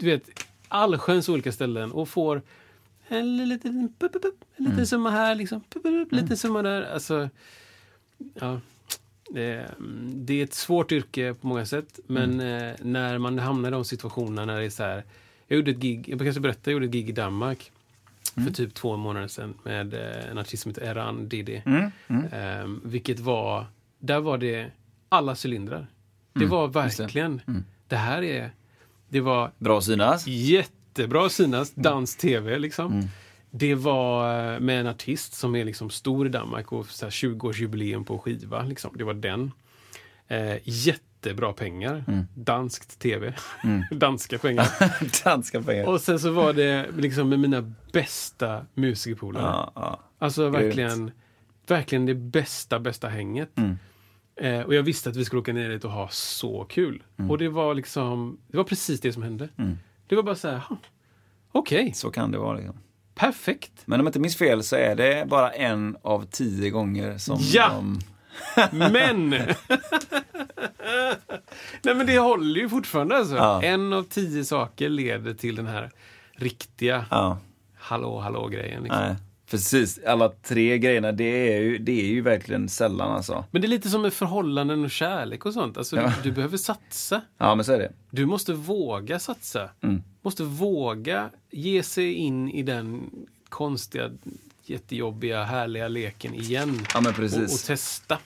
du 0.00 0.06
vet, 0.06 0.22
allsköns 0.68 1.28
olika 1.28 1.52
ställen 1.52 1.92
och 1.92 2.08
får 2.08 2.42
en 3.08 3.48
liten, 3.48 3.94
pup, 3.98 4.12
pup, 4.12 4.24
en 4.56 4.64
liten 4.64 4.72
Mm. 4.74 4.86
summa 4.86 5.10
här, 5.10 5.34
liksom, 5.34 5.60
pup, 5.60 5.82
pup, 5.82 6.12
liten 6.12 6.36
summa 6.36 6.62
där. 6.62 6.82
Alltså, 6.82 7.28
ja, 8.34 8.60
det, 9.30 9.42
är- 9.42 9.74
det 10.14 10.42
ett 10.42 10.54
svårt 10.54 10.92
yrke 10.92 11.34
på 11.34 11.46
många 11.46 11.66
sätt, 11.66 12.00
men 12.06 12.40
Mm. 12.40 12.70
eh, 12.70 12.76
när 12.82 13.18
man 13.18 13.38
hamnar 13.38 13.68
i 13.68 13.72
de 13.72 13.84
situationerna 13.84 14.44
när 14.44 14.60
det 14.60 14.66
är 14.66 14.70
så 14.70 14.82
här. 14.82 15.04
Jag 15.46 15.56
gjorde 15.56 15.70
ett 15.70 15.76
gig, 15.76 16.08
jag 16.08 16.18
kanske 16.18 16.40
berätta, 16.40 16.60
jag 16.64 16.72
gjorde 16.72 16.86
ett 16.86 16.92
gig 16.92 17.08
i 17.08 17.12
Danmark 17.12 17.72
Mm. 18.36 18.46
för 18.46 18.54
typ 18.54 18.74
två 18.74 18.96
månader 18.96 19.28
sedan 19.28 19.54
med 19.62 19.94
eh, 19.94 20.30
en 20.30 20.38
artist 20.38 20.62
som 20.62 20.70
heter 20.70 20.82
Eran 20.82 21.28
Didi. 21.28 21.62
Mm. 21.66 21.90
Mm. 22.08 22.24
Ehm, 22.32 22.80
vilket 22.84 23.20
var, 23.20 23.66
där 23.98 24.20
var 24.20 24.38
det 24.38 24.70
alla 25.08 25.36
cylindrar. 25.44 25.86
Det 26.32 26.38
Mm, 26.40 26.50
var 26.50 26.66
det. 26.66 26.72
verkligen, 26.72 27.40
Mm. 27.46 27.64
det 27.88 27.96
här 27.96 28.22
är, 28.22 28.50
det 29.08 29.20
var 29.20 29.50
Bra 29.58 29.80
synas. 29.80 30.26
jättebra 30.26 31.28
synas, 31.28 31.72
dans-tv 31.74 32.58
liksom. 32.58 32.92
Mm. 32.92 33.06
Det 33.50 33.74
var 33.74 34.44
eh, 34.54 34.60
med 34.60 34.80
en 34.80 34.86
artist 34.86 35.34
som 35.34 35.56
är 35.56 35.64
liksom 35.64 35.90
stor 35.90 36.26
i 36.26 36.28
Danmark 36.30 36.72
och 36.72 36.86
så 36.88 37.06
här 37.06 37.10
20-årsjubileum 37.10 38.04
på 38.04 38.18
skiva. 38.18 38.62
Liksom. 38.62 38.90
Det 38.94 39.04
var 39.04 39.14
den. 39.14 39.52
Eh, 40.28 40.56
jättebra 40.64 41.52
pengar. 41.52 42.04
Mm. 42.08 42.26
Danskt 42.34 42.98
tv. 42.98 43.34
Mm. 43.64 43.82
Danska 43.98 44.38
pengar. 44.38 44.68
Danska 45.24 45.62
pengar. 45.62 45.86
och 45.88 46.00
sen 46.00 46.18
så 46.20 46.30
var 46.30 46.52
det 46.52 46.86
liksom 46.96 47.28
med 47.28 47.38
mina 47.40 47.72
bästa 47.92 48.66
musikerpolare. 48.74 49.42
Ja, 49.44 49.72
ja. 49.74 50.00
Alltså 50.18 50.50
Grymt. 50.50 50.64
verkligen, 50.64 51.10
verkligen 51.66 52.06
det 52.06 52.14
bästa, 52.14 52.78
bästa 52.78 53.08
hänget. 53.08 53.58
Mm. 53.58 53.78
Eh, 54.40 54.60
och 54.60 54.74
jag 54.74 54.82
visste 54.82 55.10
att 55.10 55.16
vi 55.16 55.24
skulle 55.24 55.40
åka 55.40 55.52
ner 55.52 55.68
dit 55.68 55.84
och 55.84 55.90
ha 55.90 56.08
så 56.08 56.64
kul. 56.64 57.02
Och 57.30 57.38
det 57.38 57.48
var 57.48 57.74
liksom, 57.74 58.38
det 58.48 58.56
var 58.56 58.64
precis 58.64 59.00
det 59.00 59.12
som 59.12 59.22
hände. 59.22 59.48
Mm. 59.58 59.78
Det 60.06 60.16
var 60.16 60.22
bara 60.22 60.34
så 60.34 60.48
här, 60.48 60.56
"Ha, 60.58 60.76
okej, 61.52 61.92
Så 61.94 62.10
kan 62.10 62.30
det 62.30 62.38
vara. 62.38 62.56
Liksom. 62.56 62.76
perfekt. 63.14 63.72
Men 63.84 64.00
om 64.00 64.06
jag 64.06 64.08
inte 64.10 64.20
minns 64.20 64.36
fel 64.36 64.62
så 64.62 64.76
är 64.76 64.96
det 64.96 65.28
bara 65.28 65.50
en 65.52 65.96
av 66.02 66.26
tio 66.30 66.70
gånger 66.70 67.18
som 67.18 67.38
Ja! 67.40 67.68
de... 67.74 68.00
Men! 68.92 69.30
Nej 71.82 71.94
men 71.94 72.06
det 72.06 72.18
håller 72.18 72.60
ju 72.60 72.68
fortfarande 72.68 73.16
alltså. 73.16 73.34
Ja. 73.36 73.62
En 73.62 73.92
av 73.92 74.02
tio 74.02 74.44
saker 74.44 74.88
leder 74.88 75.34
till 75.34 75.56
den 75.56 75.66
här 75.66 75.90
riktiga 76.32 77.04
Ja, 77.10 77.38
hallå 77.78 78.18
hallå 78.20 78.48
grejen. 78.48 78.82
Liksom. 78.82 79.14
Precis, 79.50 80.00
alla 80.06 80.28
tre 80.28 80.78
grejerna, 80.78 81.12
det 81.12 81.54
är 81.54 81.60
ju, 81.60 81.78
det 81.78 82.00
är 82.00 82.06
ju 82.06 82.20
verkligen 82.20 82.68
sällan 82.68 83.10
alltså. 83.12 83.44
Men 83.50 83.62
det 83.62 83.66
är 83.66 83.68
lite 83.68 83.90
som 83.90 84.02
med 84.02 84.12
förhållanden 84.12 84.84
och 84.84 84.90
kärlek 84.90 85.46
och 85.46 85.52
sånt. 85.54 85.76
Alltså, 85.78 85.96
Ja. 85.96 86.12
du, 86.22 86.28
du 86.30 86.34
behöver 86.34 86.56
satsa. 86.56 87.20
Ja, 87.38 87.54
men 87.54 87.64
så 87.64 87.72
är 87.72 87.78
det. 87.78 87.92
Du 88.10 88.26
måste 88.26 88.52
våga 88.52 89.18
satsa. 89.18 89.70
Mm. 89.82 90.02
Måste 90.22 90.42
våga 90.44 91.30
ge 91.50 91.82
sig 91.82 92.12
in 92.12 92.50
i 92.50 92.62
den 92.62 93.10
konstiga, 93.48 94.10
jättejobbiga, 94.64 95.44
härliga 95.44 95.88
leken 95.88 96.34
igen. 96.34 96.86
Ja, 96.94 97.00
men 97.00 97.06
Och, 97.06 97.10
och 97.10 97.16
precis. 97.16 97.62
testa. 97.64 98.18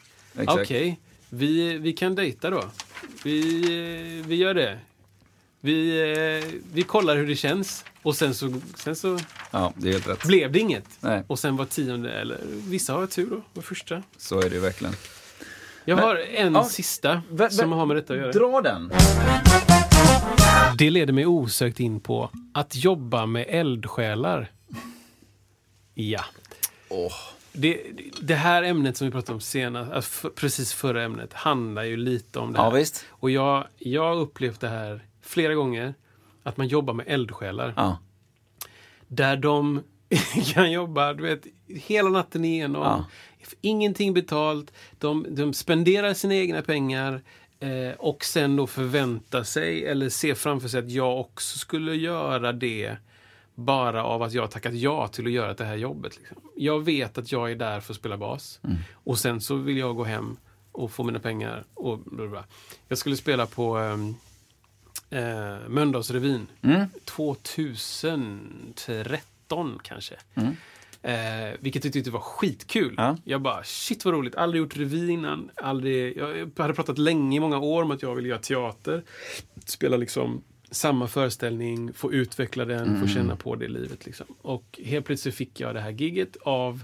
Okej, 0.46 1.00
vi, 1.28 1.78
vi 1.78 1.92
kan 1.92 2.14
dejta 2.14 2.50
då. 2.50 2.64
Vi, 3.24 4.22
vi 4.26 4.34
gör 4.34 4.54
det. 4.54 4.78
Vi, 5.60 6.00
eh, 6.42 6.60
vi 6.72 6.82
kollar 6.82 7.16
hur 7.16 7.26
det 7.26 7.36
känns. 7.36 7.84
Och 8.02 8.16
sen 8.16 8.34
så, 8.34 8.60
sen 8.74 8.96
så 8.96 9.18
Ja, 9.50 9.72
det 9.76 9.88
är 9.88 9.92
helt 9.92 10.08
rätt. 10.08 10.24
blev 10.26 10.52
det 10.52 10.58
inget. 10.58 10.84
Nej, 11.00 11.22
Och 11.26 11.38
sen 11.38 11.56
var 11.56 11.64
tionde, 11.64 12.12
eller 12.12 12.38
vissa 12.68 12.92
har 12.92 13.06
tur 13.06 13.30
då, 13.30 13.42
var 13.54 13.62
första. 13.62 14.02
så 14.16 14.40
är 14.40 14.48
det 14.50 14.54
ju 14.54 14.60
verkligen. 14.60 14.94
Jag 15.84 15.96
Men- 15.96 16.04
har 16.04 16.16
en 16.16 16.54
ja, 16.54 16.64
sista 16.64 17.22
vä- 17.30 17.48
som 17.50 17.72
vä- 17.72 17.76
har 17.76 17.86
med 17.86 17.96
detta 17.96 18.12
att 18.12 18.18
göra. 18.18 18.32
Dra 18.32 18.60
den! 18.60 18.92
Det 20.78 20.90
leder 20.90 21.12
mig 21.12 21.26
osökt 21.26 21.80
in 21.80 22.00
på 22.00 22.30
att 22.54 22.76
jobba 22.76 23.26
med 23.26 23.46
eldsjälar. 23.48 24.50
Ja. 25.94 26.24
Åh. 26.88 27.12
Det, 27.52 27.82
det 28.22 28.34
här 28.34 28.62
ämnet 28.62 28.96
som 28.96 29.06
vi 29.06 29.10
pratade 29.10 29.32
om 29.34 29.40
senast, 29.40 29.92
f- 29.98 30.24
precis 30.34 30.72
förra 30.72 31.02
ämnet, 31.02 31.32
handlar 31.32 31.82
ju 31.84 31.96
lite 31.96 32.38
om 32.38 32.52
det 32.52 32.58
här. 32.62 32.78
Ja. 32.78 32.84
Och 33.10 33.30
jag, 33.30 33.64
jag 33.78 34.02
har 34.02 34.16
upplevt 34.20 34.60
det 34.60 34.68
här 34.68 35.00
flera 35.22 35.54
gånger, 35.54 35.94
att 36.42 36.56
man 36.56 36.68
jobbar 36.68 36.94
med 36.94 37.06
eldsjälar. 37.08 37.74
Ja. 37.76 37.98
Där 39.08 39.36
de 39.36 39.82
kan 40.54 40.72
jobba 40.72 41.12
du 41.12 41.22
vet, 41.22 41.46
hela 41.66 42.08
natten 42.08 42.44
igenom. 42.44 42.82
Ja. 42.82 43.04
Ingenting 43.60 44.14
betalt. 44.14 44.72
De, 44.98 45.26
de 45.30 45.52
spenderar 45.52 46.14
sina 46.14 46.34
egna 46.34 46.62
pengar. 46.62 47.22
Eh, 47.60 47.94
och 47.98 48.24
sen 48.24 48.56
då 48.56 48.66
förvänta 48.66 49.44
sig 49.44 49.86
eller 49.86 50.08
se 50.08 50.34
framför 50.34 50.68
sig 50.68 50.80
att 50.80 50.90
jag 50.90 51.20
också 51.20 51.58
skulle 51.58 51.94
göra 51.94 52.52
det 52.52 52.96
bara 53.54 54.04
av 54.04 54.22
att 54.22 54.32
jag 54.32 54.50
tackat 54.50 54.74
ja 54.74 55.08
till 55.08 55.26
att 55.26 55.32
göra 55.32 55.54
det 55.54 55.64
här 55.64 55.76
jobbet. 55.76 56.16
Liksom. 56.18 56.36
Jag 56.56 56.84
vet 56.84 57.18
att 57.18 57.32
jag 57.32 57.50
är 57.50 57.54
där 57.56 57.80
för 57.80 57.92
att 57.92 57.98
spela 57.98 58.16
bas. 58.16 58.60
Och 58.92 59.18
sen 59.18 59.40
så 59.40 59.54
vill 59.54 59.76
jag 59.76 59.96
gå 59.96 60.04
hem 60.04 60.36
och 60.72 60.90
få 60.90 61.02
mina 61.02 61.18
pengar. 61.18 61.64
Och 61.74 61.98
bla. 61.98 62.44
Jag 62.88 62.98
skulle 62.98 63.16
spela 63.16 63.46
på 63.46 63.76
ehm, 63.76 64.14
eh, 65.10 65.68
Mölndalsrevyn 65.68 66.46
Mm. 66.62 66.86
2013 67.04 69.78
kanske. 69.82 70.14
Mm. 70.34 70.56
Eh, 71.02 71.54
vilket 71.60 71.84
jag 71.84 71.92
tyckte 71.92 72.10
var 72.10 72.20
skitkul. 72.20 72.94
Ja. 72.96 73.16
Jag 73.24 73.40
bara, 73.42 73.64
shit 73.64 74.04
vad 74.04 74.14
roligt. 74.14 74.34
Aldrig 74.34 74.62
gjort 74.62 74.76
revy 74.76 75.10
innan. 75.10 75.50
Aldrig, 75.56 76.16
jag 76.18 76.50
hade 76.58 76.74
pratat 76.74 76.98
länge, 76.98 77.36
i 77.36 77.40
många 77.40 77.58
år 77.58 77.82
om 77.82 77.90
att 77.90 78.02
jag 78.02 78.14
ville 78.14 78.28
göra 78.28 78.38
teater. 78.38 79.02
Spela 79.64 79.96
liksom 79.96 80.42
samma 80.70 81.06
föreställning, 81.08 81.92
få 81.92 82.12
utveckla 82.12 82.64
den, 82.64 82.88
Mm. 82.88 83.00
få 83.00 83.08
känna 83.08 83.36
på 83.36 83.54
det 83.56 83.68
livet. 83.68 84.06
Liksom. 84.06 84.26
Och 84.42 84.80
helt 84.84 85.06
plötsligt 85.06 85.34
fick 85.34 85.60
jag 85.60 85.74
det 85.74 85.80
här 85.80 85.90
gigget 85.90 86.36
av 86.42 86.82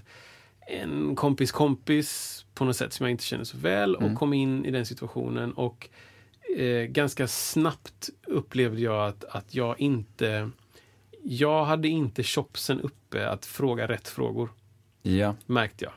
en 0.69 1.17
kompis 1.17 1.53
kompis 1.53 2.45
på 2.55 2.65
något 2.65 2.77
sätt 2.77 2.93
som 2.93 3.07
jag 3.07 3.11
inte 3.11 3.25
känner 3.25 3.45
så 3.45 3.57
väl 3.59 3.97
och 3.97 4.03
Mm. 4.03 4.17
kom 4.17 4.33
in 4.33 4.65
i 4.65 4.71
den 4.71 4.87
situationen. 4.87 5.53
Och 5.53 5.89
eh, 6.57 6.85
ganska 6.85 7.27
snabbt 7.29 8.11
upplevde 8.27 8.81
jag 8.81 9.09
att, 9.09 9.25
att 9.25 9.55
jag 9.55 9.81
inte... 9.81 10.51
Jag 11.23 11.65
hade 11.65 11.89
inte 11.89 12.23
chopsen 12.23 12.81
uppe 12.81 13.29
att 13.29 13.47
fråga 13.47 13.89
rätt 13.89 14.09
frågor, 14.09 14.49
Ja. 15.03 15.35
märkte 15.47 15.85
jag. 15.85 15.93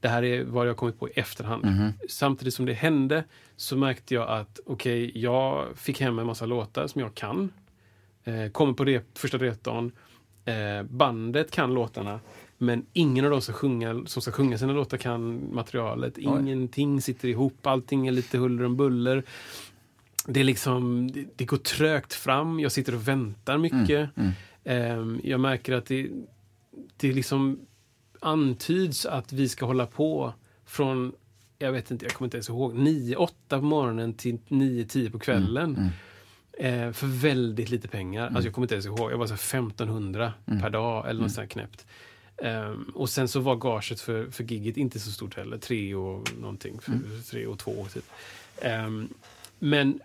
Det 0.00 0.08
här 0.08 0.22
är 0.24 0.44
vad 0.44 0.68
jag 0.68 0.76
kommit 0.76 0.98
på 0.98 1.08
i 1.08 1.12
efterhand. 1.14 1.64
Mhm. 1.64 1.92
Samtidigt 2.08 2.54
som 2.54 2.66
det 2.66 2.72
hände 2.72 3.24
så 3.56 3.76
märkte 3.76 4.14
jag 4.14 4.28
att 4.28 4.60
okej, 4.66 5.12
jag 5.18 5.66
fick 5.76 6.00
hem 6.00 6.18
en 6.18 6.26
massa 6.26 6.46
låtar 6.46 6.86
som 6.86 7.00
jag 7.00 7.14
kan. 7.14 7.52
Eh, 8.24 8.50
kommer 8.52 8.72
på 8.72 8.84
rep, 8.84 9.18
första 9.18 9.38
repdagen. 9.38 9.92
Eh, 10.44 10.82
bandet 10.82 11.50
kan 11.50 11.74
låtarna. 11.74 12.20
Men 12.58 12.86
ingen 12.92 13.24
av 13.24 13.30
dem 13.30 13.40
som, 13.40 13.54
sjunga, 13.54 14.02
som 14.06 14.22
ska 14.22 14.32
sjunga 14.32 14.58
sina 14.58 14.72
låtar 14.72 14.96
kan 14.96 15.54
materialet. 15.54 16.18
Ingenting 16.18 17.00
sitter 17.02 17.28
ihop. 17.28 17.66
Allting 17.66 18.06
är 18.06 18.12
lite 18.12 18.38
huller 18.38 18.64
om 18.64 18.76
buller. 18.76 19.22
Det, 20.28 20.40
är 20.40 20.44
liksom, 20.44 21.10
det, 21.12 21.26
det 21.36 21.44
går 21.44 21.56
trögt 21.56 22.14
fram. 22.14 22.60
Jag 22.60 22.72
sitter 22.72 22.94
och 22.94 23.08
väntar 23.08 23.58
mycket. 23.58 24.10
Mm. 24.16 24.32
Ehm, 24.64 25.20
jag 25.24 25.40
märker 25.40 25.72
att 25.72 25.86
det, 25.86 26.10
det 26.96 27.12
liksom 27.12 27.60
antyds 28.20 29.06
att 29.06 29.32
vi 29.32 29.48
ska 29.48 29.66
hålla 29.66 29.86
på 29.86 30.32
från, 30.64 31.12
jag 31.58 31.72
vet 31.72 31.90
inte, 31.90 32.04
jag 32.04 32.12
kommer 32.12 32.26
inte 32.26 32.36
ens 32.36 32.48
ihåg, 32.48 32.74
9-8 32.74 33.28
på 33.48 33.60
morgonen 33.60 34.14
till 34.14 34.38
9-10 34.48 35.10
på 35.10 35.18
kvällen. 35.18 35.76
Mm. 35.76 35.90
Eh, 36.58 36.92
för 36.92 37.06
väldigt 37.06 37.70
lite 37.70 37.88
pengar. 37.88 38.26
Alltså 38.26 38.42
jag 38.42 38.54
kommer 38.54 38.64
inte 38.64 38.74
ens 38.74 38.86
ihåg, 38.86 39.12
jag 39.12 39.18
var 39.18 39.26
så 39.26 39.32
här 39.32 39.38
1500 39.60 40.32
Mm. 40.46 40.60
per 40.60 40.70
dag 40.70 41.10
eller 41.10 41.22
något 41.22 41.32
sånt 41.32 41.50
knäppt. 41.50 41.86
Ehm, 42.42 42.82
och 42.94 43.08
sen 43.08 43.28
så 43.28 43.40
var 43.40 43.56
gaget 43.56 44.00
för, 44.00 44.30
för 44.30 44.44
gigget 44.44 44.76
inte 44.76 45.00
så 45.00 45.10
stort 45.10 45.36
heller, 45.36 45.58
tre 45.58 45.94
och 45.94 46.28
någonting, 46.40 46.80
för, 46.80 46.92
Mm. 46.92 47.22
tre 47.30 47.46
och 47.46 47.58
två 47.58 47.86
typ. 47.94 48.04
Ehm, 48.62 49.08
men 49.58 50.00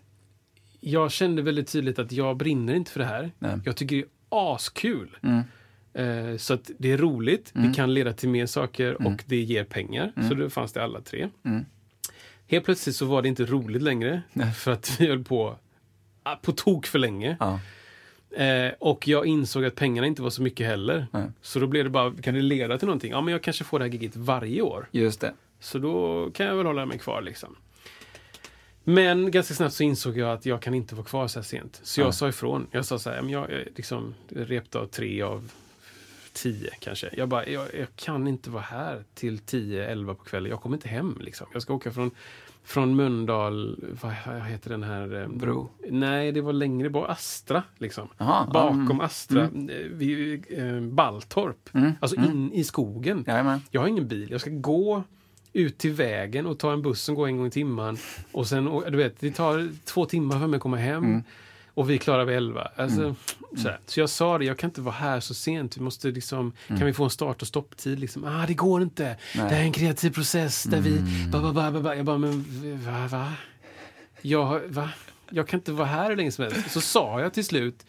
jag 0.81 1.11
kände 1.11 1.41
väldigt 1.41 1.67
tydligt 1.67 1.99
att 1.99 2.11
jag 2.11 2.37
brinner 2.37 2.73
inte 2.73 2.91
för 2.91 2.99
det 2.99 3.05
här. 3.05 3.31
Nej. 3.39 3.59
Jag 3.65 3.75
tycker 3.75 3.95
det 3.95 4.01
är 4.01 4.55
askul. 4.55 5.17
Mm. 5.21 5.43
Eh, 5.93 6.37
så 6.37 6.53
att 6.53 6.71
det 6.77 6.91
är 6.91 6.97
roligt, 6.97 7.51
det 7.53 7.73
kan 7.75 7.93
leda 7.93 8.13
till 8.13 8.29
mer 8.29 8.45
saker 8.45 9.07
och 9.07 9.23
det 9.25 9.41
ger 9.41 9.63
pengar. 9.63 10.11
Så 10.29 10.33
då 10.33 10.49
fanns 10.49 10.73
det 10.73 10.83
alla 10.83 11.01
tre. 11.01 11.29
Mm. 11.43 11.65
Helt 12.47 12.65
plötsligt 12.65 12.95
så 12.95 13.05
var 13.05 13.21
det 13.21 13.27
inte 13.27 13.45
roligt 13.45 13.81
längre. 13.81 14.21
För 14.55 14.71
att 14.71 14.97
vi 14.99 15.07
höll 15.07 15.23
på 15.23 15.55
ah, 16.23 16.35
på 16.35 16.51
tok 16.51 16.87
för 16.87 16.99
länge. 16.99 17.37
Ja. 17.39 17.59
Eh, 18.43 18.71
och 18.79 19.07
jag 19.07 19.25
insåg 19.25 19.65
att 19.65 19.75
pengarna 19.75 20.07
inte 20.07 20.21
var 20.21 20.29
så 20.29 20.41
mycket 20.41 20.67
heller. 20.67 21.07
Nej. 21.11 21.23
Så 21.41 21.59
då 21.59 21.67
blev 21.67 21.83
det 21.83 21.89
bara, 21.89 22.13
kan 22.21 22.33
det 22.33 22.41
leda 22.41 22.77
till 22.77 22.85
någonting? 22.85 23.11
Ja, 23.11 23.21
men 23.21 23.31
jag 23.31 23.41
kanske 23.41 23.63
får 23.63 23.79
det 23.79 23.85
här 23.85 23.91
giget 23.91 24.15
varje 24.15 24.61
år. 24.61 24.87
Just 24.91 25.21
det. 25.21 25.33
Så 25.59 25.77
då 25.77 26.29
kan 26.33 26.45
jag 26.45 26.55
väl 26.55 26.65
hålla 26.65 26.85
mig 26.85 26.99
kvar 26.99 27.21
liksom. 27.21 27.55
Men 28.83 29.31
ganska 29.31 29.53
snabbt 29.53 29.73
så 29.73 29.83
insåg 29.83 30.17
jag 30.17 30.29
att 30.33 30.45
jag 30.45 30.61
kan 30.61 30.73
inte 30.73 30.95
vara 30.95 31.05
kvar 31.05 31.27
så 31.27 31.39
här 31.39 31.43
sent. 31.43 31.79
Så 31.83 32.01
jag 32.01 32.07
Ja. 32.07 32.11
sa 32.11 32.29
ifrån. 32.29 32.67
Jag 32.71 32.85
sa 32.85 32.99
så 32.99 33.09
här, 33.09 33.23
jag 33.29 33.47
liksom 33.75 34.13
repdag 34.29 34.91
tre 34.91 35.21
av 35.21 35.51
tio 36.33 36.69
kanske. 36.79 37.09
Jag 37.13 37.29
bara, 37.29 37.47
jag, 37.47 37.67
jag 37.79 37.87
kan 37.95 38.27
inte 38.27 38.49
vara 38.49 38.63
här 38.63 39.03
till 39.13 39.39
10-11 39.39 40.13
på 40.13 40.23
kvällen. 40.23 40.49
Jag 40.51 40.61
kommer 40.61 40.75
inte 40.77 40.89
hem 40.89 41.17
liksom. 41.21 41.47
Jag 41.53 41.61
ska 41.61 41.73
åka 41.73 41.91
från, 41.91 42.11
från 42.63 42.95
Mölndal, 42.95 43.79
vad 44.01 44.11
heter 44.45 44.69
den 44.69 44.83
här? 44.83 45.21
eh, 45.21 45.27
Bro. 45.27 45.69
Nej, 45.89 46.31
det 46.31 46.41
var 46.41 46.53
längre 46.53 46.89
bort. 46.89 47.09
Astra 47.09 47.63
liksom. 47.77 48.07
Aha, 48.17 48.49
Bakom 48.53 48.81
mm. 48.81 48.99
Astra, 49.01 49.43
eh, 49.43 49.49
vid 49.91 50.45
eh, 50.49 50.79
Balltorp. 50.81 51.69
Mm, 51.73 51.91
Alltså 51.99 52.15
in 52.17 52.51
i 52.53 52.63
skogen. 52.63 53.23
Jajamän. 53.27 53.59
Jag 53.71 53.81
har 53.81 53.87
ingen 53.87 54.07
bil. 54.07 54.31
Jag 54.31 54.41
ska 54.41 54.49
gå 54.49 55.03
ut 55.53 55.77
till 55.77 55.91
vägen 55.91 56.45
och 56.45 56.59
ta 56.59 56.73
en 56.73 56.81
buss 56.81 57.01
som 57.01 57.15
går 57.15 57.27
en 57.27 57.37
gång 57.37 57.47
i 57.47 57.51
timmen. 57.51 57.97
Och 58.31 58.47
sen, 58.47 58.67
och, 58.67 58.91
du 58.91 58.97
vet, 58.97 59.19
det 59.19 59.31
tar 59.31 59.69
två 59.85 60.05
timmar 60.05 60.39
för 60.39 60.47
mig 60.47 60.57
att 60.57 60.63
komma 60.63 60.77
hem. 60.77 61.03
Mm. 61.03 61.23
Och 61.73 61.89
vi 61.89 61.97
klarar 61.97 62.25
vid 62.25 62.37
elva. 62.37 62.71
Alltså, 62.75 63.15
så, 63.57 63.69
här. 63.69 63.79
så 63.85 63.99
jag 63.99 64.09
sa 64.09 64.37
det, 64.37 64.45
jag 64.45 64.57
kan 64.57 64.69
inte 64.69 64.81
vara 64.81 64.95
här 64.95 65.19
så 65.19 65.33
sent. 65.33 65.77
Vi 65.77 65.81
måste 65.81 66.07
liksom, 66.07 66.53
Kan 66.67 66.85
vi 66.85 66.93
få 66.93 67.03
en 67.03 67.09
start 67.09 67.41
och 67.41 67.47
stopptid? 67.47 67.99
Liksom? 67.99 68.23
Ah, 68.23 68.45
det 68.47 68.53
går 68.53 68.81
inte. 68.81 69.05
Mm. 69.05 69.17
Nej. 69.35 69.41
Mm. 69.41 69.49
Det 69.49 69.55
här 69.55 69.61
är 69.61 69.65
en 69.65 69.71
kreativ 69.71 70.09
process 70.09 70.63
där 70.63 70.81
vi... 70.81 70.99
Ba, 71.31 71.41
ba, 71.41 71.53
ba, 71.53 71.71
ba, 71.71 71.81
ba. 71.81 71.95
Jag 71.95 72.05
bara, 72.05 72.17
men 72.17 72.45
va? 72.85 73.07
va? 73.07 73.33
Jag, 74.21 74.59
va? 74.67 74.89
jag 75.31 75.47
kan 75.47 75.59
inte 75.59 75.71
vara 75.71 75.87
här 75.87 76.09
hur 76.09 76.15
länge 76.15 76.31
som 76.31 76.43
helst. 76.43 76.71
Så 76.71 76.81
sa 76.81 77.21
jag 77.21 77.33
till 77.33 77.45
slut, 77.45 77.85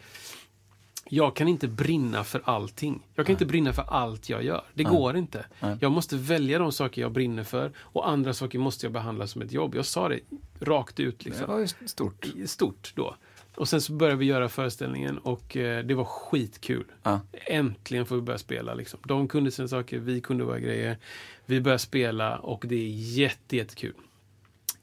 jag 1.09 1.35
kan 1.35 1.47
inte 1.47 1.67
brinna 1.67 2.23
för 2.23 2.41
allting. 2.45 3.07
Jag 3.15 3.25
kan 3.25 3.33
inte 3.33 3.45
brinna 3.45 3.73
för 3.73 3.83
allt 3.87 4.29
jag 4.29 4.43
gör. 4.43 4.63
Det 4.73 4.83
går 4.83 5.17
inte. 5.17 5.45
Jag 5.79 5.91
måste 5.91 6.17
välja 6.17 6.59
de 6.59 6.71
saker 6.71 7.01
jag 7.01 7.11
brinner 7.11 7.43
för 7.43 7.71
och 7.77 8.09
andra 8.09 8.33
saker 8.33 8.59
måste 8.59 8.85
jag 8.85 8.93
behandla 8.93 9.27
som 9.27 9.41
ett 9.41 9.51
jobb. 9.51 9.75
Jag 9.75 9.85
sa 9.85 10.09
det 10.09 10.19
rakt 10.59 10.99
ut. 10.99 11.19
Det 11.19 11.25
Liksom. 11.25 11.47
var 11.47 11.59
ju 11.59 11.67
stort. 11.87 12.27
Stort 12.45 12.91
då. 12.95 13.15
Och 13.55 13.67
sen 13.67 13.81
så 13.81 13.93
började 13.93 14.17
vi 14.17 14.25
göra 14.25 14.49
föreställningen 14.49 15.17
och 15.17 15.57
eh, 15.57 15.85
det 15.85 15.93
var 15.93 16.05
skitkul. 16.05 16.85
Ja. 17.03 17.19
Äntligen 17.31 18.05
får 18.05 18.15
vi 18.15 18.21
börja 18.21 18.37
spela. 18.39 18.73
Liksom. 18.73 18.99
De 19.07 19.27
kunde 19.27 19.51
sina 19.51 19.67
saker, 19.67 19.99
vi 19.99 20.21
kunde 20.21 20.43
våra 20.43 20.59
grejer. 20.59 20.97
Vi 21.45 21.61
började 21.61 21.79
spela 21.79 22.37
och 22.37 22.65
det 22.67 22.75
är 22.75 22.89
jätte, 22.89 23.55
jättekul. 23.57 23.93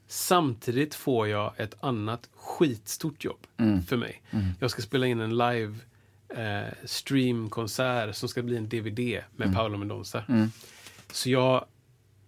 Samtidigt 0.07 0.95
får 0.95 1.27
jag 1.27 1.53
ett 1.57 1.83
annat 1.83 2.29
skitstort 2.35 3.23
jobb 3.23 3.47
för 3.87 3.97
mig. 3.97 4.21
Jag 4.59 4.71
ska 4.71 4.81
spela 4.81 5.07
in 5.07 5.19
en 5.19 5.37
live 5.37 5.75
eh, 6.37 6.73
streamkonsert 6.85 8.15
som 8.15 8.29
ska 8.29 8.41
bli 8.41 8.57
en 8.57 8.69
DVD 8.69 8.99
med 9.35 9.47
Paolo 9.55 9.77
Mendonça. 9.77 10.23
Så 11.11 11.29
jag, 11.29 11.65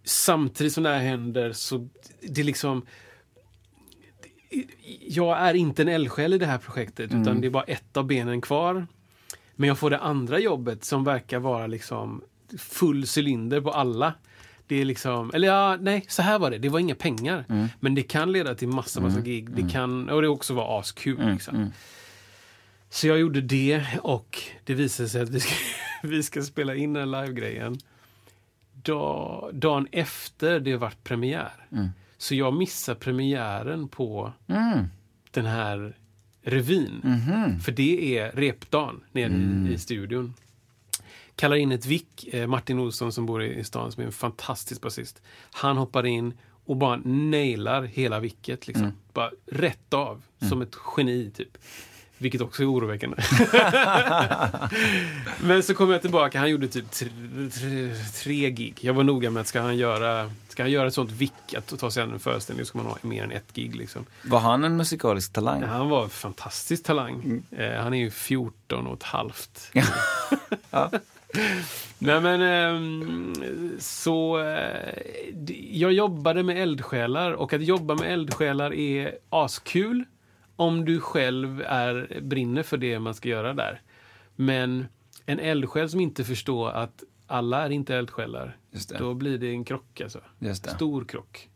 samtidigt 0.03 0.73
som 0.73 0.83
det 0.83 0.89
här 0.89 0.99
händer 0.99 1.51
så 1.53 1.87
det 2.21 2.41
är 2.41 2.45
liksom 2.45 2.85
jag 5.07 5.37
är 5.37 5.53
inte 5.53 5.81
en 5.81 5.87
eldsjäl 5.87 6.33
i 6.33 6.37
det 6.37 6.45
här 6.45 6.57
projektet 6.57 7.11
utan 7.21 7.41
det 7.41 7.47
är 7.47 7.51
bara 7.51 7.63
ett 7.63 7.97
av 7.97 8.05
benen 8.05 8.41
kvar. 8.41 8.87
Men 9.55 9.67
jag 9.67 9.77
får 9.77 9.89
det 9.89 9.97
andra 9.99 10.39
jobbet 10.39 10.83
som 10.83 11.03
verkar 11.03 11.39
vara 11.39 11.67
liksom 11.67 12.21
full 12.57 13.05
cylinder 13.17 13.61
på 13.61 13.71
alla. 13.71 14.13
Det 14.67 14.81
är 14.81 14.85
liksom, 14.85 15.31
eller 15.33 15.47
ja, 15.47 15.77
nej, 15.81 16.05
så 16.07 16.21
här 16.21 16.39
var 16.39 16.51
det. 16.51 16.57
Det 16.57 16.69
var 16.69 16.79
inga 16.79 16.95
pengar. 16.95 17.45
Men 17.79 17.95
det 17.95 18.03
kan 18.03 18.31
leda 18.31 18.55
till 18.55 18.67
massa, 18.67 19.01
massa 19.01 19.19
gig. 19.21 19.51
Det 19.51 19.61
kan, 19.71 20.09
och 20.09 20.21
det 20.21 20.27
också 20.27 20.53
var 20.53 20.79
askul. 20.79 21.31
Liksom. 21.33 21.71
Så 22.93 23.07
jag 23.07 23.19
gjorde 23.19 23.41
det 23.41 23.85
och 24.03 24.39
det 24.63 24.73
visade 24.73 25.09
sig 25.09 25.21
att 25.21 25.29
vi 25.29 25.39
ska, 25.39 25.53
vi 26.07 26.23
ska 26.23 26.41
spela 26.43 26.75
in 26.75 26.93
den 26.93 27.11
livegrejen 27.11 27.77
dag, 28.83 29.49
dagen 29.55 29.87
efter 29.91 30.59
det 30.59 30.75
varit 30.77 31.03
premiär. 31.03 31.51
Så 32.17 32.35
jag 32.35 32.53
missar 32.53 32.95
premiären 32.95 33.87
på 33.87 34.33
Mm. 34.47 34.87
den 35.31 35.45
här 35.45 35.97
revyn. 36.41 37.01
Mhm. 37.03 37.59
För 37.59 37.71
det 37.71 38.17
är 38.17 38.31
repdagen 38.31 39.03
nere 39.11 39.25
Mm. 39.25 39.67
i, 39.67 39.73
i 39.73 39.77
studion. 39.77 40.33
Kallar 41.35 41.55
in 41.55 41.71
ett 41.71 41.85
vick, 41.85 42.27
eh, 42.33 42.47
Martin 42.47 42.79
Olsson 42.79 43.11
som 43.11 43.25
bor 43.25 43.43
i, 43.43 43.53
i 43.59 43.63
stan, 43.63 43.91
som 43.91 44.01
är 44.01 44.05
en 44.07 44.11
fantastisk 44.11 44.81
basist. 44.81 45.21
Han 45.51 45.77
hoppar 45.77 46.05
in 46.05 46.33
och 46.65 46.77
bara 46.77 46.95
nailar 47.05 47.83
hela 47.83 48.19
vicket. 48.19 48.67
Liksom. 48.67 48.85
Mm. 48.85 48.95
Bara 49.13 49.31
rätt 49.45 49.93
av, 49.93 50.23
som 50.49 50.61
ett 50.61 50.75
geni 50.97 51.31
typ. 51.35 51.57
Vilket 52.23 52.41
också 52.41 52.63
är 52.63 52.71
oroväckande. 52.71 53.17
Men 55.41 55.63
så 55.63 55.73
kom 55.73 55.91
jag 55.91 56.01
tillbaka, 56.01 56.39
han 56.39 56.49
gjorde 56.49 56.67
typ 56.67 56.91
tre, 56.91 57.09
tre, 57.53 57.95
tre 58.23 58.49
gig. 58.49 58.77
Jag 58.81 58.93
var 58.93 59.03
noga 59.03 59.29
med 59.29 59.41
att 59.41 59.47
ska 59.47 59.61
han 59.61 59.77
göra, 59.77 60.31
ska 60.49 60.63
han 60.63 60.71
göra 60.71 60.87
ett 60.87 60.93
sånt 60.93 61.11
vick, 61.11 61.53
att 61.57 61.79
ta 61.79 61.91
sig 61.91 62.03
an 62.03 62.13
en 62.13 62.19
föreställning, 62.19 62.65
ska 62.65 62.77
man 62.77 62.87
ha 62.87 62.97
mer 63.01 63.23
än 63.23 63.31
ett 63.31 63.53
gig. 63.53 63.75
Liksom. 63.75 64.05
Var 64.21 64.39
han 64.39 64.63
en 64.63 64.77
musikalisk 64.77 65.33
talang? 65.33 65.61
Ja, 65.61 65.67
Han 65.67 65.89
var 65.89 66.03
en 66.03 66.09
fantastisk 66.09 66.83
talang. 66.83 67.43
Eh, 67.51 67.81
han 67.81 67.93
är 67.93 67.97
ju 67.97 68.11
14 68.11 68.87
och 68.87 68.97
ett 68.97 69.03
halvt. 69.03 69.71
Nej 71.97 72.21
men, 72.21 72.41
ehm, 72.41 73.75
så 73.79 74.39
eh, 74.39 74.93
jag 75.71 75.93
jobbade 75.93 76.43
med 76.43 76.61
eldsjälar 76.61 77.31
och 77.31 77.53
att 77.53 77.63
jobba 77.63 77.95
med 77.95 78.13
eldsjälar 78.13 78.73
är 78.73 79.11
askul 79.29 80.05
om 80.63 80.85
du 80.85 80.99
själv 80.99 81.61
är, 81.61 82.19
brinner 82.21 82.63
för 82.63 82.77
det 82.77 82.99
man 82.99 83.13
ska 83.13 83.29
göra 83.29 83.53
där. 83.53 83.81
Men 84.35 84.85
en 85.25 85.39
eldsjäl 85.39 85.89
som 85.89 85.99
inte 85.99 86.23
förstår 86.23 86.69
att 86.71 87.03
alla 87.27 87.65
är 87.65 87.69
inte 87.69 87.95
eldsjälar, 87.95 88.57
då 88.99 89.13
blir 89.13 89.37
det 89.37 89.49
en 89.49 89.63
krock 89.65 90.01
alltså. 90.01 90.19
Stor 90.75 91.05
krock. 91.05 91.49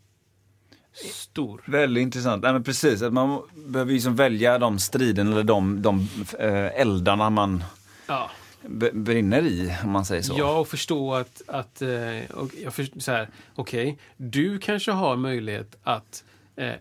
Stor. 1.14 1.62
Väldigt 1.66 2.02
intressant. 2.02 2.44
Nej, 2.44 2.54
men 2.54 2.64
precis, 2.64 3.02
att 3.02 3.14
man 3.14 3.42
behöver 3.56 3.94
liksom 3.94 4.16
välja 4.16 4.58
de 4.60 4.80
striden 4.80 5.32
eller 5.32 5.44
de, 5.44 5.82
de 5.82 6.08
eh, 6.40 6.82
eldarna 6.82 7.30
man 7.30 7.64
Ja. 8.08 8.30
brinner 8.94 9.42
i, 9.42 9.76
om 9.84 9.92
man 9.92 10.06
säger 10.06 10.22
så. 10.22 10.36
Ja, 10.38 10.60
och 10.60 10.68
förstå 10.68 11.14
att, 11.14 11.42
att 11.48 11.82
eh, 11.82 12.32
och 12.34 12.52
jag 12.64 12.74
först, 12.74 13.02
så 13.02 13.12
här, 13.12 13.30
okej, 13.56 13.98
du 14.18 14.60
kanske 14.60 14.92
har 14.92 15.16
möjlighet 15.16 15.78
att 15.84 16.24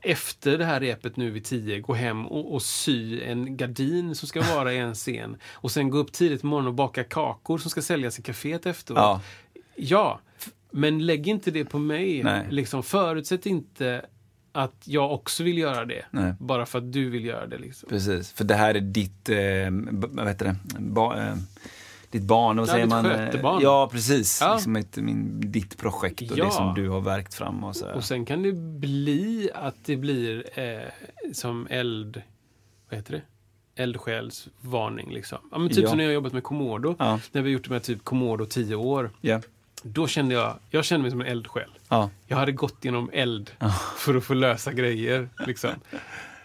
efter 0.03 0.59
det 0.59 0.65
här 0.65 0.81
repet 0.81 1.17
nu 1.17 1.31
vid 1.31 1.45
tio 1.45 1.81
gå 1.81 1.95
hem 1.95 2.27
och, 2.27 2.55
och 2.55 2.63
sy 2.63 3.23
en 3.23 3.57
gardin 3.57 4.15
som 4.15 4.29
ska 4.29 4.43
vara 4.43 4.73
i 4.73 4.79
en 4.79 4.95
scen 4.95 5.37
och 5.53 5.71
sen 5.71 5.91
gå 5.91 5.99
upp 5.99 6.13
tidigt 6.13 6.41
på 6.41 6.47
morgonen 6.47 6.69
och 6.69 6.75
baka 6.75 7.05
kakor 7.05 7.59
som 7.59 7.71
ska 7.71 7.83
säljas 7.83 8.19
i 8.19 8.23
kaféet 8.23 8.67
efteråt. 8.67 8.99
Ja. 8.99 9.21
Ja, 9.77 10.21
men 10.71 11.07
lägg 11.07 11.29
inte 11.29 11.51
det 11.51 11.65
på 11.65 11.79
mig. 11.79 12.23
Nej. 12.23 12.47
Liksom, 12.51 12.83
förutsätt 12.83 13.47
inte 13.47 14.07
att 14.53 14.83
jag 14.85 15.13
också 15.13 15.45
vill 15.45 15.59
göra 15.59 15.85
det. 15.85 16.05
Nej. 16.11 16.35
Bara 16.41 16.67
för 16.67 16.79
att 16.79 16.93
du 16.93 17.11
vill 17.11 17.25
göra 17.25 17.47
det. 17.47 17.59
Liksom. 17.59 17.89
Precis, 17.89 18.33
för 18.33 18.45
det 18.45 18.55
här 18.55 18.75
är 18.75 18.81
ditt, 18.81 19.29
eh, 19.29 19.37
vad 19.91 20.29
heter 20.29 20.47
det, 20.47 20.57
ba, 20.79 21.17
eh, 21.17 21.35
ditt 22.13 22.23
barn, 22.23 22.57
vad 22.57 22.69
Ja, 22.69 22.73
säger 22.73 22.87
man? 22.87 23.05
skötebarn. 23.05 23.63
Ja, 23.63 23.89
precis. 23.93 24.39
Ja. 24.41 24.55
Liksom 24.55 24.77
ett, 24.77 24.97
min, 24.97 25.41
ditt 25.41 25.79
projekt 25.79 26.31
och 26.31 26.39
Ja. 26.39 26.45
det 26.45 26.51
som 26.51 26.75
du 26.75 26.89
har 26.89 27.01
verkt 27.01 27.35
fram. 27.35 27.65
Och 27.65 27.77
så. 27.77 27.93
Och 27.93 28.05
sen 28.05 28.25
kan 28.25 28.43
det 28.43 28.53
bli 28.53 29.51
att 29.55 29.75
det 29.85 29.97
blir 29.97 30.45
eh, 30.61 30.81
som 31.33 31.67
eld... 31.71 32.23
Vad 32.91 32.99
heter 32.99 33.13
det? 33.13 33.23
Eldsjälsvarning 33.83 35.11
liksom. 35.15 35.39
Ja, 35.53 35.59
men 35.59 35.69
typ 35.69 35.79
Ja. 35.79 35.89
som 35.89 35.97
när 35.99 36.05
jag 36.05 36.09
har 36.11 36.15
jobbat 36.15 36.33
med 36.33 36.43
Komodo. 36.43 36.97
Ja. 36.99 37.21
När 37.33 37.43
vi 37.43 37.51
gjort 37.51 37.65
det 37.65 37.71
med 37.71 37.83
typ 37.83 38.05
Komodo 38.05 38.47
10 38.47 38.75
år. 38.75 39.11
Ja. 39.21 39.41
Då 39.83 40.07
kände 40.07 40.35
jag, 40.35 40.59
jag 40.71 40.85
kände 40.85 41.03
mig 41.03 41.11
som 41.11 41.21
en 41.21 41.27
eldsjäl. 41.27 41.71
Ja. 41.89 42.11
Jag 42.27 42.37
hade 42.37 42.53
gått 42.53 42.85
genom 42.85 43.11
eld 43.13 43.51
för 43.97 44.15
att 44.15 44.25
få 44.25 44.35
lösa 44.35 44.73
grejer. 44.73 45.29
Liksom. 45.47 45.71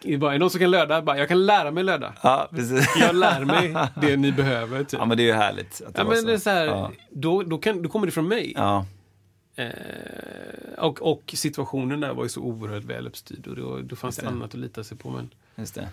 Är 0.04 0.18
bara, 0.18 0.32
är 0.32 0.34
det 0.34 0.40
någon 0.40 0.50
som 0.50 0.60
kan 0.60 0.72
löda? 0.72 1.02
Bara, 1.02 1.18
jag 1.18 1.28
kan 1.28 1.46
lära 1.46 1.72
mig 1.72 1.84
löda. 1.84 2.14
ja, 2.24 2.50
precis. 2.52 2.96
Jag 3.00 3.16
lär 3.16 3.46
mig 3.46 3.76
det 4.02 4.18
ni 4.18 4.32
behöver. 4.32 4.84
Typ. 4.84 5.00
Ja, 5.00 5.06
men 5.06 5.18
det 5.18 5.24
är 5.24 5.28
ju 5.28 5.34
härligt. 5.34 5.82
Att 5.88 5.94
det 5.94 6.00
Ja, 6.00 6.04
var 6.04 6.16
men 6.16 6.26
det 6.26 6.34
är 6.34 6.38
så 6.38 6.50
här, 6.50 6.66
Ja. 6.66 6.92
då, 7.10 7.44
då, 7.44 7.58
kan, 7.58 7.82
då 7.82 7.90
kommer 7.90 8.06
det 8.06 8.12
från 8.12 8.28
mig. 8.28 8.54
Ja. 8.56 8.86
Eh, 9.56 9.68
och, 10.78 11.02
och 11.12 11.22
situationen 11.36 12.00
där 12.00 12.14
var 12.14 12.24
ju 12.24 12.30
så 12.30 12.42
oerhört 12.42 12.84
väl 12.84 13.08
uppstyrd 13.08 13.48
och 13.48 13.56
då, 13.56 13.80
då 13.82 13.96
fanns 13.96 14.16
det, 14.16 14.22
det. 14.22 14.28
annat 14.28 14.54
att 14.54 14.60
lita 14.60 14.84
sig 14.84 14.98
på. 14.98 15.10
Men, 15.10 15.30
Just 15.56 15.76
det. 15.76 15.90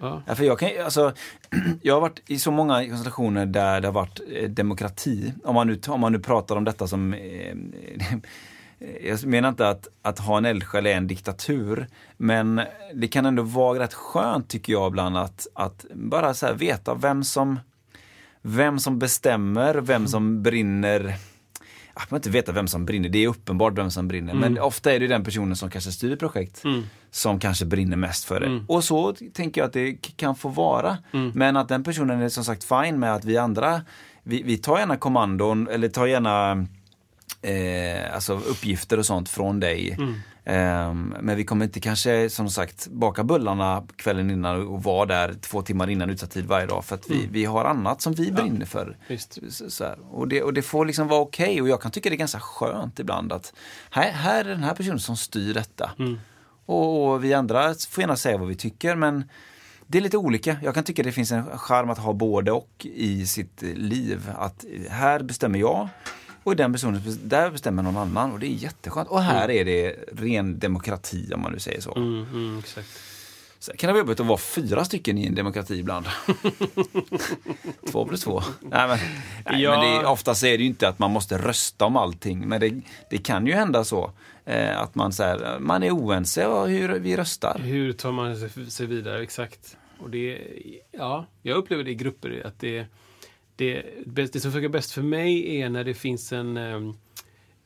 ja. 0.00 0.22
Ja, 0.26 0.34
för 0.34 0.44
jag, 0.44 0.58
kan, 0.58 0.70
alltså, 0.84 1.12
jag 1.82 1.94
har 1.94 2.00
varit 2.00 2.22
i 2.26 2.38
så 2.38 2.50
många 2.50 2.88
konstellationer 2.88 3.46
där 3.46 3.80
det 3.80 3.88
har 3.88 3.92
varit 3.92 4.20
eh, 4.32 4.48
demokrati. 4.50 5.32
Om 5.44 5.54
man 5.54 5.66
nu, 5.66 5.80
om 5.88 6.00
man 6.00 6.12
nu 6.12 6.18
pratar 6.18 6.56
om 6.56 6.64
detta 6.64 6.86
som 6.86 7.14
eh, 7.14 7.54
jag 9.04 9.24
menar 9.24 9.48
inte 9.48 9.68
att, 9.68 9.88
att 10.02 10.18
ha 10.18 10.38
en 10.38 10.44
eldsjäl 10.44 10.86
är 10.86 10.96
en 10.96 11.06
diktatur, 11.06 11.86
men 12.16 12.60
det 12.94 13.08
kan 13.08 13.26
ändå 13.26 13.42
vara 13.42 13.78
rätt 13.78 13.94
skönt 13.94 14.48
tycker 14.48 14.72
jag 14.72 14.88
ibland 14.88 15.16
att, 15.16 15.46
att 15.54 15.86
bara 15.94 16.34
så 16.34 16.52
veta 16.52 16.94
vem 16.94 17.24
som, 17.24 17.60
vem 18.42 18.78
som 18.78 18.98
bestämmer, 18.98 19.74
vem 19.74 20.06
som 20.06 20.42
brinner 20.42 21.16
jag 21.98 22.08
behöver 22.08 22.16
inte 22.16 22.30
veta 22.30 22.52
vem 22.52 22.68
som 22.68 22.86
brinner, 22.86 23.08
det 23.08 23.24
är 23.24 23.28
uppenbart 23.28 23.78
vem 23.78 23.90
som 23.90 24.08
brinner. 24.08 24.32
Mm. 24.32 24.40
Men 24.52 24.62
ofta 24.62 24.92
är 24.92 25.00
det 25.00 25.06
den 25.06 25.24
personen 25.24 25.56
som 25.56 25.70
kanske 25.70 25.92
styr 25.92 26.16
projekt 26.16 26.64
mm. 26.64 26.82
som 27.10 27.40
kanske 27.40 27.64
brinner 27.64 27.96
mest 27.96 28.24
för 28.24 28.40
det. 28.40 28.46
Mm. 28.46 28.64
Och 28.68 28.84
så 28.84 29.14
tänker 29.32 29.60
jag 29.60 29.66
att 29.66 29.72
det 29.72 29.92
kan 30.16 30.36
få 30.36 30.48
vara. 30.48 30.98
Mm. 31.12 31.32
Men 31.34 31.56
att 31.56 31.68
den 31.68 31.84
personen 31.84 32.22
är 32.22 32.28
som 32.28 32.44
sagt 32.44 32.64
fine 32.64 32.98
med 32.98 33.14
att 33.14 33.24
vi 33.24 33.36
andra, 33.36 33.82
vi, 34.22 34.42
vi 34.42 34.58
tar 34.58 34.78
gärna 34.78 34.96
kommandon 34.96 35.68
eller 35.68 35.88
tar 35.88 36.06
gärna 36.06 36.66
eh, 37.42 38.14
alltså 38.14 38.32
uppgifter 38.32 38.98
och 38.98 39.06
sånt 39.06 39.28
från 39.28 39.60
dig. 39.60 39.90
Mm. 39.98 40.14
Um, 40.48 41.14
men 41.20 41.36
vi 41.36 41.44
kommer 41.44 41.64
inte 41.64 41.80
kanske 41.80 42.30
som 42.30 42.50
sagt 42.50 42.88
baka 42.88 43.24
bullarna 43.24 43.86
kvällen 43.96 44.30
innan 44.30 44.66
och 44.66 44.82
vara 44.82 45.06
där 45.06 45.34
två 45.34 45.62
timmar 45.62 45.90
innan 45.90 46.10
utsatt 46.10 46.30
tid 46.30 46.46
varje 46.46 46.66
dag 46.66 46.84
för 46.84 46.94
att 46.94 47.10
vi, 47.10 47.18
mm. 47.18 47.32
vi 47.32 47.44
har 47.44 47.64
annat 47.64 48.02
som 48.02 48.12
vi 48.12 48.32
brinner 48.32 48.60
ja, 48.60 48.66
för. 48.66 48.96
Så, 49.50 49.70
så 49.70 49.94
och, 50.10 50.28
det, 50.28 50.42
och 50.42 50.52
det 50.52 50.62
får 50.62 50.86
liksom 50.86 51.08
vara 51.08 51.20
okej 51.20 51.44
okay. 51.44 51.60
och 51.60 51.68
jag 51.68 51.82
kan 51.82 51.90
tycka 51.90 52.10
det 52.10 52.14
är 52.14 52.18
ganska 52.18 52.40
skönt 52.40 52.98
ibland 52.98 53.32
att 53.32 53.52
här, 53.90 54.10
här 54.10 54.44
är 54.44 54.48
den 54.48 54.62
här 54.62 54.74
personen 54.74 55.00
som 55.00 55.16
styr 55.16 55.54
detta. 55.54 55.90
Mm. 55.98 56.18
Och, 56.66 57.12
och, 57.12 57.24
vi 57.24 57.34
andra 57.34 57.74
får 57.74 58.00
gärna 58.00 58.16
säga 58.16 58.38
vad 58.38 58.48
vi 58.48 58.54
tycker 58.54 58.96
men 58.96 59.24
det 59.86 59.98
är 59.98 60.02
lite 60.02 60.16
olika. 60.16 60.56
Jag 60.62 60.74
kan 60.74 60.84
tycka 60.84 61.02
det 61.02 61.12
finns 61.12 61.32
en 61.32 61.58
charm 61.58 61.90
att 61.90 61.98
ha 61.98 62.12
både 62.12 62.52
och 62.52 62.86
i 62.94 63.26
sitt 63.26 63.62
liv. 63.62 64.30
Att 64.36 64.64
här 64.90 65.22
bestämmer 65.22 65.58
jag 65.58 65.88
och 66.46 66.56
den 66.56 66.72
personen, 66.72 67.02
där 67.22 67.50
bestämmer 67.50 67.82
någon 67.82 67.96
annan 67.96 68.32
och 68.32 68.38
det 68.38 68.46
är 68.46 68.54
jätteskönt. 68.54 69.08
Och 69.08 69.22
här 69.22 69.44
mm. 69.44 69.56
är 69.56 69.64
det 69.64 69.96
ren 70.12 70.58
demokrati 70.58 71.32
om 71.34 71.42
man 71.42 71.52
nu 71.52 71.58
säger 71.58 71.80
så. 71.80 71.94
Mm, 71.94 72.26
mm, 72.32 72.58
exakt. 72.58 72.88
Sen 73.58 73.76
kan 73.76 73.88
det 73.88 73.92
vara 73.92 74.00
jobbigt 74.00 74.20
att 74.20 74.26
vara 74.26 74.38
fyra 74.38 74.84
stycken 74.84 75.18
i 75.18 75.26
en 75.26 75.34
demokrati 75.34 75.74
ibland. 75.74 76.06
två 77.90 78.06
plus 78.06 78.22
två. 78.22 78.42
Nej, 78.60 78.88
men, 78.88 78.98
nej, 79.44 79.62
ja. 79.62 79.70
men 79.70 79.80
det, 79.80 80.06
oftast 80.06 80.44
är 80.44 80.58
det 80.58 80.62
ju 80.62 80.68
inte 80.68 80.88
att 80.88 80.98
man 80.98 81.10
måste 81.10 81.38
rösta 81.38 81.84
om 81.84 81.96
allting. 81.96 82.48
Men 82.48 82.60
det, 82.60 82.80
det 83.10 83.18
kan 83.18 83.46
ju 83.46 83.52
hända 83.52 83.84
så. 83.84 84.10
Eh, 84.44 84.80
att 84.80 84.94
man, 84.94 85.12
så 85.12 85.22
här, 85.22 85.58
man 85.60 85.82
är 85.82 85.90
oense 85.90 86.46
om 86.46 86.68
hur 86.68 86.88
vi 86.88 87.16
röstar. 87.16 87.58
Hur 87.58 87.92
tar 87.92 88.12
man 88.12 88.36
sig 88.70 88.86
vidare, 88.86 89.22
exakt. 89.22 89.76
Och 89.98 90.10
det, 90.10 90.38
ja, 90.92 91.26
jag 91.42 91.56
upplever 91.56 91.84
det 91.84 91.90
i 91.90 91.94
grupper 91.94 92.42
att 92.46 92.60
det 92.60 92.86
det, 93.56 93.82
det 94.06 94.40
som 94.40 94.52
funkar 94.52 94.68
bäst 94.68 94.92
för 94.92 95.02
mig 95.02 95.60
är 95.60 95.68
när 95.68 95.84
det 95.84 95.94
finns 95.94 96.32
en 96.32 96.56
eh, 96.56 96.92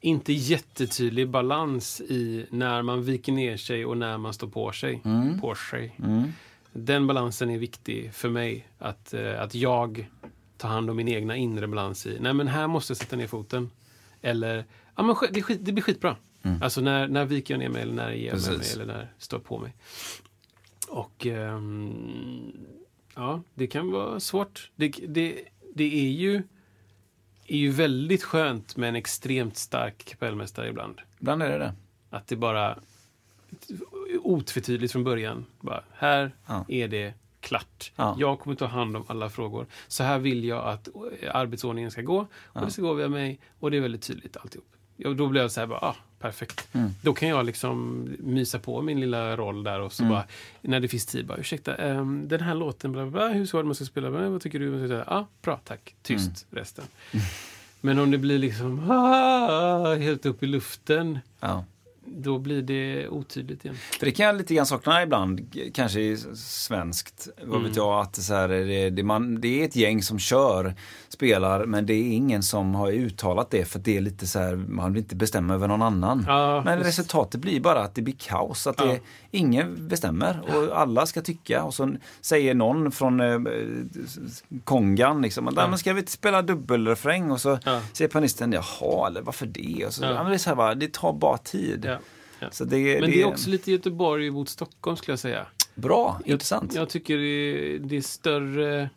inte 0.01 0.33
jättetydlig 0.33 1.29
balans 1.29 2.01
i 2.01 2.47
när 2.51 2.83
man 2.83 3.03
viker 3.03 3.33
ner 3.33 3.57
sig 3.57 3.85
och 3.85 3.99
när 3.99 4.19
man 4.19 4.33
står 4.33 4.49
på 4.49 4.73
sig. 4.73 5.01
Mm. 5.05 5.41
På 5.41 5.55
sig. 5.55 5.97
Mm. 5.99 6.33
Den 6.73 7.07
balansen 7.07 7.51
är 7.51 7.59
viktig 7.59 8.15
för 8.15 8.29
mig. 8.29 8.69
Att, 8.79 9.15
eh, 9.15 9.43
att 9.43 9.55
jag 9.55 10.09
tar 10.57 10.69
hand 10.69 10.91
om 10.91 10.97
min 10.97 11.09
egna 11.09 11.37
inre 11.37 11.69
balans 11.69 12.07
i, 12.07 12.19
nej 12.21 12.35
men 12.35 12.49
här 12.49 12.67
måste 12.67 12.91
jag 12.91 12.99
sätta 12.99 13.17
ner 13.17 13.27
foten. 13.27 13.71
Eller, 14.23 14.65
ja 14.97 15.03
men 15.03 15.17
det, 15.33 15.43
skit, 15.43 15.59
det 15.63 15.73
blir 15.73 15.83
skitbra. 15.83 16.17
Mm. 16.43 16.63
Alltså 16.63 16.81
när, 16.81 17.09
när 17.09 17.25
viker 17.25 17.55
jag 17.55 17.59
ner 17.59 17.69
mig 17.69 17.83
eller 17.83 17.95
när 17.95 18.13
ger 18.13 18.29
jag 18.29 18.59
mig 18.59 18.67
eller 18.73 18.87
när 18.87 18.99
jag 18.99 19.09
står 19.19 19.39
på 19.39 19.59
mig. 19.59 19.75
Och 20.89 21.27
um, 21.27 22.53
ja, 23.15 23.43
det 23.55 23.67
kan 23.67 23.91
vara 23.91 24.21
svårt. 24.21 24.71
Det, 24.77 24.89
det, 25.09 25.45
det 25.75 26.09
är 26.09 26.11
ju, 26.11 26.43
är 27.47 27.57
ju 27.57 27.71
väldigt 27.71 28.23
skönt 28.23 28.77
med 28.77 28.89
en 28.89 28.97
extremt 28.97 29.57
stark 29.57 30.05
kapellmästare 30.05 30.69
ibland. 30.69 31.01
Ibland 31.19 31.43
är 31.43 31.51
det 31.51 31.59
det. 31.59 31.75
Att 32.11 32.27
det 32.27 32.37
bara 32.37 32.79
otvetydigt 34.23 34.93
från 34.93 35.05
början. 35.05 35.47
Bara, 35.61 35.85
här 35.93 36.33
ja. 36.47 36.65
är 36.69 36.89
det 36.89 37.15
klart. 37.41 37.93
Ja. 37.97 38.17
Jag 38.19 38.41
kommer 38.41 38.57
ta 38.57 38.67
hand 38.67 38.97
om 38.97 39.05
alla 39.09 39.31
frågor. 39.31 39.67
Så 39.89 40.03
här 40.03 40.19
vill 40.19 40.45
jag 40.45 40.65
att 40.65 40.89
arbetsordningen 41.31 41.91
ska 41.91 42.03
gå. 42.03 42.19
Och 42.21 42.29
ja. 42.53 42.61
det 42.61 42.71
ska 42.71 42.83
gå 42.83 42.95
via 42.95 43.09
mig. 43.09 43.41
Och 43.59 43.71
det 43.71 43.77
är 43.77 43.81
väldigt 43.81 44.03
tydligt 44.03 44.37
alltihop. 44.37 44.67
Och 45.05 45.17
då 45.17 45.29
blev 45.29 45.43
jag 45.43 45.51
så 45.51 45.61
här, 45.61 45.67
bara, 45.67 45.79
ah, 45.79 45.97
perfekt. 46.21 46.69
Mm. 46.73 46.91
Då 47.03 47.15
kan 47.15 47.29
jag 47.29 47.47
liksom 47.47 48.07
mysa 48.19 48.59
på 48.59 48.83
min 48.83 49.01
lilla 49.01 49.37
roll 49.37 49.63
där 49.63 49.81
och 49.81 49.93
så 49.93 50.03
mm. 50.03 50.15
bara, 50.15 50.25
när 50.63 50.81
det 50.81 50.89
finns 50.89 51.07
tid, 51.07 51.27
bara 51.27 51.39
ursäkta, 51.39 51.75
um, 51.77 52.29
den 52.29 52.41
här 52.41 52.55
låten, 52.55 52.93
bla, 52.93 53.07
bla, 53.07 53.29
hur 53.29 53.47
så 53.47 53.63
man 53.63 53.75
ska 53.75 53.85
spela, 53.85 54.11
vad 54.11 54.41
tycker 54.41 54.59
du? 54.59 54.87
Ja, 54.87 55.05
ah, 55.07 55.27
bra, 55.43 55.61
tack. 55.65 55.95
Tyst, 56.03 56.47
mm. 56.51 56.61
resten. 56.63 56.85
Men 57.81 57.99
om 57.99 58.11
det 58.11 58.19
blir 58.19 58.39
liksom 58.39 58.91
ah, 58.91 59.95
helt 59.95 60.27
upp 60.27 60.43
i 60.43 60.47
luften. 60.47 61.19
Ja 61.41 61.65
då 62.17 62.39
blir 62.39 62.63
det 62.63 63.09
otydligt 63.09 63.65
igen. 63.65 63.77
För 63.99 64.07
det 64.07 64.13
kan 64.13 64.27
jag 64.27 64.37
lite 64.37 64.55
grann 64.55 64.67
sakna 64.67 65.03
ibland, 65.03 65.55
kanske 65.75 66.01
i 66.01 66.17
svenskt. 66.37 67.29
Vad 67.43 67.57
mm. 67.57 67.69
vet 67.69 67.77
jag, 67.77 68.01
att 68.01 68.17
så 68.17 68.35
här, 68.35 68.49
det, 68.49 68.91
det, 68.91 69.03
man, 69.03 69.41
det 69.41 69.61
är 69.61 69.65
ett 69.65 69.77
gäng 69.77 70.03
som 70.03 70.19
kör, 70.19 70.75
spelar, 71.09 71.67
men 71.67 71.87
det 71.87 71.93
är 71.93 72.13
ingen 72.13 72.43
som 72.43 72.75
har 72.75 72.93
uttalat 72.93 73.51
det 73.51 73.65
för 73.65 73.79
det 73.79 73.97
är 73.97 74.01
lite 74.01 74.27
så 74.27 74.39
här, 74.39 74.57
man 74.57 74.93
vill 74.93 75.03
inte 75.03 75.17
bestämma 75.17 75.55
över 75.55 75.69
någon 75.69 75.83
annan. 75.83 76.25
Ja, 76.27 76.63
men 76.65 76.79
just. 76.79 76.89
resultatet 76.89 77.41
blir 77.41 77.61
bara 77.61 77.81
att 77.81 77.95
det 77.95 78.03
blir 78.03 78.17
kaos, 78.19 78.67
att 78.67 78.81
ja. 78.81 78.87
det, 78.87 79.01
ingen 79.31 79.89
bestämmer 79.89 80.41
och 80.57 80.81
alla 80.81 81.07
ska 81.07 81.21
tycka 81.21 81.65
och 81.65 81.75
så 81.75 81.95
säger 82.21 82.55
någon 82.55 82.93
från 82.93 83.21
eh, 83.21 83.39
kongan 84.65 85.23
liksom, 85.23 85.53
ja. 85.57 85.69
men 85.69 85.79
ska 85.79 85.93
vi 85.93 86.01
inte 86.01 86.13
spela 86.13 86.43
dubbelrefräng? 86.43 87.31
Och 87.31 87.41
så 87.41 87.59
ja. 87.65 87.81
säger 87.93 88.09
pianisten, 88.09 88.53
jaha, 88.53 89.07
eller 89.07 89.23
varför 89.23 89.47
det? 89.47 89.87
Och 89.87 89.93
så, 89.93 90.05
ja. 90.05 90.25
det, 90.25 90.35
är 90.35 90.39
så 90.39 90.55
här, 90.55 90.75
det 90.75 90.93
tar 90.93 91.13
bara 91.13 91.39
tid. 91.39 91.91
Ja. 92.41 92.51
Så 92.51 92.65
det, 92.65 93.01
Men 93.01 93.11
det, 93.11 93.23
är 93.23 93.25
också 93.25 93.51
lite 93.51 93.71
Göteborg 93.71 94.31
mot 94.31 94.49
Stockholm 94.49 94.97
skulle 94.97 95.13
jag 95.13 95.19
säga. 95.19 95.47
Bra, 95.75 96.21
intressant. 96.25 96.75
Jag, 96.75 96.83
jag 96.83 96.89
tycker 96.89 97.19
det, 97.19 97.79
det, 97.79 97.97
är 97.97 98.01
större... 98.01 98.91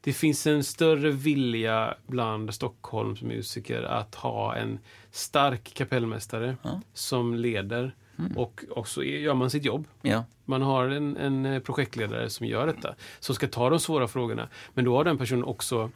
Det 0.00 0.12
finns 0.12 0.46
en 0.46 0.64
större 0.64 1.10
vilja 1.10 1.94
bland 2.06 2.54
Stockholms 2.54 3.22
musiker 3.22 3.82
att 3.82 4.14
ha 4.14 4.56
en 4.56 4.78
stark 5.10 5.74
kapellmästare 5.74 6.56
ja. 6.62 6.80
som 6.94 7.34
leder. 7.34 7.94
Mm. 8.18 8.38
Och, 8.38 8.64
och 8.70 8.88
så 8.88 9.02
gör 9.02 9.34
man 9.34 9.50
sitt 9.50 9.64
jobb. 9.64 9.86
Ja. 10.02 10.24
Man 10.44 10.62
har 10.62 10.88
en, 10.88 11.16
en 11.16 11.60
projektledare 11.60 12.30
som 12.30 12.46
gör 12.46 12.66
detta. 12.66 12.94
Som 13.20 13.34
ska 13.34 13.48
ta 13.48 13.70
de 13.70 13.80
svåra 13.80 14.08
frågorna. 14.08 14.48
Men 14.74 14.84
då 14.84 14.96
har 14.96 15.04
den 15.04 15.18
personen 15.18 15.44
också 15.44 15.90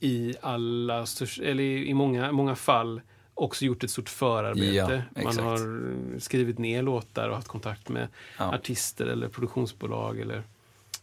i 0.00 0.34
alla, 0.40 1.06
eller 1.42 1.64
i 1.64 1.94
många, 1.94 2.32
många 2.32 2.54
fall 2.54 3.00
också 3.34 3.64
gjort 3.64 3.84
ett 3.84 3.90
stort 3.90 4.08
förarbete. 4.08 5.04
Ja, 5.14 5.22
man 5.24 5.38
har 5.38 6.18
skrivit 6.20 6.58
ner 6.58 6.82
låtar 6.82 7.28
och 7.28 7.34
haft 7.34 7.48
kontakt 7.48 7.88
med 7.88 8.08
ja. 8.38 8.54
artister 8.54 9.06
eller 9.06 9.28
produktionsbolag 9.28 10.20
eller, 10.20 10.42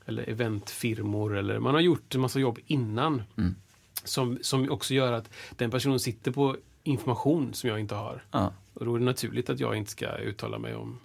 eller 0.05 0.29
eventfirmor. 0.29 1.37
Eller, 1.37 1.59
man 1.59 1.73
har 1.73 1.81
gjort 1.81 2.15
en 2.15 2.21
massa 2.21 2.39
jobb 2.39 2.59
innan. 2.65 3.23
Mm. 3.37 3.55
Som, 4.03 4.39
som 4.41 4.71
också 4.71 4.93
gör 4.93 5.11
att 5.11 5.29
den 5.49 5.71
personen 5.71 5.99
sitter 5.99 6.31
på 6.31 6.57
information 6.83 7.53
som 7.53 7.69
jag 7.69 7.79
inte 7.79 7.95
har. 7.95 8.23
Ja. 8.31 8.53
Och 8.73 8.85
då 8.85 8.95
är 8.95 8.99
det 8.99 9.05
naturligt 9.05 9.49
att 9.49 9.59
jag 9.59 9.75
inte 9.75 9.91
ska 9.91 10.17
uttala 10.17 10.59
mig 10.59 10.75
om 10.75 10.99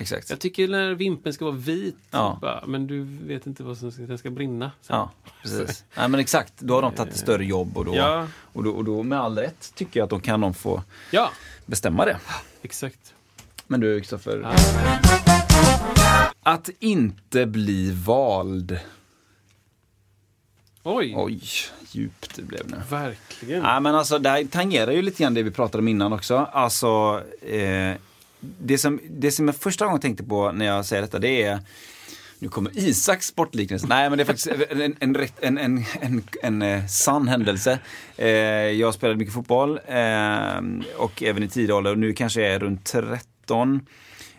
Exakt. 0.00 0.30
Jag 0.30 0.40
tycker 0.40 0.68
när 0.68 0.94
vimpen 0.94 1.32
ska 1.32 1.44
vara 1.44 1.54
vit, 1.54 1.96
ja. 2.10 2.38
bara, 2.42 2.66
men 2.66 2.86
du 2.86 3.04
vet 3.26 3.46
inte 3.46 3.62
vad 3.62 3.78
som 3.78 3.92
ska, 3.92 4.02
den 4.02 4.18
ska 4.18 4.30
brinna. 4.30 4.70
Sen. 4.80 4.96
Ja, 4.96 5.10
precis. 5.42 5.84
Nej, 5.96 6.08
men 6.08 6.20
exakt, 6.20 6.52
då 6.58 6.74
har 6.74 6.82
de 6.82 6.94
tagit 6.94 7.12
ett 7.12 7.18
större 7.18 7.44
jobb 7.44 7.78
och 7.78 7.84
då, 7.84 7.96
ja. 7.96 8.26
och, 8.52 8.64
då, 8.64 8.70
och 8.70 8.84
då 8.84 9.02
med 9.02 9.20
all 9.20 9.38
rätt 9.38 9.72
tycker 9.74 10.00
jag 10.00 10.04
att 10.04 10.10
då 10.10 10.20
kan 10.20 10.40
de 10.40 10.54
få 10.54 10.82
ja. 11.10 11.30
bestämma 11.66 12.04
det. 12.04 12.18
Exakt. 12.62 13.14
Men 13.66 13.80
du 13.80 14.00
Kristoffer. 14.00 14.40
Ja. 14.42 14.54
Att 16.42 16.70
inte 16.78 17.46
bli 17.46 17.90
vald. 17.90 18.80
Oj! 20.82 21.14
Oj, 21.16 21.40
djupt 21.90 22.36
det 22.36 22.42
blev 22.42 22.70
nu. 22.70 22.76
Verkligen. 22.90 23.62
Nej, 23.62 23.80
men 23.80 23.94
alltså, 23.94 24.18
det 24.18 24.28
här 24.30 24.44
tangerar 24.44 24.92
ju 24.92 25.02
lite 25.02 25.22
grann 25.22 25.34
det 25.34 25.42
vi 25.42 25.50
pratade 25.50 25.78
om 25.78 25.88
innan 25.88 26.12
också. 26.12 26.36
Alltså, 26.52 27.22
eh, 27.42 27.96
det, 28.40 28.78
som, 28.78 29.00
det 29.10 29.32
som 29.32 29.48
jag 29.48 29.56
första 29.56 29.84
gången 29.84 30.00
tänkte 30.00 30.24
på 30.24 30.52
när 30.52 30.66
jag 30.66 30.86
säger 30.86 31.02
detta, 31.02 31.18
det 31.18 31.42
är 31.42 31.60
nu 32.40 32.48
kommer 32.48 32.78
Isaks 32.78 33.26
sportliknelse. 33.26 33.86
Nej, 33.88 34.10
men 34.10 34.18
det 34.18 34.22
är 34.22 34.26
faktiskt 34.26 34.48
en, 34.70 34.80
en, 35.00 35.16
en, 35.40 35.58
en, 35.58 35.84
en, 36.00 36.22
en 36.42 36.62
eh, 36.62 36.86
sann 36.86 37.28
händelse. 37.28 37.78
Eh, 38.16 38.28
jag 38.28 38.94
spelade 38.94 39.18
mycket 39.18 39.34
fotboll 39.34 39.80
eh, 39.86 40.60
och 40.96 41.22
även 41.22 41.42
i 41.42 41.48
tidig 41.48 41.74
ålder 41.74 41.90
och 41.90 41.98
nu 41.98 42.12
kanske 42.12 42.40
jag 42.40 42.54
är 42.54 42.58
runt 42.58 42.84
13. 42.84 43.80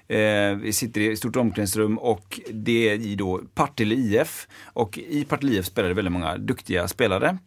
Eh, 0.08 0.56
vi 0.56 0.74
sitter 0.74 1.02
i 1.02 1.12
ett 1.12 1.18
stort 1.18 1.36
omklädningsrum 1.36 1.98
och 1.98 2.40
det 2.52 2.90
är 2.90 2.94
i 2.94 3.16
då 3.16 3.42
Partille 3.54 3.96
IF. 3.96 4.48
Och 4.64 4.98
i 4.98 5.26
Partille 5.26 5.60
IF 5.60 5.66
spelade 5.66 5.94
väldigt 5.94 6.14
många 6.14 6.38
duktiga 6.38 6.88
spelare. 6.88 7.38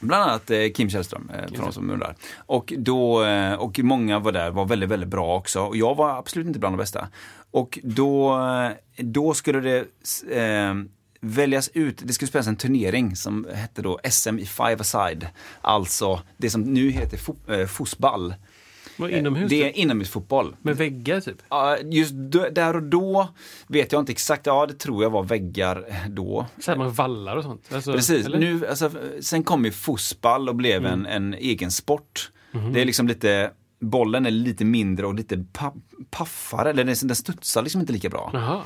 Bland 0.00 0.22
annat 0.22 0.50
eh, 0.50 0.68
Kim 0.74 0.90
Källström, 0.90 1.30
eh, 1.34 1.48
för 1.48 1.62
de 1.62 1.72
som 1.72 1.90
undrar. 1.90 2.16
Och, 2.36 2.72
då, 2.76 3.24
eh, 3.24 3.52
och 3.52 3.78
många 3.78 4.18
var 4.18 4.32
där, 4.32 4.50
var 4.50 4.64
väldigt, 4.64 4.88
väldigt 4.88 5.08
bra 5.08 5.36
också. 5.36 5.60
Och 5.60 5.76
jag 5.76 5.94
var 5.94 6.18
absolut 6.18 6.46
inte 6.46 6.58
bland 6.58 6.72
de 6.72 6.78
bästa. 6.78 7.08
Och 7.50 7.78
då, 7.82 8.40
då 8.96 9.34
skulle 9.34 9.60
det 9.60 9.78
eh, 10.30 10.74
väljas 11.20 11.70
ut, 11.74 12.02
det 12.04 12.12
skulle 12.12 12.28
spelas 12.28 12.46
en 12.46 12.56
turnering 12.56 13.16
som 13.16 13.46
hette 13.54 13.82
då 13.82 13.98
SM 14.10 14.38
i 14.38 14.46
five 14.46 14.76
aside. 14.80 15.26
Alltså 15.60 16.20
det 16.36 16.50
som 16.50 16.62
nu 16.62 16.90
heter 16.90 17.16
fo, 17.16 17.34
fotboll. 17.68 18.34
Vad, 18.98 19.10
inomhus? 19.10 19.50
Det 19.50 19.62
är 19.62 19.66
typ? 19.68 19.76
inomhusfotboll. 19.76 20.56
Med 20.62 20.76
väggar 20.76 21.20
typ? 21.20 21.42
Ja, 21.48 21.76
Just 21.90 22.12
där 22.52 22.76
och 22.76 22.82
då 22.82 23.28
vet 23.66 23.92
jag 23.92 24.02
inte 24.02 24.12
exakt, 24.12 24.46
ja 24.46 24.66
det 24.66 24.74
tror 24.74 25.02
jag 25.02 25.10
var 25.10 25.22
väggar 25.22 25.84
då. 26.08 26.46
Så 26.60 26.70
här 26.70 26.78
med 26.78 26.90
vallar 26.90 27.36
och 27.36 27.42
sånt? 27.42 27.68
Alltså, 27.74 27.92
Precis, 27.92 28.26
eller? 28.26 28.38
nu, 28.38 28.66
alltså, 28.66 28.90
sen 29.20 29.42
kom 29.44 29.64
ju 29.64 29.70
fotboll 29.72 30.48
och 30.48 30.56
blev 30.56 30.86
Mm. 30.86 30.92
en, 30.92 31.06
en 31.06 31.34
egen 31.34 31.70
sport. 31.70 32.30
Mhm. 32.52 32.72
Det 32.72 32.80
är 32.80 32.84
liksom 32.84 33.08
lite, 33.08 33.50
bollen 33.80 34.26
är 34.26 34.30
lite 34.30 34.64
mindre 34.64 35.06
och 35.06 35.14
lite 35.14 35.44
pa 35.52 35.74
paffare, 36.10 36.70
eller 36.70 36.84
den, 36.84 36.94
den 37.02 37.16
studsar 37.16 37.62
liksom 37.62 37.80
inte 37.80 37.92
lika 37.92 38.08
bra. 38.08 38.30
Jaha. 38.32 38.62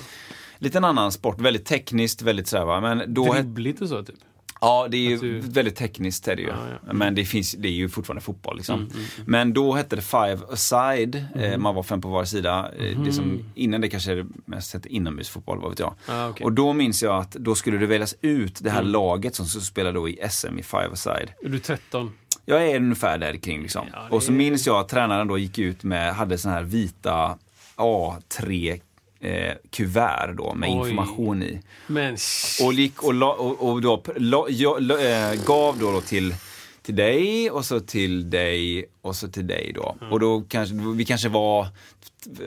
Lite 0.59 0.79
en 0.79 0.85
annan 0.85 1.13
sport, 1.13 1.41
väldigt 1.41 1.65
tekniskt, 1.65 2.23
väldigt 2.23 2.49
sådär 2.49 2.65
va. 2.65 2.81
Men 2.81 3.15
då, 3.15 3.33
Dribbligt 3.33 3.81
och 3.83 3.89
så 3.89 4.03
typ? 4.05 4.15
Ja 4.63 4.89
det 4.91 4.97
är 4.97 5.11
ju 5.11 5.17
du- 5.19 5.41
väldigt 5.41 5.77
tekniskt 5.77 6.29
är 6.29 6.37
det 6.37 6.43
ju. 6.43 6.49
Ja, 6.49 6.55
Mm, 6.55 6.75
ja. 6.87 6.93
Men 6.93 7.15
det, 7.15 7.25
finns, 7.25 7.53
det 7.53 7.69
är 7.69 7.73
ju 7.73 7.89
fortfarande 7.89 8.21
fotboll 8.21 8.57
liksom. 8.57 8.91
Men 9.27 9.53
då 9.53 9.73
hette 9.75 9.97
det 9.97 10.03
five 10.03 10.39
aside, 10.51 11.25
Mm. 11.35 11.53
eh, 11.53 11.59
man 11.59 11.75
var 11.75 11.83
fem 11.83 12.01
på 12.01 12.09
var 12.09 12.25
sida. 12.25 12.71
Eh, 12.79 13.01
Det 13.01 13.13
som, 13.13 13.45
innan 13.55 13.81
det 13.81 13.89
kanske 13.89 14.15
det 14.15 14.27
mest 14.45 14.75
hette 14.75 14.89
inomhusfotboll, 14.89 15.59
vad 15.61 15.71
vet 15.71 15.79
jag. 15.79 15.95
Ah, 16.07 16.29
okej. 16.29 16.45
Och 16.45 16.53
då 16.53 16.73
minns 16.73 17.03
jag 17.03 17.17
att 17.17 17.33
då 17.33 17.55
skulle 17.55 17.79
det 17.79 17.87
väljas 17.87 18.15
ut 18.21 18.59
det 18.63 18.71
här 18.71 18.83
laget 18.83 19.35
som 19.35 19.47
skulle 19.47 19.65
spela 19.65 19.93
då 19.93 20.09
i 20.09 20.19
SM 20.31 20.59
i 20.59 20.63
five 20.63 20.89
aside. 20.93 21.29
Är 21.45 21.49
du 21.49 21.59
13? 21.59 22.13
Jag 22.45 22.69
är 22.71 22.77
ungefär 22.77 23.19
där 23.19 23.37
kring 23.37 23.63
liksom. 23.63 23.87
Ja, 23.93 23.99
det 24.11 24.17
Och 24.17 24.23
så 24.23 24.33
minns 24.33 24.67
jag 24.67 24.77
att 24.77 24.89
tränaren 24.89 25.29
då 25.29 25.39
gick 25.39 25.59
ut 25.59 25.83
med, 25.83 26.15
hade 26.15 26.39
såna 26.39 26.55
här 26.55 26.63
vita 26.63 27.39
A3 27.77 28.81
eh, 29.23 29.55
kuvert 29.71 30.35
då 30.37 30.55
med 30.55 30.71
Oj. 30.71 30.77
information 30.79 31.43
i. 31.43 31.61
Men 31.87 32.17
Och, 32.65 32.73
gick 32.73 33.03
och, 33.03 33.15
la, 33.15 33.33
och, 33.33 33.69
och 33.73 33.83
då, 33.83 34.03
la, 34.17 34.47
jag, 34.49 34.83
la, 34.83 34.99
eh, 35.01 35.45
gav 35.47 35.79
då, 35.79 35.91
då 35.93 36.01
till, 36.01 36.35
till 36.83 36.97
dig 36.97 37.51
och 37.51 37.65
så 37.65 37.81
till 37.81 38.31
dig 38.31 38.85
och 39.01 39.17
så 39.17 39.29
till 39.29 39.47
dig 39.47 39.73
då. 39.75 39.97
Och 40.11 40.21
då 40.21 40.41
kanske, 40.49 40.75
vi 40.97 41.05
kanske 41.05 41.29
var 41.29 41.67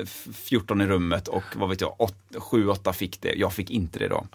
f- 0.04 0.28
14 0.34 0.82
i 0.82 0.86
rummet 0.86 1.28
och 1.28 1.44
vad 1.56 1.70
vet 1.70 1.82
jag, 1.82 1.96
7-8 2.34 2.92
fick 2.94 3.22
det. 3.22 3.34
Jag 3.36 3.54
fick 3.54 3.70
inte 3.72 4.00
det 4.00 4.08
då. 4.08 4.26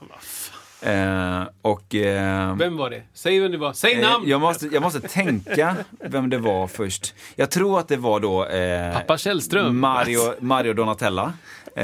Eh, 0.83 1.43
och... 1.63 1.95
Eh, 1.95 2.57
vem 2.57 2.77
var 2.77 2.91
det? 2.91 3.03
Säg 3.15 3.41
vem 3.41 3.53
det 3.53 3.59
var. 3.59 3.73
Säg 3.73 3.93
Eh, 3.95 4.01
namn! 4.11 4.29
Jag 4.29 4.41
måste, 4.41 4.67
jag 4.67 4.83
måste 4.83 5.01
tänka 5.01 5.77
vem 6.01 6.31
det 6.31 6.39
var 6.39 6.67
först. 6.67 7.15
Jag 7.37 7.51
tror 7.51 7.79
att 7.79 7.89
det 7.89 7.97
var 7.97 8.21
då 8.21 8.47
eh, 8.47 8.93
Pappa 8.93 9.19
Källström. 9.19 9.81
Mario, 9.81 10.21
Mario 10.41 10.73
Donatella. 10.73 11.33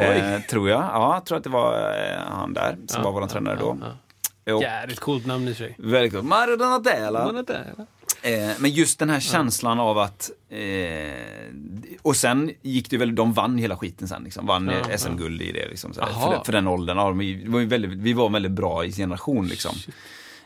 Eh, 0.03 0.41
tror 0.41 0.69
jag. 0.69 0.81
Ja, 0.81 1.15
jag 1.15 1.25
tror 1.25 1.39
att 1.39 1.45
det 1.45 1.51
var 1.51 1.75
eh, 1.75 2.21
han 2.29 2.55
där 2.55 2.77
som 2.87 3.03
var 3.03 3.13
vår 3.13 3.27
tränare 3.27 3.57
då. 3.61 3.79
Och, 4.55 4.63
Jävligt 4.63 5.01
coolt 5.01 5.27
namn 5.27 5.49
i 5.49 5.55
sig. 5.55 5.75
väldigt 5.79 6.13
coolt. 6.13 6.25
Mario 6.25 6.57
Donatella. 6.57 7.29
Eller? 7.29 7.87
Eh, 8.23 8.51
men 8.59 8.71
just 8.71 8.99
den 8.99 9.11
här 9.11 9.21
känslan 9.21 9.81
av 9.81 9.99
att... 9.99 10.31
Eh, 10.49 10.59
och 12.03 12.17
sen 12.17 12.51
gick 12.63 12.91
det 12.91 12.97
väl, 12.97 13.15
de 13.15 13.33
vann 13.33 13.59
hela 13.59 13.77
skiten 13.77 14.09
sen. 14.09 14.25
Liksom. 14.25 14.47
Vann 14.47 14.67
Ja, 14.67 14.91
eh, 14.91 14.97
SM-guld 14.97 15.43
i 15.43 15.53
det. 15.53 15.69
Liksom, 15.69 15.95
för, 15.95 16.45
för 16.45 16.53
den 16.53 16.67
åldern. 16.67 16.97
Ja, 16.97 17.11
vi, 17.11 17.47
var 17.47 17.61
väldigt, 17.61 17.91
vi 17.91 18.13
var 18.13 18.31
väldigt 18.31 18.53
bra 18.53 18.85
i 18.85 18.93
sin 18.93 19.03
generation. 19.03 19.47
Liksom. 19.47 19.73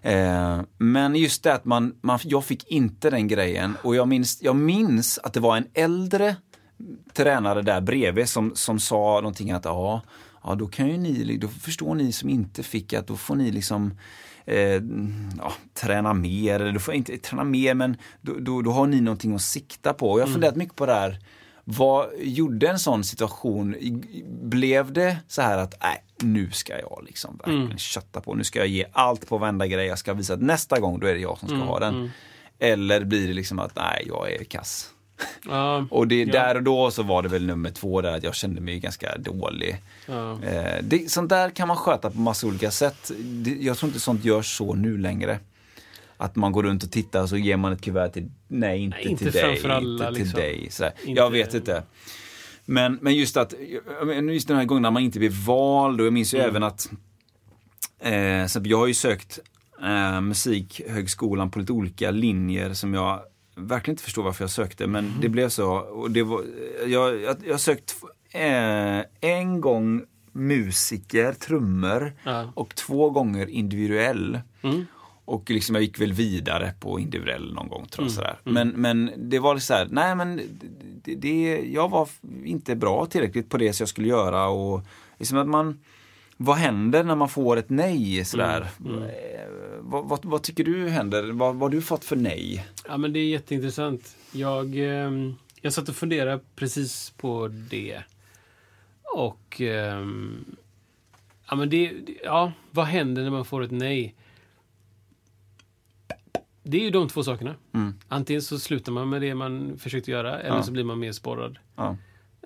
Eh, 0.03 0.61
men 0.79 1.17
just 1.17 1.43
det 1.43 1.55
att 1.55 1.65
man, 1.65 1.95
man, 2.01 2.19
jag 2.23 2.45
fick 2.45 2.71
inte 2.71 3.11
den 3.11 3.29
grejen. 3.29 3.77
Och 3.83 3.97
jag 3.97 4.09
minns, 4.09 4.43
jag 4.43 4.57
minns 4.57 5.19
att 5.19 5.33
det 5.33 5.41
var 5.41 5.57
en 5.57 5.67
äldre 5.75 6.37
tränare 7.13 7.63
där 7.63 7.81
bredvid 7.81 8.29
som, 8.29 8.53
som 8.55 8.81
sa 8.81 9.21
någonting 9.21 9.51
att 9.51 9.65
ja, 9.65 10.03
ja 10.43 10.55
då 10.55 10.67
kan 10.67 10.89
ju 10.89 10.99
ni, 10.99 11.37
då 11.37 11.49
förstår 11.49 11.95
ni 11.95 12.13
som 12.13 12.29
inte 12.29 12.63
fick 12.63 12.93
att 12.93 13.07
då 13.07 13.17
får 13.17 13.37
ni 13.37 13.51
liksom 13.51 13.99
eh, 14.45 14.83
ja, 15.39 15.53
träna 15.75 16.15
mer, 16.15 16.61
eller 16.61 16.73
du 16.73 16.81
får 16.81 16.95
inte 16.95 17.19
träna 17.19 17.45
mer 17.45 17.75
men 17.75 17.97
då, 18.21 18.35
då, 18.39 18.63
då 18.63 18.71
har 18.71 18.87
ni 18.87 19.01
någonting 19.01 19.35
att 19.35 19.43
sikta 19.43 19.93
på. 19.93 20.11
Och 20.11 20.21
jag 20.21 20.27
har 20.27 20.33
funderat 20.33 20.57
mycket 20.57 20.77
på 20.77 20.87
det 20.87 20.95
här. 20.95 21.19
Vad 21.65 22.07
gjorde 22.21 22.69
en 22.69 22.79
sån 22.79 23.05
situation? 23.05 23.77
Blev 24.43 24.93
det 24.93 25.17
så 25.29 25.43
här 25.43 25.59
att 25.59 25.75
nej, 25.83 26.05
nu 26.19 26.51
ska 26.51 26.79
jag 26.79 27.03
liksom 27.07 27.37
verkligen 27.37 27.79
kötta 27.79 28.21
på. 28.21 28.35
Nu 28.35 28.45
ska 28.45 28.59
jag 28.59 28.69
ge 28.69 28.87
allt 28.93 29.29
på 29.29 29.39
varenda 29.39 29.67
grej. 29.67 29.87
Jag 29.87 29.99
ska 29.99 30.15
visa 30.15 30.35
att 30.35 30.43
nästa 30.43 30.81
gång 30.81 31.01
då 31.01 31.07
är 31.07 31.15
det 31.15 31.21
jag 31.21 31.39
som 31.39 31.49
ska 31.49 31.57
ha 31.59 31.79
den. 31.79 32.11
Eller 32.59 33.05
blir 33.05 33.29
det 33.29 33.35
liksom 33.35 33.59
att 33.59 33.77
nej, 33.77 34.05
jag 34.07 34.33
är 34.33 34.45
kass. 34.45 34.91
Ja, 35.49 35.87
Och 35.91 36.09
det, 36.09 36.23
Ja. 36.25 36.33
där 36.33 36.55
och 36.55 36.63
då 36.63 36.91
så 36.91 37.03
var 37.03 37.23
det 37.23 37.29
väl 37.29 37.47
nummer 37.47 37.71
två 37.71 38.01
där 38.01 38.13
att 38.17 38.23
jag 38.23 38.35
kände 38.35 38.61
mig 38.61 38.79
ganska 38.81 39.19
dålig. 39.19 39.77
ja. 40.07 40.43
Eh, 40.43 40.83
det, 40.83 41.11
sånt 41.11 41.29
där 41.29 41.51
kan 41.51 41.69
man 41.69 41.77
sköta 41.77 42.11
på 42.11 42.19
massa 42.21 42.47
olika 42.47 42.71
sätt. 42.71 43.11
Det, 43.19 43.51
jag 43.61 43.79
tror 43.79 43.89
inte 43.89 44.01
sånt 44.01 44.25
görs 44.25 44.57
så 44.57 44.75
nu 44.75 44.99
längre. 44.99 45.39
Att 46.17 46.37
man 46.37 46.53
går 46.53 46.63
runt 46.63 46.83
och 46.85 46.91
tittar 46.91 47.23
och 47.23 47.29
så 47.29 47.37
ger 47.37 47.57
man 47.57 47.73
ett 47.73 47.83
kuvert 47.83 48.09
till, 48.09 48.31
nej 48.49 48.81
inte, 48.83 48.97
Nej, 48.97 49.07
inte 49.09 49.25
till 49.25 49.33
dig, 49.33 49.61
alla, 49.65 49.79
inte 49.79 50.07
till 50.07 50.23
liksom. 50.25 50.41
dig. 50.41 50.67
Sådär. 50.71 50.93
Inte- 51.05 51.21
Jag 51.21 51.31
vet 51.31 51.55
inte. 51.55 51.83
Men, 52.65 52.99
men 53.03 53.15
just 53.15 53.37
att, 53.37 53.55
just 54.33 54.49
den 54.49 54.57
här 54.57 54.65
gången 54.65 54.83
när 54.83 54.91
man 54.91 55.03
inte 55.03 55.19
blir 55.19 55.47
vald 55.47 56.01
och 56.01 56.07
jag 56.07 56.13
minns 56.13 56.35
ju 56.35 56.39
Mm. 56.39 56.51
även 56.51 56.63
att 56.63 56.91
eh, 58.01 58.47
så 58.47 58.61
jag 58.65 58.79
har 58.79 58.87
ju 58.87 58.95
sökt 58.95 59.39
eh, 59.83 60.21
musikhögskolan 60.21 61.51
på 61.51 61.59
lite 61.59 61.73
olika 61.73 62.11
linjer 62.11 62.75
som 62.75 62.95
jag 62.95 63.21
verkligen 63.55 63.93
inte 63.93 64.03
förstår 64.03 64.23
varför 64.23 64.45
jag 64.45 64.51
sökte 64.51 64.87
men 64.87 65.05
Mm. 65.07 65.21
det 65.21 65.29
blev 65.29 65.49
så. 65.49 65.71
Och 65.73 66.11
det 66.11 66.23
var, 66.23 66.43
jag, 66.87 67.21
jag, 67.21 67.37
jag 67.47 67.61
sökt 67.61 67.97
eh, 68.33 69.01
en 69.31 69.61
gång 69.61 70.03
musiker, 70.33 71.33
trummor 71.33 72.13
Ja. 72.25 72.53
och 72.55 72.75
två 72.75 73.11
gånger 73.11 73.47
individuell. 73.47 74.41
Mm. 74.63 74.87
Och 75.25 75.51
liksom 75.51 75.75
jag 75.75 75.83
gick 75.85 76.01
väl 76.01 76.13
vidare 76.13 76.75
på 76.81 77.01
individuell 77.01 77.55
någon 77.55 77.69
gång 77.69 77.87
tror 77.87 78.07
jag. 78.09 78.13
Mm. 78.13 78.15
Sådär. 78.15 78.39
Men, 78.45 78.69
men 78.69 79.11
det 79.31 79.39
var 79.39 79.59
så 79.59 79.75
här, 79.75 79.89
nej 79.91 80.15
men 80.15 80.41
det, 81.05 81.15
det, 81.15 81.61
jag 81.73 81.89
var 81.89 82.09
inte 82.45 82.77
bra 82.77 83.07
tillräckligt 83.07 83.49
på 83.49 83.59
det 83.59 83.73
som 83.73 83.83
jag 83.85 83.89
skulle 83.89 84.09
göra. 84.09 84.49
Och 84.49 84.83
liksom 85.19 85.39
att 85.39 85.49
man, 85.49 85.81
vad 86.37 86.57
händer 86.57 87.05
när 87.05 87.15
man 87.15 87.29
får 87.29 87.57
ett 87.57 87.71
nej? 87.71 88.25
Sådär. 88.25 88.69
Mm. 88.85 89.03
Eh, 89.03 89.09
Vad, 89.81 90.09
vad, 90.09 90.25
vad 90.25 90.43
tycker 90.43 90.65
du 90.65 90.89
händer? 90.89 91.33
Vad, 91.33 91.55
vad 91.55 91.63
har 91.63 91.69
du 91.69 91.83
fått 91.83 92.05
för 92.05 92.17
nej? 92.17 92.67
Ja, 92.91 92.97
men 92.97 93.13
det 93.13 93.19
är 93.19 93.29
jätteintressant. 93.29 94.17
Jag, 94.33 94.75
ehm, 94.77 95.35
jag 95.61 95.73
satt 95.73 95.89
och 95.89 95.97
funderade 95.97 96.41
precis 96.57 97.11
på 97.11 97.49
det. 97.49 98.03
Och... 99.03 99.61
ehm, 99.61 100.45
ja, 101.51 101.57
men 101.57 101.71
det, 101.71 101.93
ja, 102.25 102.53
vad 102.71 102.87
händer 102.87 103.23
när 103.23 103.31
man 103.31 103.45
får 103.45 103.63
ett 103.63 103.71
nej? 103.71 104.15
Det 106.63 106.77
är 106.81 106.85
ju 106.85 106.91
de 106.91 107.09
två 107.09 107.23
sakerna. 107.23 107.55
Mm. 107.73 107.95
Antingen 108.09 108.43
så 108.43 108.59
slutar 108.59 108.93
man 108.93 109.09
med 109.09 109.21
det 109.23 109.35
man 109.35 109.79
försökte 109.79 110.11
göra 110.11 110.41
eller 110.41 110.57
Ja. 110.57 110.63
så 110.63 110.73
blir 110.73 110.85
man 110.85 110.99
mer 110.99 111.13
sporrad. 111.13 111.59
Ja. 111.77 111.97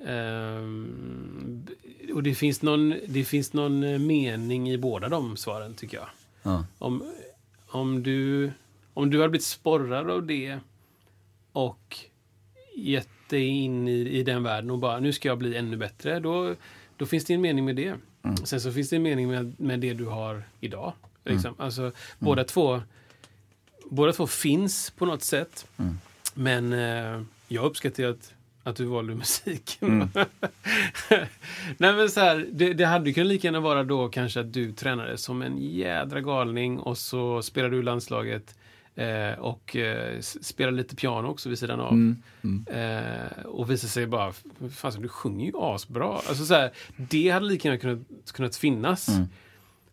Ehm, 0.07 1.67
och 2.15 2.23
det 2.23 2.35
finns, 2.35 2.63
någon, 2.63 2.95
det 3.09 3.25
finns 3.25 3.53
någon 3.53 3.83
eh, 3.85 3.99
mening 3.99 4.71
i 4.71 4.79
båda 4.79 5.09
de 5.09 5.37
svaren, 5.37 5.75
tycker 5.75 5.97
jag. 5.97 6.09
Ja. 6.43 6.65
Om, 6.79 7.03
om, 7.69 8.03
du, 8.03 8.51
om 8.95 9.11
du 9.11 9.19
har 9.19 9.29
blivit 9.29 9.47
sporrad 9.47 10.11
av 10.11 10.27
det 10.27 10.59
och 11.53 11.99
gett 12.77 13.09
dig 13.29 13.47
in 13.47 13.89
i, 13.89 13.93
i 13.93 14.23
den 14.23 14.43
världen 14.43 14.71
och 14.71 14.79
bara 14.79 15.01
nu 15.01 15.13
ska 15.13 15.29
jag 15.29 15.39
bli 15.39 15.57
ännu 15.57 15.77
bättre, 15.77 16.21
då, 16.21 16.55
då 16.97 17.07
finns 17.07 17.25
det 17.25 17.35
en 17.35 17.41
mening 17.41 17.65
med 17.65 17.77
det. 17.77 17.95
Sen 18.45 18.61
så 18.61 18.73
finns 18.73 18.91
det 18.91 18.97
en 18.97 19.03
mening 19.03 19.29
med, 19.29 19.61
med 19.61 19.81
det 19.81 19.95
du 19.95 20.05
har 20.05 20.43
idag. 20.61 20.93
Liksom. 21.25 21.55
Alltså, 21.59 21.93
båda, 22.19 22.45
två, 22.45 22.81
båda 23.91 24.13
två 24.13 24.27
finns 24.27 24.91
på 24.91 25.07
något 25.07 25.23
sätt. 25.23 25.67
Men 26.35 26.73
eh, 26.73 27.23
jag 27.49 27.65
uppskattar 27.65 28.05
att, 28.05 28.35
att 28.63 28.77
du 28.77 28.85
valde 28.85 29.15
musiken. 29.15 30.11
Nej 31.79 31.93
men 31.95 32.11
så 32.11 32.21
här, 32.21 32.47
det, 32.53 32.73
det 32.73 32.85
hade 32.85 33.13
kunnat 33.13 33.29
lika 33.29 33.47
gärna 33.47 33.61
vara 33.61 33.85
då 33.85 34.09
kanske 34.09 34.41
att 34.41 34.53
du 34.53 34.73
tränade 34.73 35.19
som 35.19 35.43
en 35.43 35.57
jädra 35.59 36.21
galning 36.21 36.79
och 36.79 36.99
så 36.99 37.43
spelade 37.43 37.77
du 37.77 37.83
landslaget 37.83 38.57
eh, 38.97 39.39
och 39.39 39.77
eh, 39.77 40.17
s- 40.19 40.45
spelade 40.47 40.77
lite 40.77 40.97
piano 40.97 41.29
också 41.29 41.49
vid 41.49 41.59
sidan 41.59 41.81
av. 41.81 41.93
Mm. 41.93 42.23
Eh, 42.67 43.45
och 43.47 43.71
visade 43.71 43.91
sig 43.91 44.07
bara, 44.07 44.33
fan 44.75 45.03
du 45.03 45.09
sjunger 45.09 45.47
ju 45.47 45.53
asbra. 45.57 46.09
Alltså 46.29 46.45
så 46.47 46.55
här, 46.55 46.71
det 46.97 47.31
hade 47.31 47.47
lika 47.47 47.69
gärna 47.69 47.81
kunnat, 47.81 48.33
kunnat 48.33 48.57
finnas. 48.57 49.09
Mm. 49.09 49.27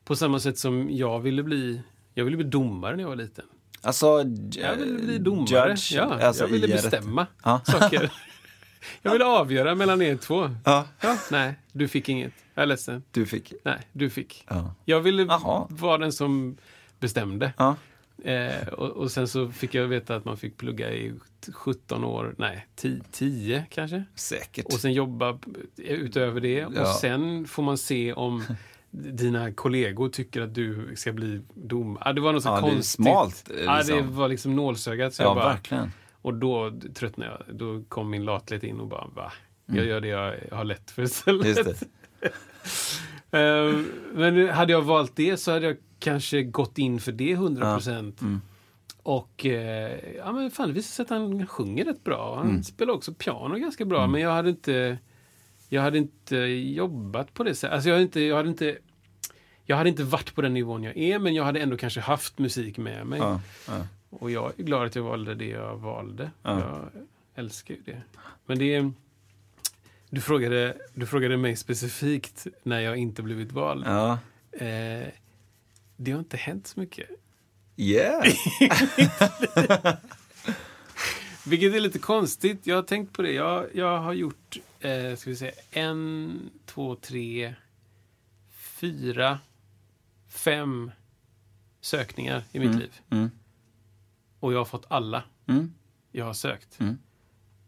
På 0.03 0.15
samma 0.15 0.39
sätt 0.39 0.57
som 0.57 0.87
jag 0.91 1.19
ville 1.19 1.43
bli, 1.43 1.81
jag 2.13 2.25
ville 2.25 2.37
bli 2.37 2.45
domare 2.45 2.95
när 2.95 3.03
jag 3.03 3.09
var 3.09 3.15
liten. 3.15 3.45
Alltså, 3.83 4.05
Jag 4.51 4.75
ville 4.75 4.99
bli 4.99 5.17
domare. 5.17 5.69
Judge, 5.69 5.91
ja, 5.93 6.25
alltså 6.27 6.43
jag 6.43 6.49
ville 6.49 6.67
bestämma 6.67 7.27
Ja. 7.43 7.61
saker. 7.65 8.11
jag 9.01 9.11
ville 9.11 9.25
avgöra 9.25 9.75
mellan 9.75 10.01
er 10.01 10.15
två. 10.17 10.49
Ja, 10.65 10.87
Ja, 11.01 11.17
nej, 11.31 11.53
du 11.71 11.87
fick 11.87 12.09
inget. 12.09 12.33
Jag 12.55 12.63
är 12.63 12.67
ledsen. 12.67 13.03
du 13.11 13.25
fick. 13.25 13.53
Nej, 13.63 13.77
du 13.91 14.09
fick. 14.09 14.45
Ja. 14.49 14.73
Jag 14.85 14.99
ville 15.01 15.23
Jaha. 15.23 15.67
vara 15.69 15.97
den 15.97 16.11
som 16.11 16.57
bestämde. 16.99 17.53
Ja. 17.57 17.75
Eh, 18.25 18.67
och, 18.67 18.89
och 18.89 19.11
sen 19.11 19.27
så 19.27 19.49
fick 19.49 19.73
jag 19.75 19.87
veta 19.87 20.15
att 20.15 20.25
man 20.25 20.37
fick 20.37 20.57
plugga 20.57 20.93
i 20.93 21.13
17 21.53 22.03
år, 22.03 22.35
nej, 22.37 22.67
10, 22.75 23.01
10 23.11 23.65
kanske. 23.69 24.03
Säkert. 24.15 24.65
Och 24.65 24.73
sen 24.73 24.93
jobba 24.93 25.39
utöver 25.77 26.41
det. 26.41 26.67
Ja. 26.75 26.81
Och 26.81 26.87
sen 26.87 27.47
får 27.47 27.63
man 27.63 27.77
se 27.77 28.13
om 28.13 28.43
dina 28.91 29.53
kollegor 29.53 30.09
tycker 30.09 30.41
att 30.41 30.55
du 30.55 30.95
ska 30.95 31.11
bli 31.13 31.41
dom. 31.53 31.97
Ah, 32.01 32.13
det 32.13 32.21
var 32.21 32.33
något 32.33 32.43
så 32.43 32.49
Ja, 32.49 32.53
det 32.61 32.67
är 32.67 32.71
konstigt. 32.71 33.05
smalt, 33.05 33.51
eh, 33.57 33.63
Ja, 33.63 33.71
det 33.71 33.77
liksom. 33.95 34.15
var 34.15 34.27
liksom 34.29 34.55
nålsögat. 34.55 35.13
Så 35.13 35.23
ja, 35.23 35.27
jag 35.27 35.35
bara, 35.35 35.49
verkligen. 35.53 35.91
Och 36.21 36.33
då 36.33 36.79
tröttnade 36.95 37.31
jag. 37.47 37.55
Då 37.55 37.83
kom 37.89 38.09
min 38.09 38.25
lathet 38.25 38.63
in 38.63 38.79
och 38.79 38.87
bara, 38.87 39.07
va? 39.15 39.31
Mm. 39.69 39.77
Jag 39.79 39.87
gör 39.87 40.01
det 40.01 40.07
jag 40.07 40.35
har 40.51 40.63
lätt 40.63 40.91
för 40.91 41.01
istället. 41.03 41.47
Just 41.47 41.63
det. 41.65 42.29
Eh, 43.33 43.79
Men 44.13 44.49
hade 44.49 44.73
jag 44.73 44.81
valt 44.81 45.15
det 45.15 45.37
så 45.37 45.51
hade 45.51 45.65
jag 45.65 45.77
kanske 46.01 46.43
gått 46.43 46.77
in 46.77 46.99
för 46.99 47.11
det 47.11 47.31
100 47.31 47.73
procent. 47.75 48.21
Mm. 48.21 48.41
Och 49.03 49.45
eh, 49.45 49.99
ja, 50.17 50.31
men 50.31 50.51
fan, 50.51 50.67
det 50.67 50.73
visade 50.73 50.93
sig 50.93 51.03
att 51.03 51.09
han 51.09 51.47
sjunger 51.47 51.85
rätt 51.85 52.03
bra. 52.03 52.35
Han 52.37 52.49
Mm. 52.49 52.63
spelar 52.63 52.93
också 52.93 53.13
piano 53.13 53.55
ganska 53.55 53.85
bra. 53.85 54.07
Men 54.07 54.21
jag 54.21 54.31
hade 54.31 54.49
inte 54.49 54.97
jag 55.69 55.81
hade 55.81 55.97
inte 55.97 56.37
jobbat 56.37 57.33
på 57.33 57.43
det 57.43 57.55
sättet. 57.55 57.73
Alltså 57.73 57.89
jag, 57.89 57.95
hade 57.95 58.03
inte, 58.03 58.19
jag, 58.21 58.35
hade 58.35 58.49
inte, 58.49 58.77
jag 59.65 59.75
hade 59.77 59.89
inte 59.89 60.03
varit 60.03 60.35
på 60.35 60.41
den 60.41 60.53
nivån 60.53 60.83
jag 60.83 60.97
är, 60.97 61.19
men 61.19 61.33
jag 61.33 61.43
hade 61.43 61.59
ändå 61.59 61.77
kanske 61.77 61.99
haft 62.01 62.39
musik 62.39 62.77
med 62.77 63.07
mig. 63.07 63.19
Ja, 63.19 63.41
ja. 63.67 63.87
Och 64.09 64.31
jag 64.31 64.51
är 64.59 64.63
glad 64.63 64.85
att 64.85 64.95
jag 64.95 65.03
valde 65.03 65.35
det 65.35 65.47
jag 65.47 65.77
valde. 65.77 66.31
Ja. 66.43 66.59
Jag 66.59 66.89
älskar 67.35 67.75
ju 67.75 67.81
det. 67.85 68.01
Men 68.45 68.59
det 68.59 68.75
är... 68.75 68.91
Du 70.09 70.21
frågade, 70.21 70.77
du 70.93 71.05
frågade 71.05 71.37
mig 71.37 71.55
specifikt 71.55 72.47
när 72.63 72.79
jag 72.79 72.97
inte 72.97 73.21
blivit 73.23 73.51
vald. 73.51 73.83
ja. 73.87 74.17
Eh, 74.51 75.07
det 76.03 76.11
har 76.11 76.19
inte 76.19 76.37
hänt 76.37 76.67
så 76.67 76.79
mycket. 76.79 77.09
Yeah! 77.75 78.23
Vilket 81.45 81.73
är 81.73 81.79
lite 81.79 81.99
konstigt. 81.99 82.67
Jag 82.67 82.75
har 82.75 82.83
tänkt 82.83 83.13
på 83.13 83.21
det. 83.21 83.31
Jag, 83.31 83.65
jag 83.73 83.99
har 83.99 84.13
gjort, 84.13 84.57
eh, 84.79 85.15
ska 85.15 85.29
vi 85.29 85.35
se, 85.35 85.51
en, 85.71 86.49
två, 86.65 86.95
tre, 86.95 87.55
fyra, 88.51 89.39
fem 90.29 90.91
sökningar 91.81 92.43
i 92.51 92.59
mitt 92.59 92.75
liv. 92.75 92.99
Mm. 93.09 93.31
Och 94.39 94.53
jag 94.53 94.57
har 94.57 94.65
fått 94.65 94.85
alla 94.87 95.23
Mm. 95.47 95.73
jag 96.11 96.25
har 96.25 96.33
sökt. 96.33 96.79
Mm. 96.79 96.97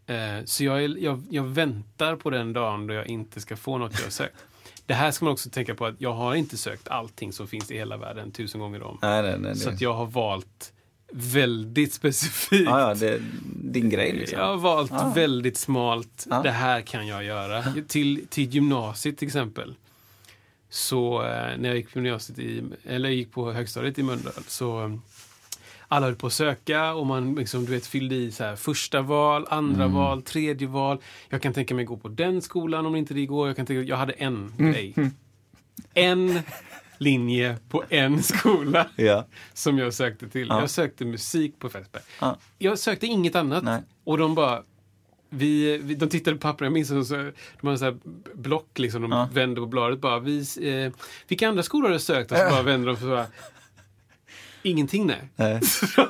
Eh, 0.06 0.46
så 0.46 0.64
jag, 0.64 0.84
är, 0.84 0.98
jag, 1.04 1.24
jag 1.30 1.44
väntar 1.44 2.16
på 2.16 2.30
den 2.30 2.54
dagen 2.54 2.88
då 2.88 2.94
jag 2.94 3.08
inte 3.08 3.42
ska 3.42 3.58
få 3.58 3.78
något 3.78 3.94
jag 4.00 4.06
har 4.06 4.12
sökt. 4.12 4.46
Det 4.86 4.94
här 4.94 5.12
ska 5.12 5.26
man 5.26 5.32
också 5.32 5.50
tänka 5.50 5.76
på 5.76 5.86
att 5.86 5.96
jag 5.98 6.14
har 6.14 6.36
inte 6.36 6.58
sökt 6.58 6.88
allting 6.88 7.34
som 7.34 7.48
finns 7.48 7.72
i 7.72 7.78
hela 7.78 7.98
världen 7.98 8.32
tusen 8.32 8.62
gånger 8.62 8.84
om. 8.84 8.98
Nej, 9.02 9.22
nej, 9.22 9.36
nej. 9.40 9.56
Så 9.56 9.70
att 9.70 9.82
jag 9.82 9.94
har 9.94 10.06
valt 10.06 10.74
väldigt 11.12 11.94
specifikt. 11.94 12.66
Ja, 12.66 12.80
ja, 12.80 12.94
det 12.96 13.22
din 13.64 13.90
grej 13.90 14.12
liksom. 14.14 14.40
Jag 14.40 14.46
har 14.46 14.58
valt 14.58 14.92
Ja. 14.92 15.12
väldigt 15.16 15.58
smalt. 15.58 16.28
Ja. 16.30 16.42
Det 16.42 16.52
här 16.52 16.82
kan 16.82 17.08
jag 17.08 17.24
göra. 17.24 17.64
Till, 17.88 18.26
till 18.30 18.50
gymnasiet 18.50 19.18
till 19.18 19.28
exempel. 19.28 19.76
Så 20.70 21.22
eh, 21.24 21.58
när 21.58 21.70
jag 21.70 21.76
gick 21.76 21.94
på 21.94 22.00
gymnasiet 22.00 22.40
i, 22.40 22.64
eller 22.86 23.10
gick 23.10 23.32
på 23.32 23.52
högstadiet 23.52 24.00
i 24.00 24.04
Mölndal 24.04 24.34
så 24.48 25.00
alla 25.94 26.06
höll 26.06 26.16
på 26.16 26.28
att 26.28 26.34
söka 26.34 26.94
och 26.94 27.06
man 27.06 27.36
liksom, 27.36 27.66
du 27.66 27.72
vet, 27.72 27.88
fyllde 27.88 28.16
i 28.16 28.32
så 28.32 28.44
här, 28.44 28.56
första 28.56 29.02
val, 29.02 29.46
andra 29.50 29.84
Mm. 29.84 29.96
val, 29.96 30.22
tredje 30.22 30.68
val. 30.68 30.98
Jag 31.30 31.42
kan 31.42 31.54
tänka 31.54 31.76
mig 31.76 31.86
gå 31.86 31.98
på 31.98 32.08
den 32.08 32.42
skolan 32.42 32.86
om 32.86 32.96
inte 32.96 33.14
det 33.14 33.26
går. 33.26 33.48
Jag, 33.48 33.56
kan 33.56 33.66
tänka, 33.66 33.82
jag 33.90 33.98
hade 33.98 34.14
en 34.14 34.54
Mm. 34.60 34.72
grej. 34.74 34.94
En 35.94 36.40
linje 36.98 37.58
på 37.70 37.84
en 37.90 38.24
skola 38.24 38.88
Ja. 38.96 39.26
som 39.54 39.78
jag 39.78 39.94
sökte 39.94 40.30
till. 40.30 40.48
Ja. 40.48 40.60
Jag 40.60 40.70
sökte 40.70 41.06
musik 41.06 41.60
på 41.60 41.70
Fällsberg. 41.70 42.04
Ja. 42.22 42.38
Jag 42.58 42.80
sökte 42.80 43.06
inget 43.08 43.36
annat. 43.36 43.64
Nej. 43.64 43.82
Och 44.04 44.18
de 44.18 44.36
bara... 44.36 44.64
Vi, 45.36 45.78
vi, 45.78 45.96
de 45.96 46.10
tittade 46.10 46.36
på 46.38 46.42
pappren, 46.42 46.66
jag 46.66 46.74
minns 46.74 46.92
att 46.92 47.08
så, 47.08 47.16
de 47.62 47.68
hade 47.68 47.78
så 47.78 47.86
här 47.86 47.98
block, 48.34 48.80
liksom, 48.80 49.02
de 49.02 49.12
Ja. 49.12 49.30
vände 49.34 49.62
på 49.62 49.68
bladet 49.68 50.00
bara. 50.02 50.20
Vi, 50.20 50.40
eh, 50.62 50.92
vilka 51.28 51.48
andra 51.50 51.64
skolor 51.64 51.88
har 51.88 51.94
du 51.94 52.00
sökt? 52.00 52.32
Och 52.32 52.38
så 52.38 52.44
bara 52.50 52.62
vände 52.72 52.88
de 52.88 52.98
så 52.98 53.06
bara, 53.08 53.26
Ingenting 54.64 55.08
nej. 55.08 55.30
Nej. 55.36 55.62
Så 55.66 56.08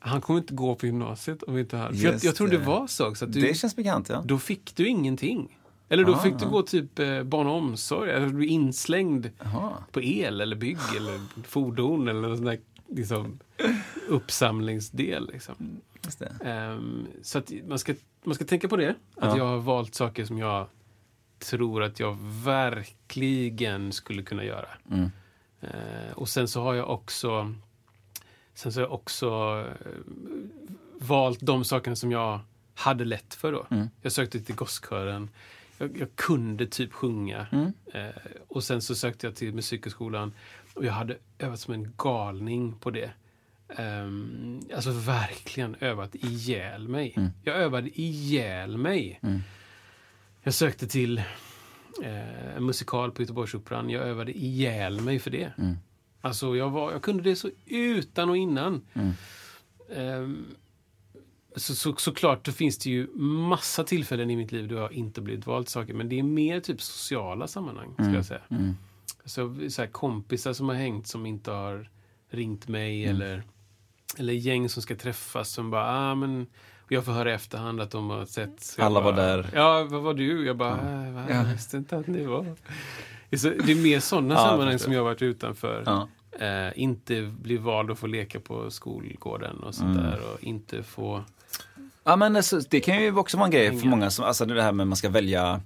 han 0.00 0.20
kommer 0.20 0.40
inte 0.40 0.54
gå 0.54 0.74
på 0.74 0.86
gymnasiet 0.86 1.42
om 1.42 1.54
vi 1.54 1.60
inte 1.60 1.76
har... 1.76 1.90
Jag, 1.94 2.24
jag 2.24 2.34
tror 2.36 2.48
det 2.48 2.58
var 2.58 2.86
så 2.86 3.08
också. 3.08 3.24
Att 3.24 3.32
du, 3.32 3.40
Det 3.40 3.54
känns 3.54 3.76
bekant, 3.76 4.08
ja. 4.08 4.22
Då 4.26 4.38
fick 4.38 4.76
du 4.76 4.88
ingenting. 4.88 5.58
Eller 5.88 6.04
då 6.04 6.14
Ah. 6.14 6.18
fick 6.18 6.38
du 6.38 6.46
gå 6.48 6.62
typ 6.62 6.98
eh, 6.98 7.22
barn 7.22 7.46
och 7.46 7.54
omsorg. 7.56 8.10
Eller 8.10 8.26
du 8.28 8.46
inslängd 8.46 9.30
Jaha. 9.42 9.72
på 9.92 10.00
el 10.02 10.40
eller 10.40 10.56
bygg 10.56 10.78
eller 10.96 11.20
fordon 11.44 12.08
eller 12.08 12.20
någon 12.20 12.36
sån 12.36 12.46
där 12.46 12.58
liksom, 12.88 13.38
uppsamlingsdel. 14.08 15.30
Liksom. 15.32 15.54
Ehm, 16.44 17.06
så 17.22 17.38
att 17.38 17.52
man 17.68 17.78
ska, 17.78 17.94
man 18.24 18.34
ska 18.34 18.44
tänka 18.44 18.68
på 18.68 18.76
det. 18.76 18.88
Att 18.90 18.96
Ja. 19.16 19.36
jag 19.36 19.44
har 19.46 19.58
valt 19.58 19.94
saker 19.94 20.24
som 20.24 20.38
jag 20.38 20.66
tror 21.38 21.82
att 21.82 22.00
jag 22.00 22.16
verkligen 22.44 23.92
skulle 23.92 24.22
kunna 24.22 24.44
göra. 24.44 24.68
Mm. 24.90 25.10
Eh, 25.60 26.12
och 26.14 26.28
sen 26.28 26.48
så 26.48 26.62
har 26.62 26.74
jag 26.74 26.90
också 26.90 27.54
Sen 28.54 28.72
så 28.72 28.80
har 28.80 28.86
jag 28.86 28.92
också 28.92 29.28
eh, 29.80 29.90
valt 30.98 31.40
de 31.40 31.64
sakerna 31.64 31.96
som 31.96 32.12
jag 32.12 32.40
hade 32.74 33.04
lätt 33.04 33.34
för 33.34 33.52
då. 33.52 33.66
Mm. 33.70 33.88
Jag 34.02 34.12
sökte 34.12 34.40
till 34.40 34.54
gosskören. 34.54 35.30
Jag, 35.78 35.98
jag 35.98 36.08
kunde 36.14 36.66
typ 36.66 36.92
sjunga. 36.92 37.46
Mm. 37.52 37.72
Eh, 37.94 38.14
och 38.48 38.64
sen 38.64 38.82
så 38.82 38.94
sökte 38.94 39.26
jag 39.26 39.36
till 39.36 39.54
musikhögskolan. 39.54 40.32
Och 40.74 40.84
jag 40.84 40.92
hade 40.92 41.16
övat 41.38 41.60
som 41.60 41.74
en 41.74 41.92
galning 41.96 42.72
på 42.72 42.90
det. 42.90 43.10
Ehm, 43.68 44.60
alltså 44.74 44.90
verkligen 44.90 45.76
övat 45.80 46.14
ihjäl 46.14 46.88
mig. 46.88 47.14
Mm. 47.16 47.30
Jag 47.42 47.56
övade 47.56 48.00
ihjäl 48.00 48.76
mig. 48.76 49.20
Mm. 49.22 49.40
Jag 50.42 50.54
sökte 50.54 50.86
till 50.86 51.22
eh, 52.02 52.56
en 52.56 52.64
musikal 52.64 53.10
på 53.10 53.22
Göteborgsoperan. 53.22 53.90
Jag 53.90 54.02
övade 54.02 54.38
ihjäl 54.38 55.00
mig 55.00 55.18
för 55.18 55.30
det. 55.30 55.52
Mm. 55.58 55.76
Alltså 56.20 56.56
jag, 56.56 56.70
var, 56.70 56.92
jag 56.92 57.02
kunde 57.02 57.22
det 57.22 57.36
så 57.36 57.50
utan 57.66 58.30
och 58.30 58.36
innan. 58.36 58.82
Mm. 58.94 59.12
Ehm, 59.94 60.46
så, 61.56 61.74
så, 61.74 61.96
såklart 61.96 62.48
finns 62.48 62.78
det 62.78 62.90
ju 62.90 63.06
massa 63.18 63.84
tillfällen 63.84 64.30
i 64.30 64.36
mitt 64.36 64.52
liv 64.52 64.68
då 64.68 64.74
jag 64.74 64.92
inte 64.92 65.20
blivit 65.20 65.46
vald 65.46 65.66
till 65.66 65.72
saker. 65.72 65.94
Men 65.94 66.08
det 66.08 66.18
är 66.18 66.22
mer 66.22 66.60
typ 66.60 66.82
sociala 66.82 67.46
sammanhang, 67.48 67.92
skulle 67.94 68.14
jag 68.16 68.24
säga. 68.24 68.42
Mm. 68.50 68.76
Alltså, 69.22 69.70
så 69.70 69.82
här, 69.82 69.88
kompisar 69.88 70.52
som 70.52 70.68
har 70.68 70.76
hängt 70.76 71.06
som 71.06 71.26
inte 71.26 71.50
har 71.50 71.90
ringt 72.30 72.68
mig 72.68 73.04
Mm. 73.04 73.16
eller, 73.16 73.42
eller 74.18 74.32
gäng 74.32 74.68
som 74.68 74.82
ska 74.82 74.96
träffas 74.96 75.50
som 75.50 75.70
bara, 75.70 76.10
ah, 76.10 76.14
men 76.14 76.46
jag 76.88 77.04
får 77.04 77.12
höra 77.12 77.30
i 77.30 77.34
efterhand 77.34 77.80
att 77.80 77.90
de 77.90 78.10
har 78.10 78.24
sett. 78.24 78.74
Jag 78.78 78.84
Alla 78.84 79.00
var 79.00 79.12
bara, 79.12 79.26
där. 79.26 79.50
Ja, 79.54 79.86
vad 79.90 80.02
var 80.02 80.14
du? 80.14 80.46
Jag 80.46 80.56
bara, 80.56 80.70
äh, 81.06 81.12
va, 81.12 81.24
jag 81.28 81.36
Ja. 81.38 81.42
visste 81.52 81.76
inte 81.76 81.96
att 81.96 82.06
ni 82.06 82.24
var. 82.24 82.46
Det 83.30 83.72
är 83.72 83.82
mer 83.82 84.00
sådana 84.00 84.34
Ja, 84.34 84.40
sammanhang 84.48 84.78
som 84.78 84.92
jag 84.92 85.00
har 85.00 85.04
varit 85.04 85.22
utanför. 85.22 85.82
Ja. 85.86 86.08
Eh, 86.46 86.72
inte 86.82 87.22
bli 87.22 87.56
vald 87.56 87.90
att 87.90 87.98
få 87.98 88.06
leka 88.06 88.40
på 88.40 88.70
skolgården 88.70 89.56
och 89.58 89.74
sånt 89.74 89.98
Mm. 89.98 90.10
där. 90.10 90.20
Och 90.34 90.42
inte 90.44 90.82
få... 90.82 91.24
Ja 92.04 92.16
men 92.16 92.42
det 92.70 92.80
kan 92.80 93.02
ju 93.02 93.16
också 93.16 93.36
vara 93.36 93.44
en 93.46 93.50
grej 93.50 93.78
för 93.78 93.86
många 93.86 94.10
som, 94.10 94.24
alltså 94.24 94.44
det 94.44 94.62
här 94.62 94.72
med 94.72 94.84
att 94.84 94.88
man 94.88 94.96
ska 94.96 95.08
välja, 95.08 95.60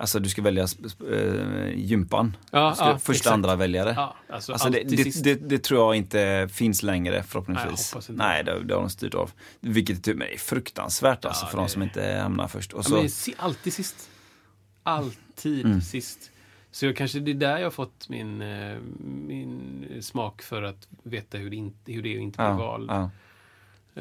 alltså 0.00 0.18
du 0.20 0.28
ska 0.28 0.42
välja 0.42 0.66
äh, 1.12 1.74
gympan. 1.74 2.36
Ja, 2.50 2.74
ska, 2.74 2.84
ja, 2.88 2.98
första, 2.98 3.12
exakt. 3.12 3.34
andra 3.34 3.56
väljare. 3.56 3.92
Ja, 3.96 4.16
alltså, 4.28 4.52
Alltså 4.52 4.70
det, 4.70 4.82
det, 4.82 5.24
det, 5.24 5.34
det 5.34 5.58
tror 5.58 5.80
jag 5.80 5.94
inte 5.96 6.48
finns 6.52 6.82
längre 6.82 7.14
Nej, 7.14 7.22
förhoppningsvis. 7.22 7.94
inte. 7.96 8.12
Nej, 8.12 8.44
det, 8.44 8.64
det 8.64 8.74
har 8.74 8.80
de 8.80 8.90
styrt 8.90 9.14
av. 9.14 9.30
Vilket 9.60 10.04
typ 10.04 10.20
är 10.20 10.38
fruktansvärt 10.38 11.24
alltså 11.24 11.46
för 11.46 11.56
de 11.56 11.68
som 11.68 11.82
inte 11.82 12.18
hamnar 12.22 12.48
först. 12.48 12.72
Och 12.72 12.84
så, 12.84 12.94
men 12.94 13.08
alltid 13.38 13.72
sist. 13.72 14.10
Alltid 14.82 15.66
Mm. 15.66 15.80
sist. 15.80 16.30
Så 16.70 16.86
jag, 16.86 16.96
kanske 16.96 17.20
det 17.20 17.30
är 17.30 17.34
där 17.34 17.58
jag 17.58 17.66
har 17.66 17.70
fått 17.70 18.08
min, 18.08 18.42
eh, 18.42 18.78
min 19.26 19.86
smak 20.00 20.42
för 20.42 20.62
att 20.62 20.88
veta 21.02 21.38
hur 21.38 21.50
det, 21.50 21.56
inte, 21.56 21.92
hur 21.92 22.02
det 22.02 22.08
är 22.14 22.16
att 22.16 22.22
inte 22.22 22.36
bli 22.56 22.64
vald. 22.64 22.90
ja. 22.90 23.10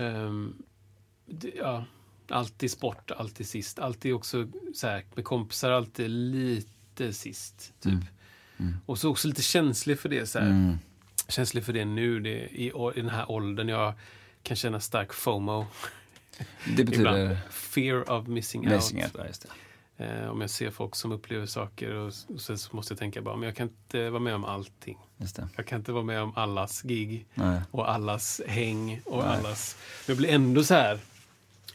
Ehm, 0.02 0.54
ja, 1.58 1.86
alltid 2.32 2.72
sport, 2.72 3.12
alltid 3.12 3.48
sist. 3.48 3.80
Alltid 3.80 4.14
också 4.14 4.48
så 4.76 4.88
här, 4.88 5.06
med 5.16 5.26
kompisar, 5.26 5.72
alltid 5.72 6.10
lite 6.10 7.14
sist. 7.14 7.74
Typ. 7.80 7.94
Mm. 7.94 8.06
Mm. 8.58 8.78
Och 8.86 9.00
så 9.00 9.10
också 9.10 9.28
lite 9.28 9.42
känslig 9.42 10.00
för 10.00 10.10
det. 10.10 10.26
Så. 10.26 10.40
Mm. 10.40 10.78
Känslig 11.28 11.66
för 11.66 11.74
det 11.74 11.86
nu, 11.86 12.20
det, 12.20 12.30
i, 12.30 12.66
i 12.96 13.02
den 13.02 13.10
här 13.10 13.32
åldern. 13.32 13.70
Jag 13.70 13.94
kan 14.44 14.58
känna 14.58 14.80
stark 14.80 15.14
FOMO. 15.14 15.66
Det 16.78 16.84
betyder. 16.84 17.38
Fear 17.50 18.12
of 18.12 18.28
missing, 18.28 18.70
missing 18.70 19.04
out. 19.04 19.16
out. 19.16 19.46
Eh, 19.98 20.30
om 20.30 20.42
jag 20.42 20.50
ser 20.50 20.72
folk 20.72 20.96
som 20.96 21.12
upplever 21.12 21.46
saker 21.46 21.94
och, 21.94 22.14
och 22.28 22.42
sen 22.42 22.58
så 22.58 22.76
måste 22.76 22.94
jag 22.94 23.00
tänka 23.00 23.22
bara, 23.22 23.36
men 23.36 23.44
jag 23.44 23.56
kan 23.56 23.68
inte 23.68 24.10
vara 24.10 24.20
med 24.20 24.36
om 24.36 24.46
allting. 24.46 24.98
Jag 25.56 25.66
kan 25.66 25.80
inte 25.80 25.92
vara 25.92 26.04
med 26.04 26.22
om 26.22 26.34
allas 26.36 26.82
gig 26.82 27.26
Nej. 27.34 27.62
och 27.72 27.92
allas 27.92 28.42
häng 28.48 29.02
och 29.06 29.24
Nej. 29.24 29.38
allas... 29.38 29.78
Jag 30.08 30.18
blir 30.18 30.30
ändå 30.30 30.64
så 30.64 30.74
här... 30.74 31.00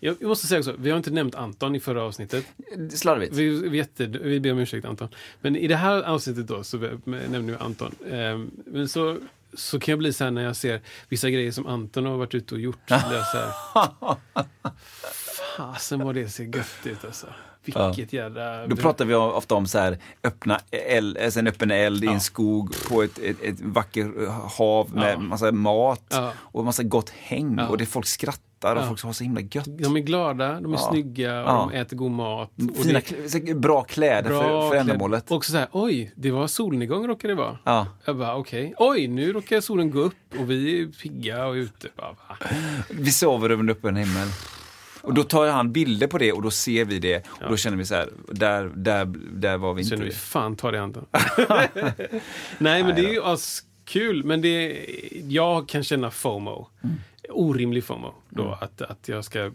Jag, 0.05 0.23
måste 0.23 0.47
säga 0.47 0.59
också, 0.59 0.75
vi 0.79 0.91
har 0.91 0.97
inte 0.97 1.11
nämnt 1.11 1.35
Anton 1.35 1.75
i 1.75 1.81
förra 1.81 2.03
avsnittet. 2.03 2.47
Slarvigt. 2.95 3.35
Vi, 3.35 3.69
vi, 3.69 3.79
jätte, 3.79 4.07
vi 4.07 4.41
ber 4.41 4.53
om 4.53 4.59
ursäkt 4.59 4.85
Anton. 4.85 5.09
Men 5.41 5.57
i 5.57 5.67
det 5.67 5.77
här 5.77 6.03
avsnittet 6.03 6.47
då 6.47 6.65
så 6.65 6.77
nämner 7.05 7.41
vi 7.41 7.55
Anton. 7.55 7.95
Ehm, 8.11 8.51
men 8.67 8.89
så, 8.89 9.19
så 9.55 9.81
kan 9.81 9.93
jag 9.93 9.99
bli 9.99 10.13
så 10.13 10.25
här 10.25 10.31
när 10.31 10.43
jag 10.43 10.57
ser 10.57 10.81
vissa 11.09 11.31
grejer 11.31 11.53
som 11.53 11.67
Anton 11.67 12.07
har 12.07 12.17
varit 12.17 12.35
ute 12.35 12.55
och 12.55 12.61
gjort. 12.61 12.89
Så 12.89 12.95
här, 12.95 13.49
Fasen 15.57 16.05
vad 16.05 16.15
det 16.15 16.29
ser 16.29 16.45
gött 16.45 16.67
ut 16.85 17.05
alltså. 17.05 17.27
Vilket 17.65 18.13
jädra... 18.13 18.67
Då 18.67 18.77
pratar 18.77 19.05
vi 19.05 19.15
ofta 19.15 19.55
om 19.55 19.67
så 19.67 19.79
här 19.79 19.99
öppna 20.25 20.61
eld, 20.71 21.19
alltså 21.19 21.39
en 21.39 21.47
öppen 21.47 21.71
eld 21.71 22.05
i 22.05 22.07
Ja. 22.07 22.13
en 22.13 22.21
skog 22.21 22.75
på 22.89 23.03
ett, 23.03 23.19
ett, 23.19 23.43
ett 23.43 23.61
vackert 23.61 24.07
hav 24.59 24.91
med 24.95 25.13
Ja. 25.15 25.19
massa 25.19 25.53
mat 25.53 26.05
Ja. 26.11 26.33
och 26.39 26.65
massa 26.65 26.83
gott 26.83 27.11
häng 27.11 27.55
Ja. 27.59 27.69
och 27.69 27.79
det 27.79 27.87
folk 27.87 28.07
skrattar 28.07 28.77
och 28.77 28.83
Ja. 28.83 28.87
folk 28.87 29.03
har 29.03 29.13
så 29.13 29.25
himla 29.25 29.41
gött. 29.41 29.65
De 29.79 29.97
är 29.97 30.01
glada, 30.01 30.61
de 30.61 30.73
är 30.73 30.77
Ja. 30.79 30.89
snygga 30.91 31.43
och 31.43 31.49
Ja. 31.49 31.69
de 31.73 31.77
äter 31.79 31.97
god 31.97 32.11
mat. 32.11 32.51
Fina, 32.83 33.01
det 33.47 33.55
bra 33.55 33.83
kläder 33.83 34.31
för, 34.31 34.43
för 34.43 34.71
klädd. 34.71 34.81
ändamålet. 34.81 35.31
Och 35.31 35.45
så 35.45 35.57
här, 35.57 35.69
oj, 35.73 36.13
det 36.17 36.31
var 36.31 36.47
solnedgång 36.47 37.07
råkade 37.07 37.35
det 37.35 37.39
vara. 37.39 37.59
Ja. 37.65 37.87
Jag 38.05 38.17
bara, 38.17 38.37
okej. 38.37 38.75
Oj, 38.79 39.07
nu 39.09 39.33
råkar 39.33 39.61
solen 39.61 39.91
gå 39.91 39.99
upp 40.01 40.15
och 40.39 40.51
vi 40.51 40.83
är 40.83 40.87
pigga 40.87 41.47
och 41.47 41.53
ute. 41.55 41.89
Bara? 41.97 42.17
Vi 42.91 43.11
sover 43.13 43.51
över 43.51 43.63
en 43.63 43.71
öppen 43.71 43.97
himmel. 43.97 44.29
Och 45.05 45.15
då 45.15 45.23
tar 45.23 45.47
han 45.47 45.73
bilder 45.73 46.07
på 46.07 46.19
det 46.19 46.33
och 46.33 46.43
då 46.43 46.51
ser 46.51 46.85
vi 46.85 46.99
det. 46.99 47.27
Och 47.29 47.51
då 47.51 47.57
känner 47.57 47.77
vi 47.77 47.85
så 47.85 47.95
här, 47.95 48.09
där, 48.29 48.71
där, 48.75 49.05
där 49.33 49.57
var 49.57 49.75
vi 49.75 49.83
inte. 49.83 49.91
Känner 49.91 50.05
vi, 50.05 50.13
fan 50.13 50.57
ta 50.57 50.71
det 50.71 50.79
handen. 50.79 51.07
Nej, 52.59 52.83
men 52.83 52.95
det 52.95 53.05
är 53.05 53.13
ju 53.13 53.37
kul 53.85 54.25
Men 54.25 54.43
det, 54.43 54.87
jag 55.29 55.69
kan 55.69 55.85
känna 55.85 56.11
FOMO. 56.11 56.69
Mm. 56.85 56.97
Orimlig 57.29 57.85
FOMO. 57.85 58.15
Då, 58.29 58.59
att, 58.61 58.83
att 58.83 59.09
jag 59.09 59.25
ska... 59.25 59.51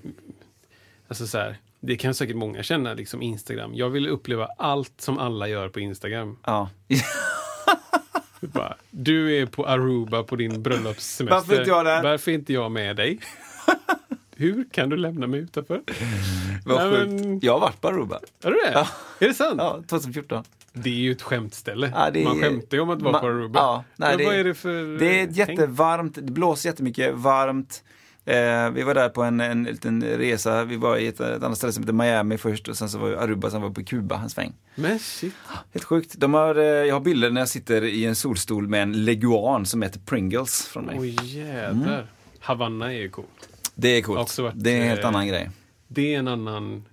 Alltså 1.07 1.27
så 1.27 1.37
här, 1.37 1.57
det 1.79 1.97
kan 1.97 2.13
säkert 2.13 2.35
många 2.35 2.63
känna, 2.63 2.93
liksom 2.93 3.21
Instagram. 3.21 3.75
Jag 3.75 3.89
vill 3.89 4.07
uppleva 4.07 4.45
allt 4.57 5.01
som 5.01 5.17
alla 5.17 5.47
gör 5.47 5.69
på 5.69 5.79
Instagram. 5.79 6.37
Ja. 6.45 6.69
Bara, 8.41 8.75
du 8.89 9.37
är 9.37 9.45
på 9.45 9.65
Aruba 9.65 10.23
på 10.23 10.35
din 10.35 10.63
bröllopssemester. 10.63 11.35
Varför 11.35 11.59
inte 11.59 11.69
jag 11.69 11.85
där? 11.85 12.03
Varför 12.03 12.31
inte 12.31 12.53
jag 12.53 12.71
med 12.71 12.95
dig? 12.95 13.19
Hur 14.39 14.65
kan 14.71 14.89
du 14.89 14.97
lämna 14.97 15.27
mig 15.27 15.39
utanför? 15.39 15.81
Vad 16.65 16.91
Nej, 16.91 16.99
sjukt. 16.99 17.11
men- 17.25 17.39
Jag 17.39 17.53
har 17.53 17.59
varit 17.59 17.81
på 17.81 17.87
Aruba. 17.87 18.19
Är 18.43 18.51
du 18.51 18.57
det? 18.65 18.71
Ja. 18.73 18.87
Är 19.19 19.27
det 19.27 19.33
sant? 19.33 19.55
Ja, 19.57 19.83
2014. 19.87 20.43
Det 20.73 20.89
är 20.89 20.93
ju 20.93 21.11
ett 21.11 21.21
skämtställe. 21.21 21.91
Ja, 21.95 22.07
är- 22.07 22.23
Man 22.23 22.39
skämtar 22.41 22.77
ju 22.77 22.81
om 22.83 22.89
att 22.89 23.01
vara 23.01 23.13
Ma- 23.17 23.19
på 23.21 23.27
Aruba. 23.27 23.59
Ja, 23.59 23.83
nej, 23.95 24.09
Men 24.09 24.17
det, 24.17 24.25
vad 24.25 24.35
är 24.35 24.43
det 24.43 24.53
för... 24.53 24.99
Det 24.99 25.21
är 25.21 25.27
jättevarmt, 25.27 26.15
det 26.15 26.31
blåser 26.31 26.69
jättemycket, 26.69 27.15
varmt. 27.15 27.83
Eh, 28.25 28.69
vi 28.69 28.83
var 28.83 28.93
där 28.93 29.09
på 29.09 29.23
en, 29.23 29.39
en 29.39 29.63
liten 29.63 30.03
resa, 30.03 30.63
vi 30.63 30.75
var 30.77 30.97
i 30.97 31.07
ett, 31.07 31.19
ett 31.19 31.43
annat 31.43 31.57
ställe 31.57 31.73
som 31.73 31.83
heter 31.83 31.93
Miami 31.93 32.37
först 32.37 32.67
och 32.67 32.77
sen 32.77 32.89
så 32.89 32.97
var 32.97 33.11
Aruba, 33.11 33.49
sen 33.49 33.61
var 33.61 33.69
vi 33.69 33.75
på 33.75 33.83
Kuba 33.83 34.21
en 34.21 34.29
sväng. 34.29 34.53
Men 34.75 34.99
shit. 34.99 35.33
Helt 35.73 35.83
sjukt. 35.85 36.13
De 36.17 36.33
har, 36.33 36.55
eh, 36.55 36.63
jag 36.63 36.95
har 36.95 37.01
bilder 37.01 37.29
när 37.31 37.41
jag 37.41 37.49
sitter 37.49 37.83
i 37.83 38.05
en 38.05 38.15
solstol 38.15 38.67
med 38.67 38.83
en 38.83 39.05
leguan 39.05 39.65
som 39.65 39.81
heter 39.81 39.99
Pringles 39.99 40.67
från 40.67 40.85
mig. 40.85 40.97
Oj 40.99 41.37
jävlar. 41.37 42.07
Havanna 42.39 42.93
är 42.93 42.97
ju 42.97 43.09
coolt. 43.09 43.49
Det 43.79 43.87
är 43.89 44.01
coolt. 44.01 44.37
Varit, 44.39 44.53
det 44.55 44.71
är 44.71 44.81
en 44.81 44.87
helt 44.87 45.01
eh, 45.01 45.07
annan 45.07 45.27
grej. 45.27 45.49
Det 45.87 46.15
är 46.15 46.19
en 46.19 46.27
annan, 46.27 46.85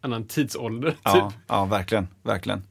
annan 0.00 0.24
tidsålder. 0.24 0.96
Ja, 1.02 1.12
Typ. 1.30 1.38
ja, 1.46 1.64
verkligen, 1.64 2.08
verkligen. 2.22 2.62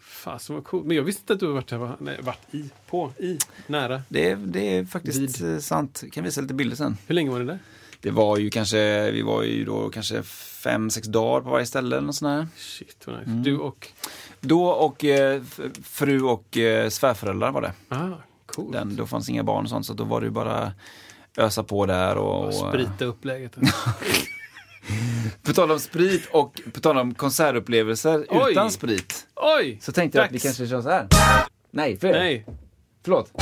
Fasen 0.00 0.54
vad 0.54 0.64
coolt. 0.64 0.86
Men 0.86 0.96
jag 0.96 1.02
visste 1.04 1.20
inte 1.22 1.32
att 1.34 1.40
du 1.40 1.46
har 1.46 1.52
varit, 1.54 1.70
här, 1.70 1.96
nej, 2.00 2.18
varit 2.22 2.54
i, 2.54 2.70
på, 2.90 3.12
i, 3.18 3.38
nära. 3.66 4.02
Det, 4.08 4.30
är- 4.30 4.36
det 4.36 4.76
är 4.78 4.84
faktiskt 4.84 5.40
Vid. 5.40 5.52
eh, 5.54 5.58
sant. 5.58 6.00
Jag 6.02 6.12
kan 6.12 6.24
visa 6.24 6.40
lite 6.40 6.54
bilder 6.54 6.76
sen. 6.76 6.96
Hur 7.06 7.14
länge 7.14 7.30
var 7.30 7.38
ni 7.38 7.44
där? 7.44 7.58
Det 8.00 8.10
var 8.10 8.36
ju 8.38 8.50
kanske, 8.50 9.10
vi 9.10 9.22
var 9.22 9.42
ju 9.42 9.64
då 9.64 9.90
kanske 9.90 10.22
fem, 10.22 10.90
sex 10.90 11.08
dagar 11.08 11.40
på 11.40 11.50
varje 11.50 11.66
ställe 11.66 11.96
eller 11.96 12.12
sånt 12.12 12.28
där. 12.30 12.60
Shit 12.60 13.06
vad 13.06 13.16
Mm. 13.16 13.36
nice. 13.38 13.50
Du 13.50 13.58
och... 13.58 13.88
Då 14.40 14.64
och 14.68 15.04
eh, 15.04 15.42
fru 15.82 16.22
och 16.22 16.56
eh, 16.56 16.88
svärföräldrar 16.88 17.52
var 17.52 17.62
det. 17.62 17.72
Ah, 17.88 18.08
coolt. 18.46 18.72
Den, 18.72 18.96
då 18.96 19.06
fanns 19.06 19.28
inga 19.28 19.42
barn 19.44 19.64
och 19.64 19.70
sånt 19.70 19.86
så 19.86 19.92
då 19.94 20.04
var 20.04 20.20
det 20.20 20.24
ju 20.26 20.30
bara 20.30 20.72
ösa 21.38 21.62
på 21.62 21.86
där 21.86 22.16
och... 22.16 22.44
Och 22.44 22.54
sprita 22.54 23.04
upp 23.04 23.24
läget. 23.24 23.56
på 25.42 25.52
tal 25.52 25.70
om 25.70 25.80
sprit 25.80 26.28
och 26.32 26.60
på 26.74 26.80
tal 26.80 26.98
om 26.98 27.14
konsertupplevelser 27.14 28.26
Oj. 28.28 28.52
utan 28.52 28.70
sprit. 28.70 29.26
Oj! 29.36 29.78
Så 29.82 29.92
tänkte 29.92 30.18
jag 30.18 30.24
att 30.24 30.30
vi 30.32 30.34
Dags. 30.34 30.44
kanske 30.44 30.66
kör 30.66 30.82
så 30.82 30.90
här. 30.90 31.06
Nej, 31.70 31.98
fel. 31.98 32.12
Nej. 32.12 32.46
Förlåt. 33.04 33.32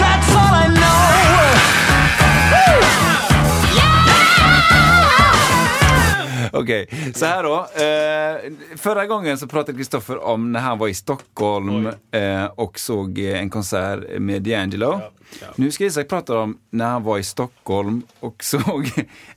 Okej, 6.52 7.12
så 7.14 7.24
här 7.24 7.42
då. 7.42 7.56
Eh, 7.56 8.52
förra 8.76 9.06
gången 9.06 9.38
så 9.38 9.46
pratade 9.46 9.78
Kristoffer 9.78 10.24
om 10.24 10.52
när 10.52 10.60
han 10.60 10.78
var 10.78 10.88
i 10.88 10.94
Stockholm 10.94 11.86
eh, 12.10 12.44
och 12.44 12.78
såg 12.78 13.18
eh, 13.18 13.40
en 13.40 13.50
konsert 13.50 14.18
med 14.20 14.46
D'Angelo. 14.46 15.00
ja. 15.40 15.46
Nu 15.56 15.70
ska 15.70 15.84
Isak 15.84 16.08
prata 16.08 16.38
om 16.38 16.58
när 16.70 16.86
han 16.86 17.02
var 17.02 17.18
i 17.18 17.22
Stockholm 17.22 18.02
och 18.20 18.44
såg 18.44 18.90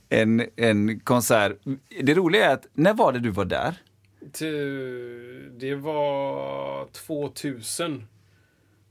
en, 0.08 0.42
en 0.56 1.00
konsert. 1.00 1.52
Det 2.02 2.14
roliga 2.14 2.50
är 2.50 2.54
att, 2.54 2.66
när 2.74 2.94
var 2.94 3.12
det 3.12 3.18
du 3.18 3.30
var 3.30 3.44
där? 3.44 3.74
Det 5.58 5.74
var 5.74 6.86
2000. 6.92 8.06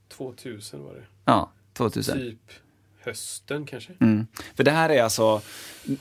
2000 0.10 0.84
var 0.84 0.94
det. 0.94 1.04
Ja, 1.26 1.52
2000. 1.74 2.18
Typ 2.18 2.40
hösten 3.04 3.66
kanske. 3.66 3.94
Mm. 4.00 4.28
För 4.56 4.64
det 4.64 4.72
här 4.72 4.90
är 4.90 5.04
alltså, 5.04 5.42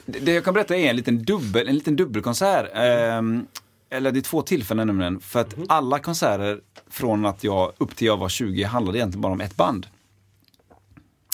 det 0.04 0.32
jag 0.32 0.44
kan 0.44 0.54
berätta 0.54 0.76
är 0.76 0.90
en 0.90 0.96
liten, 0.96 1.24
dubbel, 1.24 1.68
en 1.68 1.74
liten 1.74 1.96
dubbelkonsert. 1.96 2.70
Ehm, 2.74 3.46
eller 3.90 4.12
det 4.12 4.18
är 4.18 4.22
två 4.22 4.42
tillfällen 4.42 4.86
nämligen. 4.86 5.20
För 5.20 5.40
att 5.40 5.54
alla 5.68 5.98
konserter 5.98 6.60
från 6.90 7.26
att 7.26 7.44
jag 7.44 7.72
upp 7.78 7.96
till 7.96 8.06
jag 8.06 8.16
var 8.16 8.28
20 8.28 8.62
handlade 8.62 8.98
egentligen 8.98 9.20
bara 9.20 9.32
om 9.32 9.40
ett 9.40 9.56
band. 9.56 9.86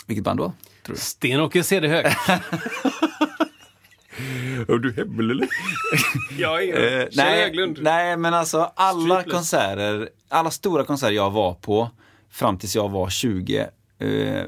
Vilket 0.07 0.25
band 0.25 0.39
då? 0.39 0.53
Tror 0.87 0.97
Sten-Åke 0.97 1.63
Cederhök. 1.63 2.17
du? 2.27 2.33
Är 4.75 4.79
du 4.79 4.93
hemlig 4.93 5.35
eller? 5.35 5.49
Jag 6.39 6.65
är. 6.65 7.01
Eh, 7.01 7.07
nej, 7.13 7.43
Höglund. 7.43 7.79
nej, 7.83 8.17
men 8.17 8.35
alltså 8.35 8.73
alla 8.77 9.23
konserter, 9.23 10.09
alla 10.29 10.51
stora 10.51 10.85
konserter 10.85 11.15
jag 11.15 11.31
var 11.31 11.55
på 11.55 11.91
fram 12.31 12.59
tills 12.59 12.77
jag 12.77 12.89
var 12.89 13.11
20 13.11 13.59
eh, 13.59 13.67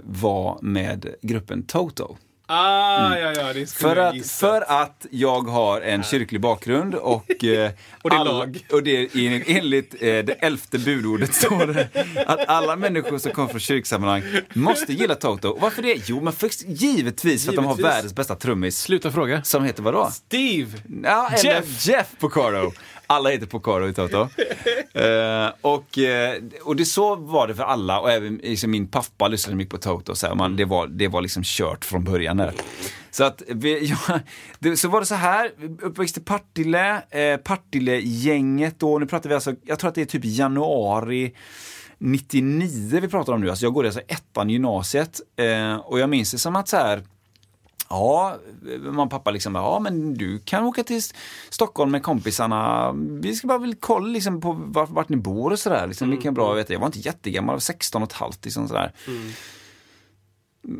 var 0.05 0.59
med 0.62 1.07
gruppen 1.23 1.62
Toto. 1.66 2.16
Ah, 2.49 3.16
ja, 3.19 3.33
ja, 3.37 3.53
det 3.53 3.66
skulle 3.66 3.89
För 3.95 3.97
att, 3.97 4.27
för 4.27 4.83
att 4.83 5.07
jag 5.11 5.41
har 5.43 5.81
en 5.81 6.03
kyrklig 6.03 6.41
bakgrund 6.41 6.95
och, 6.95 7.31
eh, 7.45 7.70
Och 8.03 8.11
det 8.11 8.16
är 8.16 8.24
lag. 8.24 8.66
och 8.73 8.83
det 8.83 8.91
är 8.97 9.16
en- 9.16 9.43
enligt 9.47 9.95
eh, 9.95 9.99
det 10.01 10.33
elfte 10.41 10.78
budordet 10.78 11.35
står 11.35 11.66
det 11.66 11.89
att 12.27 12.49
alla 12.49 12.77
människor 12.77 13.19
som 13.19 13.33
kommer 13.33 13.49
från 13.49 13.61
kyrksammanhang 13.61 14.23
måste 14.55 14.93
gilla 14.93 15.15
Toto. 15.15 15.49
Och 15.49 15.61
varför 15.61 15.83
det? 15.83 16.09
Jo, 16.09 16.20
men 16.20 16.33
för, 16.33 16.51
givetvis 16.66 17.45
för 17.45 17.53
att 17.53 17.57
de 17.57 17.65
har 17.65 17.73
Givetvis. 17.73 17.95
världens 17.95 18.15
bästa 18.15 18.35
trummis. 18.35 18.78
Sluta 18.78 19.11
fråga. 19.12 19.43
Som 19.43 19.65
heter 19.65 19.83
vadå? 19.83 20.11
Steve! 20.12 20.70
Ja, 21.03 21.28
eller 21.28 21.55
Jeff. 21.55 21.87
Jeff, 21.87 22.07
Porcaro. 22.19 22.73
Alla 23.07 23.31
heter 23.31 23.47
Porcaro 23.47 23.89
i 23.89 23.93
Toto. 23.93 24.28
Eh, 24.97 25.53
och, 25.61 25.99
eh, 25.99 26.43
och 26.62 26.77
det 26.77 26.85
så 26.85 27.16
var 27.16 27.49
det 27.49 27.55
för 27.55 27.62
alla 27.62 28.01
och 28.01 28.11
även 28.11 28.37
liksom, 28.37 28.70
min 28.70 28.89
pappa 28.89 29.28
lyssnade 29.28 29.57
mycket 29.57 29.70
på 29.70 29.78
Toto. 29.78 30.15
Så, 30.15 30.27
här, 30.27 30.35
man, 30.35 30.57
det, 30.57 30.65
var, 30.65 30.87
det 30.87 31.09
var 31.09 31.23
liksom 31.23 31.43
kört 31.45 31.85
från 31.85 32.05
början 32.05 32.37
där. 32.37 32.53
Så 33.11 33.24
att 33.24 33.43
vi, 33.47 33.87
ja, 34.09 34.20
det, 34.59 34.77
så 34.77 34.89
var 34.89 35.01
det 35.01 35.07
så 35.07 35.15
här, 35.15 35.51
uppväxt 35.83 36.19
i 36.19 36.20
Partille, 36.20 37.03
eh, 37.11 37.37
Partille-gänget 37.37 38.81
då, 38.81 38.99
nu 38.99 39.07
pratar 39.07 39.28
vi 39.28 39.35
alltså, 39.35 39.55
jag 39.65 39.78
tror 39.78 39.89
att 39.89 39.95
det 39.95 40.03
är 40.03 40.07
typ 40.07 40.24
januari 40.24 41.35
99 41.99 43.01
vi 43.01 43.09
pratar 43.09 43.33
om 43.33 43.41
nu, 43.41 43.51
alltså 43.51 43.66
jag 43.66 43.73
går 43.73 43.85
alltså 43.85 44.01
ettan 44.01 44.51
gymnasiet 44.51 45.20
eh, 45.37 45.77
och 45.77 45.99
jag 45.99 46.11
minns 46.11 46.33
det 46.33 46.39
som 46.39 46.57
att 46.57 46.69
så 46.69 46.77
här 46.77 47.03
Ja, 47.89 48.37
och 48.99 49.11
pappa 49.11 49.31
liksom, 49.31 49.55
ja 49.55 49.79
men 49.79 50.15
du 50.15 50.39
kan 50.39 50.65
åka 50.65 50.83
till 50.85 51.01
Stockholm 51.51 51.91
med 51.91 52.03
kompisarna. 52.03 52.93
Vi 52.93 53.35
ska 53.35 53.49
bara 53.49 53.59
väl 53.59 53.75
kolla 53.81 54.07
liksom 54.07 54.41
på 54.41 54.53
vart, 54.53 54.91
vart 54.91 55.09
ni 55.09 55.17
bor 55.17 55.53
och 55.53 55.59
sådär. 55.59 55.87
Liksom, 55.87 56.11
Det 56.11 56.17
kan 56.17 56.35
vara 56.35 56.47
bra 56.47 56.53
att 56.53 56.59
veta. 56.59 56.73
Jag 56.73 56.81
var 56.81 56.87
inte 56.87 56.99
jättegammal, 56.99 57.53
jag 57.53 57.57
var 57.57 57.61
16 57.61 58.03
och 58.03 58.09
ett 58.09 58.17
halvt 58.17 58.45
liksom 58.45 58.69
sådär. 58.69 58.93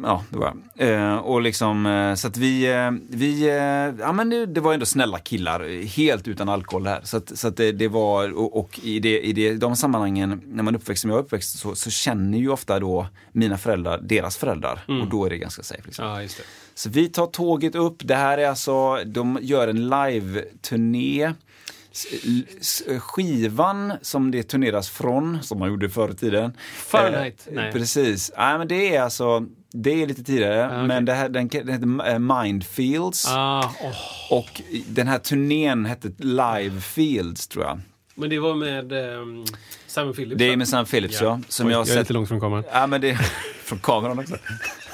Ja, 0.03 0.25
det 0.31 0.39
var 0.39 0.57
eh, 0.77 1.17
Och 1.17 1.43
liksom, 1.43 1.87
eh, 1.87 2.15
så 2.15 2.29
att 2.29 2.37
vi, 2.37 2.73
eh, 2.73 2.91
vi 3.09 3.49
eh, 3.49 4.05
ja 4.05 4.13
men 4.13 4.31
det, 4.31 4.47
det 4.47 4.61
var 4.61 4.75
ändå 4.75 4.87
snälla 4.87 5.19
killar, 5.19 5.85
helt 5.87 6.29
utan 6.29 6.49
alkohol 6.49 6.87
här. 6.87 7.01
Så 7.05 7.17
att, 7.17 7.39
så 7.39 7.49
att 7.49 7.57
det, 7.57 7.73
det 7.73 7.89
var, 7.89 8.39
och, 8.39 8.59
och 8.61 8.81
i, 8.83 9.01
det, 9.01 9.21
i 9.21 9.33
det, 9.33 9.55
de 9.55 9.77
sammanhangen, 9.77 10.43
när 10.45 10.63
man 10.63 10.77
uppväxt 10.77 11.01
som 11.01 11.11
jag 11.11 11.19
uppväxt, 11.19 11.59
så, 11.59 11.75
så 11.75 11.91
känner 11.91 12.39
ju 12.39 12.49
ofta 12.49 12.81
då 12.81 13.07
mina 13.33 13.59
föräldrar 13.59 14.01
deras 14.03 14.37
föräldrar. 14.37 14.85
Och 15.03 15.09
då 15.11 15.25
är 15.25 15.31
det 15.31 15.39
ganska 15.39 15.63
safe. 15.63 15.83
Liksom. 15.85 16.07
Ja, 16.07 16.23
just 16.23 16.37
det. 16.37 16.45
Så 16.79 16.89
vi 16.91 17.09
tar 17.09 17.27
tåget 17.27 17.75
upp. 17.75 17.97
Det 18.05 18.15
här 18.15 18.39
är 18.39 18.49
alltså, 18.49 19.05
de 19.05 19.39
gör 19.43 19.69
en 19.69 19.89
live-turné. 19.89 21.33
Skivan 23.01 23.93
som 24.03 24.31
det 24.31 24.43
turneras 24.43 24.91
från, 24.91 25.43
som 25.43 25.59
man 25.59 25.69
gjorde 25.69 25.89
förr 25.91 26.11
i 26.11 26.15
tiden. 26.15 26.53
Fahrenheit? 26.75 27.47
Eh, 27.49 27.55
Nej. 27.55 27.73
Precis. 27.73 28.33
Nej, 28.39 28.59
men 28.59 28.69
det 28.69 28.97
är 28.97 29.03
alltså, 29.03 29.47
det 29.73 30.03
är 30.03 30.07
lite 30.07 30.25
tidigare. 30.25 30.67
okej. 30.67 30.87
Men 30.87 31.05
det 31.05 31.13
här, 31.15 31.29
den, 31.29 31.49
den 31.49 31.69
heter 31.69 32.13
eh, 32.13 32.19
Mindfields. 32.19 33.27
Ah, 33.29 33.75
åh. 33.83 34.39
Och 34.39 34.63
den 34.89 35.07
här 35.09 35.19
turnén 35.19 35.85
hette 35.87 36.13
Live 36.19 36.81
Fields 36.81 37.49
tror 37.49 37.65
jag. 37.65 37.81
Men 38.15 38.31
det 38.31 38.39
var 38.39 38.55
med 38.55 38.93
ehm, 38.93 39.45
Simon 39.87 40.13
Phillips? 40.15 40.39
Det 40.39 40.53
är 40.53 40.57
med 40.57 40.69
Sam 40.69 40.85
Phillips 40.85 41.21
ja. 41.21 41.41
Som 41.49 41.67
Oj, 41.67 41.73
jag 41.73 41.79
jag 41.81 41.89
är 41.89 41.93
sett. 41.93 41.99
lite 41.99 42.13
långt 42.13 42.29
från 42.29 42.41
kameran. 42.41 42.65
Ja, 42.73 42.87
men 42.87 43.01
det 43.01 43.15
från 43.65 43.79
kameran 43.79 44.19
också. 44.19 44.37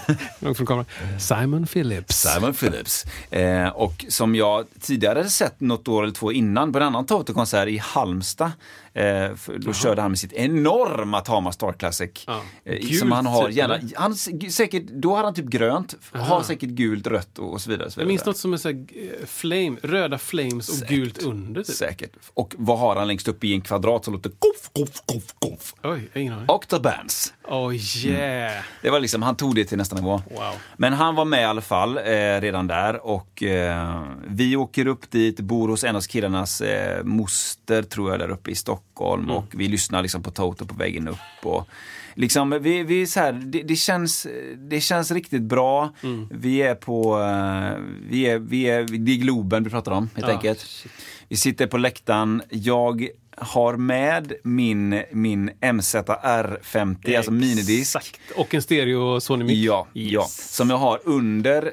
Långt 0.38 0.56
från 0.56 0.66
kameran. 0.66 0.86
Simon 1.18 1.66
Phillips. 1.66 2.22
Simon 2.22 2.54
Phillips. 2.54 3.04
Eh, 3.30 3.68
och 3.68 4.04
som 4.08 4.34
jag 4.34 4.66
tidigare 4.80 5.18
hade 5.18 5.30
sett 5.30 5.60
något 5.60 5.88
år 5.88 6.02
eller 6.02 6.14
två 6.14 6.32
innan 6.32 6.72
på 6.72 6.78
en 6.78 6.84
annan 6.84 7.06
Toto-konsert 7.06 7.68
i 7.68 7.78
Halmstad. 7.78 8.52
Eh, 8.94 9.30
då 9.58 9.72
körde 9.72 10.02
han 10.02 10.10
med 10.10 10.18
sitt 10.18 10.32
enorma 10.32 11.20
Tama 11.20 11.52
Star 11.52 11.72
Classic. 11.72 12.24
Ja. 12.26 12.40
Eh, 12.64 12.78
Gult 12.78 12.98
som 12.98 13.12
han 13.12 13.26
har 13.26 13.46
typ, 13.46 13.56
gärna, 13.56 13.78
han, 13.94 14.14
säkert, 14.14 14.82
då 14.88 15.14
hade 15.14 15.26
han 15.26 15.34
typ 15.34 15.46
grönt, 15.46 15.94
har 16.12 16.20
Aha. 16.20 16.42
säkert 16.42 16.68
gult, 16.70 17.06
rött 17.06 17.38
och, 17.38 17.52
och 17.52 17.60
så 17.60 17.70
vidare. 17.70 17.86
och 17.86 17.92
Så 17.92 18.00
Jag 18.00 18.04
vidare. 18.04 18.12
minns 18.12 18.24
något 18.26 18.36
som 18.36 18.52
är 18.52 18.56
så 18.56 18.68
här, 18.68 18.76
eh, 19.20 19.26
flame, 19.26 19.76
röda 19.82 20.18
flames 20.18 20.68
och 20.68 20.74
Säkert. 20.74 20.96
gult 20.96 21.22
under. 21.22 21.62
Typ. 21.62 21.76
Säkert. 21.76 22.12
Och 22.34 22.54
vad 22.58 22.78
har 22.78 22.96
han 22.96 23.08
längst 23.08 23.28
upp 23.28 23.44
i 23.44 23.52
en 23.54 23.60
kvadrat 23.60 24.04
som 24.04 24.14
låter 24.14 24.30
koff, 24.30 24.70
koff, 24.72 25.02
koff, 25.06 25.34
koff? 25.38 25.74
Oj, 25.82 25.90
jag 26.12 26.14
har 26.14 26.20
ingen 26.20 26.32
aning. 26.34 26.48
Octobands. 26.48 27.34
Oh 27.48 27.74
yeah! 28.06 28.64
Det 28.82 28.90
var 28.90 29.00
liksom, 29.00 29.22
han 29.22 29.36
tog 29.36 29.54
det 29.54 29.64
till 29.64 29.78
nästa 29.78 29.96
nivå. 29.96 30.22
Wow. 30.30 30.54
Men 30.76 30.92
han 30.92 31.14
var 31.14 31.24
med 31.24 31.40
i 31.42 31.44
alla 31.44 31.60
fall 31.60 31.98
eh, 31.98 32.02
redan 32.40 32.66
där 32.66 33.06
och 33.06 33.42
eh, 33.42 34.02
vi 34.26 34.56
åker 34.56 34.86
upp 34.86 35.10
dit, 35.10 35.40
bor 35.40 35.68
hos 35.68 35.84
en 35.84 35.96
av 35.96 36.00
killarnas 36.00 36.60
eh, 36.60 37.04
moster 37.04 37.82
tror 37.82 38.10
jag 38.10 38.20
där 38.20 38.30
uppe 38.30 38.50
i 38.50 38.54
Stockholm 38.54 38.81
och 38.94 39.44
vi 39.54 39.68
lyssnar 39.68 40.02
liksom 40.02 40.22
på 40.22 40.30
Toto 40.30 40.66
på 40.66 40.74
vägen 40.74 41.08
upp. 41.08 41.16
Och, 41.42 41.68
liksom, 42.14 42.58
vi, 42.62 42.82
vi 42.82 43.06
så 43.06 43.20
här, 43.20 43.32
det, 43.32 43.62
det, 43.62 43.76
känns, 43.76 44.26
det 44.70 44.80
känns 44.80 45.10
riktigt 45.10 45.42
bra. 45.42 45.92
Vi 46.30 46.62
är 46.62 46.74
på, 46.74 47.20
eh, 47.20 47.78
vi 48.10 48.22
är, 48.26 48.38
vi 48.38 48.62
är, 48.64 48.82
det 48.84 49.12
är 49.12 49.16
Globen 49.16 49.64
vi 49.64 49.70
pratar 49.70 49.92
om 49.92 50.10
helt 50.14 50.26
Ja, 50.28 50.34
enkelt. 50.34 50.60
shit. 50.60 50.92
Vi 51.28 51.36
sitter 51.36 51.66
på 51.66 51.78
läktaren. 51.78 52.42
Jag 52.50 53.08
har 53.36 53.76
med 53.76 54.32
min, 54.44 55.02
min 55.12 55.50
MZR50, 55.50 57.16
alltså 57.16 57.30
minidisk. 57.32 57.96
Exakt. 57.96 58.20
Och 58.36 58.54
en 58.54 58.62
stereo 58.62 59.20
Sony 59.20 59.44
Mic. 59.44 59.58
Ja, 59.64 59.86
Yes. 59.94 60.12
ja, 60.12 60.24
som 60.28 60.70
jag 60.70 60.76
har 60.76 61.00
under, 61.04 61.72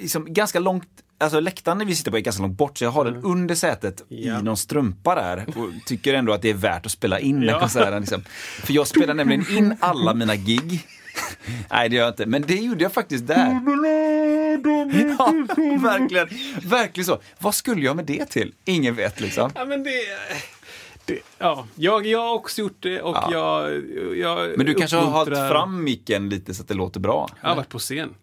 liksom, 0.00 0.26
ganska 0.34 0.58
långt 0.58 0.88
Alltså 1.20 1.40
läktaren 1.40 1.86
vi 1.86 1.94
sitter 1.94 2.10
på 2.10 2.16
är 2.16 2.20
ganska 2.20 2.42
långt 2.42 2.56
bort 2.58 2.78
så 2.78 2.84
jag 2.84 2.90
har 2.90 3.04
den 3.04 3.16
under 3.24 3.54
sätet 3.54 4.02
Ja. 4.08 4.38
i 4.38 4.42
någon 4.42 4.56
strumpa 4.56 5.14
där 5.14 5.46
och 5.58 5.68
tycker 5.86 6.14
ändå 6.14 6.32
att 6.32 6.42
det 6.42 6.50
är 6.50 6.54
värt 6.54 6.86
att 6.86 6.92
spela 6.92 7.18
in 7.20 7.40
den 7.40 7.48
Ja. 7.48 7.60
konserten. 7.60 8.00
Liksom. 8.00 8.22
För 8.62 8.72
jag 8.72 8.86
spelar 8.86 9.14
nämligen 9.14 9.46
in 9.56 9.76
alla 9.80 10.14
mina 10.14 10.36
gig. 10.36 10.86
Nej 11.70 11.88
det 11.88 11.96
gör 11.96 12.02
jag 12.04 12.10
inte, 12.12 12.26
men 12.26 12.42
det 12.42 12.54
gjorde 12.54 12.82
jag 12.82 12.92
faktiskt 12.92 13.26
där. 13.26 13.60
Ja, 15.18 15.32
verkligen, 15.80 16.28
verkligen 16.68 17.04
så. 17.06 17.20
Vad 17.38 17.54
skulle 17.54 17.82
jag 17.86 17.96
med 17.96 18.04
det 18.04 18.26
till? 18.26 18.54
Ingen 18.64 18.94
vet 18.94 19.20
liksom. 19.20 19.50
Ja, 19.54 19.64
men 19.64 19.82
det... 19.84 19.90
det 21.04 21.18
ja, 21.38 21.66
jag, 21.74 22.06
jag 22.06 22.18
har 22.18 22.34
också 22.34 22.60
gjort 22.60 22.76
det 22.80 23.00
och 23.02 23.16
jag, 23.32 23.82
jag 24.16 24.56
Men 24.56 24.66
du 24.66 24.74
kanske 24.74 24.96
har 24.96 25.10
hållit 25.10 25.38
fram 25.38 25.84
micken 25.84 26.28
lite 26.28 26.54
så 26.54 26.62
att 26.62 26.68
det 26.68 26.74
låter 26.74 27.00
bra? 27.00 27.28
Jag 27.42 27.48
har 27.48 27.56
varit 27.56 27.68
på 27.68 27.78
scen. 27.78 28.14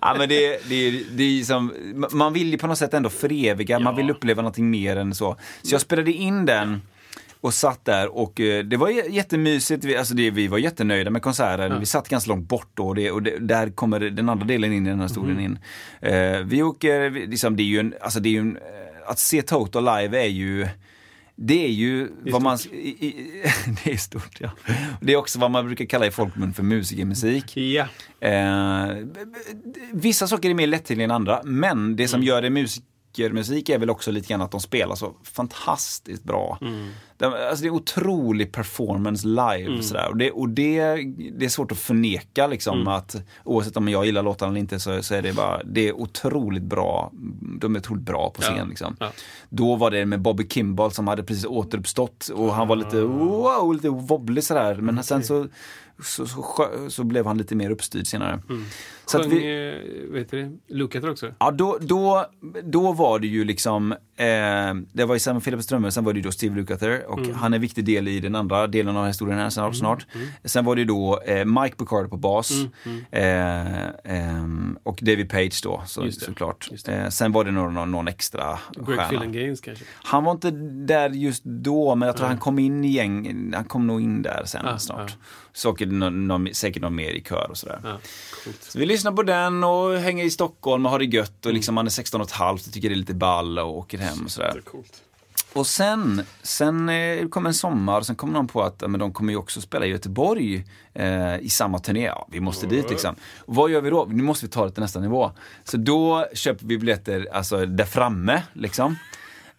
Ja, 0.00 0.14
men 0.18 0.28
det, 0.28 0.68
det, 0.68 0.90
det 1.16 1.40
är 1.40 1.44
som, 1.44 1.72
man 2.12 2.32
vill 2.32 2.50
ju 2.50 2.58
på 2.58 2.66
något 2.66 2.78
sätt 2.78 2.94
ändå 2.94 3.10
föreviga, 3.10 3.78
man 3.78 3.92
Ja. 3.92 3.96
vill 3.96 4.10
uppleva 4.10 4.42
någonting 4.42 4.70
mer 4.70 4.96
än 4.96 5.14
så. 5.14 5.36
Så 5.62 5.74
jag 5.74 5.80
spelade 5.80 6.12
in 6.12 6.46
den 6.46 6.82
och 7.40 7.54
satt 7.54 7.84
där 7.84 8.16
och 8.16 8.40
eh, 8.40 8.64
det 8.64 8.76
var 8.76 8.88
jättemysigt. 9.10 9.84
Vi, 9.84 9.96
alltså 9.96 10.14
det, 10.14 10.30
vi 10.30 10.48
var 10.48 10.58
jättenöjda 10.58 11.10
med 11.10 11.22
konserten. 11.22 11.80
Vi 11.80 11.86
satt 11.86 12.08
ganska 12.08 12.28
långt 12.30 12.48
bort 12.48 12.68
då 12.74 12.88
och, 12.88 12.94
det, 12.94 13.10
och 13.10 13.22
det, 13.22 13.38
där 13.38 13.70
kommer 13.70 14.00
den 14.00 14.28
andra 14.28 14.46
delen 14.46 14.72
in 14.72 14.86
i 14.86 14.90
den 14.90 14.98
här 14.98 15.06
historien 15.06 15.40
in. 15.40 15.58
Eh, 16.00 16.38
vi 16.44 16.62
åker, 16.62 17.10
liksom, 17.10 17.56
det 17.56 17.62
är 17.62 17.64
ju 17.64 17.78
en, 17.80 17.94
alltså 18.00 18.20
det 18.20 18.36
är 18.36 18.40
en, 18.40 18.56
eh, 18.56 19.10
att 19.10 19.18
se 19.18 19.42
Toto 19.42 19.80
live 19.80 20.22
är 20.22 20.28
ju 20.28 20.68
det 21.36 21.64
är 21.64 21.70
ju 21.70 22.08
vad 22.24 22.42
man... 22.42 22.58
I, 22.72 22.88
i, 23.06 23.42
det 23.84 23.92
är 23.92 23.96
stort, 23.96 24.40
ja. 24.40 24.50
Det 25.00 25.12
är 25.12 25.16
också 25.16 25.38
vad 25.38 25.50
man 25.50 25.66
brukar 25.66 25.84
kalla 25.84 26.06
i 26.06 26.10
folkmun 26.10 26.54
för 26.54 26.62
musikermusik. 26.62 27.56
Ja. 27.56 27.86
Eh, 28.20 28.96
vissa 29.92 30.26
saker 30.26 30.50
är 30.50 30.54
mer 30.54 30.66
lättillgängliga 30.66 31.04
än 31.04 31.10
andra, 31.10 31.40
men 31.44 31.96
det 31.96 32.08
som 32.08 32.22
gör 32.22 32.42
det 32.42 32.50
musikermusik 33.16 33.68
är 33.68 33.78
väl 33.78 33.90
också 33.90 34.10
lite 34.10 34.28
grann 34.28 34.42
att 34.42 34.50
de 34.50 34.60
spelar 34.60 34.94
så 34.94 35.14
fantastiskt 35.22 36.24
bra. 36.24 36.58
De, 37.18 37.24
alltså 37.24 37.62
det 37.62 37.68
är 37.68 37.70
otrolig 37.70 38.52
performance 38.52 39.26
live. 39.26 39.82
Sådär. 39.82 40.08
Och, 40.08 40.16
det, 40.16 40.30
och 40.30 40.48
det, 40.48 40.80
det 41.38 41.44
är 41.44 41.48
svårt 41.48 41.72
att 41.72 41.78
förneka 41.78 42.46
liksom 42.46 42.88
att 42.88 43.16
oavsett 43.44 43.76
om 43.76 43.88
jag 43.88 44.06
gillar 44.06 44.22
låtarna 44.22 44.50
eller 44.50 44.60
inte 44.60 44.80
så, 44.80 45.02
så 45.02 45.14
är 45.14 45.22
det 45.22 45.32
bara, 45.32 45.62
det 45.64 45.88
är 45.88 45.92
otroligt 45.92 46.62
bra. 46.62 47.10
De 47.60 47.74
är 47.74 47.78
otroligt 47.78 48.04
bra 48.04 48.30
på 48.30 48.42
scen. 48.42 48.56
Ja. 48.56 48.64
Liksom. 48.64 48.96
Ja. 49.00 49.12
Då 49.48 49.76
var 49.76 49.90
det 49.90 50.06
med 50.06 50.20
Bobby 50.20 50.48
Kimball 50.48 50.92
som 50.92 51.08
hade 51.08 51.22
precis 51.22 51.44
återuppstått 51.44 52.28
och 52.34 52.54
han 52.54 52.68
var 52.68 52.76
lite, 52.76 53.00
wow, 53.00 53.74
lite 53.74 53.88
wobblig 53.88 54.44
sådär. 54.44 54.74
Men 54.74 55.04
sen 55.04 55.24
så, 55.24 55.46
så, 56.02 56.26
så, 56.26 56.68
så 56.88 57.04
blev 57.04 57.26
han 57.26 57.38
lite 57.38 57.54
mer 57.54 57.70
uppstyrd 57.70 58.06
senare. 58.06 58.40
Så 59.06 59.18
att 59.18 59.24
Sjöng, 59.24 59.38
vi, 59.38 60.06
eh, 60.06 60.12
vet 60.12 60.30
du 60.30 60.42
det, 60.42 60.74
Lukather 60.74 61.10
också? 61.10 61.34
ja, 61.38 61.50
då, 61.50 61.78
då, 61.80 62.26
då 62.64 62.92
var 62.92 63.18
det 63.18 63.26
ju 63.26 63.44
liksom, 63.44 63.92
eh, 63.92 63.96
det 64.92 65.04
var 65.04 65.14
ju 65.14 65.18
Simon 65.18 65.40
Philip 65.40 65.62
Strömmer, 65.62 65.90
sen 65.90 66.04
var 66.04 66.12
det 66.12 66.18
ju 66.18 66.22
då 66.22 66.32
Steve 66.32 66.56
Lukather 66.56 67.06
och 67.06 67.20
han 67.34 67.52
är 67.52 67.56
en 67.56 67.60
viktig 67.60 67.84
del 67.84 68.08
i 68.08 68.20
den 68.20 68.34
andra 68.34 68.66
delen 68.66 68.96
av 68.96 69.06
historien 69.06 69.38
här 69.38 69.50
snart. 69.50 69.76
snart. 69.76 70.06
Sen 70.44 70.64
var 70.64 70.74
det 70.74 70.80
ju 70.80 70.84
då 70.84 71.20
eh, 71.20 71.44
Mike 71.44 71.76
Picardo 71.76 72.08
på 72.08 72.16
bas 72.16 72.52
eh, 73.10 73.86
ehm, 74.04 74.78
och 74.82 74.98
David 75.02 75.30
Page 75.30 75.60
då 75.62 75.82
så, 75.86 76.04
Just 76.04 76.20
det. 76.20 76.26
såklart. 76.26 76.68
Just 76.70 76.86
det. 76.86 76.92
Eh, 76.92 77.08
sen 77.08 77.32
var 77.32 77.44
det 77.44 77.50
någon, 77.50 77.90
någon, 77.90 78.08
extra 78.08 78.58
Greg 79.10 79.32
Gaines 79.32 79.60
kanske? 79.60 79.84
Han 80.02 80.24
var 80.24 80.32
inte 80.32 80.50
där 80.86 81.10
just 81.10 81.44
då, 81.44 81.94
men 81.94 82.06
jag 82.06 82.16
tror 82.16 82.26
han 82.26 82.38
kom 82.38 82.58
in 82.58 82.84
i 82.84 82.88
gäng, 82.88 83.52
han 83.54 83.64
kom 83.64 83.86
nog 83.86 84.02
in 84.02 84.22
där 84.22 84.42
sen 84.46 84.62
Ja, 84.64 84.78
snart. 84.78 85.16
Ja. 85.64 85.72
Säkert 85.72 85.88
någon, 85.88 86.28
någon, 86.28 86.54
säkert 86.54 86.82
någon 86.82 86.94
mer 86.94 87.10
i 87.10 87.22
kör 87.22 87.50
och 87.50 87.56
sådär. 87.56 87.80
Ja. 87.84 87.98
Så 88.60 88.78
vi 88.78 88.86
lyssnar 88.86 89.12
på 89.12 89.22
den 89.22 89.64
och 89.64 89.96
hänger 89.96 90.24
i 90.24 90.30
Stockholm 90.30 90.86
och 90.86 90.92
har 90.92 90.98
det 90.98 91.04
gött 91.04 91.46
och 91.46 91.52
liksom 91.52 91.74
man 91.74 91.86
är 91.86 91.90
16 91.90 92.20
och 92.20 92.26
ett 92.26 92.32
halvt 92.32 92.66
och 92.66 92.72
tycker 92.72 92.88
det 92.88 92.94
är 92.94 92.96
lite 92.96 93.14
ball 93.14 93.58
och 93.58 93.78
åker 93.78 93.98
hem 93.98 94.24
och 94.24 94.30
sådär. 94.30 94.62
Och 95.52 95.66
sen, 95.66 96.22
sen 96.42 96.88
eh, 96.88 97.28
kom 97.28 97.46
en 97.46 97.54
sommar 97.54 97.98
och 97.98 98.06
sen 98.06 98.16
kom 98.16 98.32
någon 98.32 98.46
på 98.46 98.62
att 98.62 98.76
ja, 98.80 98.88
men 98.88 99.00
de 99.00 99.12
kommer 99.12 99.32
ju 99.32 99.36
också 99.36 99.60
spela 99.60 99.86
i 99.86 99.88
Göteborg 99.88 100.64
eh, 100.94 101.38
i 101.38 101.48
samma 101.50 101.78
turné. 101.78 102.04
Ja, 102.04 102.28
vi 102.30 102.40
måste 102.40 102.66
dit 102.66 102.90
liksom. 102.90 103.14
Och 103.38 103.54
vad 103.54 103.70
gör 103.70 103.80
vi 103.80 103.90
då? 103.90 104.06
Nu 104.10 104.22
måste 104.22 104.46
vi 104.46 104.50
ta 104.50 104.64
det 104.64 104.70
till 104.70 104.82
nästa 104.82 105.00
nivå. 105.00 105.32
Så 105.64 105.76
då 105.76 106.26
köper 106.34 106.66
vi 106.66 106.78
biljetter 106.78 107.28
alltså 107.32 107.66
där 107.66 107.84
framme 107.84 108.42
liksom. 108.52 108.96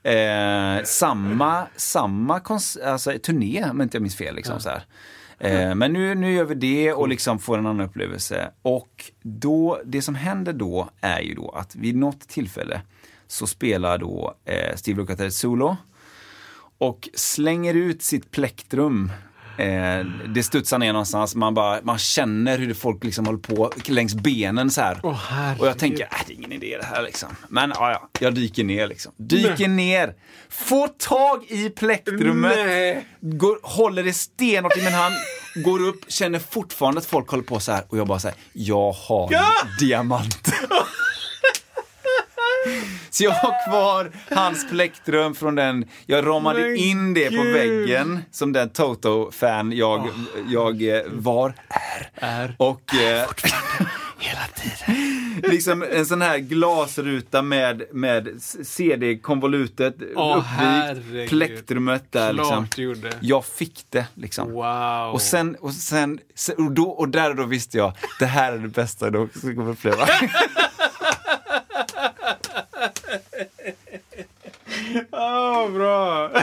Eh, 0.03 0.83
samma 0.83 1.67
samma 1.75 2.41
alltså, 2.85 3.13
turné 3.23 3.69
om 3.69 3.81
inte 3.81 3.97
jag 3.97 4.01
minns 4.01 4.15
fel. 4.15 4.35
Liksom, 4.35 4.59
så 4.59 4.69
här. 4.69 4.85
Eh, 5.39 5.75
men 5.75 5.93
nu, 5.93 6.15
nu 6.15 6.33
gör 6.33 6.45
vi 6.45 6.55
det 6.55 6.93
och 6.93 7.07
liksom 7.07 7.39
får 7.39 7.57
en 7.57 7.65
annan 7.65 7.85
upplevelse. 7.85 8.51
Och 8.61 9.11
då, 9.21 9.81
det 9.85 10.01
som 10.01 10.15
händer 10.15 10.53
då 10.53 10.89
är 11.01 11.19
ju 11.19 11.33
då 11.33 11.49
att 11.49 11.75
vid 11.75 11.95
något 11.95 12.27
tillfälle 12.27 12.81
så 13.27 13.47
spelar 13.47 13.97
då 13.97 14.35
eh, 14.45 14.75
Steve 14.75 14.97
Lukather 14.97 15.27
ett 15.27 15.33
solo 15.33 15.77
och 16.77 17.09
slänger 17.13 17.73
ut 17.73 18.01
sitt 18.01 18.31
plektrum. 18.31 19.11
Eh, 19.57 20.05
det 20.27 20.43
studsar 20.43 20.79
ner 20.79 20.93
någonstans, 20.93 21.35
man, 21.35 21.53
bara, 21.53 21.79
man 21.83 21.97
känner 21.97 22.57
hur 22.57 22.73
folk 22.73 23.03
liksom 23.03 23.25
håller 23.25 23.39
på 23.39 23.71
längs 23.85 24.15
benen 24.15 24.71
så 24.71 24.81
här. 24.81 24.99
Herregud. 25.13 25.61
och 25.61 25.67
jag 25.67 25.79
tänker, 25.79 26.03
äh, 26.03 26.09
det 26.27 26.33
är 26.33 26.35
ingen 26.35 26.51
idé 26.51 26.77
det 26.79 26.85
här 26.85 27.03
liksom. 27.03 27.29
Men 27.49 27.69
ja, 27.75 27.91
ja, 27.91 28.09
jag 28.19 28.33
dyker 28.33 28.63
ner 28.63 28.87
liksom. 28.87 29.11
Dyker 29.17 29.67
ner, 29.67 30.13
får 30.49 30.87
tag 30.87 31.43
i 31.47 31.69
plektrumet, 31.69 32.55
Nej. 32.55 33.07
går, 33.21 33.59
håller 33.63 34.03
det 34.03 34.13
stenhårt 34.13 34.77
i 34.77 34.83
min 34.83 34.93
hand, 34.93 35.15
går 35.55 35.87
upp, 35.87 36.05
känner 36.07 36.39
fortfarande 36.39 36.99
att 36.99 37.05
folk 37.05 37.29
håller 37.29 37.43
på 37.43 37.59
så 37.59 37.71
här 37.71 37.83
och 37.89 37.97
jag 37.97 38.07
bara 38.07 38.19
säger 38.19 38.37
jag 38.53 38.91
har 38.91 39.29
diamanter. 39.79 40.53
Så 43.09 43.23
jag 43.23 43.31
har 43.31 43.69
kvar 43.69 44.11
hans 44.35 44.69
plektrum 44.69 45.35
från 45.35 45.55
den, 45.55 45.85
jag 46.05 46.25
ramade 46.27 46.59
Men 46.59 46.75
in 46.75 47.13
det 47.13 47.29
på 47.29 47.43
gud. 47.43 47.53
väggen 47.53 48.19
som 48.31 48.53
den 48.53 48.69
Toto-fan 48.69 49.71
jag, 49.71 50.09
jag 50.47 50.81
eh, 50.97 51.01
var, 51.11 51.53
är. 51.69 52.09
Är. 52.15 52.55
Och 52.57 52.93
eh, 52.95 53.25
hela 54.19 54.41
tiden. 54.55 55.41
liksom 55.43 55.85
en 55.91 56.05
sån 56.05 56.21
här 56.21 56.37
glasruta 56.37 57.41
med, 57.41 57.83
med 57.91 58.29
CD-konvolutet 58.63 59.95
Åh, 60.15 60.37
uppvikt, 60.37 61.29
plektrumet 61.29 62.11
där 62.11 62.33
Klart 62.33 62.45
liksom. 62.47 62.67
du 62.75 62.81
gjorde. 62.81 63.11
Jag 63.21 63.45
fick 63.45 63.85
det 63.89 64.05
liksom. 64.13 64.51
Wow. 64.51 65.13
Och 65.13 65.21
sen, 65.21 65.55
och 65.55 65.73
sen, 65.73 66.19
och, 66.57 66.71
då, 66.71 66.89
och 66.89 67.09
där 67.09 67.29
och 67.29 67.35
då 67.35 67.43
visste 67.43 67.77
jag, 67.77 67.93
det 68.19 68.25
här 68.25 68.53
är 68.53 68.57
det 68.57 68.67
bästa 68.67 69.05
jag 69.05 69.29
kommer 69.33 69.69
uppleva. 69.71 70.07
Åh, 75.11 75.69
bra! 75.71 76.31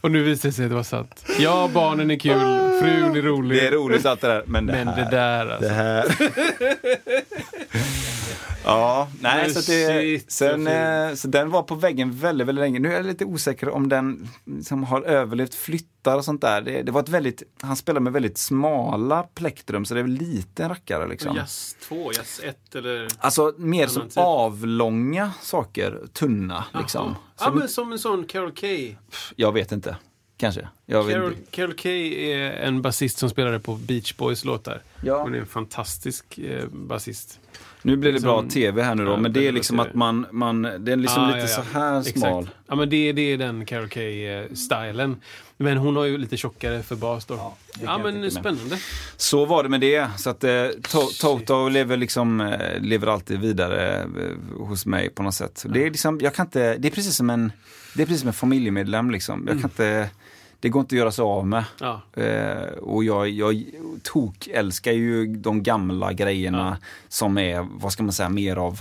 Och 0.00 0.10
nu 0.10 0.22
visar 0.22 0.48
det 0.48 0.52
sig 0.52 0.64
att 0.64 0.70
det 0.70 0.74
var 0.76 0.82
sant. 0.82 1.24
Ja, 1.38 1.70
barnen 1.74 2.10
är 2.10 2.18
kul, 2.18 2.32
frun 2.80 3.16
är 3.16 3.22
rolig. 3.22 3.58
Det 3.62 3.66
är 3.66 3.70
roligt 3.72 4.06
allt 4.06 4.20
det 4.20 4.28
där, 4.28 4.42
men 4.46 4.66
det 4.66 4.72
Men 4.72 4.88
här. 4.88 5.04
det 5.04 5.10
där 5.10 5.46
alltså. 5.46 5.68
Det 5.68 5.74
här. 5.74 6.06
Ja, 8.68 9.08
nej, 9.20 9.50
så, 9.54 9.72
det, 9.72 10.32
sen, 10.32 10.66
eh, 10.66 11.14
så 11.14 11.28
den 11.28 11.50
var 11.50 11.62
på 11.62 11.74
väggen 11.74 12.12
väldigt, 12.12 12.46
väldigt 12.48 12.62
länge. 12.62 12.78
Nu 12.78 12.88
är 12.88 12.96
jag 12.96 13.06
lite 13.06 13.24
osäker 13.24 13.68
om 13.68 13.88
den 13.88 14.28
som 14.62 14.84
har 14.84 15.02
överlevt 15.02 15.54
flyttar 15.54 16.16
och 16.16 16.24
sånt 16.24 16.40
där. 16.40 16.60
Det, 16.60 16.82
det 16.82 16.92
var 16.92 17.00
ett 17.00 17.08
väldigt, 17.08 17.42
han 17.60 17.76
spelar 17.76 18.00
med 18.00 18.12
väldigt 18.12 18.38
smala 18.38 19.22
plektrum 19.22 19.84
så 19.84 19.94
det 19.94 20.00
är 20.00 20.02
väl 20.02 20.12
lite 20.12 20.62
en 20.62 20.68
rackare 20.68 21.08
liksom. 21.08 21.36
Jazz 21.36 21.76
2, 21.88 22.12
Jazz 22.12 22.40
1 22.44 22.74
eller? 22.74 23.08
Alltså 23.18 23.54
mer 23.56 23.86
som 23.86 24.02
typ. 24.02 24.12
avlånga 24.16 25.32
saker, 25.42 26.00
tunna 26.12 26.64
liksom. 26.78 27.04
Jaha. 27.04 27.14
Så 27.36 27.44
Ja, 27.44 27.50
men 27.50 27.68
som 27.68 27.92
en 27.92 27.98
sån 27.98 28.24
Carol 28.24 28.52
Kay. 28.52 28.94
Jag 29.36 29.52
vet 29.52 29.72
inte, 29.72 29.96
kanske. 30.36 30.68
Carol. 30.88 31.36
Carol 31.50 31.74
Kay 31.74 32.30
är 32.30 32.52
en 32.52 32.82
basist 32.82 33.18
som 33.18 33.30
spelade 33.30 33.60
på 33.60 33.74
Beach 33.74 34.16
Boys 34.16 34.44
låtar. 34.44 34.82
Ja. 35.02 35.22
Hon 35.22 35.34
är 35.34 35.38
en 35.38 35.46
fantastisk 35.46 36.38
eh, 36.38 36.66
basist. 36.68 37.40
Nu 37.88 37.96
blir 37.96 38.12
det 38.12 38.20
bra 38.20 38.40
Som- 38.40 38.48
tv 38.48 38.82
här 38.82 38.94
nu 38.94 39.04
då, 39.04 39.10
Ja, 39.10 39.16
men 39.16 39.32
det 39.32 39.46
är 39.48 39.52
liksom 39.52 39.76
bra 39.76 39.86
att 39.86 39.94
man, 39.94 40.26
man 40.30 40.62
det 40.62 40.92
är 40.92 40.96
liksom 40.96 41.22
Ah, 41.22 41.26
lite 41.26 41.38
ja, 41.38 41.44
ja. 41.44 41.62
så 41.72 41.78
här 41.78 42.02
smal. 42.02 42.42
Exakt. 42.42 42.56
Ja, 42.68 42.74
men 42.74 42.90
det, 42.90 43.12
det 43.12 43.32
är 43.32 43.38
den 43.38 43.66
Carol 43.66 43.88
Kay-stilen. 43.88 45.16
Men 45.56 45.76
hon 45.76 45.96
har 45.96 46.04
ju 46.04 46.18
lite 46.18 46.36
tjockare 46.36 46.82
för 46.82 46.96
bas 46.96 47.26
då. 47.26 47.34
Ja, 47.34 47.56
jag 47.82 48.00
men 48.02 48.30
spännande. 48.30 48.78
Så 49.16 49.44
var 49.44 49.62
det 49.62 49.68
med 49.68 49.80
det. 49.80 50.08
Så 50.16 50.30
att 50.30 50.44
eh, 50.44 50.66
to 50.82 51.00
Toto 51.20 51.68
lever 51.68 51.96
liksom, 51.96 52.40
eh, 52.40 52.80
lever 52.80 53.06
alltid 53.06 53.40
vidare 53.40 53.98
eh, 54.02 54.58
hos 54.66 54.86
mig 54.86 55.10
på 55.10 55.22
något 55.22 55.34
sätt. 55.34 55.64
Det 55.68 55.86
är 55.86 55.90
liksom, 55.90 56.18
jag 56.22 56.34
kan 56.34 56.46
inte, 56.46 56.76
det 56.78 56.88
är 56.88 56.92
precis 56.92 57.16
som 57.16 57.30
en, 57.30 57.52
det 57.94 58.02
är 58.02 58.06
precis 58.06 58.20
som 58.20 58.28
en 58.28 58.34
familjemedlem 58.34 59.10
liksom. 59.10 59.44
Jag 59.48 59.60
kan 59.60 59.70
inte, 59.70 60.10
det 60.60 60.68
går 60.68 60.80
inte 60.80 60.94
att 60.94 60.98
göra 60.98 61.10
sig 61.12 61.22
av 61.22 61.46
med. 61.46 61.64
Ja. 61.80 62.00
Eh, 62.22 62.72
och 62.78 63.04
jag, 63.04 63.28
jag 63.28 63.64
tok 64.02 64.46
älskar 64.46 64.92
ju 64.92 65.26
de 65.26 65.62
gamla 65.62 66.12
grejerna 66.12 66.78
som 67.08 67.38
är, 67.38 67.66
vad 67.70 67.92
ska 67.92 68.02
man 68.02 68.12
säga, 68.12 68.28
mer 68.28 68.56
av 68.56 68.80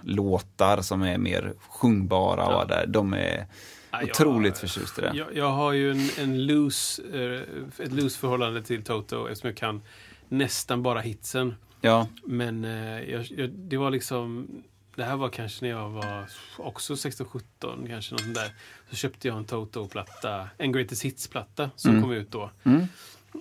låtar 0.00 0.80
som 0.82 1.02
är 1.02 1.18
mer 1.18 1.52
sjungbara. 1.68 2.40
Ja. 2.42 2.62
Och 2.62 2.68
där. 2.68 2.86
De 2.86 3.12
är 3.14 3.46
Ja, 3.90 4.00
jag- 4.00 4.10
otroligt 4.10 4.58
förtjust 4.58 4.98
i 4.98 5.00
det. 5.00 5.12
Jag, 5.14 5.36
jag 5.36 5.50
har 5.50 5.72
ju 5.72 5.90
en, 5.90 6.08
en 6.18 6.46
loose, 6.46 7.02
eh, 7.12 7.84
ett 7.86 7.92
loose 7.92 8.18
förhållande 8.18 8.62
till 8.62 8.82
Toto 8.84 9.26
eftersom 9.28 9.48
jag 9.48 9.56
kan 9.56 9.82
nästan 10.28 10.82
bara 10.82 11.00
hitsen. 11.00 11.54
Ja, 11.80 12.06
Men 12.24 12.64
eh, 12.64 13.00
jag, 13.10 13.26
jag, 13.30 13.50
det 13.50 13.76
var 13.76 13.90
liksom 13.90 14.48
det 14.96 15.04
här 15.04 15.16
var 15.16 15.28
kanske 15.28 15.64
när 15.64 15.70
jag 15.70 15.90
var 15.90 16.24
också 16.58 16.94
16-17 16.94 17.42
kanske 17.88 18.14
något 18.14 18.20
sånt 18.20 18.34
där. 18.34 18.52
Så 18.92 18.96
köpte 18.96 19.28
jag 19.28 19.36
en 19.36 19.44
Toto-platta, 19.44 20.48
en 20.58 20.72
Greatest 20.72 21.02
Hits-platta 21.02 21.70
som 21.76 21.90
Mm. 21.90 22.02
kom 22.02 22.12
ut 22.12 22.30
då. 22.30 22.50
Mm. 22.64 22.82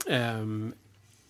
Ehm, 0.09 0.73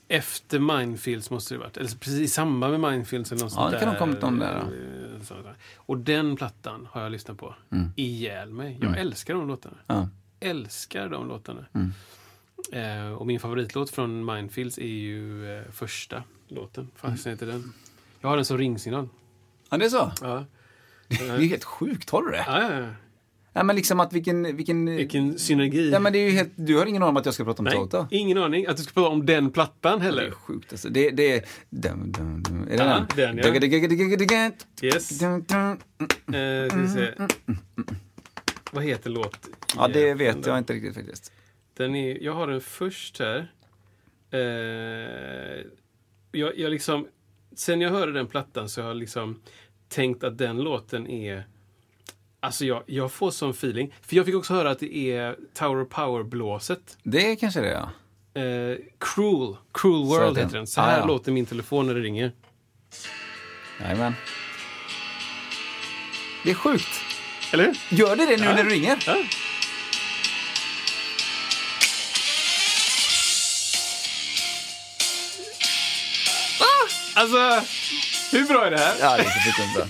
efter 0.08 0.60
Minefields 0.60 1.30
måste 1.30 1.54
det 1.54 1.58
varit. 1.58 1.78
Eller 1.78 1.90
precis 1.90 2.20
i 2.20 2.28
samband 2.28 2.80
med 2.80 2.92
Minefields 2.92 3.32
eller 3.32 3.44
något 3.44 3.54
Ja, 3.56 3.70
det 3.70 3.80
kan 3.80 3.88
ha 3.90 3.98
kommit 3.98 4.22
någon 4.22 4.40
där, 4.40 4.56
Eh, 4.60 5.38
där. 5.44 5.56
Och 5.76 5.98
den 5.98 6.36
plattan 6.36 6.88
har 6.92 7.02
jag 7.02 7.12
lyssnat 7.12 7.38
på 7.38 7.56
Mm. 7.72 7.90
ihjäl 7.96 8.50
mig. 8.54 8.78
Jag 8.82 8.98
älskar 8.98 9.34
de 9.34 9.48
låtarna. 9.48 9.78
ja. 9.88 10.08
Älskar 10.40 11.10
de 11.10 11.28
låtarna. 11.28 11.66
Mm. 11.74 11.92
Eh, 12.72 13.14
och 13.14 13.28
min 13.28 13.40
favoritlåt 13.40 13.90
från 13.90 14.26
Minefields 14.26 14.78
är 14.78 14.86
ju 14.86 15.58
eh, 15.60 15.72
första 15.72 16.24
låten. 16.48 16.92
Fan, 16.96 17.12
mm. 17.12 17.20
heter 17.26 17.46
den? 17.48 17.74
Jag 18.22 18.30
har 18.30 18.36
den 18.36 18.46
som 18.46 18.58
ringsignal. 18.58 19.10
ja, 19.70 19.78
det 19.78 19.86
är 19.86 19.90
så. 19.90 20.12
Ja. 20.22 20.46
Det 21.08 21.28
är 21.28 21.38
helt 21.40 21.64
sjukt, 21.64 22.10
har 22.10 22.22
du 22.22 22.32
det? 22.32 22.44
Ja, 22.48 22.62
ja, 22.62 22.80
ja. 22.80 22.90
Ja, 23.54 23.64
men 23.64 23.76
liksom 23.76 24.00
att 24.00 24.14
vilken... 24.14 24.56
vilken... 24.56 24.86
Vilken 24.86 25.40
synergi. 25.40 25.90
Ja, 25.92 26.00
men 26.00 26.14
det 26.14 26.20
är 26.20 26.26
ju 26.26 26.32
helt... 26.32 26.52
Du 26.56 26.78
har 26.78 26.86
ingen 26.86 27.02
aning 27.04 27.10
om 27.10 27.18
att 27.18 27.26
jag 27.26 27.34
ska 27.34 27.44
prata 27.44 27.60
om 27.60 27.64
Nej, 27.66 27.74
Toto? 27.74 28.08
ingen 28.12 28.38
aning 28.38 28.66
att 28.68 28.78
du 28.78 28.84
ska 28.84 28.94
prata 28.94 29.10
om 29.10 29.26
den 29.26 29.52
plattan 29.52 30.00
Det 30.00 30.06
är 30.06 30.06
heller. 30.06 30.32
sjukt 30.32 30.72
alltså. 30.74 30.90
Det, 30.90 31.10
det 31.10 31.32
är... 31.38 31.46
Dum, 31.70 32.12
dum, 32.12 32.44
dum. 32.44 32.64
Är 32.64 32.78
det 32.78 32.84
Ja, 32.84 33.06
den? 33.16 33.36
den, 33.36 33.38
ja. 33.38 33.44
Yes. 34.82 35.20
dum, 35.20 35.44
dum. 35.44 35.72
Eh, 36.36 36.70
ska 36.70 36.78
vi 36.80 36.88
se. 36.88 37.08
Vad 38.72 38.84
heter 38.84 39.10
låt? 39.10 39.40
Ja, 39.76 39.88
det 39.88 40.14
vet 40.14 40.46
jag 40.46 40.58
inte 40.58 40.74
riktigt 40.74 40.94
faktiskt. 40.94 41.32
Den 41.78 41.96
är, 41.96 42.24
jag 42.24 42.34
har 42.34 42.48
den 42.48 42.62
först 42.62 43.20
här. 43.20 43.52
Eh, 44.32 44.40
jag, 46.32 46.58
jag 46.60 46.72
liksom, 46.72 47.08
sen 47.56 47.82
jag 47.82 47.90
hörde 47.90 48.12
den 48.12 48.28
plattan 48.28 48.70
så 48.70 48.82
har 48.82 48.88
jag 48.88 48.98
liksom 48.98 49.42
tänkt 49.90 50.24
att 50.24 50.38
den 50.38 50.58
låten 50.58 51.08
är... 51.08 51.48
Alltså 52.44 52.66
jag, 52.66 52.84
jag 52.86 53.12
får 53.12 53.32
sån 53.32 53.50
feeling. 53.52 53.94
För 54.08 54.16
jag 54.16 54.26
fick 54.26 54.36
också 54.36 54.54
höra 54.54 54.72
att 54.72 54.80
det 54.80 54.96
är 55.12 55.36
Tower 55.54 55.82
of 55.82 55.90
Power-blåset. 55.90 56.98
Det 57.04 57.32
är 57.32 57.36
kanske 57.36 57.62
det, 57.62 57.70
ja. 57.72 57.92
Eh, 58.42 58.78
Cruel. 59.00 59.56
Cruel 59.74 60.06
World 60.06 60.38
heter 60.38 60.58
den. 60.58 60.68
Så 60.68 60.82
här 60.82 60.96
Ah, 60.98 61.00
ja. 61.00 61.06
låter 61.06 61.32
min 61.32 61.46
telefon 61.46 61.88
när 61.88 61.94
det 61.94 62.00
ringer. 62.02 62.32
Jajamän. 63.82 64.14
Det 66.44 66.50
är 66.52 66.56
sjukt. 66.56 66.88
Eller 67.54 67.66
hur? 67.66 67.98
Gör 67.98 68.16
det 68.16 68.26
det 68.26 68.38
nu 68.38 68.44
Ja. 68.46 68.56
när 68.56 68.64
du 68.64 68.70
ringer? 68.70 69.04
Ja. 69.08 69.16
Alltså, 77.16 77.62
hur 78.32 78.46
bra 78.48 78.66
är 78.66 78.72
det 78.72 78.78
här? 78.78 78.96
Ja, 79.00 79.18
det 79.18 79.24
är 79.24 79.52
så 79.74 79.78
bra. 79.80 79.88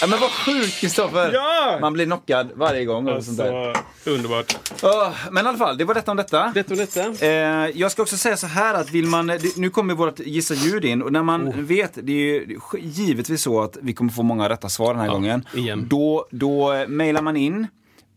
Ja, 0.00 0.06
men 0.06 0.20
vad 0.20 0.30
sjukt, 0.30 0.80
Kristoffer! 0.80 1.30
Ja! 1.32 1.78
Man 1.80 1.92
blir 1.92 2.04
knockad 2.04 2.50
varje 2.54 2.84
gång. 2.84 3.08
Och 3.08 3.24
sånt 3.24 3.38
där. 3.38 3.68
Alltså, 3.68 4.10
underbart. 4.10 4.56
Åh, 4.82 5.08
men 5.30 5.44
i 5.44 5.48
alla 5.48 5.58
fall, 5.58 5.76
det 5.78 5.84
var 5.84 5.94
detta 5.94 6.10
om 6.10 6.16
detta. 6.16 6.52
Detta 6.54 6.70
och 6.74 6.78
detta. 6.78 7.26
Eh, 7.26 7.30
jag 7.74 7.92
ska 7.92 8.02
också 8.02 8.16
säga 8.16 8.36
så 8.36 8.46
här 8.46 8.74
att 8.74 8.90
vill 8.90 9.06
man, 9.06 9.32
nu 9.56 9.70
kommer 9.70 9.94
vårt 9.94 10.18
gissa 10.20 10.54
ljud 10.54 10.84
in 10.84 11.02
och 11.02 11.12
när 11.12 11.22
man 11.22 11.48
Oh. 11.48 11.56
vet, 11.56 11.92
det 11.94 12.12
är 12.12 12.16
ju 12.16 12.58
givetvis 12.80 13.42
så 13.42 13.62
att 13.62 13.76
vi 13.82 13.92
kommer 13.92 14.10
få 14.12 14.22
många 14.22 14.48
rätta 14.48 14.68
svar 14.68 14.88
den 14.94 15.00
här 15.00 15.06
Ja, 15.06 15.12
gången. 15.12 15.48
igen. 15.54 15.86
Då, 15.90 16.26
då 16.30 16.84
mailar 16.88 17.22
man 17.22 17.36
in 17.36 17.66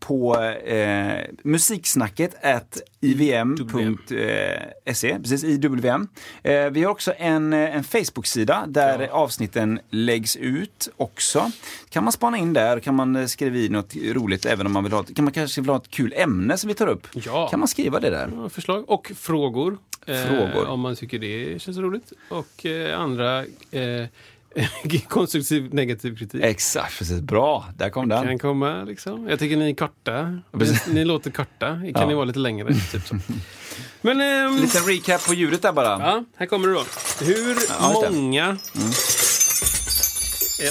på 0.06 0.42
eh, 0.44 1.24
musiksnacket 1.44 2.44
at 2.44 2.80
ivm.se, 3.00 5.10
eh, 5.10 5.18
precis 5.18 5.44
IWM. 5.44 6.08
Eh, 6.42 6.70
vi 6.70 6.82
har 6.84 6.90
också 6.90 7.12
en, 7.18 7.52
eh, 7.52 7.76
en 7.76 7.84
Facebook-sida 7.84 8.64
där 8.68 9.00
Ja. 9.00 9.08
avsnitten 9.12 9.80
läggs 9.90 10.36
ut 10.36 10.88
också. 10.96 11.50
Kan 11.88 12.04
man 12.04 12.12
spana 12.12 12.38
in 12.38 12.52
där, 12.52 12.80
kan 12.80 12.94
man 12.94 13.16
eh, 13.16 13.26
skriva 13.26 13.56
i 13.56 13.68
något 13.68 13.96
roligt 13.96 14.46
även 14.46 14.66
om 14.66 14.72
man 14.72 14.84
vill 14.84 14.92
ha, 14.92 15.02
kan 15.02 15.24
man 15.24 15.32
kanske 15.32 15.60
vill 15.60 15.70
ha 15.70 15.76
ett 15.76 15.90
kul 15.90 16.12
ämne 16.16 16.56
som 16.58 16.68
vi 16.68 16.74
tar 16.74 16.86
upp. 16.86 17.06
Ja. 17.12 17.48
Kan 17.48 17.58
man 17.60 17.68
skriva 17.68 18.00
det 18.00 18.10
där? 18.10 18.30
Ja, 18.36 18.48
Förslag 18.48 18.90
och 18.90 19.12
frågor. 19.16 19.78
Frågor. 20.06 20.64
Eh, 20.64 20.70
om 20.70 20.80
man 20.80 20.96
tycker 20.96 21.18
det 21.18 21.62
känns 21.62 21.78
roligt. 21.78 22.12
Och 22.28 22.66
eh, 22.66 23.00
andra 23.00 23.44
konstruktiv 25.08 25.74
negativ 25.74 26.16
kritik. 26.16 26.40
Exakt, 26.44 26.98
precis. 26.98 27.20
Bra, 27.20 27.66
där 27.76 27.90
kom 27.90 28.08
den. 28.08 28.24
kan 28.26 28.38
komma 28.38 28.84
liksom. 28.84 29.28
Jag 29.28 29.38
tycker 29.38 29.56
ni 29.56 29.70
är 29.70 29.74
korta. 29.74 30.22
Ni, 30.52 30.58
Precis. 30.58 30.86
ni 30.86 31.04
låter 31.04 31.30
korta. 31.30 31.66
Kan 31.66 31.92
Ja. 31.94 32.06
ni 32.06 32.14
vara 32.14 32.24
lite 32.24 32.38
längre? 32.38 32.74
Typ 32.92 33.06
så. 33.06 33.18
Men 34.02 34.20
ehm, 34.20 34.56
Liten 34.56 34.82
recap 34.86 35.26
på 35.26 35.34
ljudet 35.34 35.62
där 35.62 35.72
bara. 35.72 35.86
ja, 35.88 36.24
här 36.36 36.46
kommer 36.46 36.68
det 36.68 36.74
då. 36.74 36.84
Hur 37.24 37.56
Ja, 37.68 38.00
det. 38.00 38.06
Mm. 38.06 38.22
många 38.24 38.44
är 40.60 40.68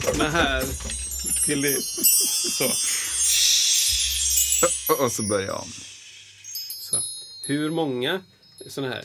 av 0.00 0.16
de 0.18 0.24
här 0.24 0.64
det? 1.62 1.82
Så. 2.58 2.64
Och 5.04 5.12
så 5.12 5.22
börjar 5.22 5.46
jag 5.46 5.60
om. 5.60 5.68
så. 6.80 6.96
Hur 7.46 7.70
många 7.70 8.20
såna 8.68 8.88
här 8.88 9.04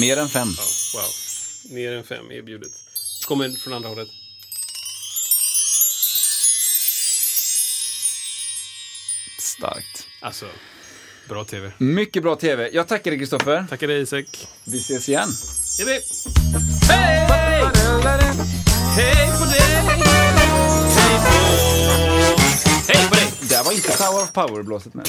Mer 0.00 0.16
än 0.16 0.28
fem. 0.28 0.48
Ja, 0.56 0.62
wow. 0.94 1.10
Mer 1.74 1.92
än 1.92 2.04
fem 2.04 2.32
erbjudet. 2.32 2.72
Kommer 3.26 3.50
från 3.50 3.72
andra 3.72 3.88
hållet. 3.88 4.08
Starkt. 9.38 10.06
Alltså, 10.20 10.46
bra 11.28 11.44
tv. 11.44 11.72
Mycket 11.78 12.22
bra 12.22 12.36
TV. 12.36 12.70
Jag 12.72 12.88
tackar 12.88 13.10
dig 13.10 13.20
Kristoffer. 13.20 13.66
Tackar 13.68 13.86
dig 13.86 14.02
Isak. 14.02 14.48
Vi 14.64 14.78
ses 14.78 15.08
igen. 15.08 15.36
Hej! 15.78 16.04
Hej 18.96 19.28
på 19.38 19.44
dig! 19.44 19.60
Hej 20.96 21.18
på... 21.24 21.32
Hej 22.92 23.08
på 23.08 23.14
dig! 23.14 23.32
Där 23.40 23.64
var 23.64 23.72
inte 23.72 23.88
Tower 23.88 24.22
of 24.22 24.32
Power-blåset 24.32 24.94
med. 24.94 25.08